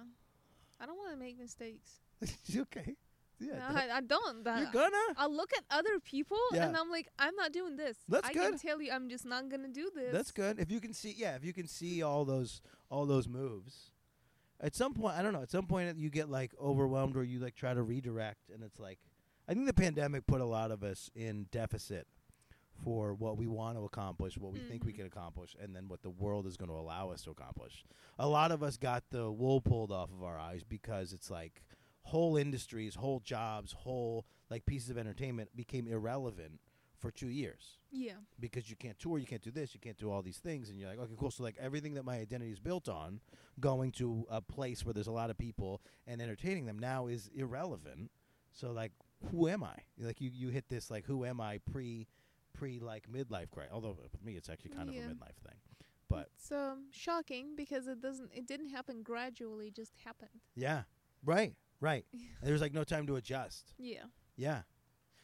I 0.80 0.86
don't 0.86 0.96
want 0.98 1.12
to 1.12 1.18
make 1.18 1.38
mistakes. 1.38 2.00
okay. 2.56 2.96
Yeah. 3.40 3.54
No, 3.60 3.76
I, 3.80 3.98
I 3.98 4.02
don't. 4.02 4.44
you're 4.46 4.54
I- 4.68 4.72
gonna. 4.72 4.98
I 5.18 5.28
look 5.28 5.52
at 5.56 5.64
other 5.70 6.00
people 6.00 6.38
Yeah. 6.54 6.66
and 6.68 6.76
I'm 6.78 6.90
like, 6.90 7.08
I'm 7.20 7.36
not 7.36 7.52
doing 7.54 7.76
this. 7.76 7.98
That's 8.10 8.28
I 8.28 8.34
can 8.34 8.52
good. 8.52 8.62
tell 8.62 8.82
you, 8.82 8.92
I'm 8.92 9.10
just 9.10 9.26
not 9.26 9.48
gonna 9.50 9.68
do 9.68 9.92
this. 9.94 10.12
That's 10.12 10.32
good. 10.32 10.60
If 10.60 10.72
you 10.72 10.80
can 10.80 10.94
see, 10.94 11.14
yeah, 11.18 11.36
if 11.36 11.46
you 11.46 11.54
can 11.54 11.68
see 11.68 12.02
all 12.02 12.26
those 12.26 12.62
all 12.90 13.06
those 13.06 13.28
moves, 13.28 13.92
at 14.60 14.76
some 14.76 14.94
point, 14.94 15.16
I 15.18 15.22
don't 15.22 15.34
know. 15.34 15.42
At 15.44 15.52
some 15.52 15.68
point, 15.68 15.98
you 15.98 16.10
get 16.10 16.30
like 16.30 16.52
overwhelmed, 16.62 17.16
or 17.16 17.24
you 17.24 17.40
like 17.40 17.56
try 17.56 17.74
to 17.74 17.84
redirect, 17.84 18.50
and 18.54 18.64
it's 18.64 18.80
like, 18.80 19.00
I 19.48 19.54
think 19.54 19.68
the 19.68 19.74
pandemic 19.74 20.26
put 20.26 20.42
a 20.42 20.46
lot 20.46 20.72
of 20.72 20.84
us 20.84 21.12
in 21.16 21.46
deficit 21.52 22.08
for 22.84 23.14
what 23.14 23.38
we 23.38 23.48
want 23.48 23.78
to 23.78 23.84
accomplish, 23.86 24.38
what 24.38 24.54
we 24.54 24.60
think 24.60 24.84
we 24.86 24.94
Mhm. 24.94 24.98
can 24.98 25.06
accomplish, 25.08 25.56
and 25.60 25.76
then 25.76 25.88
what 25.88 26.02
the 26.04 26.10
world 26.12 26.46
is 26.46 26.58
going 26.58 26.70
to 26.70 26.76
allow 26.76 27.10
us 27.10 27.24
to 27.24 27.32
accomplish. 27.32 27.84
A 28.20 28.28
lot 28.28 28.52
of 28.52 28.62
us 28.62 28.78
got 28.78 29.04
the 29.10 29.32
wool 29.32 29.62
pulled 29.62 29.92
off 29.92 30.12
of 30.12 30.22
our 30.24 30.38
eyes 30.38 30.64
because 30.64 31.12
it's 31.12 31.30
like 31.32 31.64
whole 32.08 32.38
industries, 32.38 32.96
whole 32.96 33.20
jobs, 33.20 33.72
whole 33.74 34.26
like 34.50 34.66
pieces 34.66 34.90
of 34.90 34.98
entertainment 34.98 35.50
became 35.56 35.88
irrelevant 35.88 36.60
for 36.98 37.12
two 37.12 37.28
years 37.28 37.78
Yeah. 37.92 38.14
because 38.40 38.70
you 38.70 38.76
can't 38.76 38.98
tour, 38.98 39.20
you 39.20 39.26
can't 39.28 39.42
do 39.44 39.52
this, 39.52 39.74
you 39.76 39.80
can't 39.80 39.98
do 39.98 40.10
all 40.10 40.22
these 40.24 40.38
things, 40.40 40.70
and 40.70 40.80
you're 40.80 40.90
like, 40.90 41.00
okay, 41.00 41.14
cool. 41.18 41.30
So 41.32 41.44
like 41.44 41.56
everything 41.60 41.94
that 41.96 42.04
my 42.06 42.18
identity 42.18 42.52
is 42.52 42.60
built 42.60 42.88
on, 42.90 43.20
going 43.60 43.92
to 43.94 44.26
a 44.30 44.42
place 44.42 44.84
where 44.86 44.94
there's 44.94 45.08
a 45.08 45.12
lot 45.12 45.30
of 45.30 45.38
people 45.38 45.82
and 46.08 46.22
entertaining 46.22 46.66
them 46.66 46.80
now 46.80 47.08
is 47.08 47.30
irrelevant. 47.36 48.10
So 48.54 48.72
like, 48.72 48.94
who 49.32 49.48
am 49.48 49.64
I? 49.64 49.76
Like 50.00 50.22
you, 50.22 50.32
you 50.34 50.50
hit 50.50 50.70
this 50.70 50.90
like, 50.90 51.06
who 51.06 51.26
am 51.26 51.40
I 51.42 51.60
pre, 51.72 52.08
pre 52.54 52.80
like 52.80 53.08
midlife 53.12 53.52
crisis? 53.52 53.74
Although 53.74 53.98
with 54.02 54.24
me, 54.24 54.34
it's 54.36 54.50
actually 54.50 54.72
kind 54.72 54.92
Yeah. 54.92 55.02
of 55.02 55.12
a 55.12 55.14
midlife 55.16 55.38
thing. 55.46 55.58
But 56.10 56.30
It's 56.36 56.52
um 56.52 56.86
shocking 56.92 57.56
because 57.56 57.86
it 57.88 58.00
doesn't. 58.02 58.32
It 58.34 58.48
didn't 58.48 58.70
happen 58.70 59.04
gradually. 59.04 59.68
It 59.68 59.76
just 59.76 59.94
happened. 60.06 60.40
yeah, 60.56 60.84
right, 61.24 61.54
right. 61.82 62.06
There's 62.44 62.62
like 62.62 62.74
no 62.74 62.84
time 62.84 63.08
to 63.08 63.16
adjust. 63.16 63.74
Yeah. 63.78 64.04
Yeah. 64.36 64.62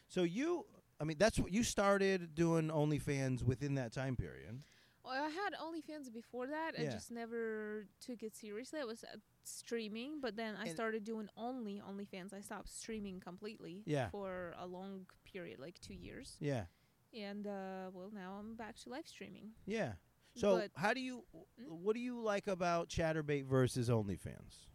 So 0.07 0.23
you 0.23 0.65
I 0.99 1.05
mean, 1.05 1.17
that's 1.19 1.39
what 1.39 1.51
you 1.51 1.63
started 1.63 2.35
doing 2.35 2.69
OnlyFans 2.69 3.43
within 3.43 3.75
that 3.75 3.91
time 3.93 4.15
period. 4.15 4.61
Well, 5.03 5.13
I 5.21 5.27
had 5.27 5.53
OnlyFans 5.61 6.13
before 6.13 6.47
that. 6.47 6.73
I 6.79 6.85
just 6.85 7.11
never 7.11 7.87
took 7.99 8.23
it 8.23 8.35
seriously. 8.37 8.79
I 8.79 8.85
was 8.85 9.03
uh, 9.03 9.17
streaming, 9.43 10.21
but 10.21 10.37
then 10.37 10.55
I 10.55 10.61
And- 10.67 10.71
started 10.71 11.03
doing 11.03 11.27
only 11.35 11.81
OnlyFans. 11.85 12.33
I 12.33 12.39
stopped 12.39 12.69
streaming 12.69 13.19
completely 13.19 13.83
Yeah. 13.85 14.07
for 14.11 14.55
a 14.57 14.65
long 14.65 15.05
period, 15.25 15.59
like 15.59 15.77
two 15.81 15.93
years. 15.93 16.37
Yeah. 16.39 16.65
And 17.13 17.45
uh, 17.47 17.89
well, 17.91 18.11
now 18.13 18.37
I'm 18.39 18.55
back 18.55 18.77
to 18.83 18.89
live 18.89 19.05
streaming. 19.07 19.51
Yeah. 19.65 19.93
So, 20.35 20.57
But- 20.59 20.71
how 20.75 20.93
do 20.93 21.01
you? 21.01 21.25
Mm? 21.59 21.67
What 21.81 21.95
do 21.95 21.99
you 21.99 22.21
like 22.21 22.47
about 22.47 22.87
Chaturbate 22.87 23.45
versus 23.45 23.89
OnlyFans? 23.89 24.67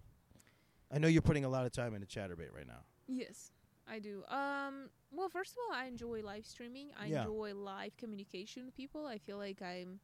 I 0.93 0.99
know 0.99 1.09
you're 1.09 1.22
putting 1.22 1.45
a 1.45 1.49
lot 1.49 1.66
of 1.66 1.72
time 1.72 1.95
into 1.95 2.07
Chaturbate 2.07 2.53
right 2.55 2.66
now. 2.66 2.80
Yes, 3.07 3.51
I 3.86 3.99
do. 3.99 4.22
Um, 4.28 4.89
well, 5.12 5.28
first 5.28 5.53
of 5.53 5.59
all, 5.68 5.74
I 5.76 5.86
enjoy 5.86 6.22
live 6.22 6.47
streaming. 6.47 6.91
I 6.99 7.07
Yeah. 7.07 7.20
enjoy 7.20 7.55
live 7.55 7.97
communication 7.97 8.64
with 8.66 8.74
people. 8.76 9.07
I 9.07 9.18
feel 9.18 9.36
like 9.39 9.61
I'm, 9.62 10.01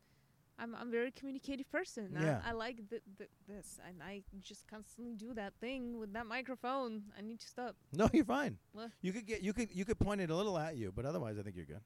I'm, 0.58 0.74
I'm 0.74 0.88
a 0.88 0.90
very 0.90 1.10
communicative 1.10 1.70
person. 1.70 2.16
Yeah. 2.20 2.40
I, 2.44 2.50
I 2.50 2.52
like 2.52 2.76
th- 2.90 3.02
th- 3.18 3.30
this, 3.48 3.78
and 3.88 4.02
I 4.02 4.22
just 4.40 4.66
constantly 4.68 5.14
do 5.14 5.32
that 5.34 5.54
thing 5.60 5.98
with 5.98 6.12
that 6.12 6.26
microphone. 6.26 7.04
I 7.18 7.22
need 7.22 7.40
to 7.40 7.46
stop. 7.48 7.76
No, 7.92 8.08
you're 8.12 8.24
fine. 8.24 8.58
What? 8.72 8.90
You 9.02 9.12
could 9.12 9.26
get 9.26 9.42
you 9.42 9.52
could 9.52 9.68
you 9.72 9.84
could 9.84 9.98
point 9.98 10.20
it 10.20 10.30
a 10.30 10.36
little 10.36 10.58
at 10.58 10.76
you, 10.76 10.92
but 10.94 11.04
otherwise, 11.06 11.38
I 11.38 11.42
think 11.42 11.56
you're 11.56 11.66
good. 11.66 11.80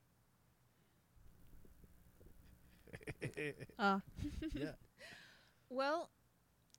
Uh, 3.79 4.01
yeah. 4.55 4.73
well, 5.71 6.11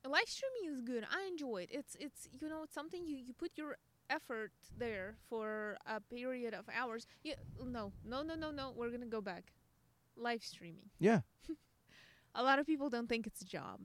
live 0.08 0.28
streaming 0.28 0.74
is 0.74 0.80
good. 0.80 1.04
I 1.10 1.26
enjoy 1.28 1.62
it. 1.62 1.70
It's 1.72 1.96
it's 1.98 2.28
you 2.32 2.48
know 2.48 2.62
it's 2.64 2.74
something 2.74 3.06
you 3.06 3.16
you 3.16 3.32
put 3.32 3.52
your 3.56 3.76
effort 4.08 4.52
there 4.76 5.16
for 5.28 5.76
a 5.86 6.00
period 6.00 6.54
of 6.54 6.64
hours. 6.74 7.06
You, 7.22 7.34
no, 7.64 7.92
no, 8.04 8.22
no, 8.22 8.34
no, 8.34 8.50
no. 8.50 8.72
We're 8.74 8.90
gonna 8.90 9.06
go 9.06 9.20
back. 9.20 9.52
Live 10.16 10.42
streaming. 10.42 10.90
Yeah. 10.98 11.20
a 12.34 12.42
lot 12.42 12.58
of 12.58 12.66
people 12.66 12.90
don't 12.90 13.08
think 13.08 13.26
it's 13.26 13.40
a 13.40 13.46
job, 13.46 13.80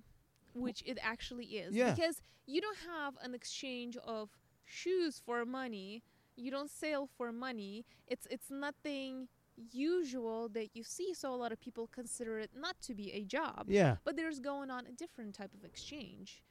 which 0.53 0.83
it 0.85 0.97
actually 1.01 1.45
is. 1.45 1.75
Yeah. 1.75 1.93
Because 1.93 2.21
you 2.45 2.61
don't 2.61 2.77
have 2.87 3.15
an 3.21 3.33
exchange 3.33 3.97
of 3.97 4.29
shoes 4.65 5.21
for 5.25 5.45
money. 5.45 6.03
You 6.35 6.51
don't 6.51 6.69
sell 6.69 7.07
for 7.17 7.31
money. 7.31 7.85
It's 8.07 8.27
it's 8.29 8.49
nothing 8.49 9.27
usual 9.71 10.49
that 10.49 10.75
you 10.75 10.83
see, 10.83 11.13
so 11.13 11.33
a 11.33 11.35
lot 11.35 11.51
of 11.51 11.59
people 11.59 11.87
consider 11.87 12.39
it 12.39 12.51
not 12.55 12.79
to 12.81 12.93
be 12.93 13.11
a 13.13 13.23
job. 13.23 13.65
Yeah. 13.67 13.97
But 14.03 14.15
there's 14.15 14.39
going 14.39 14.69
on 14.69 14.85
a 14.85 14.91
different 14.91 15.35
type 15.35 15.53
of 15.53 15.63
exchange. 15.63 16.43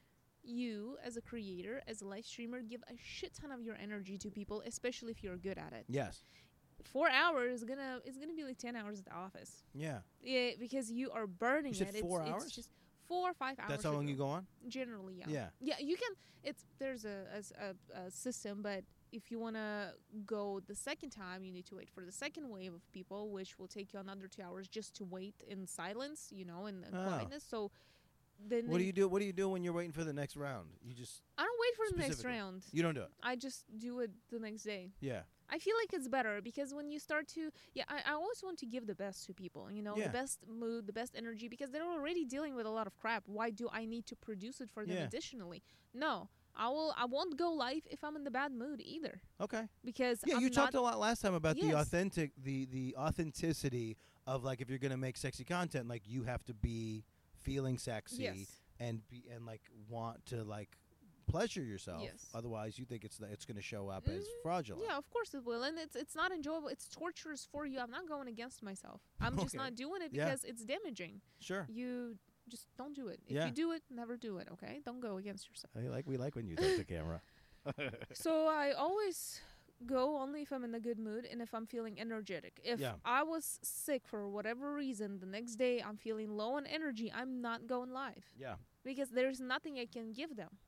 You, 0.42 0.98
as 1.02 1.16
a 1.16 1.22
creator, 1.22 1.82
as 1.86 2.02
a 2.02 2.06
live 2.06 2.26
streamer, 2.26 2.60
give 2.60 2.82
a 2.82 2.94
shit 3.02 3.32
ton 3.34 3.50
of 3.50 3.62
your 3.62 3.76
energy 3.76 4.18
to 4.18 4.30
people, 4.30 4.62
especially 4.66 5.10
if 5.10 5.22
you're 5.22 5.36
good 5.36 5.58
at 5.58 5.72
it. 5.72 5.84
Yes. 5.88 6.24
Four 6.84 7.08
hours 7.08 7.60
is 7.60 7.64
gonna 7.64 8.00
is 8.04 8.18
gonna 8.18 8.34
be 8.34 8.44
like 8.44 8.58
ten 8.58 8.76
hours 8.76 8.98
at 8.98 9.06
the 9.06 9.14
office. 9.14 9.62
Yeah. 9.72 10.00
Yeah, 10.20 10.50
because 10.58 10.90
you 10.90 11.10
are 11.12 11.26
burning 11.26 11.72
You 11.72 11.86
it. 11.86 12.00
four 12.00 12.20
it's, 12.20 12.30
hours? 12.30 12.44
It's 12.44 12.54
just 12.54 12.68
four 13.08 13.30
or 13.30 13.34
five 13.34 13.58
hours. 13.58 13.70
That's 13.70 13.84
how 13.84 13.92
long 13.92 14.04
go. 14.04 14.10
you 14.10 14.16
go 14.18 14.26
on. 14.26 14.46
Generally, 14.68 15.14
yeah. 15.18 15.26
Yeah. 15.28 15.46
Yeah, 15.60 15.74
you 15.78 15.96
can. 15.96 16.10
It's 16.42 16.66
there's 16.78 17.06
a 17.06 17.24
a, 17.58 17.98
a 17.98 18.10
system, 18.10 18.60
but 18.60 18.84
if 19.18 19.30
you 19.30 19.38
wanna 19.38 19.92
go 20.26 20.60
the 20.66 20.74
second 20.74 21.10
time, 21.10 21.44
you 21.44 21.52
need 21.52 21.66
to 21.66 21.76
wait 21.76 21.88
for 21.94 22.04
the 22.04 22.12
second 22.24 22.48
wave 22.50 22.72
of 22.74 22.82
people, 22.92 23.30
which 23.30 23.58
will 23.58 23.68
take 23.68 23.92
you 23.92 24.00
another 24.00 24.26
two 24.28 24.42
hours 24.42 24.66
just 24.68 24.94
to 24.96 25.04
wait 25.04 25.36
in 25.48 25.66
silence, 25.66 26.20
you 26.38 26.44
know, 26.44 26.66
in, 26.66 26.76
in 26.88 26.94
Oh. 26.94 27.04
quietness. 27.08 27.44
So 27.54 27.70
then 28.50 28.66
What 28.68 28.78
do 28.78 28.84
you 28.84 28.92
do? 28.92 29.06
What 29.08 29.20
do 29.20 29.26
you 29.26 29.32
do 29.32 29.48
when 29.48 29.62
you're 29.64 29.72
waiting 29.80 29.92
for 29.92 30.04
the 30.04 30.12
next 30.12 30.36
round? 30.36 30.68
You 30.82 30.92
just 30.94 31.22
I 31.38 31.42
don't 31.44 31.60
wait 31.64 31.74
for 31.80 31.86
the 31.94 31.98
next 32.04 32.24
round. 32.24 32.64
you 32.72 32.82
don't 32.82 32.94
do 32.94 33.02
it. 33.02 33.12
I 33.22 33.36
just 33.36 33.64
do 33.78 34.00
it 34.00 34.10
the 34.30 34.40
next 34.40 34.64
day. 34.64 34.90
Yeah. 35.00 35.22
I 35.48 35.58
feel 35.58 35.76
like 35.82 35.92
it's 35.92 36.08
better 36.08 36.40
because 36.42 36.74
when 36.74 36.90
you 36.90 36.98
start 36.98 37.28
to, 37.36 37.50
yeah, 37.74 37.84
I, 37.88 37.98
I 38.10 38.12
always 38.14 38.42
want 38.42 38.58
to 38.60 38.66
give 38.66 38.86
the 38.86 38.94
best 38.94 39.26
to 39.26 39.34
people, 39.34 39.70
you 39.70 39.82
know, 39.82 39.94
Yeah. 39.96 40.06
the 40.08 40.12
best 40.20 40.38
mood, 40.48 40.86
the 40.86 40.92
best 40.92 41.14
energy, 41.16 41.46
because 41.48 41.70
they're 41.70 41.84
already 41.98 42.24
dealing 42.24 42.54
with 42.56 42.66
a 42.66 42.70
lot 42.78 42.86
of 42.86 42.96
crap. 42.96 43.22
Why 43.28 43.50
do 43.50 43.68
I 43.70 43.84
need 43.84 44.04
to 44.06 44.16
produce 44.16 44.60
it 44.60 44.70
for 44.74 44.84
them 44.86 44.96
Yeah. 44.96 45.04
additionally? 45.04 45.62
No, 45.92 46.28
I 46.56 46.68
will. 46.68 46.94
I 46.96 47.04
won't 47.06 47.36
go 47.36 47.52
live 47.52 47.82
if 47.90 48.02
I'm 48.04 48.16
in 48.16 48.24
the 48.24 48.30
bad 48.30 48.52
mood 48.52 48.80
either, 48.84 49.20
Okay. 49.40 49.68
because 49.84 50.20
Yeah, 50.26 50.36
I'm 50.36 50.42
you 50.42 50.48
not, 50.50 50.54
talked 50.54 50.74
a 50.74 50.80
lot 50.80 50.98
last 50.98 51.20
time 51.22 51.34
about 51.34 51.56
the 51.56 51.72
authentic, 51.74 52.32
the 52.42 52.66
the 52.66 52.94
authenticity 52.96 53.96
of 54.26 54.44
like 54.44 54.60
if 54.60 54.68
you're 54.70 54.78
gonna 54.78 54.96
make 54.96 55.16
sexy 55.16 55.44
content, 55.44 55.88
like 55.88 56.02
you 56.06 56.22
have 56.24 56.44
to 56.44 56.54
be 56.54 57.04
feeling 57.42 57.76
sexy 57.78 58.22
Yes. 58.24 58.60
and 58.80 59.06
be 59.08 59.24
and 59.34 59.44
like 59.46 59.62
want 59.88 60.24
to 60.26 60.44
like 60.44 60.76
pleasure 61.26 61.62
yourself. 61.62 62.02
Yes. 62.02 62.28
Otherwise, 62.34 62.78
you 62.78 62.84
think 62.84 63.04
it's 63.04 63.18
it's 63.30 63.44
gonna 63.46 63.60
show 63.62 63.88
up 63.88 64.06
as 64.08 64.24
Mhm. 64.24 64.42
fraudulent. 64.42 64.84
Yeah, 64.86 64.96
of 64.98 65.08
course 65.10 65.34
it 65.34 65.44
will, 65.44 65.62
and 65.62 65.78
it's 65.78 65.96
it's 65.96 66.14
not 66.14 66.32
enjoyable. 66.32 66.68
It's 66.68 66.86
torturous 66.88 67.44
for 67.50 67.66
you. 67.66 67.78
I'm 67.80 67.90
not 67.90 68.06
going 68.06 68.28
against 68.28 68.62
myself. 68.62 69.00
I'm 69.20 69.36
just 69.38 69.54
not 69.62 69.74
doing 69.74 70.02
it 70.02 70.12
Yeah. 70.12 70.26
because 70.26 70.44
it's 70.44 70.64
damaging. 70.64 71.20
Sure. 71.40 71.66
You 71.70 72.18
just 72.48 72.66
don't 72.76 72.94
do 72.94 73.08
it. 73.08 73.20
If 73.26 73.36
Yeah. 73.36 73.46
you 73.46 73.52
do 73.52 73.72
it, 73.72 73.82
never 73.90 74.16
do 74.16 74.38
it. 74.38 74.48
Okay, 74.52 74.80
don't 74.84 75.00
go 75.00 75.16
against 75.16 75.48
yourself. 75.48 75.72
I 75.76 75.88
like 75.88 76.06
we 76.06 76.16
like 76.16 76.34
when 76.36 76.46
you 76.46 76.56
touch 76.56 76.76
the 76.76 76.84
camera. 76.96 77.20
so 78.12 78.46
I 78.46 78.72
always 78.72 79.40
go 79.86 80.18
only 80.18 80.42
if 80.42 80.52
I'm 80.52 80.64
in 80.64 80.74
a 80.74 80.80
good 80.80 80.98
mood 80.98 81.26
and 81.30 81.40
if 81.42 81.52
I'm 81.54 81.66
feeling 81.66 81.98
energetic. 82.00 82.60
If 82.64 82.80
Yeah. 82.80 82.94
I 83.04 83.22
was 83.22 83.58
sick 83.62 84.02
for 84.06 84.28
whatever 84.28 84.74
reason, 84.74 85.18
the 85.20 85.26
next 85.26 85.56
day 85.56 85.82
I'm 85.82 85.96
feeling 85.96 86.30
low 86.36 86.54
on 86.54 86.66
energy, 86.66 87.12
I'm 87.14 87.40
not 87.40 87.66
going 87.66 87.90
live 87.92 88.24
Yeah. 88.38 88.56
because 88.84 89.10
there's 89.10 89.40
nothing 89.40 89.78
I 89.78 89.86
can 89.86 90.12
give 90.12 90.36
them. 90.36 90.58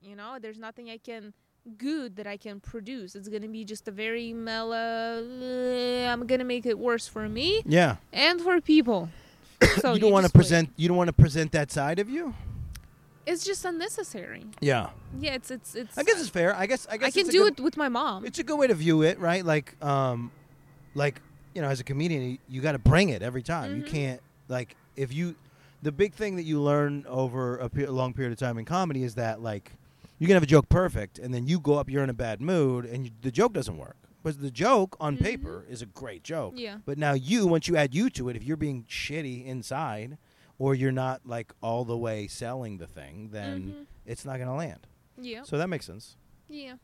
You 0.00 0.14
know, 0.16 0.38
there's 0.40 0.58
nothing 0.58 0.90
I 0.90 0.98
can 0.98 1.32
good 1.78 2.16
that 2.16 2.26
I 2.26 2.36
can 2.36 2.60
produce. 2.60 3.14
It's 3.14 3.28
gonna 3.28 3.48
be 3.48 3.64
just 3.64 3.88
a 3.88 3.90
very 3.90 4.34
mellow. 4.34 5.24
"Uh, 5.24 6.12
I'm 6.12 6.26
gonna 6.26 6.44
make 6.44 6.66
it 6.66 6.78
worse 6.78 7.08
for 7.08 7.26
me 7.28 7.62
Yeah. 7.64 7.96
and 8.12 8.40
for 8.40 8.60
people. 8.60 9.08
so 9.80 9.94
you 9.94 10.00
don't 10.00 10.12
want 10.12 10.26
to 10.26 10.32
present. 10.32 10.70
You 10.76 10.88
don't 10.88 10.96
want 10.96 11.08
to 11.08 11.12
present 11.12 11.52
that 11.52 11.70
side 11.70 11.98
of 11.98 12.08
you. 12.08 12.34
It's 13.26 13.44
just 13.44 13.64
unnecessary. 13.64 14.44
Yeah. 14.60 14.90
Yeah, 15.18 15.34
it's 15.34 15.50
it's 15.50 15.74
it's. 15.74 15.96
I 15.96 16.02
guess 16.02 16.20
it's 16.20 16.28
fair. 16.28 16.54
I 16.54 16.66
guess. 16.66 16.86
I 16.90 16.96
guess 16.98 17.08
I 17.08 17.10
can 17.22 17.28
do 17.30 17.44
good- 17.44 17.58
it 17.60 17.62
with 17.62 17.76
my 17.76 17.88
mom. 17.88 18.24
It's 18.26 18.38
a 18.38 18.42
good 18.44 18.58
way 18.58 18.66
to 18.66 18.74
view 18.74 19.02
it, 19.02 19.18
right? 19.18 19.44
Like, 19.44 19.82
um, 19.82 20.30
like 20.94 21.20
you 21.54 21.62
know, 21.62 21.68
as 21.68 21.80
a 21.80 21.84
comedian, 21.84 22.22
you, 22.32 22.38
you 22.48 22.60
got 22.60 22.72
to 22.72 22.78
bring 22.78 23.08
it 23.10 23.22
every 23.22 23.42
time. 23.42 23.76
You 23.76 23.82
Mhm. 23.84 23.88
can't 23.88 24.20
like 24.48 24.76
if 24.96 25.12
you. 25.12 25.36
The 25.82 25.92
big 25.92 26.14
thing 26.14 26.36
that 26.36 26.44
you 26.44 26.60
learn 26.62 27.04
over 27.06 27.58
a 27.58 27.68
pe- 27.68 27.86
long 27.86 28.14
period 28.14 28.32
of 28.32 28.38
time 28.38 28.56
in 28.56 28.64
comedy 28.64 29.02
is 29.04 29.14
that 29.16 29.42
like 29.42 29.70
you 30.18 30.26
can 30.26 30.32
have 30.34 30.42
a 30.42 30.46
joke 30.46 30.68
perfect, 30.70 31.18
and 31.18 31.32
then 31.32 31.46
you 31.46 31.60
go 31.60 31.74
up, 31.74 31.90
you're 31.90 32.02
in 32.04 32.08
a 32.10 32.14
bad 32.14 32.40
mood, 32.40 32.84
and 32.86 33.04
you, 33.06 33.10
the 33.22 33.30
joke 33.30 33.52
doesn't 33.52 33.76
work. 33.76 33.96
But 34.24 34.40
the 34.40 34.50
joke 34.50 34.96
on 34.98 35.16
Mhm. 35.18 35.22
paper 35.22 35.64
is 35.68 35.82
a 35.82 35.86
great 35.86 36.24
joke. 36.24 36.54
Yeah. 36.56 36.78
But 36.84 36.98
now 36.98 37.12
you, 37.12 37.46
once 37.46 37.68
you 37.68 37.76
add 37.76 37.94
you 37.94 38.08
to 38.10 38.28
it, 38.30 38.36
if 38.36 38.42
you're 38.42 38.56
being 38.56 38.84
shitty 38.84 39.44
inside, 39.46 40.18
or 40.58 40.74
you're 40.74 40.92
not 40.92 41.20
like 41.26 41.52
all 41.62 41.84
the 41.84 41.96
way 41.96 42.26
selling 42.26 42.78
the 42.78 42.86
thing, 42.86 43.28
then 43.32 43.62
Mhm. 43.62 43.86
it's 44.06 44.24
not 44.24 44.36
going 44.38 44.48
to 44.48 44.54
land. 44.54 44.86
Yeah. 45.20 45.42
So 45.42 45.58
that 45.58 45.68
makes 45.68 45.84
sense. 45.84 46.16
Yeah. 46.48 46.74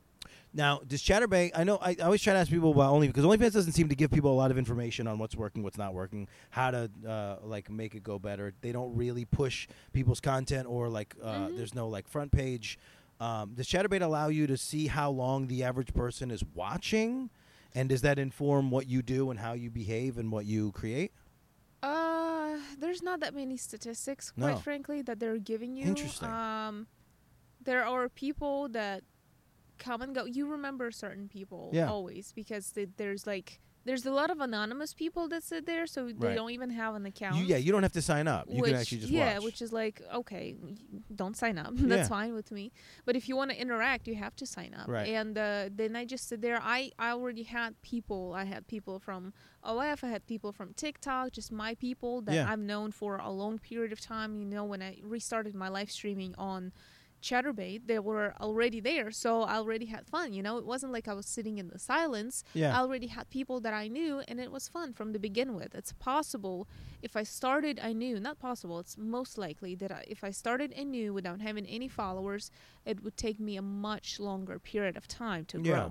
Now, 0.52 0.80
does 0.86 1.00
Chaturbate? 1.00 1.52
I 1.54 1.62
know 1.64 1.76
I, 1.80 1.90
I 1.90 2.02
always 2.02 2.20
try 2.20 2.32
to 2.34 2.38
ask 2.40 2.50
people 2.50 2.72
about 2.72 2.92
only 2.92 3.06
because 3.06 3.24
OnlyFans 3.24 3.52
doesn't 3.52 3.72
seem 3.72 3.88
to 3.88 3.94
give 3.94 4.10
people 4.10 4.32
a 4.32 4.34
lot 4.34 4.50
of 4.50 4.58
information 4.58 5.06
on 5.06 5.18
what's 5.18 5.36
working, 5.36 5.62
what's 5.62 5.78
not 5.78 5.94
working, 5.94 6.26
how 6.50 6.72
to 6.72 6.90
uh, 7.08 7.36
like 7.42 7.70
make 7.70 7.94
it 7.94 8.02
go 8.02 8.18
better. 8.18 8.52
They 8.60 8.72
don't 8.72 8.94
really 8.96 9.24
push 9.24 9.68
people's 9.92 10.20
content 10.20 10.66
or 10.68 10.88
like 10.88 11.14
uh, 11.22 11.46
Mhm. 11.46 11.56
there's 11.56 11.74
no 11.74 11.88
like 11.88 12.06
front 12.08 12.32
page. 12.32 12.78
Um, 13.20 13.52
does 13.54 13.66
Chaturbate 13.66 14.00
allow 14.02 14.28
you 14.28 14.46
to 14.46 14.56
see 14.56 14.86
how 14.86 15.10
long 15.10 15.46
the 15.46 15.62
average 15.62 15.92
person 15.92 16.30
is 16.30 16.42
watching, 16.54 17.28
and 17.74 17.88
does 17.90 18.00
that 18.02 18.18
inform 18.18 18.70
what 18.70 18.88
you 18.88 19.02
do 19.02 19.30
and 19.30 19.38
how 19.38 19.52
you 19.52 19.70
behave 19.70 20.16
and 20.16 20.32
what 20.32 20.46
you 20.46 20.72
create? 20.72 21.12
Uh, 21.82 22.56
there's 22.78 23.02
not 23.02 23.20
that 23.20 23.34
many 23.34 23.56
statistics, 23.56 24.32
No. 24.36 24.46
quite 24.46 24.62
frankly, 24.62 25.02
that 25.02 25.20
they're 25.20 25.38
giving 25.38 25.76
you. 25.76 25.84
Interesting. 25.86 26.28
Um, 26.30 26.86
there 27.62 27.84
are 27.84 28.08
people 28.08 28.68
that 28.70 29.02
come 29.78 30.00
and 30.02 30.14
go. 30.14 30.24
You 30.24 30.46
remember 30.46 30.90
certain 30.90 31.28
people 31.28 31.70
Yeah. 31.74 31.90
always 31.90 32.32
because 32.32 32.72
they, 32.72 32.86
there's 32.96 33.26
like 33.26 33.60
there's 33.90 34.06
a 34.06 34.12
lot 34.20 34.30
of 34.34 34.38
anonymous 34.40 34.92
people 35.02 35.24
that 35.32 35.42
sit 35.42 35.62
there, 35.66 35.84
so 35.94 36.00
they 36.06 36.28
Right. 36.28 36.36
don't 36.38 36.52
even 36.58 36.70
have 36.82 36.92
an 36.94 37.04
account. 37.12 37.36
You, 37.38 37.44
yeah, 37.52 37.56
you 37.64 37.70
don't 37.72 37.82
have 37.88 37.96
to 38.00 38.02
sign 38.12 38.26
up. 38.36 38.44
You 38.48 38.60
which, 38.62 38.70
can 38.72 38.80
actually 38.80 38.98
just 39.04 39.12
watch. 39.12 39.18
yeah, 39.20 39.34
watch. 39.34 39.44
which 39.46 39.60
is 39.66 39.72
like 39.82 39.96
okay, 40.20 40.46
don't 41.22 41.36
sign 41.36 41.56
up. 41.64 41.72
Yeah. 41.80 41.88
That's 41.96 42.08
fine 42.08 42.32
with 42.40 42.50
me. 42.58 42.64
But 43.06 43.16
if 43.16 43.28
you 43.28 43.34
want 43.40 43.50
to 43.52 43.56
interact, 43.64 44.02
you 44.10 44.14
have 44.24 44.34
to 44.42 44.46
sign 44.56 44.72
up. 44.80 44.86
Right. 44.96 45.08
And 45.20 45.32
uh, 45.36 45.68
then 45.80 45.96
I 46.00 46.04
just 46.14 46.24
sit 46.30 46.40
there. 46.46 46.58
I 46.62 46.78
I 47.06 47.08
already 47.10 47.44
had 47.58 47.70
people. 47.82 48.22
I 48.42 48.44
had 48.54 48.62
people 48.74 48.96
from 49.06 49.22
OF. 49.64 49.98
I 50.04 50.08
had 50.16 50.22
people 50.32 50.52
from 50.58 50.68
TikTok. 50.84 51.32
Just 51.32 51.50
my 51.52 51.72
people 51.86 52.12
that 52.26 52.34
Yeah. 52.34 52.50
I've 52.50 52.64
known 52.72 52.88
for 53.00 53.12
a 53.30 53.32
long 53.42 53.58
period 53.70 53.92
of 53.96 54.00
time. 54.14 54.30
You 54.40 54.46
know, 54.54 54.64
when 54.72 54.82
I 54.82 54.92
restarted 55.16 55.54
my 55.64 55.68
live 55.68 55.90
streaming 55.98 56.32
on 56.50 56.72
Chaturbate, 57.22 57.82
they 57.86 57.98
were 57.98 58.34
already 58.40 58.80
there, 58.80 59.10
so 59.10 59.42
I 59.42 59.56
already 59.56 59.86
had 59.86 60.06
fun. 60.06 60.32
You 60.32 60.42
know, 60.42 60.56
it 60.58 60.64
wasn't 60.64 60.92
like 60.92 61.06
I 61.08 61.12
was 61.14 61.26
sitting 61.26 61.58
in 61.58 61.68
the 61.68 61.78
silence. 61.78 62.44
yeah. 62.54 62.76
I 62.76 62.80
already 62.80 63.08
had 63.08 63.28
people 63.30 63.60
that 63.60 63.74
I 63.74 63.88
knew, 63.88 64.22
and 64.28 64.40
it 64.40 64.50
was 64.50 64.68
fun 64.68 64.92
from 64.94 65.12
the 65.12 65.18
begin 65.18 65.54
with. 65.54 65.74
It's 65.74 65.92
possible 65.92 66.66
if 67.02 67.16
I 67.16 67.22
started 67.24 67.78
anew, 67.78 68.18
not 68.20 68.38
possible, 68.38 68.78
it's 68.78 68.96
most 68.96 69.36
likely 69.38 69.74
that 69.76 69.92
I, 69.92 70.04
if 70.08 70.24
I 70.24 70.30
started 70.30 70.72
anew 70.72 71.12
without 71.12 71.40
having 71.40 71.66
any 71.66 71.88
followers, 71.88 72.50
it 72.84 73.02
would 73.02 73.16
take 73.16 73.38
me 73.38 73.56
a 73.56 73.62
much 73.62 74.18
longer 74.18 74.58
period 74.58 74.96
of 74.96 75.06
time 75.06 75.44
to 75.46 75.60
Yeah. 75.62 75.90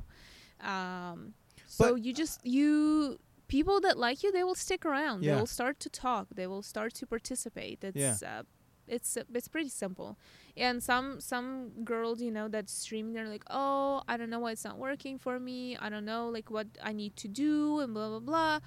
grow. 0.59 0.67
Um, 0.67 1.33
So 1.67 1.93
But- 1.93 2.01
you 2.03 2.13
just 2.13 2.43
you 2.45 3.19
people 3.47 3.79
that 3.81 3.95
like 3.97 4.23
you, 4.23 4.31
they 4.31 4.43
will 4.43 4.55
stick 4.55 4.85
around. 4.85 5.23
Yeah. 5.23 5.33
They 5.35 5.39
will 5.39 5.47
start 5.47 5.79
to 5.81 5.89
talk. 5.89 6.27
They 6.33 6.47
will 6.47 6.63
start 6.63 6.93
to 6.95 7.05
participate. 7.05 7.83
It's 7.83 8.23
uh, 8.23 8.43
it's 8.87 9.15
uh, 9.17 9.23
it's 9.33 9.47
pretty 9.47 9.69
simple. 9.69 10.17
And 10.59 10.83
some 10.83 11.21
some 11.21 11.71
girls, 11.85 12.21
you 12.21 12.31
know, 12.31 12.47
that 12.49 12.69
stream, 12.69 13.13
they're 13.13 13.29
like, 13.29 13.43
oh, 13.49 14.03
I 14.07 14.17
don't 14.17 14.29
know 14.29 14.39
why 14.39 14.51
it's 14.51 14.65
not 14.65 14.77
working 14.77 15.17
for 15.17 15.39
me. 15.39 15.77
I 15.77 15.89
don't 15.89 16.05
know 16.05 16.27
like 16.29 16.51
what 16.51 16.67
I 16.83 16.91
need 16.93 17.15
to 17.17 17.27
do 17.29 17.79
and 17.79 17.93
blah 17.93 18.09
blah 18.09 18.19
blah. 18.19 18.59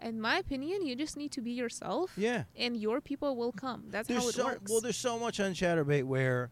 In 0.00 0.20
my 0.20 0.36
opinion, 0.38 0.86
you 0.86 0.94
just 0.94 1.16
need 1.16 1.32
to 1.32 1.40
be 1.40 1.52
yourself, 1.52 2.12
Yeah. 2.18 2.44
and 2.54 2.76
your 2.76 3.00
people 3.00 3.34
will 3.34 3.50
come. 3.52 3.84
That's 3.88 4.06
There's 4.08 4.22
how 4.22 4.28
it 4.28 4.34
so 4.34 4.44
works. 4.44 4.70
well. 4.70 4.80
There's 4.82 4.96
so 4.96 5.18
much 5.18 5.40
on 5.40 5.52
Chaturbate 5.54 6.04
where 6.04 6.50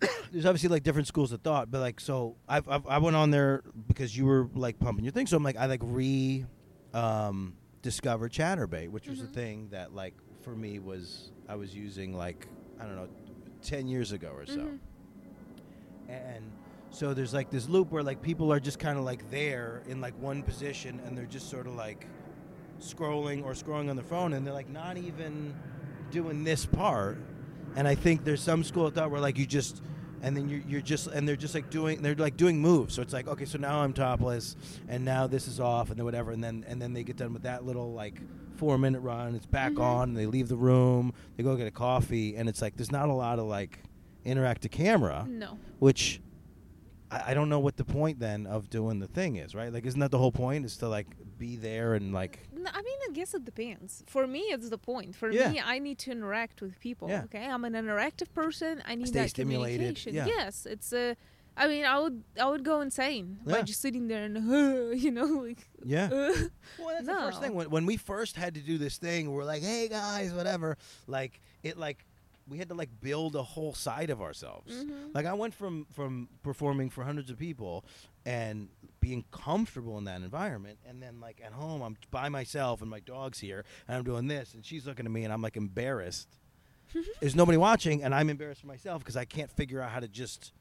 there's 0.32 0.44
obviously 0.44 0.68
like 0.68 0.82
different 0.82 1.06
schools 1.06 1.32
of 1.32 1.40
thought, 1.42 1.70
but 1.70 1.80
like 1.80 2.00
so 2.00 2.36
I've, 2.48 2.68
I've 2.68 2.86
I 2.86 2.98
went 2.98 3.16
on 3.16 3.30
there 3.30 3.62
because 3.88 4.16
you 4.16 4.26
were 4.26 4.48
like 4.54 4.78
pumping 4.78 5.04
your 5.04 5.12
thing, 5.12 5.26
so 5.26 5.36
I'm 5.36 5.42
like 5.44 5.56
I 5.56 5.66
like 5.66 5.80
re 5.82 6.44
um, 6.92 7.54
discovered 7.82 8.32
Chaturbate, 8.32 8.90
which 8.90 9.08
was 9.08 9.20
Mhm. 9.20 9.24
a 9.24 9.28
thing 9.28 9.68
that 9.70 9.94
like 9.94 10.14
for 10.42 10.54
me 10.54 10.78
was 10.80 11.30
I 11.48 11.54
was 11.54 11.74
using 11.74 12.16
like 12.16 12.46
I 12.80 12.84
don't 12.84 12.96
know 12.96 13.08
ten 13.64 13.88
years 13.88 14.12
ago 14.12 14.30
or 14.36 14.46
so, 14.46 14.58
Mhm. 14.60 14.78
and 16.08 16.50
so 16.90 17.12
there's 17.14 17.34
like 17.34 17.50
this 17.50 17.68
loop 17.68 17.90
where 17.90 18.02
like 18.02 18.22
people 18.22 18.52
are 18.52 18.60
just 18.60 18.78
kind 18.78 18.98
of 18.98 19.04
like 19.04 19.28
there 19.30 19.82
in 19.88 20.00
like 20.00 20.14
one 20.20 20.42
position 20.42 21.00
and 21.04 21.18
they're 21.18 21.26
just 21.26 21.50
sort 21.50 21.66
of 21.66 21.74
like 21.74 22.06
scrolling 22.80 23.42
or 23.44 23.52
scrolling 23.52 23.90
on 23.90 23.96
their 23.96 24.04
phone 24.04 24.32
and 24.34 24.46
they're 24.46 24.54
like 24.54 24.68
not 24.70 24.96
even 24.96 25.54
doing 26.10 26.44
this 26.44 26.64
part. 26.66 27.18
And 27.76 27.88
i 27.88 27.94
think 27.96 28.22
there's 28.24 28.42
some 28.42 28.62
school 28.62 28.86
of 28.86 28.94
thought 28.94 29.10
where 29.10 29.20
like 29.20 29.38
you 29.38 29.46
just 29.46 29.82
and 30.22 30.36
then 30.36 30.48
you're, 30.48 30.62
you're 30.68 30.80
just 30.80 31.08
and 31.08 31.26
they're 31.26 31.34
just 31.36 31.54
like 31.54 31.68
doing 31.70 32.00
they're 32.00 32.14
like 32.14 32.36
doing 32.36 32.60
moves. 32.60 32.94
So 32.94 33.02
it's 33.02 33.12
like 33.12 33.26
okay 33.26 33.44
so 33.46 33.58
now 33.58 33.80
i'm 33.82 33.92
topless 33.92 34.54
and 34.88 35.04
now 35.04 35.26
this 35.26 35.48
is 35.48 35.58
off 35.58 35.88
and 35.90 35.98
then 35.98 36.04
whatever 36.04 36.30
and 36.30 36.44
then 36.44 36.64
and 36.68 36.80
then 36.80 36.92
they 36.92 37.02
get 37.02 37.16
done 37.16 37.32
with 37.32 37.42
that 37.42 37.64
little 37.64 37.92
like 37.92 38.20
four 38.54 38.78
minute 38.78 39.00
run 39.00 39.34
it's 39.34 39.46
back 39.46 39.72
Mhm. 39.72 39.80
on 39.82 40.08
and 40.10 40.16
they 40.16 40.26
leave 40.26 40.48
the 40.48 40.56
room 40.56 41.12
they 41.36 41.42
go 41.42 41.56
get 41.56 41.66
a 41.66 41.70
coffee 41.70 42.36
and 42.36 42.48
it's 42.48 42.62
like 42.62 42.76
there's 42.76 42.92
not 42.92 43.08
a 43.08 43.12
lot 43.12 43.38
of 43.38 43.46
like 43.46 43.80
interactive 44.24 44.70
camera 44.70 45.26
No. 45.28 45.58
which 45.78 46.20
I, 47.10 47.30
I 47.30 47.34
don't 47.34 47.48
know 47.48 47.58
what 47.60 47.76
the 47.76 47.84
point 47.84 48.18
then 48.18 48.46
of 48.46 48.70
doing 48.70 48.98
the 48.98 49.06
thing 49.06 49.36
is, 49.36 49.54
right? 49.54 49.70
Like, 49.72 49.84
isn't 49.84 50.00
that 50.00 50.10
the 50.10 50.18
whole 50.18 50.32
point? 50.32 50.64
Is 50.64 50.78
to 50.78 50.88
like 50.88 51.06
be 51.38 51.56
there 51.56 51.94
and 51.94 52.12
like, 52.14 52.38
No, 52.56 52.70
I 52.72 52.80
mean, 52.80 52.98
I 53.08 53.12
guess 53.12 53.34
it 53.34 53.44
depends. 53.44 54.02
For 54.06 54.26
me, 54.26 54.40
it's 54.40 54.70
the 54.70 54.78
point. 54.78 55.14
For 55.14 55.30
Yeah. 55.30 55.50
me, 55.50 55.60
I 55.62 55.78
need 55.78 55.98
to 55.98 56.12
interact 56.12 56.62
with 56.62 56.80
people. 56.80 57.08
Yeah. 57.10 57.24
Okay, 57.24 57.44
I'm 57.44 57.64
an 57.66 57.74
interactive 57.74 58.32
person. 58.32 58.82
I 58.86 58.94
need 58.94 59.08
Stay 59.08 59.20
that 59.20 59.30
stimulated, 59.30 59.78
communication. 59.96 60.14
yeah. 60.14 60.26
Yes, 60.26 60.64
it's 60.66 60.92
a. 60.94 61.16
I 61.56 61.68
mean, 61.68 61.84
I 61.84 61.98
would 62.00 62.24
I 62.40 62.46
would 62.48 62.64
go 62.64 62.80
insane 62.80 63.38
by 63.44 63.62
just 63.62 63.80
sitting 63.80 64.08
there 64.08 64.24
and 64.24 64.36
you 65.00 65.10
know 65.10 65.24
like. 65.24 65.68
yeah. 65.84 66.06
uh, 66.12 66.32
Well, 66.78 66.88
that's 66.94 67.06
the 67.06 67.14
first 67.14 67.40
thing. 67.40 67.54
When, 67.54 67.70
when 67.70 67.86
we 67.86 67.96
first 67.96 68.36
had 68.36 68.54
to 68.54 68.60
do 68.60 68.76
this 68.78 68.98
thing, 68.98 69.30
we're 69.30 69.44
like, 69.44 69.62
hey 69.62 69.88
guys, 69.88 70.32
whatever. 70.32 70.76
Like 71.06 71.40
it, 71.62 71.78
like 71.78 72.06
we 72.48 72.58
had 72.58 72.68
to 72.68 72.74
like 72.74 72.90
build 73.00 73.36
a 73.36 73.42
whole 73.42 73.72
side 73.72 74.10
of 74.10 74.20
ourselves. 74.20 74.74
mhm. 74.74 75.14
Like 75.14 75.26
I 75.26 75.32
went 75.34 75.54
from 75.54 75.86
from 75.92 76.28
performing 76.42 76.90
for 76.90 77.04
hundreds 77.04 77.30
of 77.30 77.38
people 77.38 77.84
and 78.26 78.68
being 79.00 79.24
comfortable 79.30 79.98
in 79.98 80.04
that 80.04 80.22
environment, 80.22 80.78
and 80.86 81.02
then 81.02 81.20
like 81.20 81.40
at 81.44 81.52
home, 81.52 81.82
I'm 81.82 81.96
by 82.10 82.28
myself 82.30 82.80
and 82.82 82.90
my 82.90 83.00
dog's 83.00 83.38
here, 83.38 83.64
and 83.86 83.96
I'm 83.96 84.04
doing 84.04 84.26
this, 84.26 84.54
and 84.54 84.64
she's 84.64 84.86
looking 84.86 85.06
at 85.06 85.12
me, 85.12 85.24
and 85.24 85.32
I'm 85.32 85.42
like 85.42 85.56
embarrassed. 85.56 86.28
There's 87.20 87.34
nobody 87.36 87.58
watching, 87.58 88.02
and 88.02 88.14
I'm 88.14 88.28
embarrassed 88.28 88.60
for 88.62 88.66
myself 88.66 89.02
because 89.02 89.16
I 89.16 89.24
can't 89.24 89.50
figure 89.50 89.80
out 89.80 89.90
how 89.90 90.00
to 90.00 90.08
just 90.08 90.52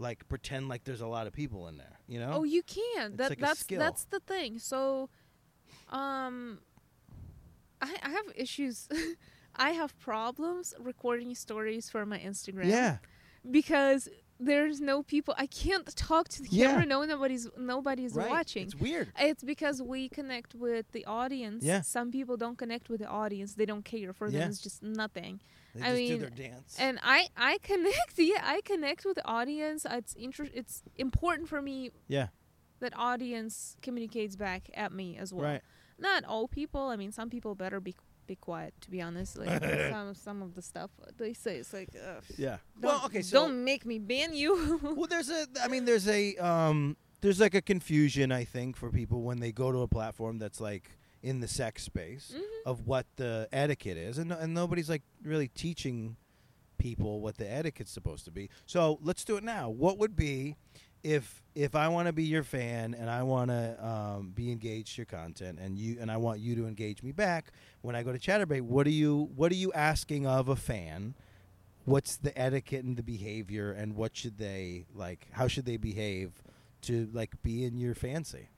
like 0.00 0.28
pretend 0.28 0.68
like 0.68 0.84
there's 0.84 1.00
a 1.00 1.06
lot 1.06 1.26
of 1.26 1.32
people 1.32 1.68
in 1.68 1.76
there. 1.76 1.98
You 2.08 2.20
know? 2.20 2.30
Oh, 2.32 2.44
you 2.44 2.62
can. 2.62 3.12
It's 3.12 3.16
That 3.16 3.30
like 3.30 3.38
that's 3.38 3.64
that's 3.64 4.04
the 4.04 4.20
thing. 4.20 4.58
So, 4.58 5.08
um, 5.90 6.58
I 7.80 7.94
I 8.02 8.10
have 8.10 8.26
issues. 8.34 8.88
I 9.56 9.70
have 9.70 9.98
problems 9.98 10.74
recording 10.78 11.34
stories 11.34 11.90
for 11.90 12.06
my 12.06 12.18
Instagram. 12.18 12.66
yeah. 12.66 12.98
because 13.50 14.08
there's 14.42 14.80
no 14.80 15.02
people. 15.02 15.34
I 15.36 15.46
can't 15.46 15.86
talk 15.94 16.28
to 16.30 16.42
the 16.42 16.48
Yeah. 16.50 16.68
camera. 16.68 16.86
No, 16.86 17.04
nobody's 17.04 17.46
nobody's 17.58 18.14
Right. 18.14 18.30
watching. 18.30 18.64
It's 18.66 18.74
weird. 18.74 19.12
It's 19.18 19.44
because 19.44 19.82
we 19.82 20.08
connect 20.08 20.54
with 20.54 20.90
the 20.92 21.04
audience. 21.04 21.62
Yeah. 21.64 21.82
Some 21.82 22.10
people 22.10 22.36
don't 22.38 22.56
connect 22.56 22.88
with 22.88 23.00
the 23.00 23.06
audience. 23.08 23.54
They 23.54 23.66
don't 23.66 23.84
care. 23.84 24.12
For 24.14 24.28
Yeah. 24.28 24.40
them, 24.40 24.50
it's 24.50 24.60
just 24.60 24.82
nothing. 24.82 25.40
They 25.74 25.82
I 25.82 25.84
just 25.90 25.96
do 25.96 26.08
mean, 26.08 26.20
their 26.20 26.30
dance. 26.30 26.76
And 26.80 26.98
I, 27.02 27.28
I 27.36 27.58
connect. 27.58 28.14
Yeah, 28.18 28.40
I 28.42 28.60
connect 28.62 29.04
with 29.04 29.16
the 29.16 29.26
audience. 29.26 29.86
It's 29.88 30.14
inter- 30.14 30.48
It's 30.54 30.82
important 30.96 31.48
for 31.48 31.60
me 31.62 31.90
yeah. 32.08 32.28
that 32.80 32.92
audience 32.96 33.76
communicates 33.82 34.36
back 34.36 34.70
at 34.74 34.90
me 34.92 35.16
as 35.18 35.32
well. 35.34 35.44
Right. 35.44 35.62
Not 35.98 36.24
all 36.24 36.48
people. 36.48 36.88
I 36.88 36.96
mean, 36.96 37.12
some 37.12 37.28
people 37.28 37.54
better 37.54 37.78
be 37.78 37.94
be 38.30 38.36
quiet. 38.36 38.72
To 38.82 38.90
be 38.90 39.00
honest, 39.02 39.36
like 39.38 39.62
some 39.90 40.14
some 40.14 40.42
of 40.42 40.54
the 40.54 40.62
stuff 40.62 40.90
they 41.18 41.32
say, 41.34 41.56
it's 41.56 41.72
like, 41.72 41.90
ugh, 41.94 42.22
Yeah. 42.36 42.58
Well, 42.80 43.02
okay. 43.06 43.22
So 43.22 43.40
don't 43.40 43.64
make 43.64 43.84
me 43.84 43.98
ban 43.98 44.34
you. 44.34 44.80
well, 44.96 45.06
there's 45.08 45.30
a. 45.30 45.46
I 45.62 45.68
mean, 45.68 45.84
there's 45.84 46.08
a. 46.08 46.36
Um, 46.36 46.96
there's 47.22 47.40
like 47.40 47.54
a 47.54 47.60
confusion, 47.62 48.32
I 48.32 48.44
think, 48.44 48.76
for 48.76 48.90
people 48.90 49.22
when 49.22 49.40
they 49.40 49.52
go 49.52 49.70
to 49.72 49.78
a 49.80 49.88
platform 49.88 50.38
that's 50.38 50.60
like 50.60 50.90
in 51.22 51.40
the 51.40 51.48
sex 51.48 51.82
space 51.82 52.32
Mhm. 52.34 52.42
of 52.64 52.86
what 52.86 53.04
the 53.16 53.46
etiquette 53.52 53.98
is, 53.98 54.16
and 54.18 54.32
and 54.32 54.54
nobody's 54.54 54.88
like 54.88 55.02
really 55.22 55.48
teaching 55.48 56.16
people 56.78 57.20
what 57.20 57.36
the 57.36 57.44
etiquette's 57.50 57.90
supposed 57.92 58.24
to 58.24 58.30
be. 58.30 58.48
So 58.64 58.98
let's 59.02 59.22
do 59.24 59.36
it 59.36 59.44
now. 59.44 59.68
What 59.68 59.98
would 59.98 60.16
be 60.16 60.56
if 61.02 61.42
if 61.54 61.74
I 61.74 61.88
want 61.88 62.06
to 62.06 62.12
be 62.12 62.24
your 62.24 62.42
fan 62.42 62.94
and 62.94 63.10
I 63.10 63.22
want 63.22 63.50
to 63.50 63.84
um, 63.84 64.32
be 64.34 64.52
engaged 64.52 64.94
to 64.94 64.98
your 64.98 65.06
content 65.06 65.58
and 65.60 65.78
you 65.78 65.98
and 66.00 66.10
I 66.10 66.16
want 66.16 66.40
you 66.40 66.54
to 66.56 66.66
engage 66.66 67.02
me 67.02 67.12
back 67.12 67.52
when 67.82 67.96
I 67.96 68.02
go 68.02 68.12
to 68.12 68.18
Chaturbate? 68.18 68.62
What 68.62 68.86
are 68.86 68.90
you 68.90 69.30
What 69.34 69.52
are 69.52 69.56
you 69.56 69.72
asking 69.72 70.26
of 70.26 70.48
a 70.48 70.56
fan? 70.56 71.14
What's 71.86 72.16
the 72.16 72.36
etiquette 72.38 72.84
and 72.84 72.96
the 72.96 73.02
behavior, 73.02 73.72
and 73.72 73.96
what 73.96 74.14
should 74.14 74.38
they 74.38 74.84
like? 74.94 75.26
How 75.32 75.48
should 75.48 75.64
they 75.64 75.78
behave 75.78 76.30
to 76.82 77.08
like 77.12 77.42
be 77.42 77.64
in 77.64 77.78
your 77.78 77.94
fancy? 77.94 78.50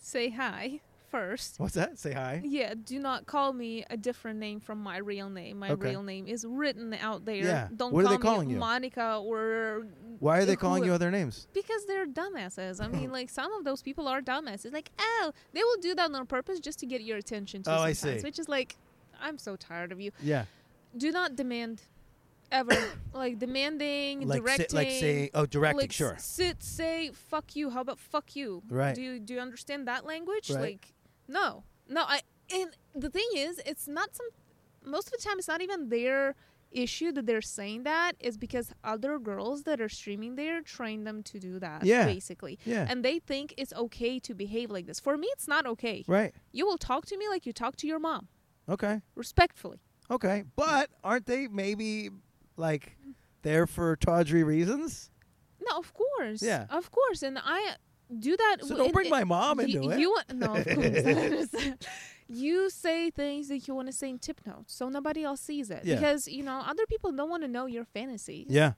Say 0.00 0.30
hi 0.30 0.80
first. 1.10 1.58
What's 1.58 1.74
that? 1.74 1.98
Say 1.98 2.12
hi. 2.12 2.40
Yeah, 2.44 2.74
do 2.82 2.98
not 2.98 3.26
call 3.26 3.52
me 3.52 3.84
a 3.90 3.96
different 3.96 4.38
name 4.38 4.60
from 4.60 4.78
my 4.82 4.98
real 4.98 5.30
name. 5.30 5.58
My 5.58 5.70
Okay. 5.70 5.90
real 5.90 6.02
name 6.02 6.26
is 6.26 6.44
written 6.46 6.92
out 6.94 7.24
there. 7.24 7.36
Yeah. 7.36 7.68
Don't 7.74 7.92
What 7.92 8.04
are 8.04 8.08
call 8.08 8.16
they 8.18 8.22
calling 8.22 8.48
me 8.48 8.54
you? 8.54 8.60
Monica 8.60 9.20
or 9.24 9.86
Why 10.18 10.38
are 10.38 10.44
they 10.44 10.56
calling 10.56 10.84
you 10.84 10.92
other 10.92 11.10
names? 11.10 11.46
because 11.52 11.84
they're 11.86 12.06
dumbasses. 12.06 12.80
I 12.80 12.88
mean, 12.88 13.10
like 13.18 13.30
some 13.30 13.52
of 13.52 13.64
those 13.64 13.82
people 13.82 14.06
are 14.08 14.20
dumbasses. 14.20 14.72
Like, 14.72 14.90
oh, 14.98 15.32
they 15.52 15.62
will 15.62 15.78
do 15.80 15.94
that 15.94 16.10
on 16.12 16.26
purpose 16.26 16.60
just 16.60 16.78
to 16.80 16.86
get 16.86 17.00
your 17.02 17.16
attention. 17.18 17.62
Too 17.62 17.70
Oh, 17.70 17.78
I 17.80 17.92
see. 17.92 18.18
Which 18.20 18.38
is 18.38 18.48
like, 18.48 18.76
I'm 19.20 19.38
so 19.38 19.56
tired 19.56 19.92
of 19.92 20.00
you. 20.00 20.12
Yeah, 20.22 20.44
Do 20.96 21.10
not 21.12 21.36
demand, 21.36 21.82
ever. 22.52 22.72
like 23.12 23.38
demanding, 23.38 24.26
like 24.26 24.40
directing. 24.42 24.76
like 24.76 24.90
say 24.90 25.30
oh 25.34 25.44
directing 25.46 25.80
like, 25.80 25.92
sure 25.92 26.16
Sit, 26.18 26.62
say, 26.62 27.10
fuck 27.12 27.54
you. 27.56 27.70
How 27.70 27.80
about 27.82 27.98
fuck 27.98 28.34
you? 28.36 28.62
Right. 28.70 28.94
Do 28.94 29.02
you 29.02 29.18
do 29.18 29.34
you 29.34 29.40
understand 29.40 29.86
that 29.88 30.06
language? 30.06 30.50
Right. 30.50 30.60
Like, 30.60 30.92
no, 31.28 31.64
no. 31.88 32.02
I 32.02 32.22
and 32.52 32.70
the 32.94 33.10
thing 33.10 33.28
is, 33.36 33.60
it's 33.66 33.86
not 33.86 34.16
some. 34.16 34.26
Most 34.84 35.08
of 35.08 35.12
the 35.12 35.18
time, 35.18 35.38
it's 35.38 35.48
not 35.48 35.60
even 35.60 35.88
their 35.90 36.34
issue 36.70 37.12
that 37.12 37.26
they're 37.26 37.42
saying 37.42 37.82
that. 37.84 38.12
Is 38.20 38.36
because 38.38 38.72
other 38.84 39.18
girls 39.18 39.62
that 39.64 39.80
are 39.80 39.88
streaming 39.88 40.36
there 40.36 40.60
train 40.62 41.04
them 41.04 41.22
to 41.24 41.38
do 41.38 41.58
that. 41.58 41.84
Yeah. 41.84 42.04
Basically. 42.06 42.58
yeah 42.64 42.86
And 42.88 43.04
they 43.04 43.18
think 43.18 43.54
it's 43.56 43.72
okay 43.74 44.18
to 44.20 44.34
behave 44.34 44.70
like 44.70 44.86
this. 44.86 45.00
For 45.00 45.16
me, 45.16 45.28
it's 45.32 45.48
not 45.48 45.66
okay. 45.66 46.04
right 46.06 46.34
You 46.52 46.66
will 46.66 46.78
talk 46.78 47.06
to 47.06 47.16
me 47.16 47.28
like 47.28 47.46
you 47.46 47.52
talk 47.52 47.76
to 47.76 47.86
your 47.86 47.98
mom, 47.98 48.28
okay 48.68 49.00
respectfully. 49.14 49.80
okay 50.10 50.44
but 50.56 50.90
aren't 51.04 51.26
they 51.26 51.48
maybe 51.48 52.10
like 52.56 52.96
there 53.42 53.66
for 53.66 53.96
tawdry 53.96 54.42
reasons 54.42 55.10
No, 55.68 55.78
of 55.78 55.92
course. 55.92 56.40
Yeah. 56.42 56.64
Of 56.70 56.90
course. 56.90 57.22
And 57.22 57.38
I 57.38 57.76
do 58.16 58.36
that. 58.36 58.56
so 58.64 58.76
don't 58.76 58.92
bring 58.92 59.06
in- 59.06 59.10
my 59.10 59.24
mom 59.24 59.60
you, 59.60 59.66
into 59.66 59.90
it 59.90 59.98
You 59.98 60.10
want, 60.10 60.34
no, 60.34 60.54
of 60.54 60.64
course. 60.66 61.74
you 62.28 62.70
say 62.70 63.10
things 63.10 63.48
that 63.48 63.66
you 63.66 63.74
want 63.74 63.88
to 63.88 63.92
say 63.92 64.10
in 64.10 64.18
tip 64.18 64.40
notes, 64.46 64.74
so 64.74 64.88
nobody 64.88 65.24
else 65.24 65.40
sees 65.40 65.70
it. 65.70 65.84
Yeah. 65.84 65.96
Because 65.96 66.28
you 66.28 66.42
know 66.42 66.62
other 66.66 66.86
people 66.86 67.12
don't 67.12 67.30
want 67.30 67.42
to 67.42 67.48
know 67.48 67.66
your 67.66 67.84
fantasies. 67.84 68.46
yeah 68.48 68.72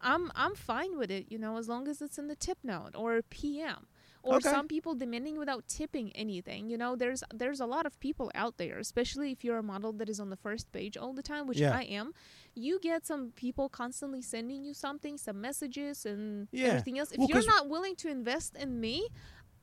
I'm 0.00 0.30
I'm 0.34 0.54
fine 0.54 0.96
with 0.96 1.10
it. 1.10 1.26
You 1.28 1.38
know, 1.38 1.56
as 1.58 1.68
long 1.68 1.88
as 1.88 2.00
it's 2.00 2.18
in 2.18 2.28
the 2.28 2.36
tip 2.36 2.58
note 2.62 2.92
or 2.94 3.20
PM. 3.22 3.86
Or 4.28 4.36
Okay. 4.36 4.50
some 4.50 4.66
people 4.68 4.94
demanding 4.94 5.36
without 5.38 5.62
tipping 5.68 6.08
anything. 6.24 6.68
You 6.72 6.78
know, 6.82 6.92
there's 7.02 7.22
there's 7.40 7.60
a 7.60 7.66
lot 7.66 7.84
of 7.86 7.98
people 8.06 8.30
out 8.42 8.54
there, 8.62 8.76
especially 8.78 9.28
if 9.32 9.42
you're 9.44 9.58
a 9.58 9.62
model 9.74 9.92
that 9.98 10.08
is 10.08 10.18
on 10.20 10.28
the 10.34 10.36
first 10.46 10.70
page 10.72 10.94
all 10.96 11.12
the 11.20 11.22
time, 11.32 11.46
which 11.46 11.60
Yeah. 11.60 11.76
I 11.82 11.84
am. 12.00 12.12
You 12.54 12.78
get 12.90 13.06
some 13.06 13.32
people 13.44 13.66
constantly 13.68 14.22
sending 14.22 14.60
you 14.66 14.74
something, 14.74 15.14
some 15.18 15.40
messages 15.48 16.04
and 16.10 16.48
Yeah. 16.52 16.66
everything 16.68 16.98
else. 16.98 17.10
If 17.12 17.18
Well, 17.18 17.28
you're 17.30 17.46
not 17.56 17.68
willing 17.74 17.96
to 18.02 18.08
invest 18.18 18.50
in 18.56 18.70
me, 18.80 18.96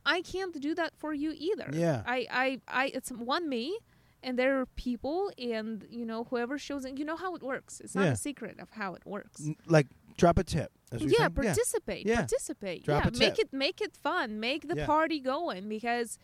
I 0.04 0.18
can't 0.32 0.54
do 0.68 0.72
that 0.80 0.92
for 0.96 1.12
you 1.22 1.30
either. 1.48 1.68
Yeah. 1.72 2.02
I, 2.06 2.18
I, 2.44 2.46
I 2.82 2.84
it's 2.98 3.10
one 3.10 3.48
me 3.48 3.78
and 4.22 4.38
there 4.38 4.60
are 4.60 4.66
people 4.66 5.30
and 5.38 5.86
you 5.90 6.04
know 6.10 6.24
whoever 6.24 6.58
shows 6.58 6.84
it 6.84 6.98
you 6.98 7.04
know 7.04 7.16
how 7.24 7.34
it 7.36 7.42
works. 7.42 7.80
It's 7.80 7.94
not 7.94 8.04
Yeah. 8.04 8.12
a 8.12 8.16
secret 8.16 8.58
of 8.60 8.70
how 8.70 8.94
it 8.94 9.04
works. 9.04 9.46
N- 9.46 9.56
like 9.66 9.88
drop 10.16 10.38
a 10.38 10.44
tip. 10.44 10.70
Yeah, 10.92 11.28
participate. 11.28 12.06
Yeah. 12.06 12.16
Participate. 12.16 12.84
Drop 12.84 13.04
yeah, 13.04 13.10
make 13.18 13.38
it 13.38 13.52
make 13.52 13.80
it 13.80 13.96
fun. 13.96 14.38
Make 14.40 14.68
the 14.68 14.76
Yeah. 14.76 14.86
party 14.86 15.20
going 15.20 15.68
because 15.68 16.18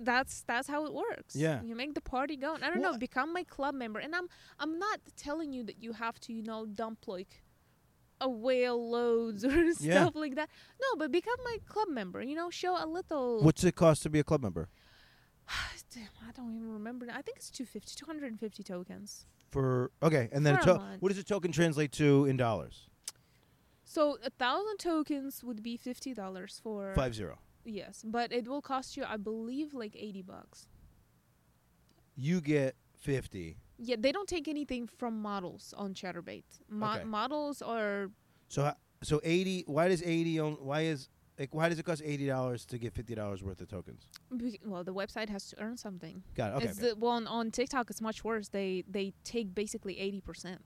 that's 0.00 0.42
that's 0.42 0.68
how 0.68 0.86
it 0.86 0.94
works. 0.94 1.36
Yeah. 1.36 1.62
You 1.62 1.74
make 1.76 1.94
the 1.94 2.00
party 2.00 2.36
going. 2.36 2.62
I 2.62 2.70
don't 2.70 2.80
Well, 2.80 2.92
know, 2.92 2.98
become 2.98 3.32
my 3.32 3.44
club 3.44 3.74
member. 3.74 3.98
And 4.00 4.14
I'm 4.14 4.28
I'm 4.58 4.78
not 4.78 5.00
telling 5.16 5.52
you 5.52 5.62
that 5.64 5.82
you 5.82 5.92
have 5.92 6.18
to, 6.20 6.32
you 6.32 6.42
know, 6.42 6.66
dump 6.66 7.06
like 7.06 7.42
a 8.20 8.28
whale 8.28 8.90
loads 8.90 9.44
or 9.50 9.50
Yeah. 9.80 10.00
stuff 10.02 10.14
like 10.14 10.34
that. 10.36 10.48
No, 10.80 10.96
but 10.96 11.12
become 11.12 11.36
my 11.44 11.58
club 11.66 11.88
member. 11.88 12.22
You 12.22 12.34
know, 12.36 12.48
show 12.50 12.82
a 12.82 12.86
little 12.86 13.42
What's 13.42 13.62
it 13.64 13.76
cost 13.76 14.02
to 14.04 14.10
be 14.10 14.18
a 14.18 14.24
club 14.24 14.42
member? 14.42 14.68
Damn, 15.94 16.08
I 16.26 16.32
don't 16.32 16.56
even 16.56 16.72
remember. 16.72 17.06
I 17.10 17.22
think 17.22 17.36
it's 17.36 17.50
250, 17.50 17.94
250 17.96 18.62
tokens. 18.62 19.26
For 19.50 19.92
okay, 20.02 20.28
and 20.32 20.44
then 20.44 20.56
For 20.58 20.70
a 20.70 20.74
a 20.74 20.78
to- 20.78 20.96
what 21.00 21.10
does 21.10 21.18
a 21.18 21.22
token 21.24 21.52
translate 21.52 21.92
to 21.92 22.24
in 22.24 22.36
dollars? 22.36 22.88
So 23.94 24.18
a 24.24 24.30
thousand 24.30 24.78
tokens 24.78 25.44
would 25.44 25.62
be 25.62 25.76
fifty 25.76 26.12
dollars 26.14 26.60
for 26.64 26.92
Five 26.96 27.14
zero. 27.14 27.38
yes, 27.64 28.02
but 28.04 28.32
it 28.32 28.48
will 28.48 28.60
cost 28.62 28.96
you, 28.96 29.04
I 29.08 29.16
believe, 29.16 29.72
like 29.72 29.94
eighty 30.06 30.22
bucks. 30.22 30.66
You 32.16 32.40
get 32.40 32.74
fifty. 32.96 33.56
Yeah, 33.78 33.96
they 33.98 34.12
don't 34.12 34.28
take 34.28 34.46
anything 34.48 34.88
from 34.88 35.20
models 35.20 35.74
on 35.76 35.94
Chaturbate. 35.94 36.44
Mo- 36.68 36.94
Okay. 36.94 37.04
Models 37.04 37.62
are 37.62 38.10
So 38.48 38.72
so 39.02 39.20
eighty. 39.22 39.62
Why 39.66 39.86
does 39.88 40.02
eighty? 40.02 40.38
On, 40.40 40.54
why 40.54 40.80
is 40.82 41.08
like 41.38 41.54
why 41.54 41.68
does 41.68 41.78
it 41.78 41.84
cost 41.84 42.02
eighty 42.04 42.26
dollars 42.26 42.64
to 42.66 42.78
get 42.78 42.92
fifty 42.94 43.14
dollars 43.14 43.42
worth 43.44 43.60
of 43.60 43.68
tokens? 43.68 44.06
be- 44.36 44.60
well, 44.64 44.82
the 44.84 44.94
website 44.94 45.28
has 45.28 45.46
to 45.50 45.60
earn 45.62 45.76
something. 45.76 46.22
Got 46.34 46.52
it. 46.52 46.56
Okay. 46.56 46.64
it's 46.66 46.78
okay. 46.78 46.88
the 46.90 46.96
well 46.96 47.12
on, 47.12 47.26
on 47.28 47.50
TikTok. 47.50 47.90
It's 47.90 48.00
much 48.00 48.24
worse. 48.24 48.48
They 48.48 48.82
they 48.88 49.12
take 49.22 49.54
basically 49.54 49.98
eighty 50.00 50.20
percent. 50.20 50.62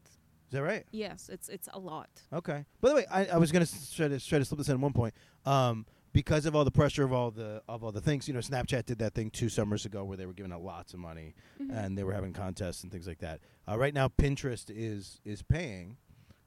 Is 0.49 0.53
that 0.53 0.63
right? 0.63 0.85
Yes, 0.91 1.29
it's 1.33 1.49
it's 1.49 1.69
a 1.73 1.79
lot. 1.79 2.09
Okay. 2.33 2.65
By 2.81 2.89
the 2.89 2.95
way, 2.95 3.07
I, 3.11 3.27
I 3.27 3.37
was 3.37 3.53
gonna 3.53 3.63
s- 3.65 3.93
try 3.95 4.09
to 4.09 4.19
try 4.19 4.39
to 4.39 4.45
slip 4.45 4.59
this 4.59 4.69
in 4.69 4.75
at 4.75 4.81
one 4.81 4.93
point. 4.95 5.15
Um, 5.45 5.85
because 6.15 6.47
of 6.47 6.57
all 6.57 6.65
the 6.65 6.71
pressure 6.71 7.05
of 7.05 7.13
all 7.13 7.31
the 7.31 7.63
of 7.69 7.85
all 7.85 7.93
the 7.93 8.01
things, 8.01 8.27
you 8.27 8.33
know, 8.35 8.41
Snapchat 8.41 8.87
did 8.87 8.99
that 8.99 9.13
thing 9.15 9.31
two 9.31 9.51
summers 9.51 9.85
ago 9.85 10.05
where 10.05 10.17
they 10.17 10.25
were 10.25 10.33
giving 10.33 10.53
out 10.53 10.63
lots 10.63 10.95
of 10.95 11.01
money 11.01 11.35
Mhm. 11.61 11.71
and 11.77 11.99
they 11.99 12.03
were 12.03 12.15
having 12.15 12.33
contests 12.33 12.83
and 12.83 12.91
things 12.91 13.07
like 13.07 13.19
that. 13.19 13.41
Uh, 13.69 13.77
right 13.79 13.93
now, 13.93 14.09
Pinterest 14.09 14.71
is 14.75 15.21
is 15.27 15.43
paying, 15.43 15.99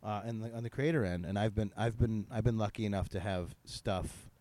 uh, 0.04 0.22
and 0.26 0.42
the, 0.44 0.52
on 0.56 0.64
the 0.64 0.70
creator 0.72 1.06
end, 1.06 1.26
and 1.28 1.38
I've 1.38 1.54
been 1.54 1.72
I've 1.78 1.98
been 2.00 2.26
I've 2.32 2.44
been 2.44 2.58
lucky 2.58 2.86
enough 2.86 3.08
to 3.10 3.20
have 3.20 3.56
stuff, 3.66 4.32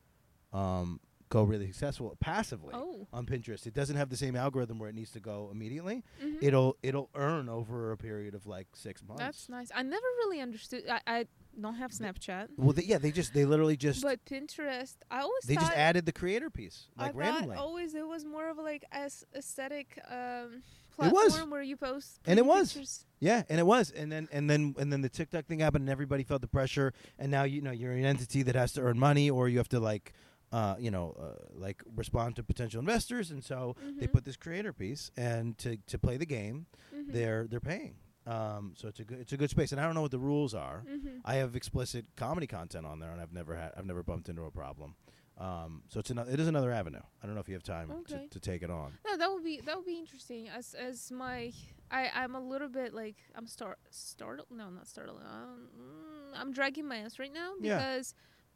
um, 0.55 1.01
go 1.31 1.43
really 1.45 1.67
successful 1.69 2.15
passively 2.21 2.75
oh, 2.75 3.07
on 3.13 3.25
Pinterest. 3.25 3.67
It 3.67 3.73
doesn't 3.73 3.97
have 3.97 4.11
the 4.11 4.17
same 4.17 4.37
algorithm 4.37 4.79
where 4.79 4.89
it 4.91 4.95
needs 4.95 5.13
to 5.13 5.21
go 5.21 5.49
immediately. 5.51 6.05
mhm. 6.23 6.37
It'll 6.43 6.77
it'll 6.83 7.09
earn 7.15 7.49
over 7.49 7.93
a 7.93 7.97
period 7.97 8.35
of 8.35 8.47
like 8.47 8.67
six 8.75 9.03
months. 9.03 9.23
that's 9.23 9.49
nice. 9.49 9.71
I 9.75 9.83
never 9.83 10.07
really 10.19 10.41
understood. 10.41 10.83
I, 10.89 11.01
I 11.07 11.27
don't 11.61 11.75
have 11.77 11.91
Snapchat, 11.91 12.49
well, 12.57 12.73
they, 12.73 12.83
yeah, 12.85 12.99
they 12.99 13.11
just 13.11 13.33
they 13.35 13.45
literally 13.45 13.77
just 13.77 14.03
but 14.03 14.25
Pinterest. 14.25 14.97
I 15.11 15.21
always 15.21 15.43
they 15.47 15.55
just 15.57 15.73
added 15.73 16.05
the 16.07 16.13
creator 16.13 16.51
piece 16.51 16.87
like 16.97 17.15
I 17.15 17.19
randomly. 17.19 17.57
always 17.57 17.95
it 17.95 18.07
was 18.07 18.25
more 18.25 18.49
of 18.51 18.57
like 18.59 18.85
as 18.93 19.25
aesthetic 19.35 19.99
um, 20.11 20.63
It 21.03 21.13
was. 21.13 21.41
where 21.49 21.63
you 21.63 21.77
post 21.77 22.21
And 22.27 22.39
it 22.39 22.45
was. 22.47 22.73
pictures. 22.73 23.07
Yeah, 23.21 23.43
and 23.51 23.59
it 23.61 23.67
was, 23.67 23.91
and 23.91 24.11
then 24.11 24.29
and 24.33 24.49
then 24.49 24.75
and 24.79 24.91
then 24.93 25.03
the 25.03 25.09
TikTok 25.11 25.45
thing 25.47 25.59
happened, 25.61 25.83
and 25.83 25.91
everybody 25.91 26.23
felt 26.25 26.41
the 26.41 26.49
pressure, 26.49 26.93
and 27.19 27.31
now 27.31 27.45
you 27.45 27.61
know 27.61 27.71
you're 27.71 27.93
an 27.93 28.05
entity 28.07 28.43
that 28.45 28.55
has 28.55 28.73
to 28.73 28.81
earn 28.81 28.99
money, 28.99 29.29
or 29.29 29.47
you 29.49 29.59
have 29.59 29.69
to 29.71 29.81
like, 29.81 30.15
uh, 30.53 30.77
you 30.79 30.91
know, 30.91 31.13
uh, 31.19 31.45
like 31.55 31.83
respond 31.95 32.37
to 32.37 32.43
potential 32.43 32.81
investors, 32.81 33.31
and 33.31 33.43
so 33.45 33.77
they 33.99 34.07
Mhm. 34.07 34.13
put 34.13 34.25
this 34.25 34.37
creator 34.37 34.73
piece, 34.73 35.11
and 35.17 35.57
to 35.59 35.77
to 35.87 35.99
play 35.99 36.17
the 36.17 36.27
game, 36.27 36.67
Mhm. 36.95 37.13
they're 37.13 37.47
they're 37.47 37.61
paying. 37.61 37.97
Um, 38.27 38.75
so 38.77 38.87
it's 38.89 39.01
a 39.01 39.05
good 39.05 39.19
it's 39.21 39.33
a 39.33 39.37
good 39.37 39.51
space, 39.51 39.73
and 39.73 39.81
I 39.81 39.85
don't 39.85 39.95
know 39.95 40.03
what 40.03 40.11
the 40.11 40.19
rules 40.19 40.55
are. 40.55 40.83
Mhm. 40.87 41.21
I 41.25 41.37
have 41.37 41.57
explicit 41.57 42.07
comedy 42.17 42.47
content 42.47 42.85
on 42.87 42.99
there, 43.01 43.11
and 43.13 43.21
I've 43.21 43.33
never 43.33 43.57
had 43.57 43.73
I've 43.77 43.87
never 43.87 44.03
bumped 44.03 44.29
into 44.29 44.43
a 44.45 44.51
problem. 44.51 44.95
Um, 45.39 45.85
so 45.89 46.01
it's 46.01 46.11
another 46.11 46.31
it 46.31 46.39
is 46.39 46.47
another 46.49 46.71
avenue. 46.71 47.01
I 47.23 47.27
don't 47.27 47.35
know 47.35 47.41
if 47.41 47.49
you 47.49 47.55
have 47.55 47.63
time 47.63 47.91
Okay. 47.91 48.25
to, 48.25 48.29
to 48.29 48.41
take 48.41 48.63
it 48.63 48.71
on. 48.71 48.99
No, 49.07 49.17
that 49.17 49.31
would 49.33 49.43
be 49.43 49.61
that 49.63 49.75
would 49.77 49.87
be 49.87 49.99
interesting. 49.99 50.49
As 50.49 50.75
as 50.75 51.11
my 51.11 51.53
I 51.91 52.11
I'm 52.15 52.35
a 52.35 52.41
little 52.41 52.69
bit 52.69 52.93
like 52.93 53.17
I'm 53.35 53.47
start 53.47 53.79
startled. 53.91 54.49
No, 54.51 54.69
not 54.69 54.87
startled. 54.87 55.23
Um, 55.23 55.69
mm, 55.79 56.39
I'm 56.39 56.53
dragging 56.53 56.87
my 56.87 56.99
ass 56.99 57.19
right 57.19 57.33
now 57.33 57.55
Yeah. 57.59 57.79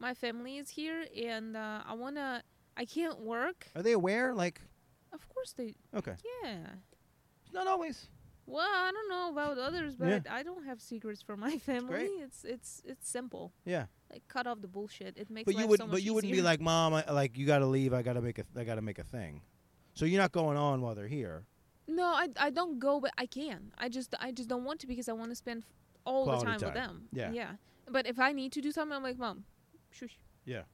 My 0.05 0.13
family 0.15 0.55
is 0.63 0.69
here 0.69 1.01
and 1.35 1.57
uh, 1.57 1.81
I 1.91 1.95
wanna. 1.95 2.43
I 2.77 2.85
can't 2.85 3.19
work. 3.21 3.59
Are 3.77 3.83
they 3.83 3.93
aware? 3.93 4.35
Like, 4.35 4.61
Of 5.13 5.23
course 5.33 5.51
they. 5.59 5.69
okay, 6.01 6.17
Yeah. 6.43 6.67
not 7.53 7.67
always. 7.69 7.97
Well, 8.47 8.67
I 8.89 8.91
don't 8.97 9.09
know 9.15 9.27
about 9.31 9.57
others, 9.69 9.93
but 9.97 10.09
Yeah. 10.09 10.39
I 10.39 10.43
don't 10.43 10.65
have 10.71 10.81
secrets 10.81 11.23
for 11.23 11.37
my 11.47 11.55
family. 11.71 12.09
It's 12.27 12.45
it's 12.55 12.83
it's 12.85 13.07
simple. 13.09 13.53
Yeah. 13.65 13.87
Like 14.13 14.25
cut 14.29 14.47
off 14.47 14.59
the 14.61 14.69
bullshit. 14.77 15.13
It 15.17 15.31
makes 15.31 15.47
But 15.47 15.57
you 15.61 15.67
would. 15.69 15.81
So 15.81 15.87
but 15.87 16.03
you 16.03 16.13
wouldn't 16.15 16.33
be 16.33 16.43
like, 16.43 16.61
mom, 16.61 16.93
I, 16.95 17.03
like 17.23 17.39
you 17.39 17.47
got 17.47 17.61
to 17.61 17.67
leave. 17.67 17.93
I 17.95 18.03
got 18.03 18.15
to 18.15 18.23
make 18.29 18.39
a, 18.39 18.45
I 18.61 18.65
got 18.71 18.75
to 18.75 18.83
make 18.91 18.99
a 18.99 19.09
thing. 19.17 19.41
So 19.95 20.05
you're 20.05 20.21
not 20.27 20.33
going 20.33 20.59
on 20.59 20.83
while 20.83 20.95
they're 20.95 21.15
here. 21.21 21.37
No, 21.87 22.07
I, 22.23 22.27
I 22.47 22.51
don't 22.51 22.79
go, 22.79 22.93
but 23.05 23.13
I 23.25 23.27
can. 23.27 23.73
I 23.85 23.89
just 23.89 24.11
I 24.27 24.29
just 24.39 24.49
don't 24.53 24.65
want 24.69 24.79
to 24.83 24.87
because 24.93 25.09
I 25.09 25.15
want 25.21 25.31
to 25.31 25.37
spend 25.45 25.65
all 26.05 26.25
Quality 26.25 26.45
the 26.45 26.51
time, 26.59 26.61
with 26.67 26.75
them. 26.83 26.95
Yeah. 27.13 27.31
Yeah. 27.41 27.53
But 27.97 28.07
if 28.13 28.19
I 28.19 28.33
need 28.33 28.51
to 28.57 28.61
do 28.61 28.71
something, 28.73 28.97
I'm 28.97 29.03
like, 29.11 29.19
mom, 29.19 29.45
shush. 29.95 30.19
Yeah. 30.45 30.61
I 30.61 30.65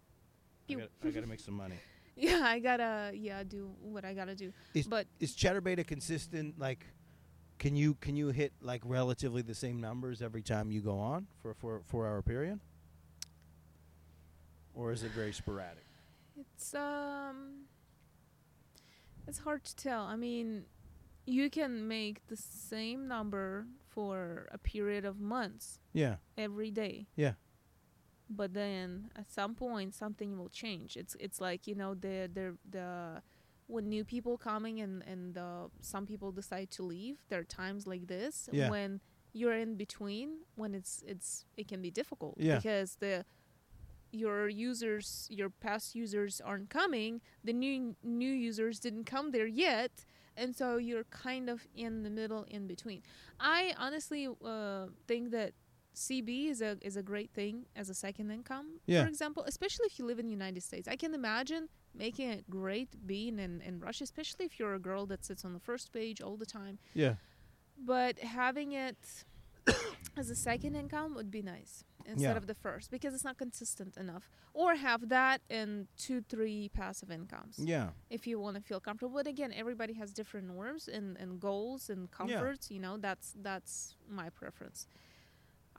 Pew. 0.66 0.79
got, 0.79 0.89
I 1.05 1.11
got 1.11 1.21
to 1.21 1.27
make 1.29 1.41
some 1.41 1.55
money. 1.55 1.77
Yeah, 2.16 2.43
I 2.45 2.59
gotta 2.59 3.12
yeah 3.14 3.43
do 3.45 3.71
what 3.81 4.05
I 4.05 4.12
gotta 4.12 4.35
do. 4.35 4.53
Is- 4.75 4.87
but 4.87 5.07
Is 5.21 5.35
Chaturbate 5.35 5.79
a 5.79 5.85
consistent? 5.85 6.59
Like, 6.59 6.85
can 7.59 7.77
you 7.77 7.95
can 7.95 8.14
you 8.14 8.29
hit 8.29 8.53
like 8.61 8.83
relatively 8.85 9.41
the 9.41 9.55
same 9.55 9.81
numbers 9.81 10.21
every 10.21 10.43
time 10.43 10.71
you 10.71 10.83
go 10.83 10.99
on 10.99 11.29
for 11.41 11.51
a 11.53 11.55
four 11.55 11.81
four 11.87 12.07
hour 12.07 12.21
period? 12.21 12.61
Or 14.75 14.93
is 14.93 15.03
it 15.03 15.12
very 15.12 15.33
sporadic? 15.33 15.85
it's 16.37 16.75
um 16.75 17.64
it's 19.27 19.39
hard 19.39 19.64
to 19.64 19.77
tell. 19.77 20.03
I 20.03 20.16
mean, 20.16 20.64
you 21.27 21.49
can 21.49 21.87
make 21.89 22.27
the 22.27 22.37
same 22.37 23.07
number 23.09 23.66
for 23.89 24.49
a 24.53 24.59
period 24.59 25.05
of 25.07 25.21
months 25.21 25.79
Yeah. 25.95 26.16
every 26.37 26.71
day. 26.71 27.07
Yeah. 27.16 27.35
But 28.33 28.55
then 28.55 29.11
at 29.16 29.31
some 29.33 29.55
point 29.55 29.95
something 29.95 30.39
will 30.39 30.49
change. 30.51 30.97
It's 30.97 31.16
it's 31.18 31.41
like, 31.41 31.66
you 31.66 31.74
know, 31.74 31.95
the 31.95 32.31
the 32.33 32.57
the 32.70 33.22
when 33.66 33.89
new 33.89 34.05
people 34.05 34.39
coming 34.39 34.81
and 34.81 35.03
and 35.03 35.37
uh, 35.37 35.68
some 35.81 36.07
people 36.07 36.31
decide 36.33 36.70
to 36.72 36.83
leave, 36.85 37.16
there 37.28 37.41
are 37.41 37.45
times 37.45 37.87
like 37.87 38.07
this 38.07 38.49
Yeah. 38.53 38.70
when 38.70 39.01
you're 39.33 39.55
in 39.57 39.76
between 39.76 40.39
when 40.57 40.74
it's 40.74 41.03
it's 41.07 41.45
it 41.57 41.66
can 41.68 41.81
be 41.83 41.91
difficult 41.91 42.35
Yeah. 42.39 42.57
because 42.57 42.97
the 42.97 43.24
your 44.12 44.49
users 44.49 45.28
your 45.31 45.49
past 45.51 45.95
users 45.95 46.41
aren't 46.41 46.68
coming 46.68 47.20
the 47.45 47.53
new 47.53 47.95
new 48.03 48.33
users 48.33 48.81
didn't 48.81 49.05
come 49.05 49.31
there 49.31 49.47
yet 49.47 50.05
and 50.37 50.57
so 50.57 50.78
you're 50.78 51.05
kind 51.05 51.49
of 51.49 51.68
in 51.76 52.03
the 52.03 52.11
middle 52.11 52.45
in 52.51 52.66
between 52.66 53.03
i 53.39 53.72
honestly 53.78 54.26
uh, 54.45 54.87
think 55.07 55.31
that 55.31 55.53
cb 55.95 56.49
is 56.49 56.61
a 56.62 56.76
is 56.82 56.97
a 56.97 57.03
great 57.03 57.30
thing 57.32 57.66
as 57.74 57.91
a 57.91 57.95
second 57.95 58.30
income 58.30 58.78
Yeah. 58.86 59.03
for 59.03 59.09
example 59.09 59.43
especially 59.47 59.86
if 59.86 59.99
you 59.99 60.05
live 60.05 60.18
in 60.18 60.26
the 60.26 60.32
united 60.32 60.62
states 60.62 60.86
i 60.88 60.97
can 60.97 61.14
imagine 61.14 61.68
making 61.95 62.30
a 62.30 62.43
great 62.49 63.07
being 63.07 63.38
in, 63.38 63.61
in 63.61 63.80
russia 63.80 64.05
especially 64.05 64.45
if 64.45 64.59
you're 64.59 64.74
a 64.74 64.78
girl 64.78 65.05
that 65.07 65.24
sits 65.24 65.45
on 65.45 65.53
the 65.53 65.61
first 65.61 65.93
page 65.93 66.20
all 66.20 66.36
the 66.36 66.47
time 66.47 66.78
Yeah. 66.95 67.14
but 67.76 68.18
having 68.20 68.72
it 68.72 69.24
as 70.16 70.30
a 70.30 70.36
second 70.36 70.74
income 70.76 71.14
would 71.14 71.30
be 71.30 71.43
nice 71.43 71.84
instead 72.07 72.30
Yeah. 72.30 72.36
of 72.36 72.47
the 72.47 72.55
first 72.55 72.91
because 72.91 73.12
it's 73.14 73.24
not 73.24 73.36
consistent 73.36 73.97
enough 73.97 74.30
or 74.55 74.74
have 74.76 75.09
that 75.11 75.43
and 75.51 75.86
two 75.99 76.22
three 76.22 76.70
passive 76.72 77.11
incomes 77.11 77.59
Yeah. 77.59 77.91
if 78.09 78.26
you 78.26 78.41
want 78.41 78.57
to 78.57 78.62
feel 78.62 78.80
comfortable 78.80 79.14
but 79.16 79.26
again 79.26 79.53
everybody 79.53 79.93
has 79.95 80.12
different 80.12 80.47
norms 80.47 80.88
and, 80.88 81.16
and 81.18 81.41
goals 81.41 81.91
and 81.91 82.11
comforts 82.11 82.70
yeah. 82.70 82.74
you 82.76 82.80
know 82.80 82.97
that's 82.97 83.34
that's 83.43 83.97
my 84.09 84.30
preference 84.30 84.86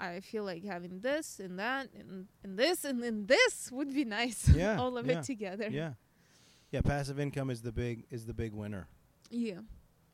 i 0.02 0.20
feel 0.20 0.44
like 0.44 0.64
having 0.64 1.00
this 1.02 1.40
and 1.40 1.60
that 1.60 1.88
and, 1.98 2.28
and 2.44 2.58
this 2.58 2.84
and 2.86 3.02
then 3.02 3.26
this 3.28 3.70
would 3.72 3.94
be 3.94 4.06
nice 4.06 4.50
Yeah, 4.56 4.80
all 4.80 4.98
of 4.98 5.06
yeah, 5.08 5.20
it 5.20 5.24
together 5.24 5.70
Yeah. 5.70 5.94
Yeah. 6.72 6.82
Passive 6.82 7.20
income 7.20 7.50
is 7.50 7.62
the 7.62 7.72
big 7.72 8.06
is 8.10 8.26
the 8.26 8.34
big 8.34 8.54
winner. 8.54 8.88
yeah 9.30 9.60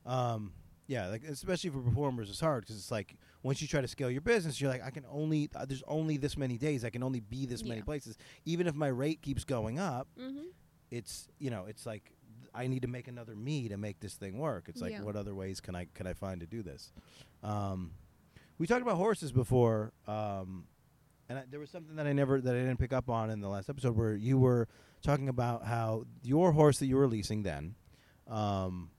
Um, 0.05 0.53
yeah, 0.87 1.07
like 1.07 1.23
especially 1.25 1.69
for 1.69 1.81
performers, 1.81 2.29
it's 2.29 2.39
hard 2.39 2.63
because 2.63 2.77
it's 2.77 2.91
like 2.91 3.15
once 3.43 3.61
you 3.61 3.67
try 3.67 3.81
to 3.81 3.87
scale 3.87 4.09
your 4.09 4.21
business, 4.21 4.59
you're 4.61 4.71
like, 4.71 4.83
I 4.83 4.89
can 4.89 5.05
only 5.11 5.49
uh, 5.53 5.65
there's 5.65 5.83
only 5.87 6.15
this 6.17 6.37
many 6.37 6.57
days, 6.57 6.85
I 6.85 6.89
can 6.89 7.03
only 7.03 7.19
be 7.19 7.45
this 7.45 7.63
many 7.63 7.81
places. 7.81 8.17
Even 8.45 8.67
if 8.67 8.73
my 8.75 8.87
rate 8.87 9.21
keeps 9.21 9.43
going 9.43 9.79
up, 9.79 10.07
mm-hmm. 10.19 10.45
it's 10.89 11.27
you 11.39 11.49
know, 11.49 11.65
it's 11.67 11.85
like 11.85 12.13
I 12.55 12.67
need 12.67 12.81
to 12.83 12.87
make 12.87 13.07
another 13.07 13.35
me 13.35 13.67
to 13.69 13.77
make 13.77 13.99
this 13.99 14.15
thing 14.15 14.37
work. 14.39 14.65
It's 14.69 14.81
like, 14.81 14.93
Yeah. 14.93 15.01
what 15.03 15.15
other 15.15 15.35
ways 15.35 15.59
can 15.59 15.75
I 15.75 15.87
can 15.93 16.07
I 16.07 16.13
find 16.13 16.39
to 16.39 16.47
do 16.47 16.63
this? 16.63 16.91
Um, 17.43 17.91
we 18.57 18.67
talked 18.67 18.81
about 18.81 18.95
horses 18.97 19.31
before, 19.31 19.91
um, 20.07 20.65
and 21.29 21.39
I, 21.39 21.43
there 21.49 21.59
was 21.59 21.69
something 21.69 21.95
that 21.97 22.07
I 22.07 22.13
never 22.13 22.39
that 22.41 22.55
I 22.55 22.59
didn't 22.59 22.77
pick 22.77 22.93
up 22.93 23.09
on 23.09 23.29
in 23.29 23.41
the 23.41 23.49
last 23.49 23.69
episode 23.69 23.95
where 23.95 24.15
you 24.15 24.37
were 24.37 24.67
talking 25.01 25.29
about 25.29 25.65
how 25.65 26.05
your 26.23 26.51
horse 26.53 26.79
that 26.79 26.87
you 26.87 26.95
were 26.97 27.07
leasing 27.07 27.43
then. 27.43 27.75
Um, 28.27 28.89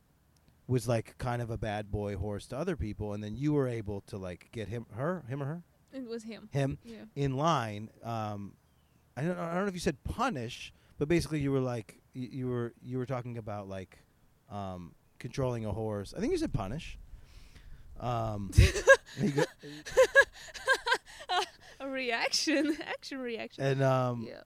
was 0.66 0.86
like 0.86 1.16
kind 1.16 1.40
of 1.40 1.48
a 1.50 1.56
bad 1.56 1.90
boy 1.90 2.14
horse 2.16 2.46
to 2.48 2.56
other 2.58 2.76
people, 2.76 3.14
and 3.14 3.24
then 3.24 3.34
you 3.36 3.54
were 3.54 3.66
able 3.66 4.02
to 4.02 4.18
like 4.18 4.48
get 4.52 4.68
him, 4.68 4.84
her, 4.94 5.24
him 5.26 5.42
or 5.42 5.46
her, 5.46 5.62
It 5.94 6.06
was 6.06 6.22
him. 6.24 6.50
him 6.52 6.76
Yeah. 6.84 7.04
in 7.16 7.36
line. 7.38 7.88
Um, 8.04 8.52
I 9.16 9.22
don't, 9.22 9.38
I 9.38 9.54
don't 9.54 9.62
know 9.62 9.68
if 9.68 9.74
you 9.74 9.80
said 9.80 10.04
punish, 10.04 10.72
but 10.98 11.08
basically 11.08 11.40
you 11.40 11.50
were 11.52 11.60
like 11.60 12.00
you, 12.12 12.28
you 12.30 12.48
were 12.48 12.74
you 12.82 12.98
were 12.98 13.06
talking 13.06 13.38
about 13.38 13.66
like 13.68 13.98
um, 14.50 14.94
controlling 15.18 15.64
a 15.64 15.72
horse. 15.72 16.12
I 16.14 16.20
think 16.20 16.32
you 16.32 16.38
said 16.38 16.52
punish. 16.52 16.98
Um, 18.00 18.50
go- 19.34 19.44
A 21.80 21.88
reaction, 21.88 22.76
action 22.86 23.18
reaction. 23.18 23.62
and 23.64 23.82
um, 23.84 24.26
yeah. 24.28 24.40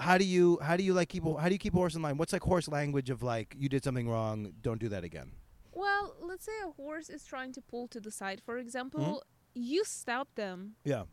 how 0.00 0.18
do 0.18 0.24
you 0.24 0.58
how 0.60 0.76
do 0.76 0.82
you 0.82 0.92
like 0.94 1.08
keep 1.08 1.22
how 1.22 1.46
do 1.46 1.52
you 1.52 1.58
keep 1.58 1.74
a 1.74 1.76
horse 1.76 1.94
in 1.94 2.02
line? 2.02 2.16
What's 2.16 2.32
like 2.32 2.42
horse 2.42 2.66
language 2.66 3.08
of 3.08 3.22
like 3.22 3.54
you 3.56 3.68
did 3.68 3.84
something 3.84 4.08
wrong, 4.08 4.52
don't 4.60 4.80
do 4.80 4.88
that 4.88 5.04
again. 5.04 5.30
Well, 5.72 6.16
let's 6.20 6.44
say 6.44 6.52
a 6.66 6.72
horse 6.72 7.08
is 7.08 7.24
trying 7.24 7.52
to 7.52 7.60
pull 7.60 7.86
to 7.88 8.00
the 8.00 8.10
side, 8.10 8.40
for 8.44 8.58
example. 8.58 9.00
Mm-hmm. 9.00 9.16
You 9.54 9.84
stop 9.84 10.28
them 10.34 10.74
Yeah, 10.84 11.04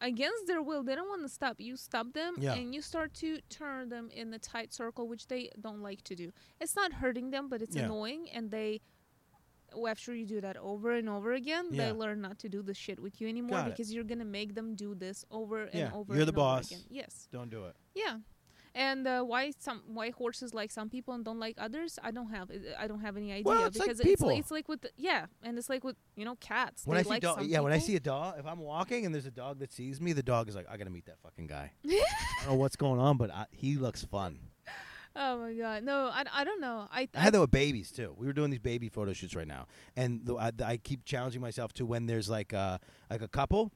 against 0.00 0.46
their 0.46 0.62
will. 0.62 0.82
They 0.82 0.94
don't 0.94 1.08
want 1.08 1.22
to 1.22 1.28
stop. 1.28 1.56
You 1.58 1.76
stop 1.76 2.14
them 2.14 2.36
Yeah. 2.38 2.54
and 2.54 2.74
you 2.74 2.80
start 2.80 3.12
to 3.14 3.40
turn 3.50 3.90
them 3.90 4.08
in 4.10 4.32
a 4.32 4.38
tight 4.38 4.72
circle, 4.72 5.06
which 5.06 5.26
they 5.28 5.50
don't 5.60 5.82
like 5.82 6.02
to 6.04 6.14
do. 6.14 6.32
It's 6.60 6.74
not 6.76 6.94
hurting 6.94 7.30
them, 7.30 7.48
but 7.50 7.60
it's 7.60 7.76
Yeah. 7.76 7.84
annoying. 7.84 8.28
And 8.32 8.50
they, 8.50 8.80
after 9.88 10.14
you 10.14 10.26
do 10.26 10.40
that 10.40 10.56
over 10.56 10.92
and 10.92 11.08
over 11.08 11.32
again, 11.32 11.68
Yeah. 11.70 11.86
they 11.86 11.92
learn 11.92 12.20
not 12.20 12.38
to 12.40 12.48
do 12.48 12.62
the 12.62 12.74
shit 12.74 12.98
with 13.00 13.20
you 13.20 13.28
anymore 13.28 13.58
Got 13.58 13.66
it. 13.68 13.70
because 13.76 13.92
you're 13.92 14.04
going 14.04 14.18
to 14.20 14.24
make 14.24 14.54
them 14.54 14.74
do 14.74 14.94
this 14.94 15.24
over 15.30 15.68
Yeah. 15.72 15.86
and 15.86 15.94
over 15.94 16.12
again. 16.12 16.16
You're 16.16 16.26
the 16.26 16.32
boss. 16.32 16.70
again. 16.70 16.84
Yes. 16.90 17.28
don't 17.32 17.50
do 17.50 17.64
it. 17.66 17.76
Yeah. 17.94 18.18
And 18.74 19.08
uh, 19.08 19.22
why 19.24 19.52
some 19.58 19.82
why 19.88 20.10
horses 20.10 20.54
like 20.54 20.70
some 20.70 20.88
people 20.88 21.14
and 21.14 21.24
don't 21.24 21.40
like 21.40 21.56
others? 21.58 21.98
I 22.02 22.10
don't 22.12 22.30
have 22.30 22.50
I 22.78 22.86
don't 22.86 23.00
have 23.00 23.16
any 23.16 23.32
idea 23.32 23.44
Well, 23.44 23.64
it's 23.64 23.78
like 23.78 23.88
because 23.88 24.00
people. 24.00 24.28
it's 24.28 24.30
like, 24.30 24.38
it's 24.40 24.50
like 24.52 24.68
with 24.68 24.80
the, 24.82 24.90
yeah, 24.96 25.26
and 25.42 25.58
it's 25.58 25.68
like 25.68 25.82
with 25.82 25.96
you 26.14 26.24
know 26.24 26.36
cats. 26.36 26.86
When 26.86 26.94
they 26.94 27.00
I 27.00 27.02
see 27.02 27.08
like 27.08 27.22
dog, 27.22 27.44
yeah, 27.46 27.60
when 27.60 27.72
I 27.72 27.78
see 27.78 27.96
a 27.96 28.00
dog, 28.00 28.36
if 28.38 28.46
I'm 28.46 28.60
walking 28.60 29.04
and 29.06 29.12
there's 29.12 29.26
a 29.26 29.32
dog 29.32 29.58
that 29.60 29.72
sees 29.72 30.00
me, 30.00 30.12
the 30.12 30.22
dog 30.22 30.48
is 30.48 30.54
like, 30.54 30.66
I 30.70 30.76
gotta 30.76 30.90
meet 30.90 31.06
that 31.06 31.18
fucking 31.22 31.46
guy. 31.48 31.72
I 31.86 32.04
don't 32.44 32.50
know 32.52 32.56
what's 32.56 32.76
going 32.76 33.00
on, 33.00 33.16
but 33.16 33.30
I, 33.32 33.46
he 33.50 33.76
looks 33.76 34.04
fun. 34.04 34.38
Oh 35.20 35.38
my 35.38 35.52
god, 35.52 35.82
no, 35.82 36.10
I, 36.12 36.24
I 36.32 36.44
don't 36.44 36.60
know. 36.60 36.86
I 36.92 37.08
I 37.14 37.18
had 37.20 37.34
that 37.34 37.40
with 37.40 37.50
babies 37.50 37.90
too. 37.90 38.14
We 38.16 38.26
were 38.26 38.32
doing 38.32 38.50
these 38.50 38.60
baby 38.60 38.88
photo 38.88 39.12
shoots 39.12 39.34
right 39.34 39.48
now, 39.48 39.66
and 39.96 40.24
the, 40.24 40.36
I, 40.36 40.52
I 40.64 40.76
keep 40.76 41.04
challenging 41.04 41.40
myself 41.40 41.72
to 41.74 41.84
when 41.86 42.06
there's 42.06 42.28
like 42.28 42.52
a 42.52 42.78
like 43.10 43.20
a 43.22 43.26
couple, 43.28 43.72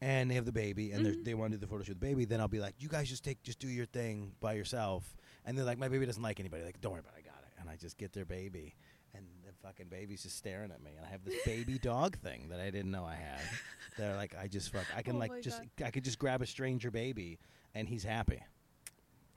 and 0.00 0.30
they 0.30 0.34
have 0.34 0.44
the 0.46 0.52
baby, 0.52 0.92
and 0.92 1.06
Mhm. 1.06 1.24
they 1.24 1.34
want 1.34 1.52
to 1.52 1.58
do 1.58 1.60
the 1.60 1.66
photo 1.66 1.82
shoot 1.84 1.90
with 1.92 2.00
the 2.00 2.06
baby. 2.06 2.24
Then 2.24 2.40
I'll 2.40 2.48
be 2.48 2.60
like, 2.60 2.74
you 2.78 2.88
guys 2.88 3.08
just 3.08 3.22
take 3.24 3.42
just 3.42 3.58
do 3.58 3.68
your 3.68 3.86
thing 3.86 4.32
by 4.40 4.54
yourself, 4.54 5.14
and 5.44 5.56
they're 5.58 5.64
like, 5.64 5.78
my 5.78 5.88
baby 5.88 6.06
doesn't 6.06 6.22
like 6.22 6.40
anybody. 6.40 6.64
Like, 6.64 6.80
don't 6.80 6.92
worry 6.92 7.00
about 7.00 7.14
it, 7.18 7.24
I 7.26 7.28
got 7.28 7.42
it. 7.42 7.52
And 7.60 7.68
I 7.68 7.76
just 7.76 7.98
get 7.98 8.12
their 8.12 8.24
baby, 8.24 8.74
and 9.14 9.26
the 9.46 9.52
fucking 9.62 9.88
baby's 9.88 10.22
just 10.22 10.36
staring 10.38 10.70
at 10.70 10.82
me, 10.82 10.92
and 10.96 11.04
I 11.06 11.10
have 11.10 11.24
this 11.24 11.34
baby 11.44 11.78
dog 11.82 12.16
thing 12.18 12.48
that 12.48 12.60
I 12.60 12.70
didn't 12.70 12.90
know 12.90 13.04
I 13.04 13.14
had. 13.16 13.40
They're 13.98 14.16
like, 14.16 14.34
I 14.40 14.48
just 14.48 14.72
fuck, 14.72 14.86
I 14.96 15.02
can 15.02 15.16
Oh 15.16 15.18
like 15.18 15.42
just 15.42 15.60
God. 15.76 15.86
I 15.86 15.90
could 15.90 16.04
just 16.04 16.18
grab 16.18 16.40
a 16.42 16.46
stranger 16.46 16.90
baby, 16.90 17.38
and 17.74 17.86
he's 17.88 18.04
happy. 18.04 18.42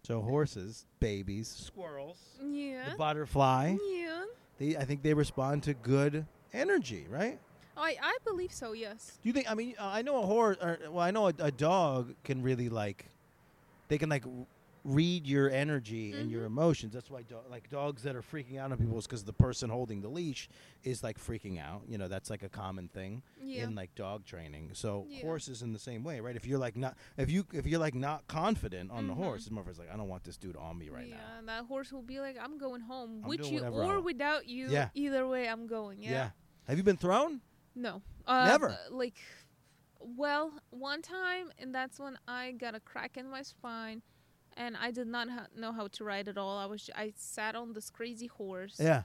So 0.03 0.21
horses, 0.21 0.85
babies, 0.99 1.47
squirrels 1.49 2.17
yeah 2.41 2.89
the 2.91 2.95
butterfly. 2.97 3.75
yeah. 3.91 4.23
They, 4.57 4.75
I 4.77 4.85
think 4.85 5.03
they 5.03 5.13
respond 5.13 5.63
to 5.63 5.73
good 5.73 6.25
energy, 6.53 7.05
right? 7.09 7.39
I 7.75 7.95
I 8.01 8.17
believe 8.25 8.51
so. 8.51 8.71
Yes. 8.73 9.19
Do 9.21 9.29
you 9.29 9.33
think? 9.33 9.51
I 9.51 9.53
mean, 9.53 9.75
uh, 9.77 9.85
I 9.85 10.01
know 10.01 10.23
a 10.23 10.25
horse. 10.25 10.57
Or, 10.61 10.79
well, 10.89 10.99
I 11.03 11.11
know 11.11 11.27
a, 11.27 11.33
a 11.39 11.51
dog 11.51 12.15
can 12.23 12.41
really 12.41 12.69
like. 12.69 13.05
They 13.89 13.97
can 13.99 14.09
like 14.09 14.25
r- 14.25 14.31
read 14.89 15.27
your 15.27 15.49
energy 15.49 16.13
and 16.13 16.31
your 16.31 16.43
Mhm. 16.43 16.47
emotions. 16.47 16.93
That's 16.93 17.09
why, 17.11 17.21
do- 17.21 17.41
like 17.49 17.69
dogs 17.69 18.03
that 18.03 18.15
are 18.15 18.21
freaking 18.21 18.57
out 18.57 18.71
on 18.71 18.77
people 18.77 18.97
is 18.97 19.05
because 19.05 19.25
the 19.25 19.33
person 19.33 19.69
holding 19.69 19.99
the 20.01 20.07
leash 20.07 20.47
is 20.83 21.03
like 21.03 21.17
freaking 21.19 21.59
out. 21.59 21.81
You 21.89 21.97
know, 21.97 22.07
that's 22.07 22.29
like 22.29 22.41
a 22.41 22.47
common 22.47 22.87
thing 22.87 23.21
Yeah. 23.37 23.65
in 23.65 23.75
like 23.75 23.93
dog 23.95 24.23
training. 24.23 24.69
So 24.75 25.05
Yeah. 25.09 25.21
horses 25.21 25.61
in 25.61 25.73
the 25.73 25.79
same 25.79 26.05
way, 26.05 26.21
right? 26.21 26.37
If 26.37 26.45
you're 26.47 26.57
like 26.57 26.77
not, 26.77 26.95
if 27.17 27.29
you 27.29 27.45
if 27.51 27.67
you're 27.67 27.81
like 27.81 27.95
not 27.95 28.27
confident 28.27 28.89
on 28.91 29.07
the 29.07 29.13
Mhm. 29.13 29.17
horse, 29.17 29.43
the 29.45 29.51
motherfucker's 29.51 29.79
like, 29.79 29.91
I 29.91 29.97
don't 29.97 30.07
want 30.07 30.23
this 30.23 30.37
dude 30.37 30.55
on 30.55 30.77
me 30.77 30.87
right 30.87 31.07
yeah, 31.07 31.17
now. 31.17 31.37
and 31.39 31.49
that 31.49 31.65
horse 31.65 31.91
will 31.91 32.01
be 32.01 32.21
like, 32.21 32.37
"I'm 32.39 32.57
going 32.57 32.79
home 32.81 33.21
I'm 33.23 33.29
with 33.29 33.51
you 33.51 33.65
or 33.65 33.99
without 33.99 34.47
you. 34.47 34.69
Yeah. 34.69 34.89
Either 34.93 35.27
way, 35.27 35.49
I'm 35.49 35.67
going." 35.67 35.99
Yeah. 36.01 36.31
Have 36.65 36.77
you 36.77 36.83
been 36.83 36.97
thrown? 36.97 37.41
No. 37.75 38.01
Uh, 38.25 38.45
Never? 38.45 38.69
uh, 38.69 38.77
Like, 38.89 39.17
well, 39.99 40.53
one 40.69 41.01
time, 41.01 41.51
and 41.57 41.73
that's 41.75 41.99
when 41.99 42.17
I 42.27 42.53
got 42.53 42.73
a 42.75 42.79
crack 42.79 43.17
in 43.17 43.29
my 43.29 43.41
spine, 43.41 44.01
and 44.57 44.75
I 44.77 44.91
did 44.91 45.07
not 45.07 45.29
ha- 45.29 45.47
know 45.55 45.71
how 45.71 45.87
to 45.87 46.03
ride 46.03 46.27
at 46.27 46.37
all. 46.37 46.57
I 46.57 46.65
was 46.65 46.89
I 46.95 47.13
sat 47.15 47.55
on 47.55 47.73
this 47.73 47.89
crazy 47.89 48.27
horse. 48.27 48.77
Yeah. 48.79 49.03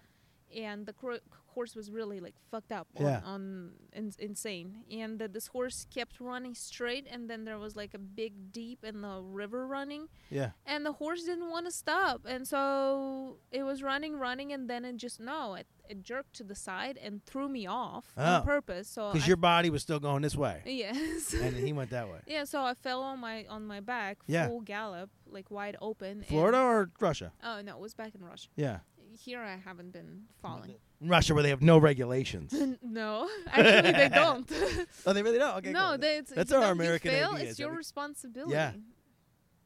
and 0.54 0.86
the 0.86 0.92
cro- 0.92 1.18
horse 1.54 1.74
was 1.76 1.90
really 1.90 2.20
like 2.20 2.34
fucked 2.50 2.72
up 2.72 2.86
Yeah. 2.98 3.20
on, 3.24 3.32
on 3.34 3.72
in- 3.92 4.12
insane 4.18 4.68
and 4.90 5.18
that 5.20 5.32
this 5.32 5.48
horse 5.48 5.86
kept 5.94 6.20
running 6.20 6.54
straight 6.54 7.06
and 7.10 7.28
then 7.30 7.44
there 7.44 7.58
was 7.58 7.76
like 7.76 7.94
a 7.94 7.98
big 7.98 8.32
deep 8.52 8.84
in 8.84 9.02
the 9.02 9.20
river 9.22 9.66
running 9.66 10.08
Yeah. 10.30 10.50
and 10.66 10.84
the 10.84 10.92
horse 10.92 11.22
didn't 11.24 11.50
want 11.50 11.66
to 11.66 11.72
stop 11.72 12.22
and 12.26 12.46
so 12.46 13.36
it 13.50 13.62
was 13.62 13.82
running 13.82 14.16
running 14.18 14.52
and 14.52 14.68
then 14.70 14.84
it 14.84 14.96
just 14.96 15.20
no 15.20 15.54
it, 15.54 15.66
it 15.88 16.02
jerked 16.02 16.32
to 16.36 16.44
the 16.44 16.54
side 16.54 16.96
and 17.04 17.24
threw 17.26 17.48
me 17.48 17.66
off 17.66 18.06
Oh. 18.16 18.24
on 18.36 18.42
purpose 18.44 18.88
so 18.88 19.12
Because 19.12 19.28
your 19.28 19.36
body 19.36 19.68
was 19.70 19.82
still 19.82 20.00
going 20.00 20.22
this 20.22 20.36
way, 20.36 20.62
yes 20.64 21.32
and 21.34 21.54
he 21.56 21.72
went 21.78 21.90
that 21.90 22.08
way. 22.08 22.20
yeah 22.26 22.44
so 22.44 22.62
i 22.62 22.74
fell 22.74 23.02
on 23.02 23.18
my 23.20 23.44
on 23.48 23.66
my 23.66 23.80
back 23.80 24.18
Yeah. 24.26 24.48
full 24.48 24.60
gallop 24.60 25.10
like 25.26 25.50
wide 25.50 25.76
open 25.80 26.24
Florida 26.28 26.58
and, 26.58 26.66
or 26.66 26.90
Russia? 27.00 27.32
oh 27.42 27.60
no 27.62 27.72
it 27.76 27.80
was 27.80 27.94
back 27.94 28.14
in 28.14 28.22
russia 28.24 28.48
Yeah. 28.56 28.78
here 29.26 29.40
i 29.42 29.56
haven't 29.56 29.92
been 29.92 30.22
falling 30.40 30.70
In 30.70 30.76
Russia, 31.04 31.34
where 31.34 31.42
they 31.42 31.48
have 31.50 31.62
no 31.62 31.78
regulations. 31.78 32.54
no 32.82 33.28
actually 33.48 33.92
they 33.92 34.08
don't 34.08 34.50
oh, 35.06 35.12
they 35.12 35.22
really 35.22 35.38
don't. 35.38 35.56
Okay. 35.58 35.72
no, 35.72 35.90
cool. 35.90 35.98
they, 35.98 36.16
it's, 36.18 36.30
That's 36.32 36.52
our 36.52 36.70
American 36.72 37.10
fail, 37.10 37.32
idea, 37.32 37.50
It's 37.50 37.58
your 37.58 37.72
responsibility. 37.72 38.52
Yeah. 38.52 38.72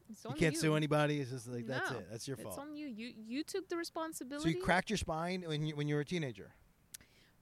It's 0.09 0.23
you 0.23 0.31
can't 0.35 0.55
sue 0.57 0.75
anybody. 0.75 1.19
It's 1.19 1.31
just 1.31 1.47
like 1.49 1.67
that's 1.67 1.91
No, 1.91 1.97
it. 1.97 2.07
That's 2.09 2.27
your 2.27 2.37
fault. 2.37 2.55
It's 2.55 2.57
on 2.57 2.75
you. 2.77 2.87
You 2.87 3.11
you 3.17 3.43
took 3.43 3.67
the 3.67 3.75
responsibility. 3.75 4.51
So 4.51 4.57
you 4.57 4.63
cracked 4.63 4.89
your 4.89 4.97
spine 4.97 5.43
when 5.45 5.65
you 5.65 5.75
when 5.75 5.87
you 5.89 5.95
were 5.95 6.01
a 6.01 6.05
teenager. 6.05 6.53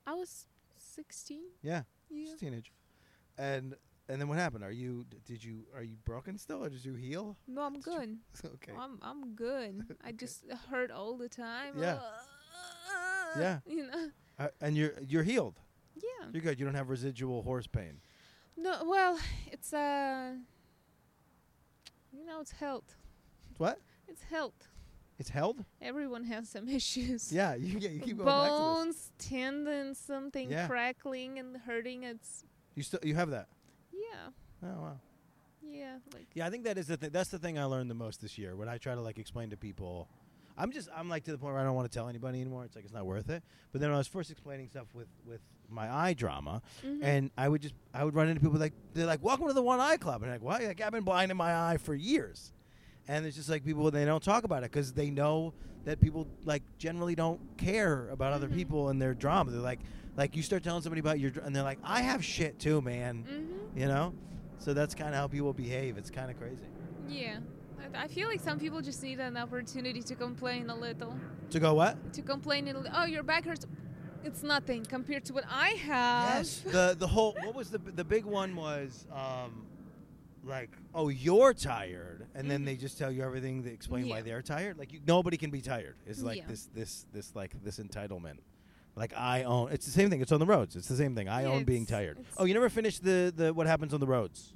I 0.08 0.14
was 0.14 0.48
sixteen. 0.78 1.46
Yeah, 1.62 1.84
Yeah. 2.10 2.34
teenager. 2.39 2.72
And 3.38 3.76
and 4.10 4.20
then 4.20 4.28
what 4.28 4.39
happened? 4.39 4.64
Are 4.64 4.72
you 4.72 5.06
did 5.26 5.43
you 5.43 5.66
are 5.76 5.84
you 5.84 5.96
broken 6.06 6.39
still 6.39 6.64
or 6.64 6.70
did 6.70 6.84
you 6.84 6.96
heal? 6.96 7.38
No, 7.48 7.62
I'm 7.62 7.74
Did 7.80 7.86
you- 7.86 7.91
good. 7.91 8.18
okay. 8.56 8.72
I'm 8.80 8.98
I'm 9.04 9.36
good. 9.36 9.98
I 10.04 10.12
just 10.12 10.43
hurt 10.72 10.89
all 10.89 11.18
the 11.18 11.30
time. 11.30 11.76
Yeah. 11.78 12.00
Yeah. 13.39 13.59
You 13.67 13.88
know. 13.88 14.09
Uh, 14.38 14.47
and 14.61 14.75
you're 14.75 14.93
you're 15.07 15.23
healed. 15.23 15.59
Yeah. 15.95 16.27
You're 16.33 16.41
good. 16.41 16.59
You 16.59 16.65
don't 16.65 16.75
have 16.75 16.89
residual 16.89 17.41
horse 17.43 17.67
pain. 17.67 17.99
No. 18.57 18.83
Well, 18.86 19.17
it's 19.51 19.73
uh. 19.73 20.33
You 22.11 22.25
know, 22.25 22.41
it's 22.41 22.51
health. 22.51 22.95
What? 23.57 23.79
It's 24.07 24.21
health. 24.23 24.67
It's 25.17 25.29
held? 25.29 25.63
Everyone 25.81 26.25
has 26.25 26.49
some 26.49 26.67
issues. 26.79 27.31
Yeah, 27.31 27.55
you, 27.55 27.79
yeah, 27.79 27.89
you 27.89 27.99
keep 28.01 28.17
going 28.17 28.27
back 28.27 28.47
to 28.47 28.49
Bones, 28.49 29.11
tendons, 29.17 29.97
something 29.97 30.49
Yeah. 30.51 30.67
crackling 30.67 31.39
and 31.39 31.55
hurting. 31.57 32.03
It's. 32.03 32.43
You 32.75 32.83
still 32.83 32.99
you 33.03 33.15
have 33.15 33.29
that. 33.29 33.47
yeah, 33.93 34.29
Oh 34.63 34.81
wow. 34.81 34.99
yeah. 35.61 35.97
Like 36.13 36.27
Yeah, 36.33 36.45
I 36.47 36.49
think 36.49 36.65
that 36.65 36.77
is 36.77 36.88
the 36.88 36.97
thing. 36.97 37.11
That's 37.11 37.29
the 37.29 37.39
thing 37.39 37.57
I 37.57 37.63
learned 37.63 37.89
the 37.89 37.95
most 37.95 38.21
this 38.21 38.38
year 38.38 38.55
when 38.57 38.67
I 38.67 38.77
try 38.77 38.93
to 38.95 39.01
like 39.01 39.17
explain 39.17 39.49
to 39.51 39.57
people. 39.57 40.09
I'm 40.58 40.72
just 40.72 40.89
I'm 40.95 41.10
like 41.10 41.24
to 41.26 41.32
the 41.32 41.38
point 41.38 41.53
where 41.53 41.62
I 41.62 41.66
don't 41.66 41.76
want 41.76 41.91
to 41.91 41.95
tell 41.97 42.08
anybody 42.08 42.39
anymore. 42.41 42.64
It's 42.66 42.75
like 42.75 42.86
it's 42.86 42.93
not 42.93 43.05
worth 43.05 43.29
it. 43.29 43.43
But 43.71 43.82
then 43.82 43.92
I 43.92 43.97
was 43.97 44.08
first 44.08 44.32
explaining 44.32 44.70
stuff 44.70 44.88
with 44.93 45.08
with 45.25 45.42
my 45.70 45.92
eye 45.93 46.13
drama, 46.13 46.62
mhm. 46.86 47.00
and 47.04 47.32
I 47.38 47.50
would 47.50 47.62
just 47.62 47.74
I 47.93 48.04
would 48.04 48.13
run 48.16 48.28
into 48.29 48.39
people 48.42 48.58
like 48.59 48.74
they're 48.93 49.05
like, 49.05 49.24
"Welcome 49.24 49.47
to 49.47 49.54
the 49.54 49.62
One 49.63 49.79
Eye 49.79 49.97
Club," 49.97 50.21
and 50.24 50.32
I'm 50.32 50.36
like, 50.39 50.43
"What?" 50.43 50.63
Like 50.63 50.79
I've 50.82 50.92
been 50.92 51.04
blind 51.04 51.32
in 51.32 51.38
my 51.38 51.54
eye 51.71 51.78
for 51.78 51.93
years, 51.96 52.54
and 53.08 53.25
it's 53.25 53.36
just 53.36 53.50
like 53.50 53.66
people 53.66 53.89
they 53.92 54.05
don't 54.05 54.24
talk 54.24 54.43
about 54.43 54.59
it 54.63 54.71
because 54.71 54.93
they 54.93 55.09
know 55.09 55.54
that 55.86 56.00
people 56.00 56.28
like 56.46 56.63
generally 56.78 57.16
don't 57.16 57.39
care 57.58 58.09
about 58.09 58.32
other 58.34 58.47
Mhm. 58.47 58.54
people 58.55 58.89
and 58.89 59.01
their 59.01 59.13
drama. 59.13 59.51
They're 59.51 59.59
like, 59.62 59.82
like 60.16 60.36
you 60.36 60.42
start 60.43 60.63
telling 60.63 60.82
somebody 60.82 61.00
about 61.00 61.20
your, 61.20 61.32
and 61.43 61.55
they're 61.55 61.63
like, 61.63 61.79
"I 61.84 62.01
have 62.01 62.24
shit 62.24 62.59
too, 62.59 62.82
man," 62.82 63.25
Mhm. 63.29 63.79
you 63.79 63.88
know. 63.88 64.13
So 64.59 64.74
that's 64.74 64.96
kind 64.96 65.09
of 65.09 65.16
how 65.16 65.28
people 65.28 65.51
behave. 65.54 65.97
It's 65.97 66.09
kind 66.09 66.32
of 66.32 66.38
crazy. 66.39 66.63
Yeah. 67.09 67.39
I- 67.93 68.08
feel 68.08 68.28
like 68.28 68.42
some 68.42 68.60
people 68.60 68.82
just 68.82 69.02
need 69.04 69.20
an 69.20 69.38
opportunity 69.38 70.02
to 70.04 70.16
complain 70.16 70.70
a 70.70 70.76
little. 70.76 71.16
To 71.52 71.60
go 71.60 71.74
what? 71.74 72.14
To 72.14 72.22
complain, 72.22 72.68
a 72.68 72.74
little, 72.74 72.92
oh, 72.93 73.06
your 73.06 73.24
back 73.24 73.46
hurts. 73.46 73.66
It's 74.24 74.42
nothing 74.43 74.84
compared 74.86 75.24
to 75.26 75.34
what 75.34 75.43
I 75.50 75.70
have. 75.70 76.38
Yes. 76.38 76.60
the 76.62 76.96
the 76.97 77.08
whole 77.08 77.34
what 77.43 77.54
was 77.56 77.70
the 77.70 77.78
the 77.78 78.04
big 78.04 78.26
one 78.26 78.56
was 78.56 79.06
um 79.14 79.68
like 80.43 80.70
oh 80.93 81.10
you're 81.10 81.54
tired 81.54 82.26
and 82.36 82.50
then 82.50 82.62
Mhm. 82.62 82.66
they 82.66 82.76
just 82.76 82.97
tell 82.97 83.12
you 83.12 83.24
everything 83.24 83.62
they 83.64 83.72
explain 83.72 84.08
why 84.10 84.22
they're 84.22 84.42
tired 84.43 84.78
like 84.78 84.93
you, 84.93 85.00
nobody 85.08 85.38
can 85.38 85.50
be 85.50 85.60
tired 85.62 85.96
it's 86.06 86.22
like 86.22 86.38
Yeah. 86.38 86.47
this 86.47 86.70
this 86.74 87.06
this 87.14 87.36
like 87.36 87.52
this 87.64 87.80
entitlement 87.80 88.38
like 88.96 89.12
I 89.18 89.42
own 89.43 89.72
it's 89.72 89.86
the 89.88 89.92
same 89.92 90.10
thing 90.12 90.22
it's 90.22 90.32
on 90.32 90.39
the 90.39 90.46
roads 90.46 90.76
it's 90.76 90.88
the 90.88 90.96
same 90.96 91.16
thing 91.16 91.28
I 91.28 91.42
Yeah, 91.43 91.47
own 91.50 91.64
being 91.64 91.86
tired 91.88 92.20
oh 92.38 92.46
you 92.46 92.54
never 92.54 92.70
finished 92.70 93.04
the 93.04 93.34
the 93.36 93.54
what 93.56 93.66
happens 93.66 93.92
on 93.93 94.00
the 94.00 94.08
roads 94.08 94.54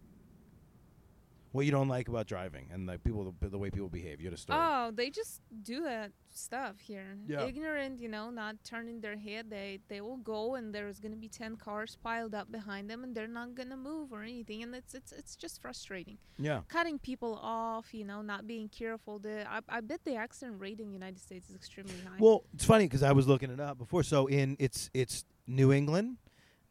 What 1.51 1.65
you 1.65 1.71
don't 1.71 1.87
like 1.87 2.07
about 2.07 2.27
driving 2.27 2.67
and 2.71 2.85
like 2.85 3.03
people 3.03 3.33
the, 3.39 3.49
the 3.49 3.57
way 3.57 3.71
people 3.71 3.89
behave. 3.89 4.19
You 4.21 4.27
had 4.27 4.33
a 4.33 4.37
story. 4.37 4.59
Oh, 4.61 4.91
they 4.93 5.09
just 5.09 5.41
do 5.63 5.81
that 5.83 6.11
stuff 6.31 6.75
here. 6.79 7.17
Yeah. 7.27 7.45
Ignorant, 7.45 7.99
you 7.99 8.07
know, 8.07 8.29
not 8.29 8.57
turning 8.63 9.01
their 9.01 9.17
head. 9.17 9.49
They 9.49 9.79
they 9.87 9.99
will 10.01 10.17
go 10.17 10.55
and 10.55 10.73
there's 10.75 10.99
gonna 10.99 11.15
be 11.15 11.27
ten 11.27 11.55
cars 11.55 11.97
piled 12.03 12.35
up 12.35 12.51
behind 12.51 12.87
them 12.89 13.03
and 13.03 13.15
they're 13.15 13.27
not 13.27 13.55
gonna 13.55 13.77
move 13.77 14.13
or 14.13 14.21
anything. 14.21 14.61
And 14.61 14.75
it's 14.75 14.93
it's 14.93 15.11
it's 15.11 15.35
just 15.35 15.59
frustrating. 15.61 16.17
yeah. 16.37 16.61
Cutting 16.67 16.99
people 16.99 17.39
off, 17.41 17.93
you 17.93 18.05
know, 18.05 18.21
not 18.21 18.45
being 18.45 18.69
careful. 18.69 19.17
The 19.17 19.49
I, 19.49 19.61
I 19.69 19.81
bet 19.81 20.01
the 20.05 20.15
accident 20.15 20.61
rate 20.61 20.79
in 20.79 20.87
the 20.87 20.93
United 20.93 21.19
States 21.19 21.49
is 21.49 21.55
extremely 21.55 21.95
high. 22.05 22.17
Well, 22.19 22.43
it's 22.53 22.65
funny 22.65 22.85
because 22.85 23.01
I 23.01 23.11
was 23.11 23.27
looking 23.27 23.49
it 23.49 23.59
up 23.59 23.77
before. 23.79 24.03
So 24.03 24.27
in 24.27 24.55
it's 24.59 24.91
it's 24.93 25.25
New 25.47 25.73
England 25.73 26.17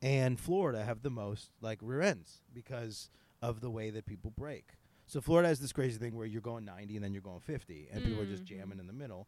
and 0.00 0.38
Florida 0.38 0.84
have 0.84 1.02
the 1.02 1.10
most 1.10 1.50
like 1.60 1.80
rear 1.82 2.00
ends 2.00 2.42
because 2.54 3.10
of 3.42 3.60
the 3.60 3.70
way 3.70 3.90
that 3.90 4.06
people 4.06 4.30
brake. 4.36 4.70
So 5.06 5.20
Florida 5.20 5.48
has 5.48 5.58
this 5.60 5.72
crazy 5.72 5.98
thing 5.98 6.14
where 6.16 6.26
you're 6.26 6.42
going 6.42 6.64
90 6.64 6.96
and 6.96 7.04
then 7.04 7.12
you're 7.14 7.22
going 7.22 7.40
50, 7.40 7.88
and 7.92 8.04
people 8.04 8.20
are 8.20 8.26
just 8.26 8.42
Mhm. 8.44 8.46
jamming 8.46 8.78
in 8.78 8.86
the 8.86 8.92
middle. 8.92 9.26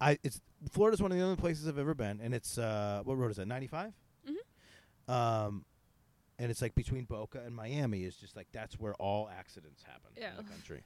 I 0.00 0.18
it's 0.22 0.40
Florida's 0.70 1.00
one 1.00 1.12
of 1.12 1.18
the 1.18 1.22
only 1.24 1.36
places 1.36 1.66
I've 1.68 1.78
ever 1.78 1.94
been, 1.94 2.20
and 2.20 2.34
it's 2.34 2.58
uh 2.58 3.02
what 3.04 3.14
road 3.16 3.30
is 3.30 3.36
that? 3.36 3.46
95. 3.46 3.94
Mhm. 4.28 5.12
Um, 5.12 5.64
and 6.38 6.50
it's 6.50 6.60
like 6.62 6.74
between 6.74 7.04
Boca 7.04 7.40
and 7.44 7.54
Miami 7.54 8.04
is 8.04 8.16
just 8.16 8.36
like 8.36 8.48
that's 8.52 8.78
where 8.78 8.94
all 8.94 9.28
accidents 9.28 9.82
happen 9.84 10.10
in 10.16 10.36
the 10.36 10.42
country, 10.50 10.82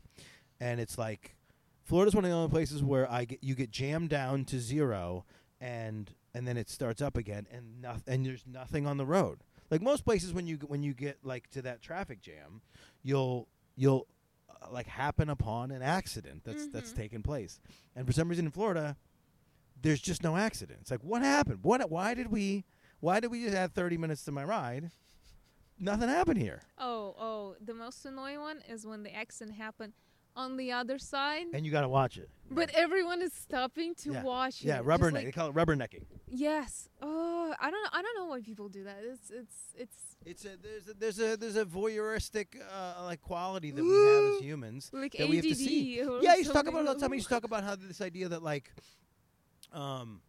and 0.60 0.80
it's 0.80 0.98
like 0.98 1.36
Florida's 1.82 2.14
one 2.14 2.24
of 2.24 2.30
the 2.30 2.36
only 2.36 2.50
places 2.50 2.82
where 2.82 3.10
I 3.10 3.24
get 3.24 3.42
you 3.42 3.54
get 3.54 3.70
jammed 3.70 4.10
down 4.10 4.44
to 4.46 4.60
zero, 4.60 5.24
and 5.60 6.12
and 6.34 6.46
then 6.46 6.56
it 6.58 6.68
starts 6.68 7.00
up 7.00 7.16
again, 7.16 7.46
and 7.50 7.80
nothing, 7.80 8.12
and 8.14 8.26
there's 8.26 8.46
nothing 8.46 8.86
on 8.86 8.96
the 8.98 9.06
road. 9.06 9.42
Like 9.70 9.82
most 9.82 10.04
places, 10.04 10.32
when 10.32 10.46
you 10.46 10.56
when 10.66 10.82
you 10.82 10.94
get 10.94 11.18
like 11.24 11.50
to 11.50 11.62
that 11.62 11.82
traffic 11.82 12.20
jam, 12.20 12.60
you'll 13.02 13.48
you'll 13.76 14.06
uh, 14.48 14.70
like 14.70 14.86
happen 14.86 15.28
upon 15.28 15.70
an 15.70 15.82
accident 15.82 16.42
that's 16.44 16.68
that's 16.68 16.92
Mhm. 16.92 16.96
taken 16.96 17.22
place, 17.22 17.60
and 17.94 18.06
for 18.06 18.12
some 18.12 18.28
reason 18.28 18.46
in 18.46 18.52
Florida, 18.52 18.96
there's 19.80 20.00
just 20.00 20.22
no 20.22 20.36
accident. 20.36 20.78
It's 20.82 20.90
like 20.90 21.02
what 21.02 21.22
happened? 21.22 21.60
What? 21.62 21.88
Why 21.90 22.14
did 22.14 22.30
we? 22.30 22.64
Why 23.00 23.20
did 23.20 23.30
we 23.30 23.42
just 23.44 23.54
add 23.54 23.74
30 23.74 23.98
minutes 23.98 24.24
to 24.24 24.32
my 24.32 24.42
ride? 24.44 24.90
Nothing 25.78 26.08
happened 26.08 26.38
here. 26.40 26.62
oh 26.78 27.14
oh, 27.18 27.56
the 27.60 27.74
most 27.74 28.04
annoying 28.06 28.40
one 28.40 28.62
is 28.68 28.86
when 28.86 29.02
the 29.02 29.14
accident 29.14 29.56
happened 29.58 29.92
on 30.36 30.56
the 30.56 30.70
other 30.72 30.98
side. 30.98 31.46
And 31.54 31.64
you 31.66 31.72
got 31.72 31.80
to 31.80 31.88
watch 31.88 32.18
it. 32.18 32.28
But 32.50 32.70
everyone 32.74 33.22
is 33.22 33.32
stopping 33.32 33.94
to 33.96 34.12
Yeah. 34.12 34.22
watch 34.22 34.60
it. 34.60 34.66
yeah, 34.68 34.76
just 34.76 34.86
rubberneck. 34.86 35.12
like- 35.14 35.24
they 35.24 35.32
call 35.32 35.48
it 35.48 35.54
rubbernecking. 35.56 36.04
Yes. 36.28 36.88
Oh, 37.02 37.52
I 37.58 37.70
don't. 37.72 37.88
I 37.92 38.02
don't 38.02 38.16
know 38.18 38.26
why 38.26 38.40
people 38.42 38.68
do 38.68 38.84
that. 38.84 38.98
It's. 39.02 39.30
It's. 39.30 39.56
It's 39.76 40.16
It's 40.24 40.44
a 40.44 40.56
there's 40.56 40.88
a 40.88 40.94
there's 40.94 41.18
a 41.20 41.36
there's 41.36 41.56
a 41.56 41.64
voyeuristic 41.64 42.46
uh, 42.60 43.02
like 43.04 43.20
quality 43.20 43.70
that 43.72 43.82
we 43.82 43.90
have 43.90 44.34
as 44.34 44.40
humans. 44.40 44.90
like 44.92 45.12
That 45.12 45.22
ADD. 45.24 45.30
we 45.30 45.36
have 45.36 45.44
to 45.46 45.54
see. 45.54 45.96
Yeah, 46.22 46.36
you 46.36 46.44
talk 46.44 46.66
about 46.68 46.82
it 46.84 46.88
all 46.88 46.94
the 46.94 47.00
time. 47.00 47.14
You 47.14 47.20
talk 47.22 47.44
about 47.44 47.64
how 47.64 47.74
this 47.76 48.00
idea 48.00 48.28
that 48.28 48.42
like, 48.42 48.72
um, 49.72 50.20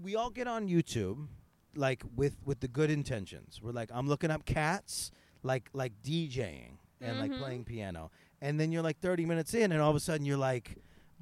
we 0.00 0.16
all 0.16 0.30
get 0.30 0.46
on 0.46 0.68
YouTube 0.68 1.28
like 1.74 2.02
with 2.14 2.36
with 2.44 2.60
the 2.60 2.68
good 2.68 2.90
intentions. 2.90 3.60
We're 3.62 3.72
like, 3.72 3.90
I'm 3.92 4.08
looking 4.08 4.30
up 4.30 4.44
cats, 4.44 5.10
like 5.42 5.68
like 5.72 5.92
DJing 6.02 6.78
and 7.00 7.18
like 7.18 7.30
Mhm. 7.30 7.38
playing 7.38 7.64
piano, 7.64 8.10
and 8.46 8.60
then 8.60 8.70
you're 8.70 8.82
like 8.82 9.00
30 9.00 9.26
minutes 9.26 9.54
in, 9.54 9.72
and 9.72 9.82
all 9.82 9.90
of 9.90 9.96
a 9.96 10.00
sudden 10.00 10.24
you're 10.24 10.36
like, 10.36 10.76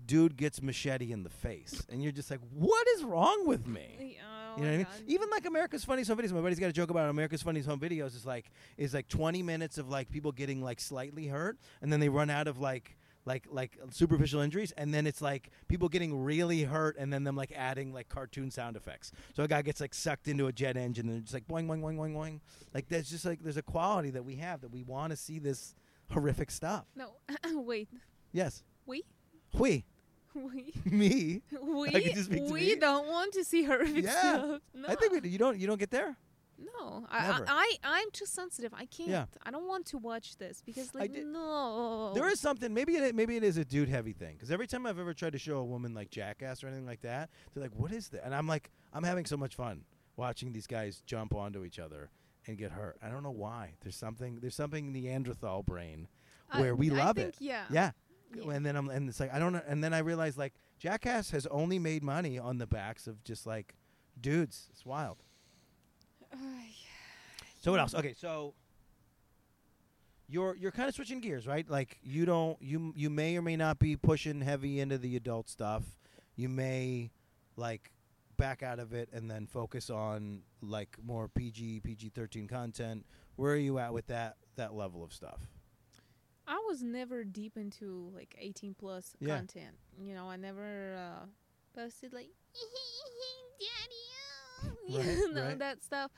dude 0.04 0.36
gets 0.36 0.60
machete 0.60 1.10
in 1.10 1.22
the 1.22 1.30
face, 1.30 1.86
and 1.90 2.02
you're 2.02 2.12
just 2.12 2.30
like, 2.30 2.40
what 2.52 2.86
is 2.96 3.02
wrong 3.02 3.46
with 3.46 3.66
me? 3.66 4.18
Oh 4.20 4.58
You 4.58 4.64
know 4.64 4.68
what 4.68 4.74
I 4.74 4.76
mean? 4.76 4.86
God. 4.86 5.02
Even 5.06 5.30
like 5.30 5.46
America's 5.46 5.84
Funniest 5.84 6.10
Home 6.10 6.18
Videos. 6.18 6.32
My 6.32 6.42
buddy's 6.42 6.60
got 6.60 6.68
a 6.68 6.72
joke 6.72 6.90
about 6.90 7.08
America's 7.08 7.42
Funniest 7.42 7.66
Home 7.66 7.80
Videos. 7.80 8.14
Is 8.14 8.26
like 8.26 8.50
is 8.76 8.92
like 8.92 9.08
20 9.08 9.42
minutes 9.42 9.78
of 9.78 9.88
like 9.88 10.10
people 10.10 10.32
getting 10.32 10.62
like 10.62 10.80
slightly 10.80 11.26
hurt, 11.26 11.58
and 11.80 11.90
then 11.90 11.98
they 11.98 12.10
run 12.10 12.28
out 12.28 12.46
of 12.46 12.58
like 12.58 12.98
like 13.24 13.46
like 13.50 13.78
superficial 13.90 14.40
injuries, 14.40 14.72
and 14.76 14.92
then 14.92 15.06
it's 15.06 15.22
like 15.22 15.48
people 15.66 15.88
getting 15.88 16.22
really 16.22 16.64
hurt, 16.64 16.96
and 16.98 17.10
then 17.10 17.24
them 17.24 17.36
like 17.36 17.52
adding 17.56 17.92
like 17.94 18.10
cartoon 18.10 18.50
sound 18.50 18.76
effects. 18.76 19.12
So 19.34 19.44
a 19.44 19.48
guy 19.48 19.62
gets 19.62 19.80
like 19.80 19.94
sucked 19.94 20.28
into 20.28 20.46
a 20.46 20.52
jet 20.52 20.76
engine, 20.76 21.08
and 21.08 21.22
it's 21.22 21.32
like 21.32 21.48
boing 21.48 21.66
boing 21.66 21.80
boing 21.80 21.96
boing 21.96 22.14
boing. 22.14 22.40
Like 22.74 22.88
there's 22.88 23.08
just 23.08 23.24
like 23.24 23.42
there's 23.42 23.56
a 23.56 23.62
quality 23.62 24.10
that 24.10 24.26
we 24.26 24.36
have 24.36 24.60
that 24.60 24.70
we 24.70 24.82
want 24.82 25.10
to 25.10 25.16
see 25.16 25.38
this 25.38 25.74
horrific 26.10 26.50
stuff. 26.50 26.84
No. 26.96 27.16
Wait. 27.62 27.88
Yes, 28.32 28.62
We. 28.86 29.04
we 29.52 29.84
We. 30.34 30.72
me. 30.84 31.42
We. 31.62 31.90
can 31.90 32.02
just 32.14 32.24
speak 32.26 32.46
to 32.46 32.52
we 32.52 32.76
don't 32.76 33.06
want 33.08 33.32
to 33.34 33.44
see 33.44 33.64
horrific 33.64 34.04
Yeah. 34.04 34.18
stuff. 34.20 34.60
No. 34.74 34.88
I 34.88 34.94
think 34.96 35.12
we, 35.12 35.20
do. 35.20 35.28
you 35.28 35.38
don't 35.38 35.58
you 35.58 35.66
don't 35.66 35.78
get 35.78 35.90
there. 35.90 36.16
No, 36.78 37.04
I. 37.10 37.18
I, 37.18 37.42
I, 37.48 37.76
I'm 37.82 38.10
too 38.12 38.26
sensitive. 38.26 38.72
I 38.74 38.86
can't. 38.86 39.08
Yeah. 39.08 39.24
I 39.44 39.50
don't 39.50 39.66
want 39.66 39.86
to 39.86 39.98
watch 39.98 40.36
this 40.36 40.62
because, 40.64 40.94
like, 40.94 41.10
no. 41.12 42.12
There 42.14 42.28
is 42.28 42.38
something. 42.38 42.72
Maybe 42.72 42.94
it 42.94 43.14
maybe 43.14 43.36
it 43.36 43.42
is 43.42 43.56
a 43.56 43.64
dude 43.64 43.88
heavy 43.88 44.12
thing. 44.12 44.34
Because 44.34 44.52
every 44.52 44.68
time 44.68 44.86
I've 44.86 44.98
ever 45.00 45.14
tried 45.14 45.32
to 45.32 45.38
show 45.38 45.58
a 45.58 45.64
woman 45.64 45.94
like 45.94 46.10
Jackass 46.10 46.62
or 46.62 46.68
anything 46.68 46.86
like 46.86 47.00
that, 47.02 47.30
they're 47.52 47.62
like, 47.62 47.74
"What 47.74 47.90
is 47.92 48.08
that?" 48.10 48.24
And 48.24 48.32
I'm 48.34 48.46
like, 48.46 48.70
I'm 48.92 49.02
having 49.02 49.26
so 49.26 49.36
much 49.36 49.56
fun 49.56 49.84
watching 50.16 50.52
these 50.52 50.68
guys 50.68 51.02
jump 51.06 51.34
onto 51.34 51.64
each 51.64 51.80
other 51.80 52.10
and 52.46 52.56
get 52.58 52.72
hurt. 52.72 52.96
I 53.02 53.08
don't 53.08 53.22
know 53.22 53.30
why. 53.30 53.74
There's 53.82 53.96
something. 53.96 54.38
There's 54.40 54.54
something 54.54 54.92
Neanderthal 54.92 55.62
brain 55.62 56.08
I- 56.50 56.60
where 56.60 56.74
we 56.74 56.90
love 56.90 57.16
think, 57.16 57.28
it. 57.30 57.36
Yeah. 57.40 57.64
Yeah. 57.70 57.90
Yeah. 58.34 58.50
And 58.50 58.66
then 58.66 58.74
I'm 58.76 58.88
and 58.88 59.08
it's 59.08 59.20
like 59.20 59.32
I 59.32 59.38
don't 59.38 59.52
know. 59.52 59.62
And 59.66 59.82
then 59.82 59.94
I 59.94 59.98
realized 59.98 60.36
like 60.38 60.54
Jackass 60.78 61.30
has 61.30 61.46
only 61.46 61.78
made 61.78 62.02
money 62.02 62.38
on 62.38 62.58
the 62.58 62.66
backs 62.66 63.06
of 63.06 63.22
just 63.24 63.46
like 63.46 63.74
dudes. 64.20 64.68
It's 64.72 64.84
wild. 64.84 65.18
Oh, 66.32 66.38
Ay, 66.42 66.70
So 67.60 67.70
what 67.70 67.78
else? 67.80 67.94
Okay, 67.94 68.12
so 68.12 68.54
you're 70.28 70.56
you're 70.56 70.72
kind 70.72 70.88
of 70.88 70.94
switching 70.94 71.20
gears, 71.20 71.46
right? 71.46 71.68
Like 71.68 71.98
you 72.02 72.24
don't 72.24 72.60
you 72.60 72.92
you 72.96 73.10
may 73.10 73.36
or 73.36 73.42
may 73.42 73.56
not 73.56 73.78
be 73.78 73.94
pushing 73.96 74.40
heavy 74.40 74.80
into 74.80 74.98
the 74.98 75.16
adult 75.16 75.48
stuff. 75.48 75.82
You 76.36 76.48
may 76.48 77.10
like 77.56 77.92
back 78.36 78.62
out 78.62 78.78
of 78.78 78.92
it 78.92 79.08
and 79.12 79.30
then 79.30 79.46
focus 79.46 79.90
on 79.90 80.42
like 80.60 80.96
more 81.04 81.28
PG 81.28 81.80
PG 81.80 82.10
thirteen 82.10 82.46
content. 82.46 83.04
Where 83.36 83.52
are 83.52 83.56
you 83.56 83.78
at 83.78 83.92
with 83.92 84.06
that 84.08 84.36
that 84.56 84.74
level 84.74 85.02
of 85.02 85.12
stuff? 85.12 85.40
I 86.46 86.62
was 86.68 86.82
never 86.82 87.24
deep 87.24 87.56
into 87.56 88.10
like 88.14 88.34
18 88.38 88.74
plus 88.74 89.16
Yeah. 89.18 89.36
content. 89.38 89.76
You 89.98 90.14
know, 90.14 90.28
I 90.28 90.36
never 90.36 90.94
uh, 90.94 91.24
posted 91.74 92.12
like, 92.12 92.28
daddy, 93.58 93.94
oh," 94.64 94.68
Right, 94.98 95.06
you 95.06 95.32
know, 95.32 95.42
right. 95.42 95.58
that 95.58 95.82
stuff. 95.82 96.10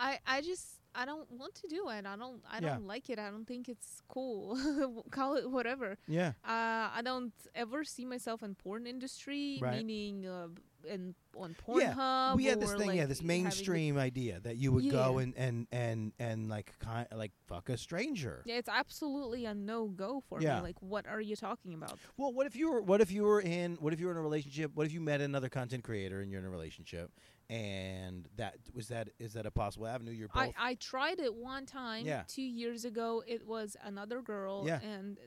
I, 0.00 0.18
I 0.26 0.40
just 0.40 0.77
I 0.94 1.04
don't 1.04 1.30
want 1.30 1.54
to 1.56 1.68
do 1.68 1.88
it. 1.90 2.06
I 2.06 2.16
don't 2.16 2.42
I 2.50 2.56
Yeah. 2.60 2.74
don't 2.74 2.86
like 2.86 3.08
it. 3.10 3.18
I 3.18 3.30
don't 3.30 3.46
think 3.46 3.68
it's 3.68 4.02
cool. 4.08 4.58
Call 5.10 5.36
it 5.36 5.50
whatever. 5.50 5.96
Yeah. 6.08 6.32
Uh, 6.44 6.90
I 6.94 7.00
don't 7.04 7.32
ever 7.54 7.84
see 7.84 8.04
myself 8.04 8.42
in 8.42 8.54
porn 8.54 8.86
industry, 8.86 9.58
Right. 9.60 9.76
meaning 9.76 10.26
uh, 10.26 10.48
in 10.88 11.14
on 11.36 11.54
Pornhub. 11.66 11.80
Yeah, 11.96 12.34
we 12.34 12.44
had 12.46 12.60
this 12.60 12.72
or, 12.72 12.78
thing, 12.78 12.94
yeah, 12.94 13.06
this 13.06 13.22
mainstream 13.22 13.98
idea 13.98 14.40
that 14.40 14.56
you 14.56 14.72
would 14.72 14.90
go 14.90 15.18
and 15.18 15.34
and 15.36 15.66
and 15.72 16.12
and 16.18 16.48
like 16.48 16.72
kind 16.78 17.06
like 17.14 17.32
fuck 17.46 17.68
a 17.68 17.76
stranger. 17.76 18.42
Yeah, 18.46 18.56
it's 18.56 18.68
absolutely 18.68 19.44
a 19.44 19.54
no 19.54 19.86
go 19.88 20.20
for 20.28 20.40
Yeah. 20.40 20.56
me. 20.56 20.62
Like, 20.62 20.80
what 20.80 21.06
are 21.06 21.20
you 21.20 21.36
talking 21.36 21.74
about? 21.74 21.98
Well, 22.16 22.32
what 22.32 22.46
if 22.46 22.56
you 22.56 22.70
were 22.70 22.80
what 22.82 23.00
if 23.00 23.10
you 23.12 23.24
were 23.24 23.40
in 23.40 23.76
what 23.76 23.92
if 23.92 24.00
you 24.00 24.06
were 24.06 24.12
in 24.12 24.18
a 24.18 24.22
relationship? 24.22 24.72
What 24.74 24.86
if 24.86 24.92
you 24.92 25.00
met 25.00 25.20
another 25.20 25.48
content 25.48 25.84
creator 25.84 26.20
and 26.22 26.30
you're 26.30 26.40
in 26.40 26.46
a 26.46 26.50
relationship 26.50 27.10
and 27.50 28.28
that 28.36 28.56
was 28.74 28.88
that 28.88 29.08
is 29.18 29.32
that 29.34 29.46
a 29.46 29.50
possible 29.50 29.86
avenue? 29.86 30.12
You're 30.12 30.28
both 30.28 30.42
I, 30.58 30.70
I 30.70 30.74
tried 30.74 31.18
it 31.18 31.34
one 31.34 31.66
time 31.66 32.04
Yeah. 32.06 32.22
two 32.28 32.42
years 32.42 32.84
ago. 32.84 33.22
It 33.26 33.46
was 33.46 33.76
another 33.84 34.20
girl, 34.22 34.64
Yeah. 34.66 34.80
and 34.82 35.18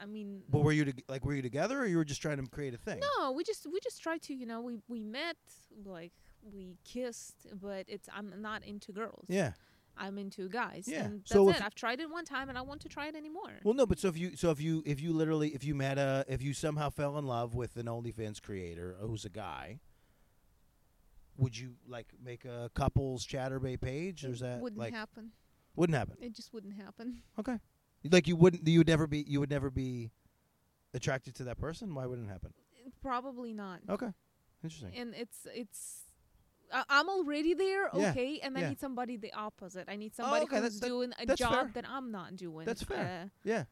I 0.00 0.06
mean, 0.06 0.42
But 0.48 0.60
were 0.60 0.70
you 0.70 0.84
to, 0.84 0.92
like 1.08 1.24
were 1.24 1.34
you 1.34 1.42
together 1.42 1.80
or 1.80 1.86
you 1.86 1.96
were 1.96 2.04
just 2.04 2.22
trying 2.22 2.36
to 2.38 2.46
create 2.48 2.74
a 2.74 2.78
thing? 2.78 3.00
no, 3.18 3.32
we 3.32 3.42
just 3.42 3.66
we 3.66 3.80
just 3.80 4.00
tried 4.02 4.22
to, 4.22 4.34
you 4.34 4.46
know, 4.46 4.60
we 4.60 4.78
we 4.88 5.00
met, 5.00 5.36
like 5.84 6.12
we 6.42 6.76
kissed, 6.84 7.46
but 7.60 7.84
it's 7.88 8.08
I'm 8.14 8.32
not 8.40 8.64
into 8.64 8.92
girls. 8.92 9.24
Yeah. 9.28 9.52
I'm 9.96 10.18
into 10.18 10.48
guys. 10.48 10.86
Yeah. 10.88 11.04
And 11.04 11.20
that's 11.20 11.30
So 11.32 11.48
it. 11.50 11.60
I've 11.62 11.74
tried 11.74 12.00
it 12.00 12.10
one 12.10 12.24
time, 12.24 12.48
and 12.48 12.58
I 12.58 12.62
want 12.62 12.80
to 12.82 12.88
try 12.88 13.06
it 13.08 13.14
anymore. 13.16 13.52
Well, 13.64 13.74
no, 13.74 13.86
but 13.86 13.98
so 13.98 14.08
if 14.08 14.16
you 14.18 14.36
so 14.36 14.50
if 14.50 14.60
you 14.60 14.82
if 14.86 15.00
you 15.00 15.12
literally 15.12 15.48
if 15.54 15.64
you 15.64 15.74
met 15.74 15.98
a 15.98 16.24
if 16.28 16.42
you 16.42 16.52
somehow 16.54 16.90
fell 16.90 17.16
in 17.18 17.26
love 17.26 17.54
with 17.54 17.76
an 17.76 17.86
OnlyFans 17.86 18.40
creator 18.42 18.96
who's 19.00 19.24
a 19.24 19.28
guy, 19.30 19.80
would 21.36 21.56
you 21.58 21.74
like 21.86 22.06
make 22.22 22.44
a 22.44 22.70
couples 22.74 23.26
Chaturbate 23.26 23.80
page 23.80 24.24
or 24.24 24.30
is 24.30 24.40
that 24.40 24.60
wouldn't 24.60 24.78
like 24.80 24.94
happen. 24.94 25.32
wouldn't 25.76 25.96
happen? 25.96 26.16
It 26.20 26.32
just 26.34 26.52
wouldn't 26.52 26.74
happen. 26.80 27.22
Okay. 27.38 27.58
Like 28.10 28.26
you 28.28 28.36
wouldn't 28.36 28.66
you 28.66 28.78
would 28.80 28.88
never 28.88 29.06
be 29.06 29.24
you 29.26 29.40
would 29.40 29.50
never 29.50 29.70
be 29.70 30.10
attracted 30.92 31.34
to 31.36 31.44
that 31.44 31.58
person? 31.58 31.94
Why 31.94 32.06
wouldn't 32.06 32.28
it 32.28 32.32
happen? 32.32 32.52
Probably 33.02 33.52
not. 33.52 33.80
Okay. 33.88 34.12
Interesting. 34.62 34.94
and 34.96 35.14
it's 35.14 35.46
it's 35.54 36.00
I- 36.72 36.84
I'm 36.88 37.08
already 37.10 37.52
there, 37.54 37.90
Yeah, 37.94 38.10
okay, 38.10 38.40
and 38.42 38.56
I 38.56 38.62
yeah. 38.62 38.68
need 38.70 38.80
somebody 38.80 39.16
the 39.18 39.32
opposite. 39.34 39.86
I 39.88 39.96
need 39.96 40.14
somebody 40.14 40.44
okay, 40.44 40.60
who's 40.60 40.74
that- 40.74 40.80
that- 40.80 40.88
doing 40.88 41.12
a 41.18 41.26
job 41.36 41.52
fair. 41.52 41.70
that 41.74 41.84
I'm 41.88 42.10
not 42.10 42.36
doing. 42.36 42.64
That's 42.64 42.82
fair. 42.82 43.24
Uh, 43.24 43.28
Yeah. 43.44 43.64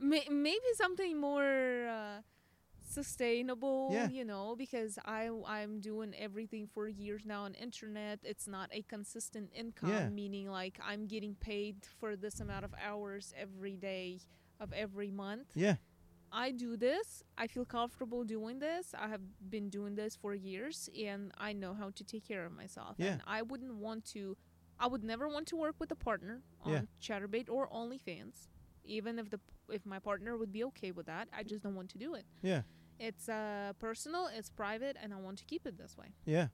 may- 0.00 0.26
maybe 0.28 0.66
something 0.74 1.18
more 1.20 1.86
uh, 1.88 2.22
sustainable, 2.92 3.90
Yeah. 3.92 4.08
you 4.08 4.24
know, 4.24 4.54
because 4.56 4.98
I 5.04 5.30
I'm 5.46 5.80
doing 5.80 6.14
everything 6.26 6.66
for 6.74 6.88
years 6.88 7.22
now 7.24 7.42
on 7.44 7.54
internet. 7.54 8.20
It's 8.22 8.46
not 8.56 8.68
a 8.72 8.82
consistent 8.82 9.50
income, 9.54 9.90
Yeah. 9.90 10.08
meaning 10.08 10.46
like 10.60 10.78
I'm 10.90 11.06
getting 11.06 11.34
paid 11.34 11.76
for 11.98 12.16
this 12.16 12.40
amount 12.40 12.64
of 12.64 12.72
hours 12.88 13.32
every 13.36 13.76
day. 13.76 14.20
of 14.60 14.72
every 14.72 15.10
month. 15.10 15.48
Yeah. 15.56 15.76
I 16.30 16.52
do 16.52 16.76
this. 16.76 17.24
I 17.36 17.48
feel 17.48 17.64
comfortable 17.64 18.22
doing 18.22 18.60
this. 18.60 18.94
I 18.94 19.08
have 19.08 19.24
been 19.50 19.68
doing 19.70 19.96
this 19.96 20.14
for 20.14 20.34
years 20.36 20.88
and 21.10 21.32
I 21.36 21.52
know 21.52 21.74
how 21.74 21.90
to 21.98 22.04
take 22.04 22.24
care 22.32 22.44
of 22.46 22.52
myself. 22.52 22.94
Yeah. 22.96 23.14
And 23.14 23.22
I 23.26 23.42
wouldn't 23.42 23.74
want 23.86 24.04
to 24.14 24.36
I 24.78 24.86
would 24.92 25.02
never 25.12 25.26
want 25.28 25.46
to 25.48 25.56
work 25.56 25.76
with 25.80 25.90
a 25.90 25.96
partner 26.08 26.42
on 26.64 26.72
Yeah. 26.72 26.82
Chaturbate 27.04 27.50
or 27.50 27.68
OnlyFans. 27.80 28.36
Even 28.84 29.18
if 29.18 29.26
the 29.30 29.40
if 29.68 29.84
my 29.84 29.98
partner 29.98 30.36
would 30.36 30.52
be 30.52 30.62
okay 30.70 30.92
with 30.92 31.06
that, 31.06 31.28
I 31.38 31.42
just 31.42 31.60
don't 31.64 31.74
want 31.80 31.90
to 31.94 31.98
do 31.98 32.14
it. 32.14 32.24
Yeah. 32.50 32.62
It's 33.02 33.28
uh 33.28 33.72
personal, 33.80 34.28
it's 34.36 34.48
private 34.48 34.96
and 35.02 35.12
I 35.12 35.16
want 35.16 35.38
to 35.38 35.44
keep 35.44 35.66
it 35.66 35.76
this 35.76 35.96
way. 35.98 36.06
Yeah. 36.24 36.48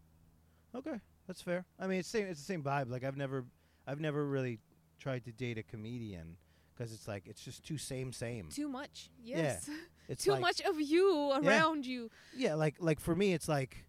Okay, 0.75 1.01
that's 1.27 1.43
fair. 1.43 1.67
I 1.79 1.87
mean, 1.87 1.99
it's 2.01 2.09
same. 2.09 2.27
It's 2.27 2.41
the 2.41 2.47
same 2.47 2.63
vibe. 2.63 2.91
Like 2.91 3.05
I've 3.05 3.17
never, 3.17 3.45
I've 3.87 4.01
never 4.01 4.25
really 4.27 4.61
tried 4.99 5.25
to 5.25 5.33
date 5.33 5.59
a 5.59 5.63
comedian 5.63 6.37
because 6.75 6.93
it's 6.93 7.07
like 7.07 7.27
it's 7.27 7.43
just 7.43 7.65
too 7.65 7.79
same 7.79 8.13
same. 8.13 8.49
Too 8.51 8.69
much. 8.69 9.11
Yes. 9.23 9.69
It's 10.11 10.25
Too 10.25 10.31
like, 10.33 10.41
much 10.41 10.63
of 10.63 10.81
you 10.81 11.33
around 11.33 11.85
you. 11.85 12.11
Yeah, 12.35 12.55
like 12.55 12.77
like 12.81 12.99
for 12.99 13.15
me, 13.15 13.35
it's 13.35 13.47
like 13.47 13.85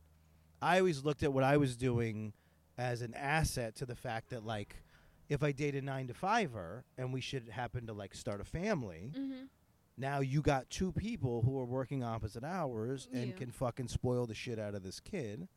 I 0.61 0.79
always 0.79 1.05
looked 1.05 1.23
at 1.23 1.31
what 1.31 1.45
I 1.45 1.55
was 1.55 1.77
doing 1.77 2.33
as 2.77 3.01
an 3.01 3.13
asset 3.13 3.75
to 3.77 3.85
the 3.85 3.95
fact 3.95 4.31
that 4.31 4.45
like 4.45 4.83
if 5.29 5.43
I 5.43 5.53
date 5.53 5.75
a 5.75 5.81
nine 5.81 6.07
to 6.07 6.13
fiver 6.13 6.83
and 6.97 7.13
we 7.13 7.21
should 7.21 7.47
happen 7.47 7.87
to 7.87 7.93
like 7.93 8.13
start 8.13 8.41
a 8.41 8.43
family, 8.43 9.13
Mm-hmm. 9.17 9.43
Now 9.99 10.21
you 10.21 10.41
got 10.41 10.69
two 10.69 10.91
people 10.93 11.41
who 11.41 11.59
are 11.59 11.65
working 11.65 12.03
opposite 12.03 12.43
hours 12.43 13.07
and 13.13 13.27
Yeah. 13.27 13.35
can 13.35 13.51
fucking 13.51 13.89
spoil 13.89 14.25
the 14.25 14.33
shit 14.33 14.57
out 14.57 14.73
of 14.73 14.81
this 14.81 14.99
kid 14.99 15.47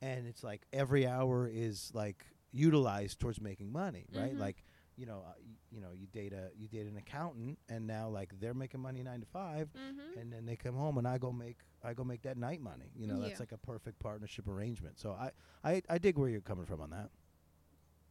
and 0.00 0.26
it's 0.26 0.42
like 0.42 0.66
every 0.72 1.06
hour 1.06 1.46
is 1.46 1.90
like 1.94 2.24
utilized 2.50 3.20
towards 3.20 3.40
making 3.40 3.70
money 3.72 4.06
right 4.14 4.34
Mhm. 4.34 4.38
like 4.38 4.64
you 4.96 5.06
know 5.06 5.18
uh, 5.26 5.32
y- 5.38 5.56
you 5.70 5.80
know 5.80 5.92
you 5.92 6.06
date 6.06 6.32
a 6.32 6.50
you 6.56 6.68
date 6.68 6.86
an 6.86 6.96
accountant 6.96 7.58
and 7.68 7.86
now 7.86 8.08
like 8.08 8.38
they're 8.40 8.54
making 8.54 8.80
money 8.80 9.02
9 9.02 9.20
to 9.20 9.26
5 9.26 9.72
Mm-hmm. 9.72 10.18
and 10.18 10.32
then 10.32 10.46
they 10.46 10.56
come 10.56 10.74
home 10.76 10.98
and 10.98 11.06
I 11.06 11.18
go 11.18 11.30
make 11.32 11.58
I 11.82 11.94
go 11.94 12.04
make 12.04 12.22
that 12.22 12.36
night 12.38 12.60
money 12.60 12.90
you 12.96 13.06
know 13.06 13.20
Yeah. 13.20 13.28
that's 13.28 13.40
like 13.40 13.52
a 13.52 13.58
perfect 13.58 13.98
partnership 13.98 14.46
arrangement 14.48 14.98
so 14.98 15.12
I 15.12 15.30
I 15.62 15.82
I 15.88 15.98
dig 15.98 16.16
where 16.18 16.28
you're 16.30 16.40
coming 16.40 16.64
from 16.66 16.80
on 16.80 16.90
that 16.90 17.10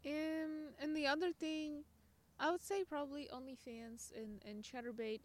Um, 0.05 0.73
and 0.79 0.95
the 0.95 1.07
other 1.07 1.31
thing, 1.31 1.85
I 2.39 2.51
would 2.51 2.61
say 2.61 2.83
probably 2.83 3.29
OnlyFans 3.33 4.11
and, 4.15 4.41
and 4.45 4.63
Chaturbate. 4.63 5.21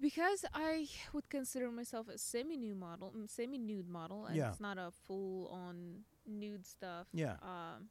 Because 0.00 0.44
I 0.54 0.88
would 1.12 1.28
consider 1.28 1.70
myself 1.70 2.08
a 2.08 2.18
semi-nude 2.18 2.76
model, 2.78 3.12
mm, 3.16 3.28
semi-nude 3.28 3.88
model, 3.88 4.26
and 4.26 4.36
Yeah. 4.36 4.50
it's 4.50 4.60
not 4.60 4.78
a 4.78 4.90
full-on 5.06 6.04
nude 6.26 6.66
stuff. 6.66 7.06
yeah 7.12 7.36
Um, 7.42 7.88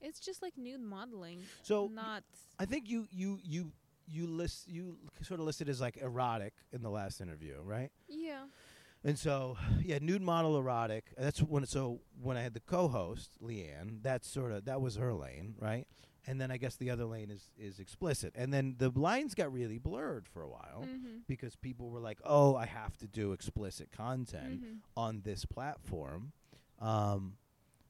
it's 0.00 0.20
just 0.20 0.42
like 0.42 0.56
nude 0.56 0.80
modeling, 0.80 1.42
so 1.62 1.88
not. 1.88 2.22
I 2.58 2.64
think 2.66 2.88
you 2.88 3.06
you 3.10 3.38
you 3.42 3.72
you 4.06 4.26
list 4.26 4.68
you 4.68 4.96
sort 5.22 5.40
of 5.40 5.46
listed 5.46 5.68
as 5.68 5.80
like 5.80 5.96
erotic 5.98 6.54
in 6.72 6.82
the 6.82 6.90
last 6.90 7.20
interview, 7.20 7.60
right? 7.62 7.90
Yeah. 8.08 8.46
And 9.04 9.16
so, 9.18 9.56
yeah, 9.84 9.98
nude 10.00 10.22
model 10.22 10.56
erotic. 10.58 11.12
That's 11.16 11.40
when. 11.40 11.64
So 11.66 12.00
when 12.20 12.36
I 12.36 12.42
had 12.42 12.52
the 12.54 12.60
co-host 12.60 13.30
Leanne, 13.40 14.02
that's 14.02 14.28
sort 14.28 14.50
of 14.52 14.64
that 14.64 14.80
was 14.80 14.96
her 14.96 15.12
lane, 15.14 15.54
right? 15.60 15.86
And 16.28 16.38
then 16.40 16.50
I 16.50 16.58
guess 16.58 16.76
the 16.76 16.90
other 16.90 17.06
lane 17.06 17.30
is 17.30 17.50
is 17.56 17.78
explicit. 17.80 18.34
And 18.36 18.52
then 18.52 18.74
the 18.78 18.90
lines 18.90 19.34
got 19.34 19.50
really 19.52 19.78
blurred 19.78 20.28
for 20.28 20.42
a 20.42 20.48
while 20.48 20.82
Mm-hmm. 20.86 21.20
because 21.26 21.56
people 21.56 21.88
were 21.90 22.00
like, 22.00 22.18
"Oh, 22.24 22.54
I 22.54 22.66
have 22.66 22.96
to 22.98 23.06
do 23.06 23.32
explicit 23.32 23.90
content 23.90 24.60
Mm-hmm. 24.60 24.76
on 24.96 25.22
this 25.24 25.44
platform." 25.46 26.32
Um, 26.80 27.36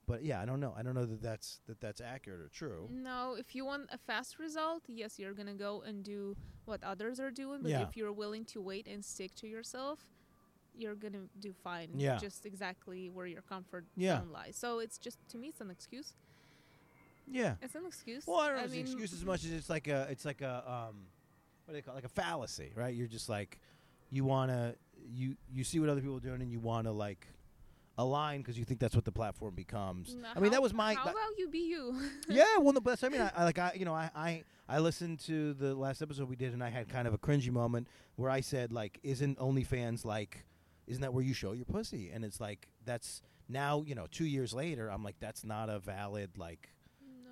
but 0.06 0.22
yeah, 0.24 0.40
I 0.40 0.46
don't 0.46 0.60
know. 0.60 0.72
I 0.78 0.82
don't 0.82 0.94
know 0.94 1.04
that 1.04 1.20
that's 1.20 1.60
that 1.66 1.80
that's 1.80 2.00
accurate 2.00 2.40
or 2.40 2.48
true. 2.48 2.88
No, 2.90 3.34
if 3.38 3.54
you 3.56 3.64
want 3.66 3.88
a 3.92 3.98
fast 3.98 4.38
result, 4.38 4.84
yes, 4.86 5.18
you're 5.18 5.34
gonna 5.34 5.54
go 5.68 5.82
and 5.82 6.02
do 6.04 6.36
what 6.64 6.82
others 6.84 7.18
are 7.20 7.30
doing. 7.32 7.60
But 7.62 7.72
Yeah. 7.72 7.82
if 7.82 7.96
you're 7.96 8.12
willing 8.12 8.44
to 8.46 8.60
wait 8.62 8.86
and 8.86 9.04
stick 9.04 9.34
to 9.36 9.46
yourself, 9.48 9.98
you're 10.74 10.94
gonna 10.94 11.24
do 11.40 11.52
fine. 11.52 11.90
Yeah. 11.96 12.16
Just 12.18 12.46
exactly 12.46 13.10
where 13.10 13.26
your 13.26 13.42
comfort 13.42 13.84
Yeah. 13.96 14.20
zone 14.20 14.30
lies. 14.32 14.56
So 14.56 14.78
it's 14.78 14.96
just 14.96 15.18
to 15.30 15.38
me, 15.38 15.48
it's 15.48 15.60
an 15.60 15.70
excuse. 15.70 16.14
Yeah. 17.30 17.54
It's 17.62 17.74
an 17.74 17.84
excuse. 17.86 18.24
Well, 18.26 18.38
I 18.40 18.46
don't 18.48 18.56
know. 18.56 18.62
I 18.62 18.64
It's 18.64 18.72
an 18.72 18.78
mean, 18.78 18.86
excuse 18.86 19.12
as 19.12 19.24
much 19.24 19.44
as 19.44 19.52
it's 19.52 19.70
like 19.70 19.88
a, 19.88 20.06
it's 20.10 20.24
like 20.24 20.40
a, 20.42 20.62
um, 20.66 20.96
what 21.64 21.72
do 21.72 21.72
they 21.74 21.82
call 21.82 21.94
it? 21.94 21.96
like 21.96 22.04
a 22.04 22.08
fallacy, 22.08 22.72
right? 22.74 22.94
You're 22.94 23.06
just 23.08 23.28
like, 23.28 23.58
you 24.10 24.24
wanna, 24.24 24.74
you 25.10 25.36
you 25.52 25.64
see 25.64 25.80
what 25.80 25.88
other 25.90 26.00
people 26.00 26.16
are 26.16 26.20
doing, 26.20 26.40
and 26.40 26.50
you 26.50 26.60
wanna 26.60 26.92
like 26.92 27.26
align 27.98 28.40
because 28.40 28.58
you 28.58 28.64
think 28.64 28.80
that's 28.80 28.94
what 28.94 29.04
the 29.04 29.12
platform 29.12 29.54
becomes. 29.54 30.14
n- 30.14 30.24
I 30.34 30.40
mean, 30.40 30.52
that 30.52 30.62
was 30.62 30.72
my. 30.72 30.94
How 30.94 31.04
that- 31.04 31.10
about 31.10 31.38
you 31.38 31.48
be 31.48 31.58
you? 31.58 32.00
yeah, 32.28 32.56
well, 32.58 32.72
no, 32.72 32.80
but 32.80 33.02
I 33.04 33.08
mean, 33.08 33.20
I, 33.20 33.30
I 33.36 33.44
like 33.44 33.58
I, 33.58 33.72
you 33.74 33.84
know, 33.84 33.94
I, 33.94 34.10
I 34.14 34.44
I 34.68 34.78
listened 34.78 35.20
to 35.20 35.52
the 35.54 35.74
last 35.74 36.00
episode 36.02 36.28
we 36.28 36.36
did, 36.36 36.52
and 36.52 36.62
I 36.62 36.70
had 36.70 36.88
kind 36.88 37.06
of 37.08 37.14
a 37.14 37.18
cringy 37.18 37.50
moment 37.50 37.86
where 38.16 38.30
I 38.30 38.40
said 38.40 38.72
like, 38.72 38.98
"Isn't 39.02 39.38
OnlyFans 39.38 40.04
like, 40.04 40.46
isn't 40.86 41.02
that 41.02 41.12
where 41.12 41.24
you 41.24 41.34
show 41.34 41.52
your 41.52 41.64
pussy?" 41.66 42.10
And 42.10 42.24
it's 42.24 42.40
like 42.40 42.68
that's 42.84 43.20
now, 43.48 43.82
you 43.86 43.94
know, 43.94 44.06
two 44.10 44.26
years 44.26 44.52
later, 44.54 44.90
I'm 44.90 45.02
like, 45.02 45.16
that's 45.20 45.44
not 45.44 45.68
a 45.68 45.78
valid 45.78 46.30
like. 46.38 46.70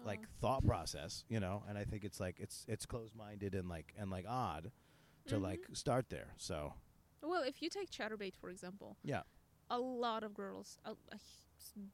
Like 0.07 0.27
thought 0.41 0.65
process, 0.67 1.25
you 1.29 1.41
know. 1.41 1.63
And 1.69 1.77
I 1.79 1.85
think 1.85 2.05
it's 2.05 2.21
like 2.21 2.39
it's 2.41 2.65
it's 2.69 2.87
closed 2.87 3.15
minded 3.15 3.55
and 3.55 3.69
like 3.69 3.93
and 3.99 4.11
like 4.11 4.25
odd 4.29 4.71
to 5.29 5.37
Mhm. 5.37 5.43
like 5.43 5.61
start 5.73 6.09
there. 6.09 6.35
So 6.37 6.75
Well, 7.23 7.43
if 7.43 7.61
you 7.63 7.69
take 7.71 7.91
Chaturbate 7.91 8.37
for 8.37 8.51
example, 8.51 8.97
Yeah. 9.03 9.23
a 9.71 9.79
lot 9.79 10.23
of 10.23 10.33
girls, 10.35 10.79
a 10.85 10.95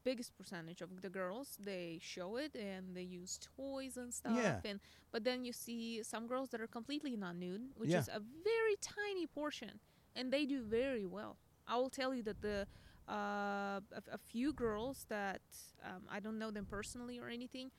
biggest 0.05 0.37
percentage 0.37 0.83
of 0.83 1.01
the 1.03 1.09
girls, 1.09 1.57
they 1.61 1.99
show 2.03 2.37
it 2.37 2.55
and 2.55 2.95
they 2.97 3.03
use 3.03 3.39
toys 3.57 3.97
and 3.97 4.13
stuff. 4.13 4.37
Yeah. 4.37 4.61
And 4.65 4.81
but 5.11 5.25
then 5.25 5.45
you 5.45 5.53
see 5.53 6.03
some 6.03 6.27
girls 6.27 6.51
that 6.51 6.61
are 6.61 6.67
completely 6.69 7.17
not 7.17 7.37
nude, 7.37 7.73
which 7.77 7.91
Yeah. 7.91 8.01
is 8.01 8.09
a 8.09 8.21
very 8.21 8.77
tiny 8.81 9.27
portion, 9.27 9.81
and 10.15 10.33
they 10.33 10.45
do 10.47 10.63
very 10.63 11.07
well. 11.07 11.39
I 11.67 11.77
will 11.77 11.91
tell 11.91 12.15
you 12.15 12.23
that 12.25 12.41
the 12.43 12.67
uh, 13.09 13.81
a, 13.93 14.03
a 14.13 14.19
few 14.19 14.53
girls 14.53 15.07
that 15.09 15.43
um, 15.83 16.03
I 16.09 16.21
don't 16.21 16.39
know 16.39 16.51
them 16.53 16.67
personally 16.67 17.19
or 17.19 17.29
anything, 17.29 17.71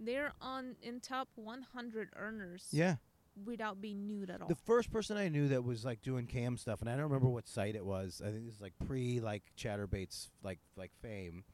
they're 0.00 0.32
on 0.40 0.76
in 0.82 1.00
top 1.00 1.28
100 1.36 2.10
earners 2.16 2.66
yeah, 2.72 2.96
without 3.44 3.80
being 3.80 4.06
nude 4.06 4.30
at 4.30 4.40
all. 4.40 4.48
the 4.48 4.54
first 4.54 4.90
person 4.92 5.16
I 5.16 5.28
knew 5.28 5.48
that 5.48 5.62
was 5.64 5.84
like 5.84 6.02
doing 6.02 6.26
cam 6.26 6.56
stuff, 6.56 6.80
and 6.80 6.88
I 6.88 6.92
don't 6.94 7.04
remember 7.04 7.28
what 7.28 7.46
site 7.46 7.76
it 7.76 7.84
was. 7.84 8.22
I 8.24 8.30
think 8.30 8.46
this 8.46 8.54
is 8.56 8.60
like 8.60 8.74
pre 8.86 9.20
like 9.20 9.42
Chaturbate's 9.56 10.30
like 10.42 10.58
like 10.76 10.92
fame. 11.02 11.44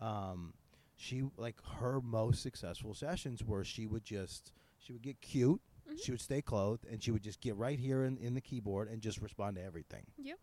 Um, 0.00 0.52
she 0.96 1.22
like 1.36 1.56
her 1.78 2.00
most 2.00 2.42
successful 2.42 2.94
sessions 2.94 3.42
were 3.44 3.64
she 3.64 3.86
would 3.86 4.04
just 4.04 4.52
she 4.78 4.92
would 4.92 5.02
get 5.02 5.20
cute. 5.20 5.60
Mhm. 5.90 6.02
She 6.02 6.10
would 6.10 6.20
stay 6.20 6.42
clothed, 6.42 6.84
and 6.90 7.02
she 7.02 7.10
would 7.12 7.22
just 7.22 7.40
get 7.40 7.54
right 7.56 7.78
here 7.78 8.04
in, 8.04 8.18
in 8.18 8.34
the 8.34 8.40
keyboard 8.40 8.88
and 8.88 9.00
just 9.00 9.20
respond 9.20 9.56
to 9.56 9.62
everything. 9.62 10.02
Yep. 10.18 10.38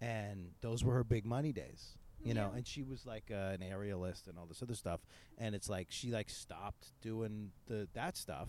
And 0.00 0.50
those 0.60 0.84
were 0.84 0.94
her 0.94 1.04
big 1.04 1.24
money 1.26 1.52
days. 1.52 1.96
You 2.26 2.34
know 2.34 2.50
Yeah. 2.52 2.58
and 2.58 2.66
she 2.66 2.82
was 2.82 3.06
like 3.06 3.30
uh, 3.30 3.34
an 3.56 3.60
aerialist 3.60 4.26
and 4.28 4.38
all 4.38 4.46
this 4.46 4.62
other 4.62 4.74
stuff 4.74 5.00
and 5.38 5.54
it's 5.54 5.68
like 5.68 5.88
she 5.90 6.10
like 6.10 6.28
stopped 6.30 6.92
doing 7.00 7.52
the 7.66 7.88
that 7.94 8.16
stuff 8.16 8.48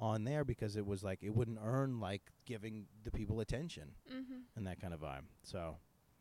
on 0.00 0.24
there 0.24 0.44
because 0.44 0.76
it 0.76 0.86
was 0.86 1.04
like 1.04 1.18
it 1.22 1.34
wouldn't 1.34 1.58
earn 1.62 2.00
like 2.00 2.22
giving 2.46 2.86
the 3.04 3.10
people 3.10 3.40
attention 3.40 3.92
mm-hmm. 4.12 4.40
and 4.56 4.66
that 4.66 4.80
kind 4.80 4.92
of 4.94 5.00
vibe 5.00 5.24
so 5.42 5.76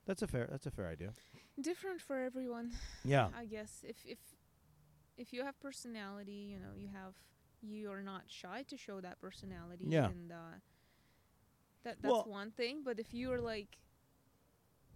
that's 0.06 0.22
a 0.22 0.28
fair 0.28 0.48
that's 0.52 0.66
a 0.68 0.72
fair 0.72 0.88
idea 0.88 1.14
different 1.60 2.02
for 2.02 2.18
everyone 2.20 2.72
yeah 3.04 3.30
i 3.36 3.46
guess 3.46 3.84
if 3.88 3.98
if 4.06 4.20
if 5.18 5.34
you 5.34 5.44
have 5.44 5.60
personality 5.60 6.50
you 6.54 6.60
know 6.60 6.74
you 6.78 6.88
have 6.94 7.14
you 7.62 7.92
are 7.92 8.02
not 8.04 8.24
shy 8.28 8.64
to 8.68 8.76
show 8.78 9.00
that 9.02 9.20
personality 9.22 9.86
Yeah. 9.88 10.06
and 10.08 10.32
uh 10.32 10.36
that 11.84 11.98
that's 12.02 12.12
Well- 12.14 12.26
one 12.28 12.52
thing 12.52 12.82
but 12.84 13.00
if 13.00 13.14
you 13.14 13.32
are 13.32 13.40
like 13.42 13.78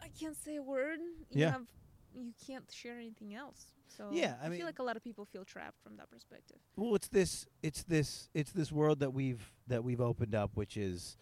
i 0.02 0.10
can't 0.20 0.36
say 0.36 0.56
a 0.58 0.62
word 0.64 1.00
you 1.32 1.42
Yeah. 1.42 1.52
have 1.52 1.68
you 2.16 2.34
can't 2.46 2.72
share 2.72 2.98
anything 2.98 3.34
else. 3.36 3.68
So 3.88 4.10
Yeah, 4.12 4.38
I 4.42 4.46
I 4.46 4.50
mean- 4.50 4.58
feel 4.60 4.66
like 4.66 4.80
a 4.80 4.84
lot 4.84 4.98
of 4.98 5.04
people 5.04 5.26
feel 5.26 5.46
trapped 5.46 5.80
from 5.82 5.98
that 5.98 6.10
perspective. 6.10 6.58
Well 6.76 6.96
it's 6.96 7.08
this 7.10 7.46
it's 7.62 7.84
this 7.84 8.30
it's 8.34 8.52
this 8.52 8.72
world 8.72 9.00
that 9.00 9.12
we've 9.14 9.54
that 9.68 9.84
we've 9.84 10.02
opened 10.02 10.34
up 10.36 10.52
which 10.56 10.76
is 10.78 11.18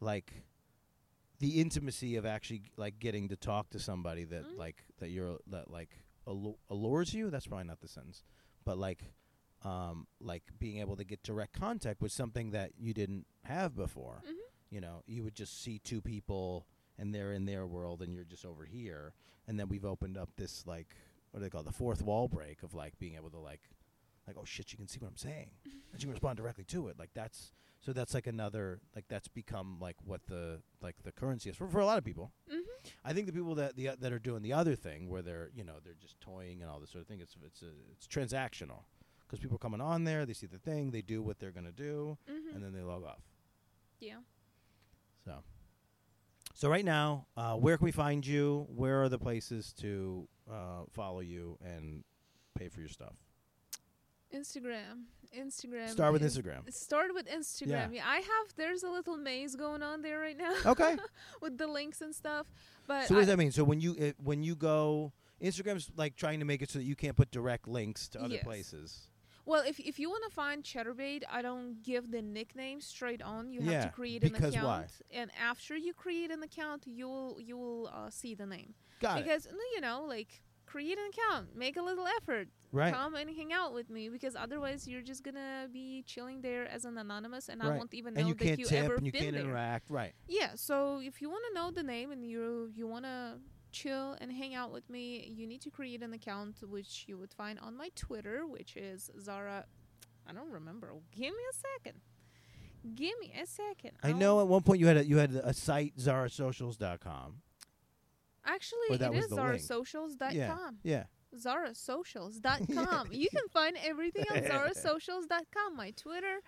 like 0.00 0.44
the 1.40 1.60
intimacy 1.60 2.16
of 2.16 2.24
actually 2.24 2.62
like 2.76 2.98
getting 2.98 3.28
to 3.28 3.36
talk 3.36 3.70
to 3.70 3.78
somebody 3.78 4.24
that 4.24 4.44
Mm. 4.46 4.56
like 4.56 4.84
that 4.98 5.10
you're 5.10 5.38
that 5.48 5.70
like 5.70 5.98
allu- 6.26 6.58
allures 6.70 7.12
you. 7.12 7.30
That's 7.30 7.46
probably 7.46 7.66
not 7.66 7.80
the 7.80 7.88
sentence. 7.88 8.22
But 8.64 8.78
like 8.78 9.12
um 9.62 10.06
like 10.20 10.42
being 10.58 10.78
able 10.78 10.96
to 10.96 11.04
get 11.04 11.22
direct 11.22 11.52
contact 11.58 12.00
with 12.00 12.12
something 12.12 12.50
that 12.52 12.72
you 12.78 12.94
didn't 12.94 13.26
have 13.42 13.74
before. 13.74 14.22
Mhm. 14.26 14.34
you 14.70 14.80
know 14.80 15.02
you 15.06 15.22
would 15.22 15.34
just 15.34 15.60
see 15.62 15.78
two 15.78 16.00
people 16.00 16.66
and 16.98 17.14
they're 17.14 17.32
in 17.32 17.44
their 17.44 17.66
world 17.66 18.02
and 18.02 18.14
you're 18.14 18.24
just 18.24 18.44
over 18.44 18.64
here. 18.64 19.14
And 19.46 19.58
then 19.58 19.68
we've 19.68 19.84
opened 19.84 20.16
up 20.16 20.30
this 20.36 20.64
like 20.66 20.94
what 21.30 21.40
do 21.40 21.44
they 21.44 21.50
call 21.50 21.62
it, 21.62 21.66
the 21.66 21.72
fourth 21.72 22.02
wall 22.02 22.28
break 22.28 22.62
of 22.62 22.74
like 22.74 22.98
being 22.98 23.14
able 23.16 23.30
to 23.30 23.38
like 23.38 23.62
like 24.26 24.36
oh 24.38 24.44
shit 24.44 24.70
you 24.72 24.78
can 24.78 24.88
see 24.88 24.98
what 25.00 25.08
i'm 25.08 25.16
saying. 25.16 25.50
And 25.92 26.02
you 26.02 26.06
can 26.06 26.10
respond 26.12 26.36
directly 26.38 26.64
to 26.64 26.88
it. 26.88 26.98
Like 26.98 27.10
that's 27.14 27.52
so 27.80 27.92
that's 27.92 28.14
like 28.14 28.26
another 28.26 28.80
like 28.96 29.04
that's 29.08 29.28
become 29.28 29.76
like 29.80 29.96
what 30.04 30.22
the 30.26 30.60
like 30.80 30.96
the 31.04 31.12
currency 31.12 31.50
is 31.50 31.56
for, 31.56 31.68
for 31.68 31.78
a 31.80 31.86
lot 31.86 31.98
of 31.98 32.04
people. 32.04 32.32
Mm-hmm. 32.52 32.88
i 33.04 33.12
think 33.12 33.26
the 33.26 33.32
people 33.32 33.54
that 33.56 33.76
the 33.76 33.90
that 34.00 34.12
are 34.12 34.18
doing 34.18 34.42
the 34.42 34.52
other 34.52 34.74
thing 34.74 35.08
where 35.08 35.22
they're 35.22 35.50
you 35.54 35.62
know 35.62 35.74
they're 35.84 35.94
just 36.00 36.20
toying 36.20 36.62
and 36.62 36.70
all 36.70 36.80
this 36.80 36.90
sort 36.90 37.02
of 37.02 37.08
thing 37.08 37.20
it's 37.20 37.36
it's 37.44 37.62
a, 37.62 37.70
it's 37.92 38.06
transactional. 38.08 38.82
Because 39.26 39.38
people 39.40 39.54
are 39.56 39.58
coming 39.58 39.80
on 39.80 40.04
there 40.04 40.26
they 40.26 40.32
see 40.32 40.46
the 40.46 40.58
thing 40.58 40.90
they 40.90 41.02
do 41.02 41.22
what 41.22 41.38
they're 41.38 41.52
going 41.52 41.66
to 41.66 41.72
do 41.72 42.16
Mm-hmm. 42.30 42.54
and 42.56 42.64
then 42.64 42.72
they 42.72 42.82
log 42.82 43.04
off. 43.04 43.22
Yeah. 44.00 44.18
So, 45.24 45.42
so 46.54 46.68
right 46.70 46.84
now, 46.84 47.26
uh, 47.36 47.54
where 47.54 47.76
can 47.76 47.84
we 47.84 47.92
find 47.92 48.26
you? 48.26 48.66
Where 48.74 49.02
are 49.02 49.08
the 49.08 49.18
places 49.18 49.72
to 49.80 50.26
uh, 50.50 50.84
follow 50.92 51.20
you 51.20 51.58
and 51.64 52.04
pay 52.56 52.68
for 52.68 52.80
your 52.80 52.88
stuff? 52.88 53.16
Instagram. 54.34 55.04
Instagram. 55.36 55.88
Start 55.90 56.12
with 56.12 56.22
Instagram. 56.22 56.72
Start 56.72 57.14
with 57.14 57.26
Instagram. 57.28 57.94
Yeah. 57.94 58.02
I 58.06 58.16
have. 58.16 58.54
There's 58.56 58.82
a 58.82 58.90
little 58.90 59.16
maze 59.16 59.54
going 59.54 59.82
on 59.82 60.02
there 60.02 60.18
right 60.18 60.36
now 60.36 60.54
Okay. 60.66 60.96
with 61.40 61.56
the 61.58 61.66
links 61.66 62.00
and 62.00 62.14
stuff. 62.14 62.46
But 62.86 63.06
so 63.06 63.14
what 63.14 63.20
does 63.20 63.28
that 63.28 63.38
mean? 63.38 63.52
So 63.52 63.62
when 63.64 63.80
you 63.80 63.96
uh, 64.00 64.12
when 64.22 64.42
you 64.42 64.56
go, 64.56 65.12
Instagram's 65.42 65.90
like 65.96 66.16
trying 66.16 66.40
to 66.40 66.44
make 66.44 66.62
it 66.62 66.70
so 66.70 66.78
that 66.80 66.84
you 66.84 66.96
can't 66.96 67.16
put 67.16 67.30
direct 67.30 67.68
links 67.68 68.08
to 68.10 68.20
other 68.22 68.34
Yes. 68.34 68.44
places. 68.44 69.08
Well, 69.46 69.62
if 69.66 69.78
if 69.78 69.98
you 69.98 70.08
want 70.08 70.24
to 70.28 70.30
find 70.34 70.62
Chaturbate, 70.64 71.22
I 71.30 71.42
don't 71.42 71.82
give 71.82 72.10
the 72.10 72.22
nickname 72.22 72.80
straight 72.80 73.22
on. 73.22 73.52
You 73.52 73.60
have 73.62 73.84
to 73.84 73.88
create 73.90 74.24
an 74.24 74.34
account, 74.34 74.54
why? 74.64 74.86
and 75.12 75.30
after 75.50 75.76
you 75.76 75.92
create 75.92 76.30
an 76.30 76.42
account, 76.42 76.84
you 76.86 77.06
will 77.08 77.38
you 77.40 77.56
will 77.56 77.90
uh, 77.92 78.08
see 78.10 78.34
the 78.34 78.46
name. 78.46 78.74
Got 79.00 79.18
it. 79.18 79.24
because 79.24 79.46
you 79.74 79.80
know, 79.80 80.04
like 80.08 80.42
create 80.66 80.98
an 80.98 81.04
account, 81.12 81.54
make 81.54 81.76
a 81.76 81.82
little 81.82 82.06
effort, 82.18 82.48
Right. 82.72 82.92
come 82.92 83.14
and 83.14 83.28
hang 83.30 83.52
out 83.52 83.74
with 83.74 83.90
me. 83.90 84.08
Because 84.08 84.34
otherwise, 84.34 84.88
you're 84.88 85.02
just 85.02 85.22
gonna 85.22 85.68
be 85.72 86.02
chilling 86.06 86.40
there 86.40 86.66
as 86.66 86.84
an 86.86 86.96
anonymous, 86.98 87.48
and 87.50 87.62
I 87.62 87.76
won't 87.76 87.92
even 87.94 88.14
know 88.14 88.26
you 88.26 88.34
that 88.34 88.58
you 88.58 88.66
ever 88.72 88.94
and 88.96 89.06
you 89.06 89.12
been 89.12 89.20
can't 89.22 89.34
there. 89.34 89.44
interact. 89.44 89.90
Right. 89.90 90.14
Yeah, 90.26 90.52
so 90.56 91.00
if 91.02 91.20
you 91.20 91.28
want 91.28 91.44
to 91.48 91.54
know 91.54 91.70
the 91.70 91.82
name 91.82 92.10
and 92.12 92.24
you 92.24 92.72
you 92.74 92.86
want 92.86 93.04
to 93.04 93.34
chill 93.74 94.16
and 94.20 94.32
hang 94.32 94.54
out 94.54 94.72
with 94.72 94.88
me, 94.88 95.30
you 95.36 95.46
need 95.46 95.60
to 95.62 95.70
create 95.70 96.02
an 96.02 96.12
account 96.14 96.56
which 96.66 97.04
you 97.06 97.18
would 97.18 97.32
find 97.32 97.58
on 97.60 97.76
my 97.76 97.90
Twitter, 97.94 98.46
which 98.46 98.76
is 98.76 99.10
Zara. 99.20 99.66
I 100.26 100.32
don't 100.32 100.50
remember. 100.50 100.92
Give 101.14 101.32
me 101.32 101.42
a 101.52 101.54
second. 101.54 102.00
Give 102.94 103.12
me 103.20 103.32
a 103.40 103.46
second. 103.46 103.92
I 104.02 104.08
I'll- 104.08 104.16
know 104.16 104.40
at 104.40 104.46
one 104.46 104.62
point 104.62 104.80
you 104.80 104.86
had 104.86 104.96
a, 104.98 105.04
you 105.04 105.18
had 105.18 105.32
a 105.32 105.52
site 105.52 105.96
zarasocials.com. 105.96 107.42
Actually, 108.46 108.78
was 108.90 109.00
is 109.00 109.30
zarasocials.com. 109.32 110.32
Yeah. 110.32 110.56
Yeah. 110.82 111.04
zarasocials.com. 111.34 113.08
you 113.10 113.28
can 113.30 113.48
find 113.52 113.76
everything 113.82 114.24
on 114.30 114.36
zarasocials.com. 114.42 115.76
My 115.76 115.92
Twitter, 115.92 116.40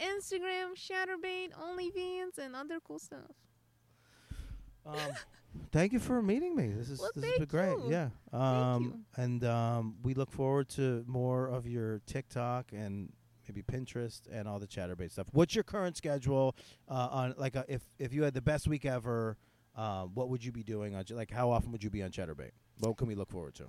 Instagram, 0.00 0.74
Chaturbate, 0.74 1.50
OnlyFans, 1.52 2.38
and 2.38 2.56
other 2.56 2.78
cool 2.82 2.98
stuff. 2.98 3.30
Um, 4.86 4.96
thank 5.70 5.92
you 5.92 5.98
for 5.98 6.22
meeting 6.22 6.54
me. 6.54 6.68
This 6.68 6.90
is 6.90 7.00
Well, 7.00 7.10
this 7.14 7.24
has 7.24 7.38
been 7.38 7.46
great. 7.46 7.78
you. 7.84 7.90
Yeah. 7.90 8.08
Um, 8.32 9.04
and 9.16 9.44
um, 9.44 9.96
we 10.02 10.14
look 10.14 10.30
forward 10.30 10.68
to 10.70 11.04
more 11.06 11.48
of 11.48 11.66
your 11.66 12.00
TikTok 12.06 12.72
and 12.72 13.12
maybe 13.48 13.62
Pinterest 13.62 14.20
and 14.30 14.46
all 14.48 14.58
the 14.58 14.66
Chaturbate 14.66 15.10
stuff. 15.12 15.26
What's 15.32 15.54
your 15.54 15.64
current 15.64 15.96
schedule 15.96 16.56
uh, 16.88 17.08
on 17.10 17.34
like 17.36 17.56
uh, 17.56 17.64
if 17.68 17.82
if 17.98 18.12
you 18.12 18.22
had 18.22 18.34
the 18.34 18.42
best 18.42 18.68
week 18.68 18.84
ever? 18.84 19.36
Um, 19.74 20.10
what 20.14 20.28
would 20.28 20.44
you 20.44 20.52
be 20.52 20.62
doing 20.62 20.94
on 20.94 21.04
like 21.10 21.30
how 21.30 21.50
often 21.50 21.72
would 21.72 21.82
you 21.82 21.90
be 21.90 22.02
on 22.02 22.10
Chaturbate? 22.10 22.50
What 22.80 22.96
can 22.96 23.08
we 23.08 23.14
look 23.14 23.30
forward 23.30 23.54
to? 23.56 23.64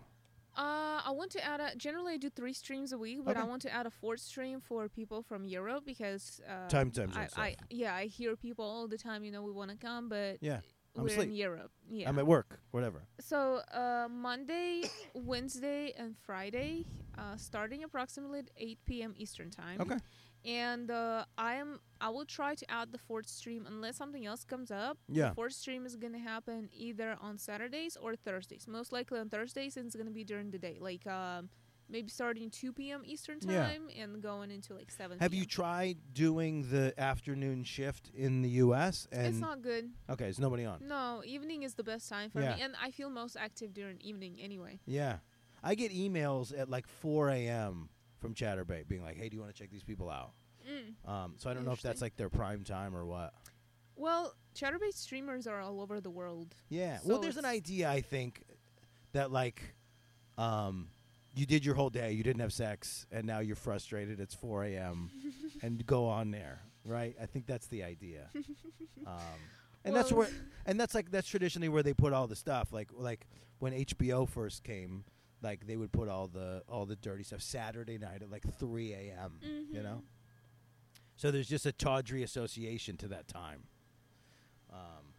Uh, 0.55 1.01
I 1.05 1.11
want 1.11 1.31
to 1.31 1.43
add 1.43 1.59
a. 1.59 1.75
Generally, 1.75 2.13
I 2.13 2.17
do 2.17 2.29
three 2.29 2.53
streams 2.53 2.91
a 2.91 2.97
week, 2.97 3.19
but 3.25 3.37
I 3.37 3.43
want 3.43 3.61
to 3.63 3.73
add 3.73 3.87
a 3.87 3.89
fourth 3.89 4.19
stream 4.19 4.59
for 4.61 4.87
people 4.87 5.23
from 5.23 5.45
Europe 5.45 5.83
because 5.85 6.41
uh, 6.47 6.67
Time 6.69 6.91
time 6.91 7.11
I. 7.15 7.27
I 7.35 7.55
yeah, 7.71 7.95
I 7.95 8.05
hear 8.05 8.35
people 8.35 8.63
all 8.65 8.87
the 8.87 8.97
time. 8.97 9.23
You 9.23 9.31
know, 9.31 9.41
we 9.41 9.51
want 9.51 9.71
to 9.71 9.77
come, 9.77 10.09
but 10.09 10.37
yeah. 10.41 10.59
I'm 10.95 11.03
we're 11.03 11.09
asleep. 11.09 11.29
in 11.29 11.35
Europe. 11.35 11.71
Yeah. 11.89 12.09
I'm 12.09 12.19
at 12.19 12.27
work. 12.27 12.59
Whatever. 12.71 13.03
so 13.19 13.61
uh, 13.73 14.07
Monday, 14.09 14.83
Wednesday, 15.13 15.93
and 15.97 16.15
Friday, 16.17 16.85
uh, 17.17 17.35
starting 17.37 17.83
approximately 17.83 18.39
at 18.39 18.49
8 18.57 18.79
p.m. 18.85 19.13
Eastern 19.17 19.49
time. 19.49 19.81
Okay. 19.81 19.97
And 20.45 20.91
uh, 20.91 21.23
I 21.37 21.55
am. 21.55 21.79
I 22.01 22.09
will 22.09 22.25
try 22.25 22.53
to 22.53 22.69
add 22.69 22.91
the 22.91 22.97
fourth 22.97 23.27
stream 23.29 23.65
unless 23.65 23.95
something 23.95 24.25
else 24.25 24.43
comes 24.43 24.71
up. 24.71 24.97
Yeah. 25.07 25.29
The 25.29 25.35
fourth 25.35 25.53
stream 25.53 25.85
is 25.85 25.95
gonna 25.95 26.19
happen 26.19 26.69
either 26.73 27.15
on 27.21 27.37
Saturdays 27.37 27.95
or 27.95 28.15
Thursdays. 28.17 28.67
Most 28.67 28.91
likely 28.91 29.19
on 29.19 29.29
Thursdays, 29.29 29.77
and 29.77 29.85
it's 29.85 29.95
gonna 29.95 30.11
be 30.11 30.25
during 30.25 30.51
the 30.51 30.57
day, 30.59 30.77
like 30.81 31.07
um, 31.07 31.49
maybe 31.89 32.09
starting 32.09 32.49
2 32.49 32.73
p.m. 32.73 33.01
Eastern 33.05 33.37
Yeah. 33.41 33.67
time 33.67 33.87
and 33.97 34.21
going 34.21 34.51
into 34.51 34.73
like 34.73 34.89
7. 34.91 35.19
Have 35.19 35.33
you 35.33 35.45
tried 35.45 35.97
doing 36.13 36.69
the 36.71 36.93
afternoon 36.97 37.63
shift 37.63 38.09
in 38.15 38.41
the 38.41 38.49
U.S. 38.49 39.07
and 39.11 39.27
It's 39.27 39.37
not 39.39 39.61
good. 39.61 39.91
okay? 40.09 40.27
Is 40.29 40.39
nobody 40.39 40.65
on? 40.65 40.79
No, 40.87 41.21
evening 41.25 41.63
is 41.63 41.75
the 41.75 41.83
best 41.83 42.09
time 42.09 42.29
for 42.29 42.41
Yeah. 42.41 42.55
me, 42.55 42.61
and 42.61 42.73
I 42.81 42.91
feel 42.91 43.09
most 43.09 43.37
active 43.39 43.73
during 43.73 43.99
evening 44.01 44.37
anyway. 44.41 44.79
Yeah. 44.85 45.17
I 45.63 45.75
get 45.75 45.91
emails 45.93 46.57
at 46.57 46.69
like 46.69 46.87
4 46.87 47.29
a.m. 47.29 47.89
from 48.19 48.33
Chaturbate 48.33 48.87
being 48.87 49.03
like, 49.03 49.15
hey, 49.17 49.29
do 49.29 49.35
you 49.35 49.41
want 49.41 49.53
to 49.55 49.61
check 49.61 49.71
these 49.71 49.83
people 49.83 50.09
out? 50.09 50.31
Mm. 50.69 51.09
Um, 51.09 51.33
so 51.37 51.49
I 51.49 51.53
don't 51.53 51.65
know 51.65 51.71
if 51.73 51.81
that's 51.81 52.01
like 52.01 52.15
their 52.15 52.29
prime 52.29 52.63
time 52.63 52.95
or 52.95 53.05
what. 53.05 53.33
Well, 53.95 54.33
Chaturbate 54.55 54.93
streamers 54.95 55.45
are 55.47 55.59
all 55.61 55.79
over 55.81 56.01
the 56.01 56.09
world. 56.09 56.55
Yeah. 56.69 56.99
well, 57.05 57.19
there's 57.19 57.37
an 57.37 57.45
idea, 57.45 57.89
I 57.89 58.01
think, 58.01 58.41
that 59.11 59.31
like 59.31 59.75
um, 60.37 60.87
you 61.35 61.45
did 61.45 61.65
your 61.65 61.75
whole 61.75 61.89
day, 61.89 62.11
you 62.11 62.23
didn't 62.23 62.41
have 62.41 62.53
sex, 62.53 63.05
and 63.11 63.25
now 63.25 63.39
you're 63.39 63.55
frustrated. 63.55 64.19
It's 64.19 64.35
4 64.35 64.65
a.m. 64.65 65.09
and 65.61 65.85
go 65.85 66.07
on 66.07 66.31
there, 66.31 66.61
right? 66.85 67.15
I 67.21 67.25
think 67.25 67.45
that's 67.47 67.67
the 67.67 67.83
idea. 67.83 68.29
Um, 69.05 69.49
and 69.83 69.93
that's 69.93 70.13
where, 70.13 70.29
and 70.65 70.79
that's 70.79 70.95
like 70.95 71.11
that's 71.11 71.27
traditionally 71.27 71.67
where 71.67 71.83
they 71.83 71.93
put 71.93 72.13
all 72.13 72.25
the 72.25 72.37
stuff. 72.37 72.71
Like 72.71 72.87
like 72.93 73.27
when 73.59 73.73
HBO 73.73 74.25
first 74.29 74.63
came, 74.63 75.03
like 75.41 75.67
they 75.67 75.75
would 75.75 75.91
put 75.91 76.07
all 76.07 76.27
the 76.27 76.63
all 76.69 76.85
the 76.85 76.95
dirty 76.95 77.23
stuff 77.23 77.41
Saturday 77.41 77.97
night 77.97 78.21
at 78.21 78.31
like 78.31 78.43
3 78.57 78.93
a.m. 78.93 79.39
You 79.41 79.79
Mhm. 79.81 79.83
know. 79.83 80.03
So 81.17 81.31
there's 81.31 81.49
just 81.49 81.65
a 81.65 81.73
tawdry 81.73 82.23
association 82.23 82.95
to 82.97 83.09
that 83.09 83.27
time. 83.27 83.63
Um, 84.71 85.13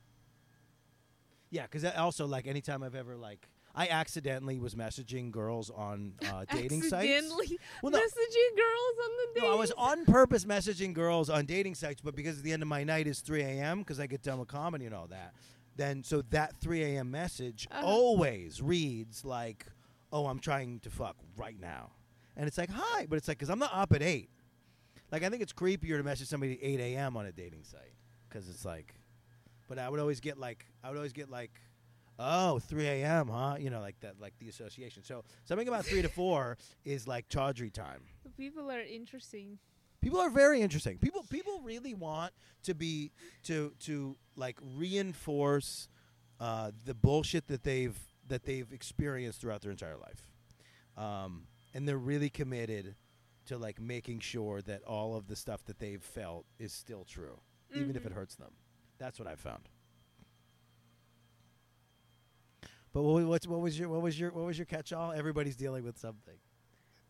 yeah, 1.51 1.65
because 1.71 1.85
also 1.85 2.27
like 2.27 2.47
anytime 2.47 2.83
I've 2.83 2.95
ever 2.95 3.17
like 3.17 3.49
I 3.75 3.89
accidentally 3.89 4.59
was 4.61 4.75
messaging 4.75 5.31
girls 5.33 5.69
on 5.71 6.15
uh, 6.31 6.45
dating 6.53 6.83
sites. 6.83 6.95
Accidentally 7.11 7.59
Well, 7.83 7.91
no, 7.93 7.99
messaging 7.99 8.57
girls 8.57 8.97
on 9.05 9.11
the 9.35 9.41
no, 9.41 9.53
I 9.53 9.57
was 9.57 9.73
on 9.73 10.05
purpose 10.05 10.45
messaging 10.45 10.95
girls 10.95 11.29
on 11.29 11.45
dating 11.45 11.75
sites, 11.75 12.01
but 12.01 12.15
because 12.15 12.41
the 12.43 12.53
end 12.53 12.63
of 12.63 12.69
my 12.69 12.85
night 12.85 13.07
is 13.09 13.21
3 13.21 13.43
a.m. 13.43 13.81
because 13.81 13.99
I 13.99 14.07
get 14.07 14.23
done 14.23 14.39
with 14.39 14.49
comedy 14.49 14.87
and 14.87 14.95
all 14.95 15.09
that, 15.09 15.35
then 15.77 16.05
so 16.05 16.23
that 16.31 16.57
3 16.61 16.83
a.m. 16.85 17.11
message 17.11 17.67
Uh-huh. 17.71 17.85
always 17.85 18.63
reads 18.63 19.25
like, 19.25 19.67
"Oh, 20.13 20.27
I'm 20.27 20.39
trying 20.39 20.79
to 20.81 20.91
fuck 20.91 21.17
right 21.37 21.59
now," 21.61 21.91
and 22.37 22.47
it's 22.47 22.57
like, 22.59 22.71
"Hi," 22.73 23.07
but 23.07 23.17
it's 23.17 23.27
like 23.27 23.39
because 23.39 23.51
I'm 23.51 23.59
not 23.59 23.73
up 23.75 23.93
at 23.93 24.03
eight. 24.03 24.31
Like 25.11 25.25
I 25.25 25.29
think 25.31 25.43
it's 25.43 25.53
creepier 25.53 25.97
to 25.97 26.03
message 26.05 26.29
somebody 26.29 26.53
at 26.55 26.59
8 26.63 26.81
a.m. 26.81 27.17
on 27.17 27.27
a 27.27 27.33
dating 27.33 27.65
site 27.65 27.95
because 28.29 28.49
it's 28.49 28.65
like, 28.65 28.95
but 29.69 29.79
I 29.81 29.89
would 29.89 29.99
always 30.01 30.21
get 30.21 30.39
like 30.39 30.65
I 30.85 30.91
would 30.91 30.97
always 30.97 31.13
get 31.13 31.29
like. 31.29 31.61
Oh, 32.19 32.59
3 32.61 32.87
a.m., 32.87 33.29
huh? 33.29 33.57
You 33.59 33.71
know, 33.71 33.81
like 33.81 33.99
that, 34.01 34.21
like 34.21 34.35
the 34.39 34.49
association. 34.49 35.03
So 35.03 35.25
something 35.45 35.67
about 35.67 35.85
three 35.85 36.03
to 36.03 36.09
four 36.09 36.57
is 36.85 37.09
like 37.09 37.29
tawdry 37.29 37.71
time. 37.71 38.03
People 38.37 38.71
are 38.71 38.81
interesting. 38.81 39.59
People 40.01 40.21
are 40.21 40.31
very 40.31 40.61
interesting. 40.61 40.99
People 40.99 41.25
people 41.31 41.61
really 41.65 41.95
want 41.95 42.33
to 42.65 42.75
be 42.75 43.11
to 43.45 43.73
to 43.81 44.17
like 44.37 44.59
reinforce 44.77 45.89
uh, 46.41 46.71
the 46.85 46.95
bullshit 46.95 47.47
that 47.49 47.63
they've 47.65 47.99
that 48.29 48.45
they've 48.45 48.71
experienced 48.73 49.41
throughout 49.41 49.63
their 49.63 49.71
entire 49.71 49.97
life, 49.97 50.29
um, 50.97 51.47
and 51.73 51.89
they're 51.89 51.97
really 51.99 52.29
committed 52.31 52.95
to 53.47 53.57
like 53.59 53.81
making 53.81 54.21
sure 54.21 54.63
that 54.63 54.83
all 54.85 55.17
of 55.17 55.27
the 55.27 55.37
stuff 55.37 55.65
that 55.65 55.79
they've 55.79 56.03
felt 56.03 56.47
is 56.59 56.73
still 56.73 57.05
true, 57.05 57.39
even 57.75 57.97
if 57.97 58.05
it 58.07 58.13
Mhm. 58.13 58.15
hurts 58.15 58.35
them. 58.37 58.53
That's 58.99 59.19
what 59.19 59.27
I've 59.29 59.41
found. 59.41 59.69
But 62.95 63.03
what, 63.03 63.25
what's, 63.25 63.47
what 63.47 63.61
was 63.61 63.79
your 63.79 63.89
what 63.91 64.01
was 64.01 64.19
your 64.19 64.31
what 64.31 64.47
was 64.47 64.57
your 64.57 64.65
catch-all? 64.67 65.13
Everybody's 65.13 65.57
dealing 65.57 65.85
with 65.85 65.99
something. 65.99 66.37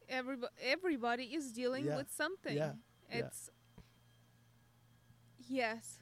Everybody, 0.09 0.53
everybody 0.63 1.25
is 1.25 1.53
dealing 1.53 1.85
Yeah. 1.85 1.97
with 1.97 2.11
something. 2.11 2.57
Yeah. 2.57 2.73
Yeah. 3.15 3.29
Yes. 5.49 5.99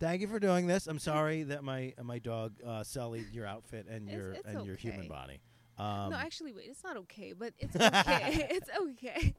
Thank 0.00 0.20
you 0.22 0.28
for 0.28 0.38
doing 0.38 0.66
this. 0.66 0.86
I'm 0.86 0.98
sorry 0.98 1.42
that 1.44 1.62
my 1.62 1.92
uh, 1.98 2.04
my 2.04 2.18
dog 2.18 2.54
uh, 2.66 2.82
sullied 2.84 3.26
your 3.32 3.46
outfit 3.46 3.86
and 3.88 4.08
It's- 4.08 4.16
your 4.16 4.32
it's 4.32 4.46
and 4.48 4.64
your 4.66 4.76
human 4.76 5.08
body. 5.08 5.40
Um, 5.76 6.10
no, 6.10 6.16
actually, 6.16 6.52
wait. 6.52 6.66
It's 6.68 6.82
not 6.82 6.96
okay, 6.96 7.32
but 7.32 7.52
it's 7.58 7.76
okay. 7.76 8.46
it's 8.50 8.70
okay. 8.90 9.34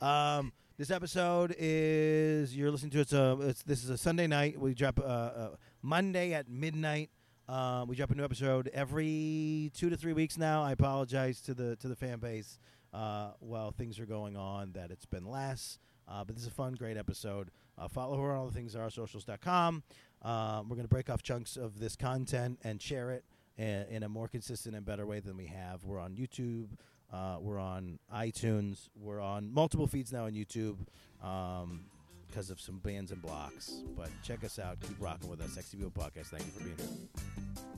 um, 0.00 0.52
this 0.76 0.90
episode 0.90 1.54
is 1.58 2.54
you're 2.56 2.70
listening 2.70 2.90
to 2.92 3.00
it's 3.00 3.12
a 3.12 3.38
it's 3.42 3.62
this 3.62 3.82
is 3.84 3.90
a 3.90 3.98
Sunday 3.98 4.26
night. 4.26 4.60
We 4.60 4.74
drop 4.74 5.00
uh, 5.00 5.02
uh, 5.02 5.48
Monday 5.82 6.32
at 6.34 6.48
midnight. 6.48 7.10
Um, 7.50 7.88
we 7.88 7.96
drop 7.96 8.12
a 8.12 8.14
new 8.14 8.22
episode 8.22 8.70
every 8.72 9.72
two 9.74 9.90
to 9.90 9.96
three 9.96 10.12
weeks 10.12 10.38
now. 10.38 10.62
I 10.62 10.70
apologize 10.70 11.40
to 11.42 11.54
the 11.54 11.74
to 11.76 11.88
the 11.88 11.96
fan 11.96 12.20
base 12.20 12.60
uh, 12.94 13.32
while 13.40 13.72
things 13.72 13.98
are 13.98 14.06
going 14.06 14.36
on 14.36 14.70
that 14.74 14.92
it's 14.92 15.04
been 15.04 15.26
less. 15.26 15.80
Uh, 16.06 16.22
but 16.22 16.36
this 16.36 16.44
is 16.44 16.48
a 16.48 16.52
fun, 16.52 16.74
great 16.74 16.96
episode. 16.96 17.50
Uh, 17.76 17.88
follow 17.88 18.22
her 18.22 18.30
on 18.30 18.36
all 18.36 18.46
the 18.46 18.52
things 18.52 18.76
at 18.76 18.80
oursocials.com. 18.80 19.82
Um, 20.22 20.68
we're 20.68 20.76
going 20.76 20.82
to 20.82 20.88
break 20.88 21.10
off 21.10 21.24
chunks 21.24 21.56
of 21.56 21.80
this 21.80 21.96
content 21.96 22.60
and 22.62 22.80
share 22.80 23.10
it 23.10 23.24
in, 23.58 23.84
in 23.90 24.02
a 24.04 24.08
more 24.08 24.28
consistent 24.28 24.76
and 24.76 24.86
better 24.86 25.04
way 25.04 25.18
than 25.18 25.36
we 25.36 25.46
have. 25.46 25.82
We're 25.82 25.98
on 25.98 26.14
YouTube. 26.14 26.68
Uh, 27.12 27.38
we're 27.40 27.58
on 27.58 27.98
iTunes. 28.14 28.88
We're 28.94 29.20
on 29.20 29.52
multiple 29.52 29.88
feeds 29.88 30.12
now 30.12 30.26
on 30.26 30.34
YouTube. 30.34 30.76
Um, 31.20 31.86
because 32.30 32.50
of 32.50 32.60
some 32.60 32.78
bands 32.78 33.10
and 33.10 33.20
blocks. 33.20 33.82
But 33.96 34.08
check 34.22 34.44
us 34.44 34.58
out. 34.58 34.80
Keep 34.80 35.00
rocking 35.00 35.28
with 35.28 35.40
us. 35.40 35.56
XTBO 35.56 35.92
Podcast. 35.92 36.26
Thank 36.26 36.44
you 36.46 36.52
for 36.52 36.64
being 36.64 36.76
here. 36.76 37.69